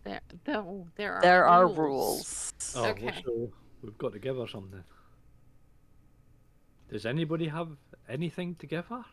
There, 0.04 0.20
there, 0.44 0.64
there 0.96 1.14
are 1.14 1.22
There 1.22 1.46
are 1.46 1.66
rules. 1.66 1.78
rules. 1.78 2.52
Oh, 2.76 2.82
well, 2.82 2.90
Okay. 2.90 3.22
so 3.24 3.50
we've 3.82 3.96
got 3.98 4.12
to 4.12 4.18
give 4.18 4.36
her 4.36 4.46
something. 4.46 4.84
Does 6.90 7.06
anybody 7.06 7.48
have 7.48 7.68
anything 8.06 8.54
to 8.56 8.66
give 8.66 8.86
her? 8.88 9.04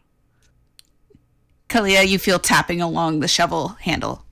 Kalia, 1.72 2.06
you 2.08 2.19
feel 2.19 2.38
tapping 2.40 2.82
along 2.82 3.22
the 3.22 3.27
shovel 3.30 3.69
handle. 3.80 4.25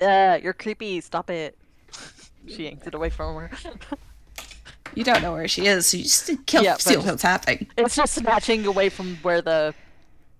Yeah, 0.00 0.36
you're 0.36 0.54
creepy. 0.54 1.00
Stop 1.00 1.30
it. 1.30 1.56
She 2.48 2.64
yanked 2.64 2.86
it 2.86 2.94
away 2.94 3.10
from 3.10 3.34
her. 3.36 3.50
You 4.94 5.04
don't 5.04 5.22
know 5.22 5.32
where 5.32 5.46
she 5.46 5.66
is, 5.68 5.86
so 5.86 5.98
you 5.98 6.02
just 6.02 6.28
kill, 6.46 6.64
Yeah, 6.64 6.72
but- 6.72 6.80
still 6.80 7.00
feel 7.02 7.16
tapping. 7.16 7.68
it's 7.78 7.94
just 7.94 8.14
snatching 8.14 8.66
away 8.66 8.88
from 8.88 9.16
where 9.22 9.40
the 9.40 9.72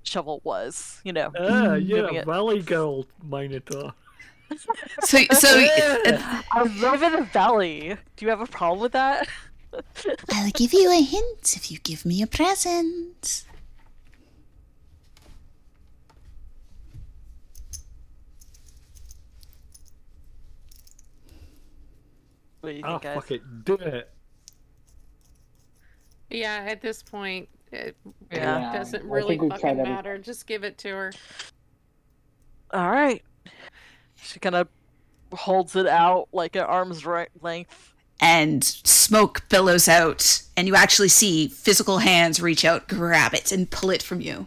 shovel 0.03 0.41
was. 0.43 1.01
You 1.05 1.13
know. 1.13 1.31
Ah, 1.39 1.75
you're 1.75 2.03
Moving 2.03 2.17
a 2.17 2.21
it. 2.21 2.27
valley 2.27 2.61
girl, 2.63 3.07
Minotaur. 3.23 3.93
So, 5.03 5.19
so 5.33 5.49
uh, 5.49 6.43
I 6.51 6.63
live 6.81 7.03
in 7.05 7.15
a 7.15 7.23
valley. 7.23 7.97
Do 8.17 8.25
you 8.25 8.31
have 8.31 8.41
a 8.41 8.47
problem 8.47 8.81
with 8.81 8.91
that? 8.93 9.29
I'll 10.33 10.51
give 10.51 10.73
you 10.73 10.91
a 10.91 11.01
hint 11.01 11.55
if 11.57 11.71
you 11.71 11.79
give 11.79 12.05
me 12.05 12.21
a 12.21 12.27
present. 12.27 13.45
What 22.61 22.71
do 22.71 22.77
you 22.77 22.83
Ah, 22.85 22.91
think, 22.99 23.03
guys? 23.03 23.15
fuck 23.17 23.31
it, 23.31 23.65
do 23.65 23.75
it. 23.75 24.11
Yeah, 26.31 26.65
at 26.69 26.81
this 26.81 27.03
point, 27.03 27.49
it, 27.73 27.97
it 28.31 28.39
Yeah. 28.39 28.73
doesn't 28.73 29.05
really 29.05 29.37
fucking 29.39 29.59
tried 29.59 29.71
every- 29.79 29.83
matter. 29.85 30.19
Just 30.19 30.47
give 30.47 30.63
it 30.65 30.79
to 30.79 30.89
her. 30.91 31.13
All 32.73 32.91
right. 32.91 33.25
She 34.17 34.39
kind 34.39 34.55
of 34.55 34.69
holds 35.33 35.75
it 35.77 35.87
out 35.87 36.29
like 36.33 36.55
at 36.57 36.67
arm's 36.67 37.05
ri- 37.07 37.27
length. 37.41 37.95
And 38.23 38.63
smoke 38.63 39.49
billows 39.49 39.89
out, 39.89 40.43
and 40.55 40.69
you 40.69 40.75
actually 40.77 41.09
see 41.09 41.49
physical 41.49 41.99
hands 41.99 42.39
reach 42.39 42.67
out, 42.67 42.87
grab 42.87 43.33
it, 43.33 43.51
and 43.51 43.71
pull 43.71 43.89
it 43.89 44.03
from 44.03 44.21
you. 44.21 44.47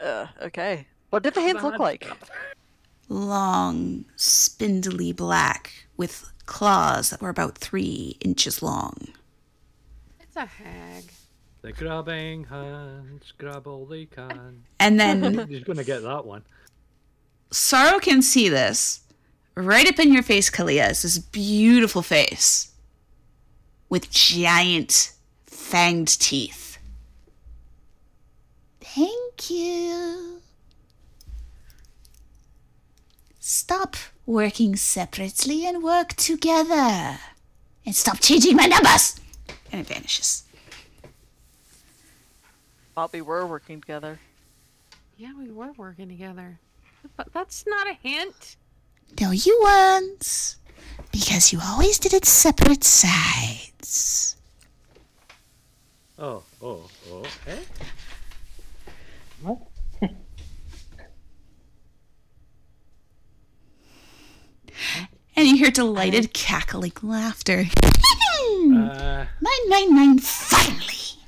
Uh, 0.00 0.26
okay. 0.42 0.88
What 1.10 1.22
did 1.22 1.34
the 1.34 1.40
hands 1.40 1.62
look 1.62 1.78
like? 1.78 2.08
Long, 3.12 4.06
spindly 4.16 5.12
black, 5.12 5.86
with 5.98 6.32
claws 6.46 7.10
that 7.10 7.20
were 7.20 7.28
about 7.28 7.58
three 7.58 8.16
inches 8.20 8.62
long. 8.62 9.08
It's 10.18 10.34
a 10.34 10.46
hag. 10.46 11.04
The 11.60 11.72
grabbing 11.72 12.44
hands 12.44 13.34
grab 13.36 13.66
all 13.66 13.84
they 13.84 14.06
can. 14.06 14.64
And 14.80 14.98
then 14.98 15.46
He's 15.48 15.62
gonna 15.62 15.84
get 15.84 16.02
that 16.02 16.24
one. 16.24 16.42
Sorrow 17.50 17.98
can 17.98 18.22
see 18.22 18.48
this. 18.48 19.00
Right 19.54 19.86
up 19.86 19.98
in 19.98 20.10
your 20.10 20.22
face, 20.22 20.48
Kalia, 20.48 20.90
is 20.90 21.02
this 21.02 21.18
beautiful 21.18 22.00
face 22.00 22.72
with 23.90 24.10
giant 24.10 25.12
fanged 25.46 26.18
teeth. 26.18 26.78
Thank 28.80 29.50
you. 29.50 30.31
Stop 33.52 33.96
working 34.24 34.76
separately 34.76 35.66
and 35.66 35.82
work 35.82 36.14
together. 36.14 37.18
And 37.84 37.94
stop 37.94 38.18
changing 38.18 38.56
my 38.56 38.64
numbers. 38.64 39.20
And 39.70 39.82
it 39.82 39.86
vanishes. 39.86 40.44
Thought 42.94 43.12
we 43.12 43.20
were 43.20 43.46
working 43.46 43.82
together. 43.82 44.18
Yeah, 45.18 45.34
we 45.38 45.50
were 45.50 45.70
working 45.72 46.08
together. 46.08 46.58
But 47.14 47.30
that's 47.34 47.66
not 47.66 47.86
a 47.86 47.92
hint. 48.02 48.56
No, 49.20 49.32
you 49.32 49.60
weren't. 49.62 50.56
Because 51.12 51.52
you 51.52 51.60
always 51.62 51.98
did 51.98 52.14
it 52.14 52.24
separate 52.24 52.84
sides. 52.84 54.36
Oh, 56.18 56.42
oh, 56.62 56.88
oh, 57.10 57.26
eh? 57.46 57.60
What? 59.42 59.58
And 65.34 65.46
you 65.48 65.56
hear 65.56 65.70
delighted 65.70 66.32
cackling 66.32 66.92
laughter. 67.02 67.64
Uh, 68.64 69.24
Nine, 69.40 69.68
nine, 69.68 69.94
nine, 69.94 70.18
finally! 70.18 71.18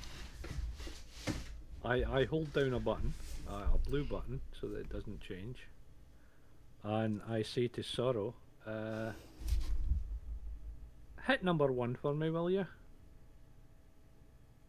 I, 1.84 2.20
I 2.20 2.24
hold 2.24 2.52
down 2.52 2.74
a 2.74 2.80
button, 2.80 3.14
uh, 3.48 3.62
a 3.74 3.78
blue 3.88 4.04
button, 4.04 4.40
so 4.60 4.68
that 4.68 4.80
it 4.80 4.88
doesn't 4.92 5.20
change. 5.20 5.58
And 6.82 7.20
I 7.28 7.42
say 7.42 7.68
to 7.68 7.82
Sorrow, 7.82 8.34
uh, 8.66 9.12
hit 11.26 11.42
number 11.42 11.70
one 11.72 11.96
for 12.00 12.14
me, 12.14 12.30
will 12.30 12.50
you? 12.50 12.66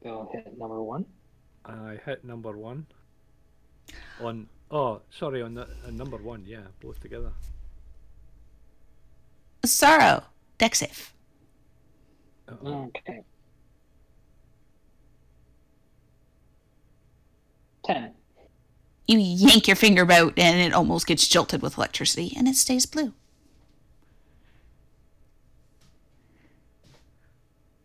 Go 0.04 0.30
hit 0.32 0.58
number 0.58 0.82
one. 0.82 1.06
I 1.66 2.00
hit 2.06 2.24
number 2.24 2.56
one. 2.58 2.86
On, 4.22 4.48
oh, 4.72 5.02
sorry, 5.10 5.42
on 5.42 5.56
the 5.56 5.68
on 5.86 5.98
number 5.98 6.18
one, 6.18 6.44
yeah, 6.46 6.68
both 6.80 7.00
together. 7.00 7.32
Sorrow, 9.68 10.24
deck 10.58 10.76
safe. 10.76 11.14
Okay. 12.64 13.22
Ten. 17.86 18.14
You 19.08 19.20
yank 19.20 19.68
your 19.68 19.76
finger 19.76 20.12
out 20.12 20.34
and 20.38 20.60
it 20.60 20.74
almost 20.74 21.06
gets 21.06 21.28
jolted 21.28 21.62
with 21.62 21.78
electricity 21.78 22.34
and 22.36 22.48
it 22.48 22.56
stays 22.56 22.86
blue. 22.86 23.14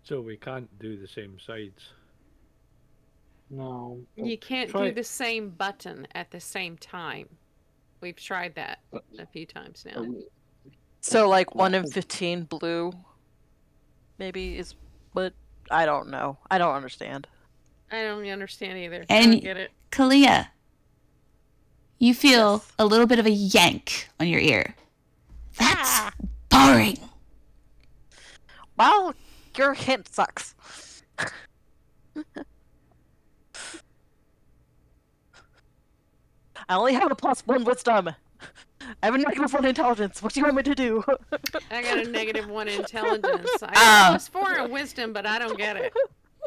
So 0.02 0.20
we 0.20 0.36
can't 0.36 0.68
do 0.78 0.97
the 0.97 1.07
same 1.07 1.39
sides. 1.47 1.91
No. 3.50 4.00
You 4.17 4.39
can't 4.39 4.70
Try- 4.70 4.89
do 4.89 4.94
the 4.94 5.05
same 5.05 5.50
button 5.50 6.07
at 6.15 6.31
the 6.31 6.41
same 6.41 6.76
time. 6.78 7.28
We've 8.00 8.17
tried 8.17 8.55
that 8.55 8.81
a 9.18 9.26
few 9.26 9.44
times 9.44 9.84
now. 9.84 10.07
So 11.01 11.29
like 11.29 11.55
one 11.55 11.75
in 11.75 11.91
fifteen 11.91 12.45
blue, 12.45 12.93
maybe 14.19 14.59
is 14.59 14.75
what 15.12 15.33
I 15.70 15.87
don't 15.87 16.09
know. 16.09 16.39
I 16.51 16.59
don't 16.59 16.75
understand. 16.75 17.27
I 17.91 18.03
don't 18.03 18.27
understand 18.29 18.79
either. 18.79 19.05
I 19.09 19.15
And- 19.17 19.33
don't 19.33 19.43
get 19.43 19.57
it. 19.57 19.70
Kalia, 19.91 20.49
you 21.99 22.15
feel 22.15 22.62
Yes. 22.65 22.73
a 22.79 22.87
little 22.87 23.07
bit 23.07 23.19
of 23.19 23.27
a 23.27 23.31
yank 23.31 24.09
on 24.20 24.29
your 24.29 24.41
ear. 24.41 24.77
That's 25.59 25.70
ah. 25.75 26.12
boring. 26.49 26.99
Well, 28.77 29.15
your 29.57 29.75
hint 29.75 30.09
sucks. 30.09 30.55
I 36.69 36.75
only 36.77 36.93
have 36.95 37.11
a 37.11 37.17
plus 37.17 37.41
one 37.47 37.65
wisdom. 37.65 38.11
I 39.02 39.07
have 39.07 39.15
a 39.15 39.18
negative 39.18 39.52
one 39.52 39.65
intelligence. 39.65 40.23
What 40.23 40.33
do 40.33 40.41
you 40.41 40.44
want 40.44 40.57
me 40.57 40.62
to 40.65 40.75
do? 40.75 41.05
I 41.70 41.83
got 41.83 41.99
a 41.99 42.09
negative 42.09 42.49
one 42.49 42.68
intelligence. 42.81 43.49
I 43.62 43.73
ah. 43.75 43.75
got 43.75 44.07
Oh. 44.07 44.10
plus 44.12 44.28
four 44.28 44.52
in 44.59 44.70
wisdom, 44.70 45.12
but 45.12 45.26
I 45.26 45.39
don't 45.39 45.59
get 45.59 45.76
it. 45.76 45.92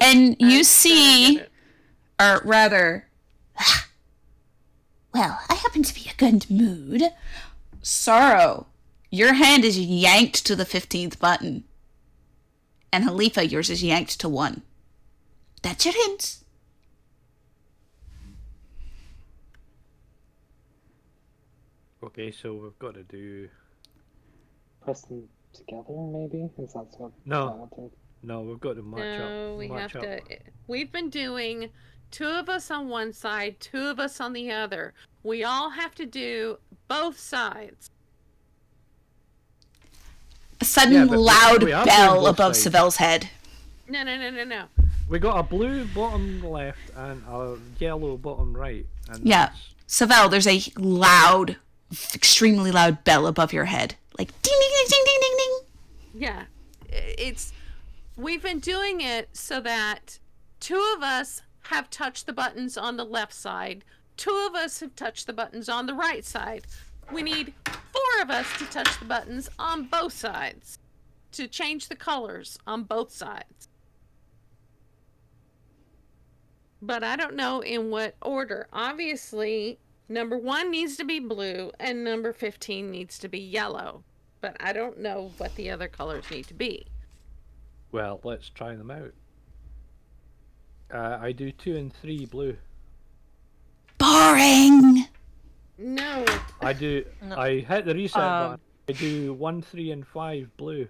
And 0.01 0.35
you 0.39 0.59
just 0.59 0.83
don't 0.83 0.91
see, 0.91 1.41
or 2.19 2.41
rather, 2.43 3.07
well, 5.13 5.39
I 5.49 5.53
happen 5.53 5.83
to 5.83 5.93
be 5.93 6.01
in 6.01 6.11
a 6.11 6.15
good 6.15 6.49
mood. 6.49 7.03
Sorrow, 7.81 8.67
your 9.09 9.33
hand 9.33 9.63
is 9.63 9.79
yanked 9.79 10.45
to 10.45 10.55
the 10.55 10.65
15th 10.65 11.19
button. 11.19 11.65
And 12.91 13.03
Halifa, 13.05 13.49
yours 13.49 13.69
is 13.69 13.83
yanked 13.83 14.19
to 14.19 14.29
1. 14.29 14.61
That's 15.61 15.85
your 15.85 15.93
hint. 15.93 16.42
Okay, 22.03 22.31
so 22.31 22.53
we've 22.53 22.77
got 22.79 22.95
to 22.95 23.03
do. 23.03 23.49
Press 24.83 25.01
them 25.03 25.23
together, 25.53 25.83
maybe? 25.89 26.49
Is 26.57 26.73
that 26.73 26.85
what? 26.97 27.11
No. 27.25 27.47
is 27.47 27.49
that 27.51 27.77
what 27.79 27.91
No, 28.23 28.41
we've 28.41 28.59
got 28.59 28.75
to 28.75 28.83
match 28.83 29.19
No, 29.19 29.51
up. 29.53 29.57
we 29.59 29.67
match 29.69 29.93
have 29.93 30.03
up. 30.03 30.27
to. 30.27 30.37
We've 30.67 30.91
been 30.91 31.09
doing 31.09 31.69
two 32.11 32.27
of 32.27 32.49
us 32.49 32.69
on 32.69 32.89
one 32.89 33.13
side, 33.13 33.59
two 33.59 33.87
of 33.87 33.99
us 33.99 34.19
on 34.19 34.33
the 34.33 34.51
other. 34.51 34.93
We 35.23 35.43
all 35.43 35.69
have 35.71 35.95
to 35.95 36.05
do 36.05 36.57
both 36.89 37.17
sides. 37.17 37.89
A 40.59 40.65
sudden 40.65 40.93
Yeah, 41.09 41.15
loud 41.15 41.61
bell 41.85 42.27
above 42.27 42.55
sides. 42.55 42.63
Savell's 42.63 42.97
head. 42.97 43.29
No, 43.87 44.03
no, 44.03 44.17
no, 44.17 44.29
no, 44.29 44.43
no. 44.43 44.65
We 45.09 45.19
got 45.19 45.37
a 45.37 45.43
blue 45.43 45.85
bottom 45.85 46.41
left 46.43 46.79
and 46.95 47.21
a 47.27 47.57
yellow 47.79 48.17
bottom 48.17 48.55
right. 48.55 48.85
And 49.09 49.25
Yeah. 49.25 49.45
that's- 49.47 49.69
Savel, 49.87 50.29
there's 50.29 50.47
a 50.47 50.61
loud, 50.77 51.57
extremely 52.13 52.71
loud 52.71 53.03
bell 53.03 53.27
above 53.27 53.53
your 53.53 53.65
head. 53.65 53.95
Like 54.17 54.29
ding 54.41 54.53
ding 54.59 54.85
ding 54.89 55.03
ding 55.05 55.19
ding 55.21 55.37
ding. 55.37 55.59
Yeah, 56.21 56.43
it's. 56.89 57.53
We've 58.15 58.43
been 58.43 58.59
doing 58.59 59.01
it 59.01 59.29
so 59.33 59.59
that 59.61 60.19
two 60.59 60.93
of 60.95 61.01
us 61.03 61.41
have 61.63 61.89
touched 61.89 62.25
the 62.25 62.33
buttons 62.33 62.77
on 62.77 62.97
the 62.97 63.05
left 63.05 63.33
side, 63.33 63.83
two 64.17 64.47
of 64.47 64.55
us 64.55 64.79
have 64.81 64.95
touched 64.95 65.27
the 65.27 65.33
buttons 65.33 65.69
on 65.69 65.87
the 65.87 65.93
right 65.93 66.23
side. 66.23 66.65
We 67.11 67.21
need 67.21 67.53
four 67.65 68.21
of 68.21 68.29
us 68.29 68.47
to 68.59 68.65
touch 68.65 68.99
the 68.99 69.05
buttons 69.05 69.49
on 69.59 69.85
both 69.85 70.13
sides 70.13 70.77
to 71.33 71.47
change 71.47 71.89
the 71.89 71.95
colors 71.95 72.57
on 72.65 72.83
both 72.83 73.11
sides. 73.11 73.67
But 76.81 77.03
I 77.03 77.15
don't 77.15 77.35
know 77.35 77.61
in 77.61 77.89
what 77.89 78.15
order. 78.21 78.67
Obviously, 78.71 79.79
number 80.09 80.37
one 80.37 80.69
needs 80.71 80.95
to 80.97 81.03
be 81.05 81.19
blue 81.19 81.71
and 81.79 82.03
number 82.03 82.33
15 82.33 82.89
needs 82.91 83.17
to 83.19 83.27
be 83.27 83.39
yellow. 83.39 84.03
But 84.41 84.57
I 84.59 84.73
don't 84.73 84.99
know 84.99 85.31
what 85.37 85.55
the 85.55 85.69
other 85.71 85.87
colors 85.87 86.25
need 86.29 86.47
to 86.47 86.53
be. 86.53 86.85
Well, 87.91 88.19
let's 88.23 88.49
try 88.49 88.75
them 88.75 88.91
out. 88.91 89.13
Uh, 90.93 91.17
I 91.21 91.31
do 91.31 91.51
two 91.51 91.75
and 91.77 91.93
three 91.93 92.25
blue. 92.25 92.57
Boring. 93.97 95.05
No, 95.77 96.25
I 96.61 96.73
do. 96.73 97.05
No. 97.21 97.37
I 97.37 97.59
hit 97.61 97.85
the 97.85 97.93
reset 97.95 98.21
Um, 98.21 98.51
button. 98.51 98.59
I 98.89 98.91
do 98.93 99.33
one, 99.33 99.61
three, 99.61 99.91
and 99.91 100.05
five 100.05 100.49
blue. 100.57 100.87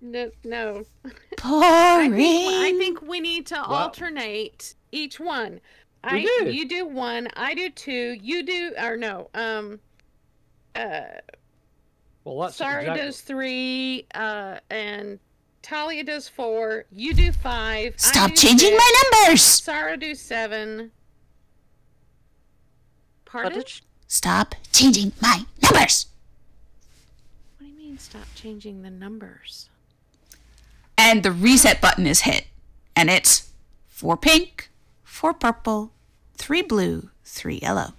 no, 0.00 0.30
no. 0.42 0.84
Boring. 1.02 1.14
I 1.44 2.16
think, 2.16 2.52
I 2.54 2.78
think 2.78 3.02
we 3.02 3.20
need 3.20 3.46
to 3.46 3.54
Well- 3.54 3.64
alternate 3.74 4.74
each 4.90 5.20
one. 5.20 5.60
I 6.06 6.22
do. 6.22 6.50
you 6.50 6.68
do 6.68 6.86
one, 6.86 7.28
I 7.36 7.54
do 7.54 7.70
two, 7.70 8.16
you 8.20 8.42
do 8.44 8.72
or 8.80 8.96
no, 8.96 9.30
um 9.34 9.80
uh 10.74 11.00
Well, 12.24 12.40
that's 12.40 12.56
Sarah 12.56 12.80
exactly- 12.80 13.02
does 13.04 13.20
three, 13.20 14.06
uh 14.14 14.58
and 14.70 15.18
Talia 15.62 16.04
does 16.04 16.28
four, 16.28 16.84
you 16.92 17.14
do 17.14 17.32
five. 17.32 17.94
Stop 17.98 18.30
do 18.30 18.36
changing 18.36 18.68
six, 18.70 18.78
my 18.78 19.02
numbers. 19.24 19.42
Sarah 19.42 19.96
do 19.96 20.14
seven. 20.14 20.78
What 23.24 23.24
Pardon? 23.24 23.58
did 23.60 23.80
Stop 24.06 24.54
changing 24.72 25.12
my 25.20 25.44
numbers. 25.62 26.06
What 27.58 27.66
do 27.66 27.72
you 27.72 27.76
mean 27.78 27.98
stop 27.98 28.26
changing 28.34 28.82
the 28.82 28.90
numbers? 28.90 29.68
And 30.96 31.22
the 31.24 31.32
reset 31.32 31.80
button 31.80 32.06
is 32.06 32.20
hit. 32.20 32.46
And 32.94 33.10
it's 33.10 33.50
four 33.88 34.16
pink, 34.16 34.70
four 35.02 35.34
purple, 35.34 35.90
three 36.36 36.62
blue, 36.62 37.10
three 37.24 37.58
yellow. 37.62 37.92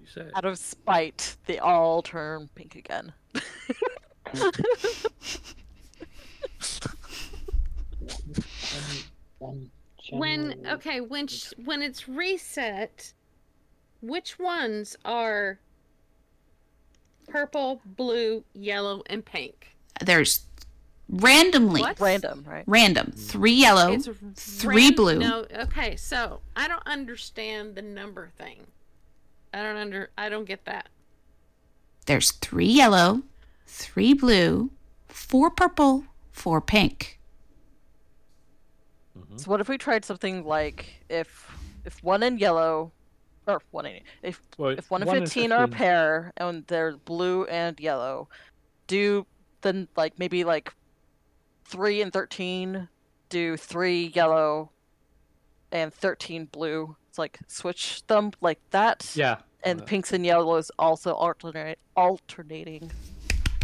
You 0.00 0.06
said. 0.06 0.32
Out 0.34 0.44
of 0.44 0.58
spite, 0.58 1.36
they 1.46 1.58
all 1.58 2.02
turn 2.02 2.48
pink 2.54 2.74
again. 2.74 3.12
When 10.10 10.66
okay, 10.70 11.00
when 11.00 11.26
sh- 11.26 11.52
when 11.64 11.82
it's 11.82 12.08
reset, 12.08 13.12
which 14.00 14.38
ones 14.38 14.96
are 15.04 15.58
purple, 17.26 17.80
blue, 17.84 18.44
yellow, 18.54 19.02
and 19.06 19.24
pink? 19.24 19.76
There's 20.04 20.44
randomly 21.08 21.80
What? 21.82 22.00
Random, 22.00 22.44
right? 22.48 22.64
random 22.66 23.06
hmm. 23.06 23.18
three 23.18 23.52
yellow, 23.52 23.92
It's 23.92 24.08
three 24.36 24.86
ran- 24.86 24.94
blue. 24.94 25.18
No, 25.18 25.46
okay, 25.54 25.96
so 25.96 26.40
I 26.56 26.68
don't 26.68 26.86
understand 26.86 27.74
the 27.74 27.82
number 27.82 28.30
thing. 28.38 28.66
I 29.52 29.62
don't 29.62 29.76
under. 29.76 30.10
I 30.18 30.28
don't 30.28 30.46
get 30.46 30.64
that. 30.64 30.88
there's 32.06 32.32
three 32.32 32.66
yellow, 32.66 33.22
three 33.66 34.12
blue, 34.14 34.70
four 35.08 35.50
purple, 35.50 36.04
four 36.32 36.60
pink. 36.60 37.20
Mm-hmm. 39.16 39.36
So 39.36 39.50
what 39.50 39.60
if 39.60 39.68
we 39.68 39.78
tried 39.78 40.04
something 40.04 40.44
like 40.44 41.04
if 41.08 41.50
if 41.84 42.02
one 42.02 42.22
in 42.22 42.38
yellow, 42.38 42.90
or 43.46 43.62
one 43.70 43.86
in 43.86 44.00
if 44.22 44.42
Well, 44.58 44.70
if 44.70 44.90
one 44.90 45.02
and 45.02 45.08
one 45.08 45.16
and 45.18 45.26
fifteen 45.26 45.52
are 45.52 45.64
a 45.64 45.68
pair 45.68 46.32
and 46.36 46.66
they're 46.66 46.96
blue 46.96 47.44
and 47.44 47.78
yellow, 47.78 48.28
do 48.86 49.24
then 49.60 49.86
like 49.96 50.18
maybe 50.18 50.42
like 50.44 50.72
three 51.64 52.00
and 52.02 52.12
thirteen 52.12 52.88
do 53.28 53.56
three 53.56 54.12
yellow 54.14 54.70
and 55.72 55.92
thirteen 55.92 56.46
blue. 56.46 56.96
It's 57.08 57.18
like 57.18 57.38
switch 57.46 58.06
them 58.06 58.32
like 58.40 58.60
that. 58.70 59.10
Yeah. 59.14 59.36
And 59.62 59.84
pinks 59.86 60.12
and 60.12 60.26
yellows 60.26 60.70
also 60.78 61.14
alternate 61.14 61.78
alternating 61.96 62.90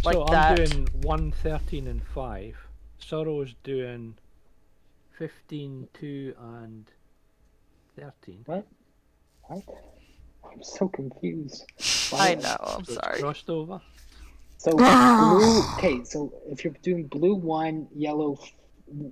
like 0.03 0.15
so 0.15 0.23
I'm 0.25 0.31
that. 0.31 0.55
doing 0.55 0.87
one, 1.03 1.31
13, 1.43 1.85
and 1.85 2.01
five. 2.15 2.57
Sorrow's 2.97 3.53
doing 3.63 4.15
15, 5.19 5.87
2, 5.93 6.33
and 6.39 6.89
13. 7.99 8.41
What? 8.47 8.65
What? 9.43 9.61
I'm 10.51 10.63
so 10.63 10.87
confused. 10.87 11.65
I 12.13 12.15
Why- 12.15 12.33
know. 12.41 12.57
I'm 12.61 12.67
So 12.67 12.79
it's 12.79 12.93
sorry. 12.95 13.19
Crossed 13.19 13.49
over. 13.51 13.79
So 14.61 14.71
blue. 14.77 15.63
Okay, 15.77 16.03
so 16.03 16.31
if 16.51 16.63
you're 16.63 16.75
doing 16.83 17.07
blue 17.07 17.33
one, 17.33 17.87
yellow, 17.95 18.37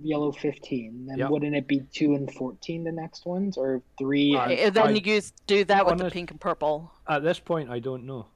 yellow 0.04 0.32
fifteen, 0.32 1.08
then 1.08 1.18
Yep. 1.18 1.30
wouldn't 1.32 1.56
it 1.56 1.66
be 1.68 1.80
two 1.92 2.14
and 2.14 2.32
fourteen 2.32 2.84
the 2.84 2.92
next 2.92 3.26
ones, 3.26 3.58
or 3.58 3.82
three? 3.98 4.36
Uh, 4.36 4.44
and 4.44 4.60
And 4.60 4.76
then 4.76 4.88
I- 4.88 4.92
you 4.92 5.02
use 5.16 5.34
do 5.48 5.64
that 5.66 5.86
with 5.88 5.98
the 5.98 6.04
honest- 6.04 6.14
pink 6.14 6.30
and 6.30 6.40
purple. 6.40 6.92
At 7.08 7.24
this 7.24 7.40
point, 7.40 7.72
I 7.72 7.80
don't 7.80 8.06
know. 8.06 8.28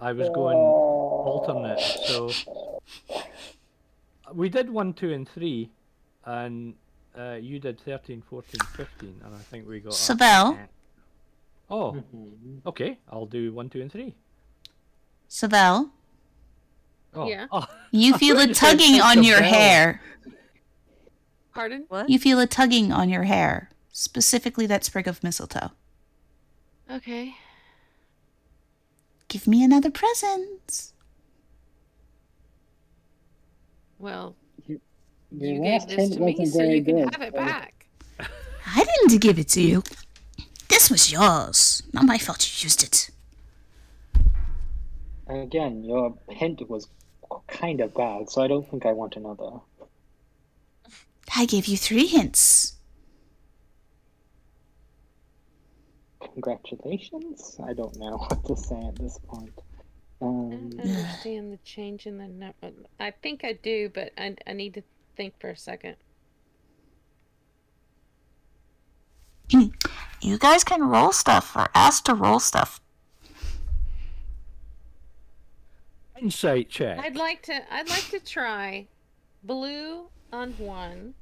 I 0.00 0.10
was 0.12 0.28
going 0.30 0.56
Oh. 0.56 1.30
alternate, 1.30 1.78
so 1.78 2.32
we 4.34 4.48
did 4.48 4.68
one, 4.70 4.92
two, 4.94 5.12
and 5.12 5.28
three, 5.28 5.70
and 6.24 6.74
uh, 7.16 7.38
you 7.40 7.60
did 7.60 7.78
13, 7.78 8.22
14, 8.22 8.58
15, 8.74 9.20
and 9.24 9.34
I 9.34 9.38
think 9.38 9.68
we 9.68 9.78
got. 9.78 9.92
a- 9.92 9.96
Savell, 9.96 10.58
Oh, 11.70 11.92
Mhm. 11.92 12.66
okay. 12.66 12.98
I'll 13.08 13.26
do 13.26 13.52
one, 13.54 13.70
two, 13.70 13.80
and 13.80 13.92
three. 13.92 14.14
Savell, 15.34 15.90
Oh, 17.14 17.26
Yeah. 17.26 17.46
oh, 17.50 17.66
you 17.90 18.18
feel 18.18 18.38
a 18.38 18.52
tugging 18.52 19.00
on 19.00 19.22
your 19.22 19.40
hair. 19.40 20.02
Pardon? 21.54 21.86
What? 21.88 22.10
You 22.10 22.18
feel 22.18 22.38
a 22.38 22.46
tugging 22.46 22.92
on 22.92 23.08
your 23.08 23.22
hair, 23.22 23.70
specifically 23.92 24.66
that 24.66 24.84
sprig 24.84 25.08
of 25.08 25.22
mistletoe. 25.24 25.70
Okay. 26.90 27.34
Give 29.28 29.46
me 29.46 29.64
another 29.64 29.90
present. 29.90 30.92
Well, 33.98 34.36
Your 34.66 34.80
you 35.30 35.62
last 35.62 35.88
gave 35.88 35.96
this 35.96 36.08
hint 36.08 36.12
to 36.14 36.20
me, 36.20 36.36
wasn't 36.38 36.48
so 36.54 36.62
you 36.62 36.84
can 36.84 36.94
good, 37.04 37.14
have 37.14 37.22
it 37.22 37.32
so- 37.32 37.38
back. 37.40 37.86
I 38.66 38.84
didn't 38.84 39.22
give 39.22 39.38
it 39.38 39.48
to 39.48 39.62
you. 39.62 39.82
This 40.68 40.90
was 40.90 41.10
yours. 41.10 41.82
Not 41.94 42.04
my 42.04 42.18
fault 42.18 42.46
you 42.46 42.64
used 42.66 42.82
it. 42.82 43.08
Again, 45.32 45.84
your 45.84 46.18
hint 46.28 46.68
was 46.68 46.88
kind 47.48 47.80
of 47.80 47.94
bad, 47.94 48.30
so 48.30 48.42
I 48.42 48.48
don't 48.48 48.68
think 48.70 48.86
I 48.86 48.92
want 48.92 49.16
another. 49.16 49.60
I 51.34 51.46
gave 51.46 51.66
you 51.66 51.76
three 51.78 52.06
hints. 52.06 52.74
Congratulations. 56.20 57.56
I 57.64 57.72
don't 57.74 57.96
know 57.98 58.16
what 58.28 58.44
to 58.46 58.56
say 58.56 58.80
at 58.88 58.96
this 58.96 59.18
point. 59.28 59.54
I 60.50 60.54
Um, 60.54 60.70
don't 60.76 60.80
understand 60.80 61.52
the 61.52 61.58
change 61.64 62.06
in 62.06 62.18
the 62.18 62.28
number. 62.28 62.72
I 63.00 63.10
think 63.12 63.44
I 63.44 63.54
do, 63.54 63.90
but 63.92 64.12
I, 64.18 64.36
I 64.46 64.52
need 64.52 64.74
to 64.74 64.82
think 65.16 65.34
for 65.40 65.50
a 65.50 65.56
second. 65.56 65.96
You 70.20 70.38
guys 70.38 70.64
can 70.64 70.82
roll 70.82 71.12
stuff 71.12 71.56
or 71.56 71.68
ask 71.74 72.04
to 72.04 72.14
roll 72.14 72.40
stuff. 72.40 72.80
Insight 76.20 76.68
check. 76.68 76.98
I'd 76.98 77.16
like 77.16 77.42
to. 77.42 77.74
I'd 77.74 77.88
like 77.88 78.08
to 78.10 78.20
try 78.20 78.86
blue 79.42 80.08
on 80.32 80.52
one, 80.52 81.14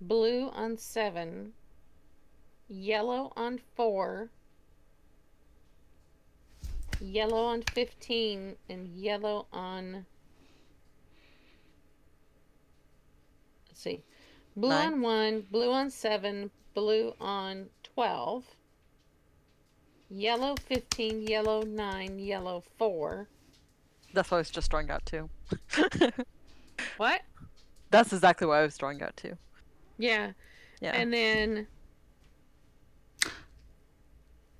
blue 0.00 0.48
on 0.50 0.78
seven, 0.78 1.52
yellow 2.68 3.32
on 3.36 3.60
four, 3.76 4.30
yellow 7.00 7.44
on 7.44 7.62
fifteen, 7.62 8.56
and 8.70 8.86
yellow 8.88 9.46
on. 9.52 10.06
Let's 13.68 13.80
see, 13.82 14.02
blue 14.56 14.70
Nine. 14.70 14.94
on 14.94 15.00
one, 15.02 15.40
blue 15.50 15.72
on 15.72 15.90
seven, 15.90 16.50
blue 16.74 17.12
on 17.20 17.66
twelve. 17.82 18.44
Yellow 20.10 20.54
15, 20.56 21.26
yellow 21.26 21.60
9, 21.60 22.18
yellow 22.18 22.62
4. 22.78 23.28
That's 24.14 24.30
what 24.30 24.36
I 24.38 24.40
was 24.40 24.50
just 24.50 24.70
drawing 24.70 24.90
out 24.90 25.04
too. 25.06 25.28
What? 26.96 27.22
That's 27.90 28.12
exactly 28.12 28.46
what 28.46 28.58
I 28.58 28.62
was 28.62 28.78
drawing 28.78 29.02
out 29.02 29.16
too. 29.16 29.36
Yeah. 29.98 30.30
Yeah. 30.80 30.92
And 30.92 31.12
then 31.12 31.66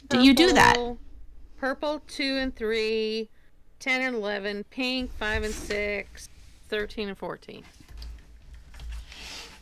Do 0.09 0.21
you 0.23 0.35
do 0.35 0.53
that? 0.53 0.75
purple- 0.75 0.99
Purple 1.59 2.03
2 2.09 2.23
and 2.39 2.55
3, 2.57 3.29
10 3.81 4.01
and 4.01 4.17
11, 4.17 4.65
pink 4.65 5.13
5 5.17 5.43
and 5.45 5.55
6, 5.55 6.29
13 6.69 7.09
and 7.09 7.19
14. 7.19 7.63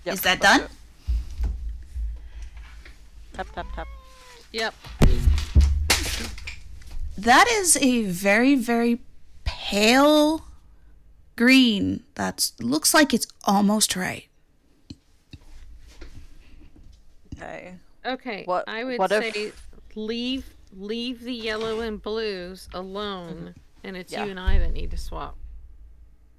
Yep, 0.05 0.15
Is 0.15 0.21
that 0.23 0.41
done? 0.41 0.61
it. 0.63 0.71
Tap 3.35 3.47
tap 3.55 3.67
tap. 3.75 3.89
Yep. 4.53 4.75
That 7.19 7.49
is 7.51 7.77
a 7.79 8.05
very, 8.05 8.55
very 8.55 9.01
pale 9.71 10.45
green. 11.35 12.05
That 12.15 12.53
looks 12.61 12.95
like 12.95 13.13
it's 13.13 13.27
almost 13.45 13.97
right. 13.97 14.29
Okay. 17.35 17.75
Okay. 18.05 18.45
What- 18.45 18.69
I 18.69 18.85
would 18.85 18.99
what 18.99 19.11
if- 19.13 19.35
say 19.35 19.53
leave 19.95 20.53
leave 20.73 21.23
the 21.23 21.33
yellow 21.33 21.81
and 21.81 22.01
blues 22.03 22.69
alone, 22.75 23.55
and 23.83 23.97
it's 23.97 24.13
Yeah. 24.13 24.25
you 24.27 24.31
and 24.31 24.39
I 24.41 24.59
that 24.59 24.73
need 24.73 24.91
to 24.91 24.97
swap. 24.99 25.37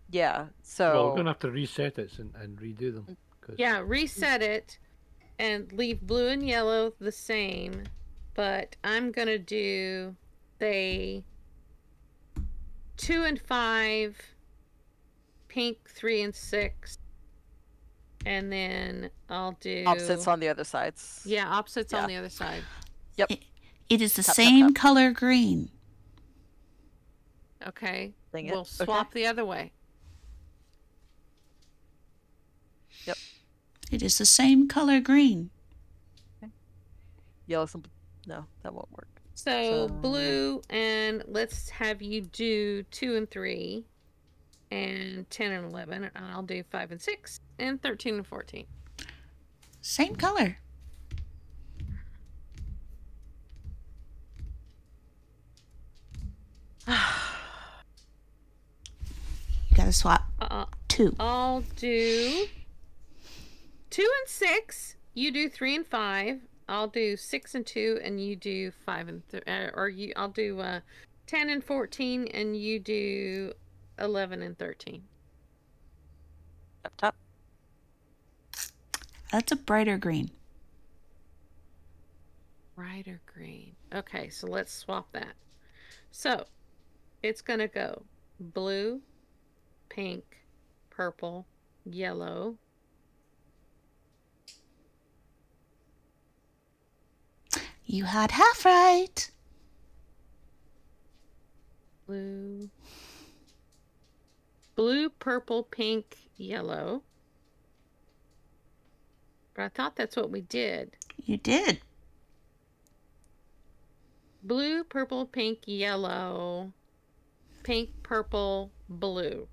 Yeah. 0.10 0.48
So 0.62 0.94
Well, 0.94 1.10
we're 1.10 1.16
gonna 1.18 1.30
have 1.32 1.40
to 1.40 1.52
reset 1.52 1.98
it 1.98 2.20
and, 2.20 2.34
and 2.36 2.58
redo 2.60 2.94
them. 2.94 3.18
'cause- 3.42 3.56
Yeah, 3.58 3.82
reset 3.84 4.42
it 4.44 4.78
and 5.40 5.72
leave 5.74 6.02
blue 6.02 6.28
and 6.28 6.48
yellow 6.48 6.94
the 7.00 7.12
same, 7.12 7.84
but 8.36 8.76
I'm 8.84 9.12
gonna 9.12 9.40
do 9.40 10.16
say 10.60 11.24
two 12.98 13.24
and 13.24 13.40
five, 13.40 14.18
pink 15.48 15.78
three 15.90 16.22
and 16.22 16.36
six, 16.36 16.98
and 18.26 18.52
then 18.52 19.10
I'll 19.30 19.56
do 19.60 19.84
opposites 19.86 20.28
on 20.28 20.40
the 20.40 20.50
other 20.50 20.64
sides. 20.64 21.22
Yeah, 21.26 21.48
opposites 21.48 21.94
Yeah. 21.94 22.02
on 22.04 22.10
the 22.10 22.16
other 22.16 22.30
side. 22.30 22.64
Yep. 23.18 23.32
It 23.90 24.02
is 24.02 24.14
the 24.16 24.24
Tap, 24.24 24.36
tap, 24.36 24.36
same 24.36 24.68
tap. 24.68 24.76
color 24.76 25.12
green. 25.12 25.70
Okay, 27.66 28.14
Dang 28.34 28.48
we'll 28.50 28.60
Okay. 28.60 28.86
swap 28.86 29.14
the 29.14 29.26
other 29.26 29.44
way. 29.46 29.72
Yep. 33.06 33.18
It 33.92 34.02
is 34.04 34.18
the 34.18 34.26
same 34.26 34.68
color 34.68 35.00
green. 35.00 35.50
Yellow 37.48 37.66
some. 37.66 37.84
No, 38.26 38.46
that 38.62 38.74
won't 38.74 38.92
work. 38.92 39.17
So 39.38 39.88
So- 39.88 39.94
blue, 39.94 40.64
and 40.68 41.24
let's 41.28 41.70
have 41.70 42.02
you 42.02 42.22
do 42.22 42.82
two 42.90 43.16
and 43.16 43.30
three, 43.30 43.86
and 44.72 45.30
ten 45.30 45.52
and 45.52 45.64
eleven, 45.66 46.06
and 46.06 46.18
I'll 46.18 46.42
do 46.42 46.64
five 46.72 46.92
and 46.92 47.00
six, 47.00 47.40
and 47.60 47.80
thirteen 47.80 48.16
and 48.16 48.26
fourteen. 48.26 48.66
Same 49.80 50.16
color. 50.16 50.58
You 56.88 56.94
gotta 59.76 59.94
swap 59.94 60.24
Uh, 60.40 60.66
two. 60.88 61.16
I'll 61.20 61.62
do 61.76 62.46
two 63.90 64.10
and 64.20 64.30
six. 64.30 64.96
You 65.14 65.32
do 65.32 65.50
three 65.50 65.76
and 65.76 65.86
five. 65.86 66.40
I'll 66.70 66.88
do 66.88 67.16
six 67.16 67.56
and 67.56 67.66
two, 67.66 68.00
and 68.04 68.20
you 68.20 68.36
do 68.36 68.72
five 68.72 69.08
and 69.08 69.28
th- 69.30 69.44
uh, 69.48 69.70
or 69.74 69.88
you. 69.88 70.12
I'll 70.16 70.30
do 70.30 70.60
uh, 70.60 70.82
ten 71.26 71.50
and 71.50 71.64
fourteen, 71.64 72.28
and 72.28 72.58
you 72.58 72.80
do 72.80 73.54
eleven 73.98 74.42
and 74.42 74.58
thirteen. 74.58 75.04
Tap 76.84 76.94
tap. 76.98 77.16
That's 79.32 79.52
a 79.52 79.56
brighter 79.56 79.98
green. 79.98 80.32
Brighter 82.76 83.22
green. 83.26 83.76
Okay, 83.94 84.30
so 84.30 84.48
let's 84.48 84.74
swap 84.74 85.12
that. 85.14 85.34
So 86.12 86.46
it's 87.24 87.42
gonna 87.42 87.68
go 87.68 88.04
blue, 88.40 89.02
pink, 89.90 90.24
purple, 90.90 91.46
yellow. 91.86 92.58
You 97.90 98.04
had 98.04 98.32
half 98.32 98.66
right. 98.66 99.32
blue, 102.08 102.70
blue, 104.76 105.10
purple, 105.10 105.64
pink, 105.64 106.18
yellow. 106.38 107.04
But 109.54 109.64
I 109.64 109.70
thought 109.70 109.96
that's 109.96 110.16
what 110.16 110.32
we 110.32 110.42
did. 110.42 110.96
You 111.26 111.38
did. 111.38 111.82
Blue, 114.44 114.84
purple, 114.84 115.26
pink, 115.26 115.60
yellow, 115.66 116.72
pink, 117.64 117.90
purple, 118.04 118.72
blue. 118.88 119.48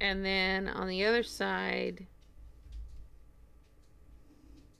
And 0.00 0.24
then 0.24 0.68
on 0.68 0.88
the 0.88 1.04
other 1.04 1.22
side, 1.22 2.06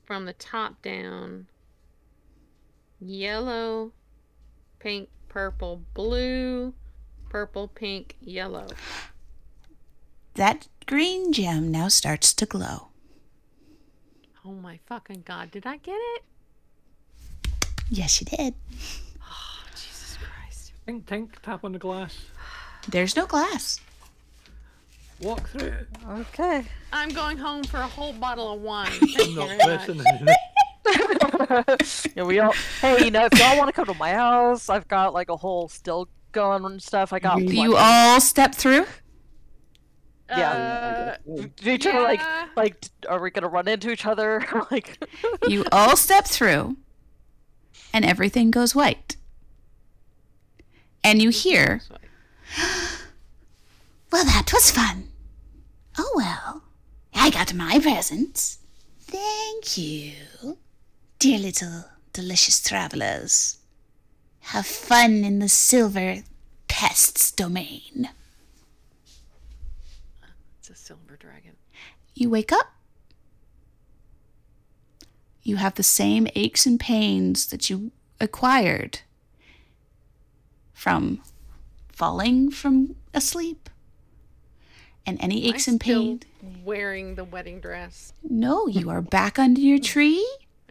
from 0.09 0.25
the 0.25 0.33
top 0.33 0.81
down, 0.81 1.45
yellow, 2.99 3.91
pink, 4.79 5.07
purple, 5.27 5.83
blue, 5.93 6.73
purple, 7.29 7.67
pink, 7.67 8.15
yellow. 8.19 8.65
That 10.33 10.67
green 10.87 11.31
gem 11.31 11.69
now 11.69 11.89
starts 11.89 12.33
to 12.33 12.47
glow. 12.47 12.87
Oh 14.43 14.53
my 14.53 14.79
fucking 14.87 15.25
god, 15.27 15.51
did 15.51 15.67
I 15.67 15.77
get 15.77 15.93
it? 15.93 16.23
Yes, 17.91 18.19
you 18.19 18.25
did. 18.35 18.55
Oh, 19.21 19.63
Jesus 19.73 20.17
Christ. 20.17 20.73
Tink, 20.87 21.03
tink, 21.03 21.33
tap 21.43 21.63
on 21.63 21.73
the 21.73 21.77
glass. 21.77 22.17
There's 22.87 23.15
no 23.15 23.27
glass. 23.27 23.79
Walk 25.21 25.49
through. 25.49 25.73
Okay. 26.09 26.65
I'm 26.93 27.09
going 27.09 27.37
home 27.37 27.63
for 27.63 27.77
a 27.77 27.87
whole 27.87 28.13
bottle 28.13 28.53
of 28.53 28.61
wine. 28.61 28.91
Thank 28.91 29.19
I'm 29.19 29.29
you 29.29 29.35
not 29.35 29.47
very 29.47 29.77
much. 29.77 29.87
listening. 29.87 30.27
yeah, 32.15 32.23
we 32.23 32.39
all. 32.39 32.53
Hey, 32.81 33.05
you 33.05 33.11
know, 33.11 33.25
if 33.31 33.37
y'all 33.37 33.57
want 33.57 33.67
to 33.67 33.73
come 33.73 33.85
to 33.85 33.93
my 33.95 34.13
house, 34.13 34.69
I've 34.69 34.87
got 34.87 35.13
like 35.13 35.29
a 35.29 35.35
whole 35.35 35.67
still 35.67 36.07
going 36.31 36.63
and 36.65 36.81
stuff. 36.81 37.11
I 37.13 37.19
got. 37.19 37.39
Do 37.39 37.53
you 37.55 37.75
all 37.75 38.21
step 38.21 38.55
through? 38.55 38.85
Yeah. 40.29 41.17
Uh, 41.27 41.43
Do 41.57 41.71
each 41.71 41.85
other 41.85 42.01
like 42.01 42.21
like? 42.55 42.85
Are 43.07 43.19
we 43.21 43.29
gonna 43.31 43.47
run 43.49 43.67
into 43.67 43.91
each 43.91 44.05
other? 44.05 44.45
like. 44.71 44.97
You 45.47 45.65
all 45.71 45.97
step 45.97 46.25
through, 46.25 46.77
and 47.93 48.05
everything 48.05 48.51
goes 48.51 48.73
white. 48.73 49.17
And 51.03 51.21
you 51.21 51.29
hear, 51.29 51.81
Well, 54.11 54.25
that 54.25 54.51
was 54.53 54.71
fun. 54.71 55.08
Oh, 56.01 56.13
well. 56.15 56.63
I 57.13 57.29
got 57.29 57.53
my 57.53 57.77
presents. 57.77 58.59
Thank 59.01 59.77
you. 59.77 60.13
Dear 61.19 61.39
little 61.39 61.83
delicious 62.13 62.63
travelers. 62.63 63.57
Have 64.39 64.65
fun 64.65 65.25
in 65.25 65.39
the 65.39 65.49
silver 65.49 66.23
pest's 66.69 67.33
domain. 67.33 68.11
It's 70.59 70.69
a 70.69 70.75
silver 70.75 71.17
dragon. 71.17 71.57
You 72.13 72.29
wake 72.29 72.53
up. 72.53 72.67
You 75.43 75.57
have 75.57 75.75
the 75.75 75.83
same 75.83 76.29
aches 76.33 76.65
and 76.65 76.79
pains 76.79 77.47
that 77.47 77.69
you 77.69 77.91
acquired 78.21 79.01
from 80.71 81.21
falling 81.91 82.51
from 82.51 82.95
asleep. 83.13 83.69
And 85.09 85.17
any 85.23 85.47
aches 85.49 85.67
I'm 85.67 85.73
and 85.73 85.81
still 85.81 86.01
pains. 86.03 86.21
Wearing 86.63 87.15
the 87.15 87.23
wedding 87.23 87.59
dress. 87.59 88.13
No, 88.21 88.67
you 88.67 88.91
are 88.91 89.01
back 89.01 89.39
under 89.39 89.59
your 89.59 89.79
tree 89.79 90.23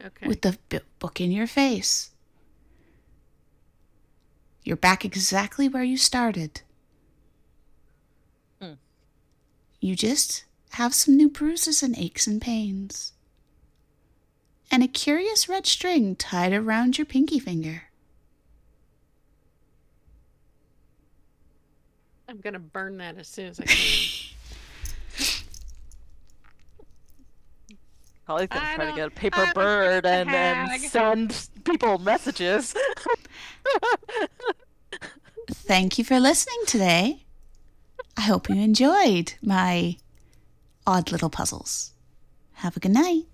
Okay. 0.05 0.29
with 0.29 0.43
the 0.43 0.57
b- 0.69 0.79
book 1.01 1.21
in 1.21 1.33
your 1.33 1.49
face. 1.49 2.13
You're 4.63 4.77
back 4.77 5.05
exactly 5.05 5.69
where 5.69 5.83
you 5.83 5.97
started. 5.97 6.61
Hmm. 8.63 8.75
You 9.81 9.97
just 9.97 10.45
have 10.75 10.95
some 10.95 11.17
new 11.17 11.29
bruises 11.29 11.83
and 11.83 11.99
aches 11.99 12.29
and 12.29 12.41
pains. 12.41 13.15
And 14.71 14.85
a 14.85 14.89
curious 14.89 15.49
red 15.49 15.67
string 15.67 16.15
tied 16.15 16.53
around 16.53 16.97
your 16.97 17.07
pinky 17.07 17.41
finger. 17.41 17.85
I'm 22.29 22.39
gonna 22.39 22.59
burn 22.61 22.99
that 22.99 23.19
as 23.19 23.27
soon 23.27 23.47
as 23.47 23.59
I 23.59 23.65
can. 23.65 23.77
Holly's 28.29 28.49
gonna 28.49 28.67
I 28.67 28.75
try 28.75 28.91
to 28.91 28.95
get 28.95 29.09
a 29.09 29.11
paper 29.11 29.41
I 29.41 29.53
bird 29.55 30.05
and, 30.05 30.29
and 30.29 30.83
send 30.83 31.49
people 31.65 31.99
messages. 31.99 32.75
Thank 35.51 35.97
you 35.97 36.05
for 36.05 36.21
listening 36.21 36.59
today. 36.67 37.25
I 38.19 38.21
hope 38.21 38.51
you 38.51 38.57
enjoyed 38.57 39.33
my 39.43 39.97
odd 40.87 41.11
little 41.11 41.31
puzzles. 41.31 41.95
Have 42.57 42.77
a 42.77 42.81
good 42.81 42.93
night. 42.93 43.28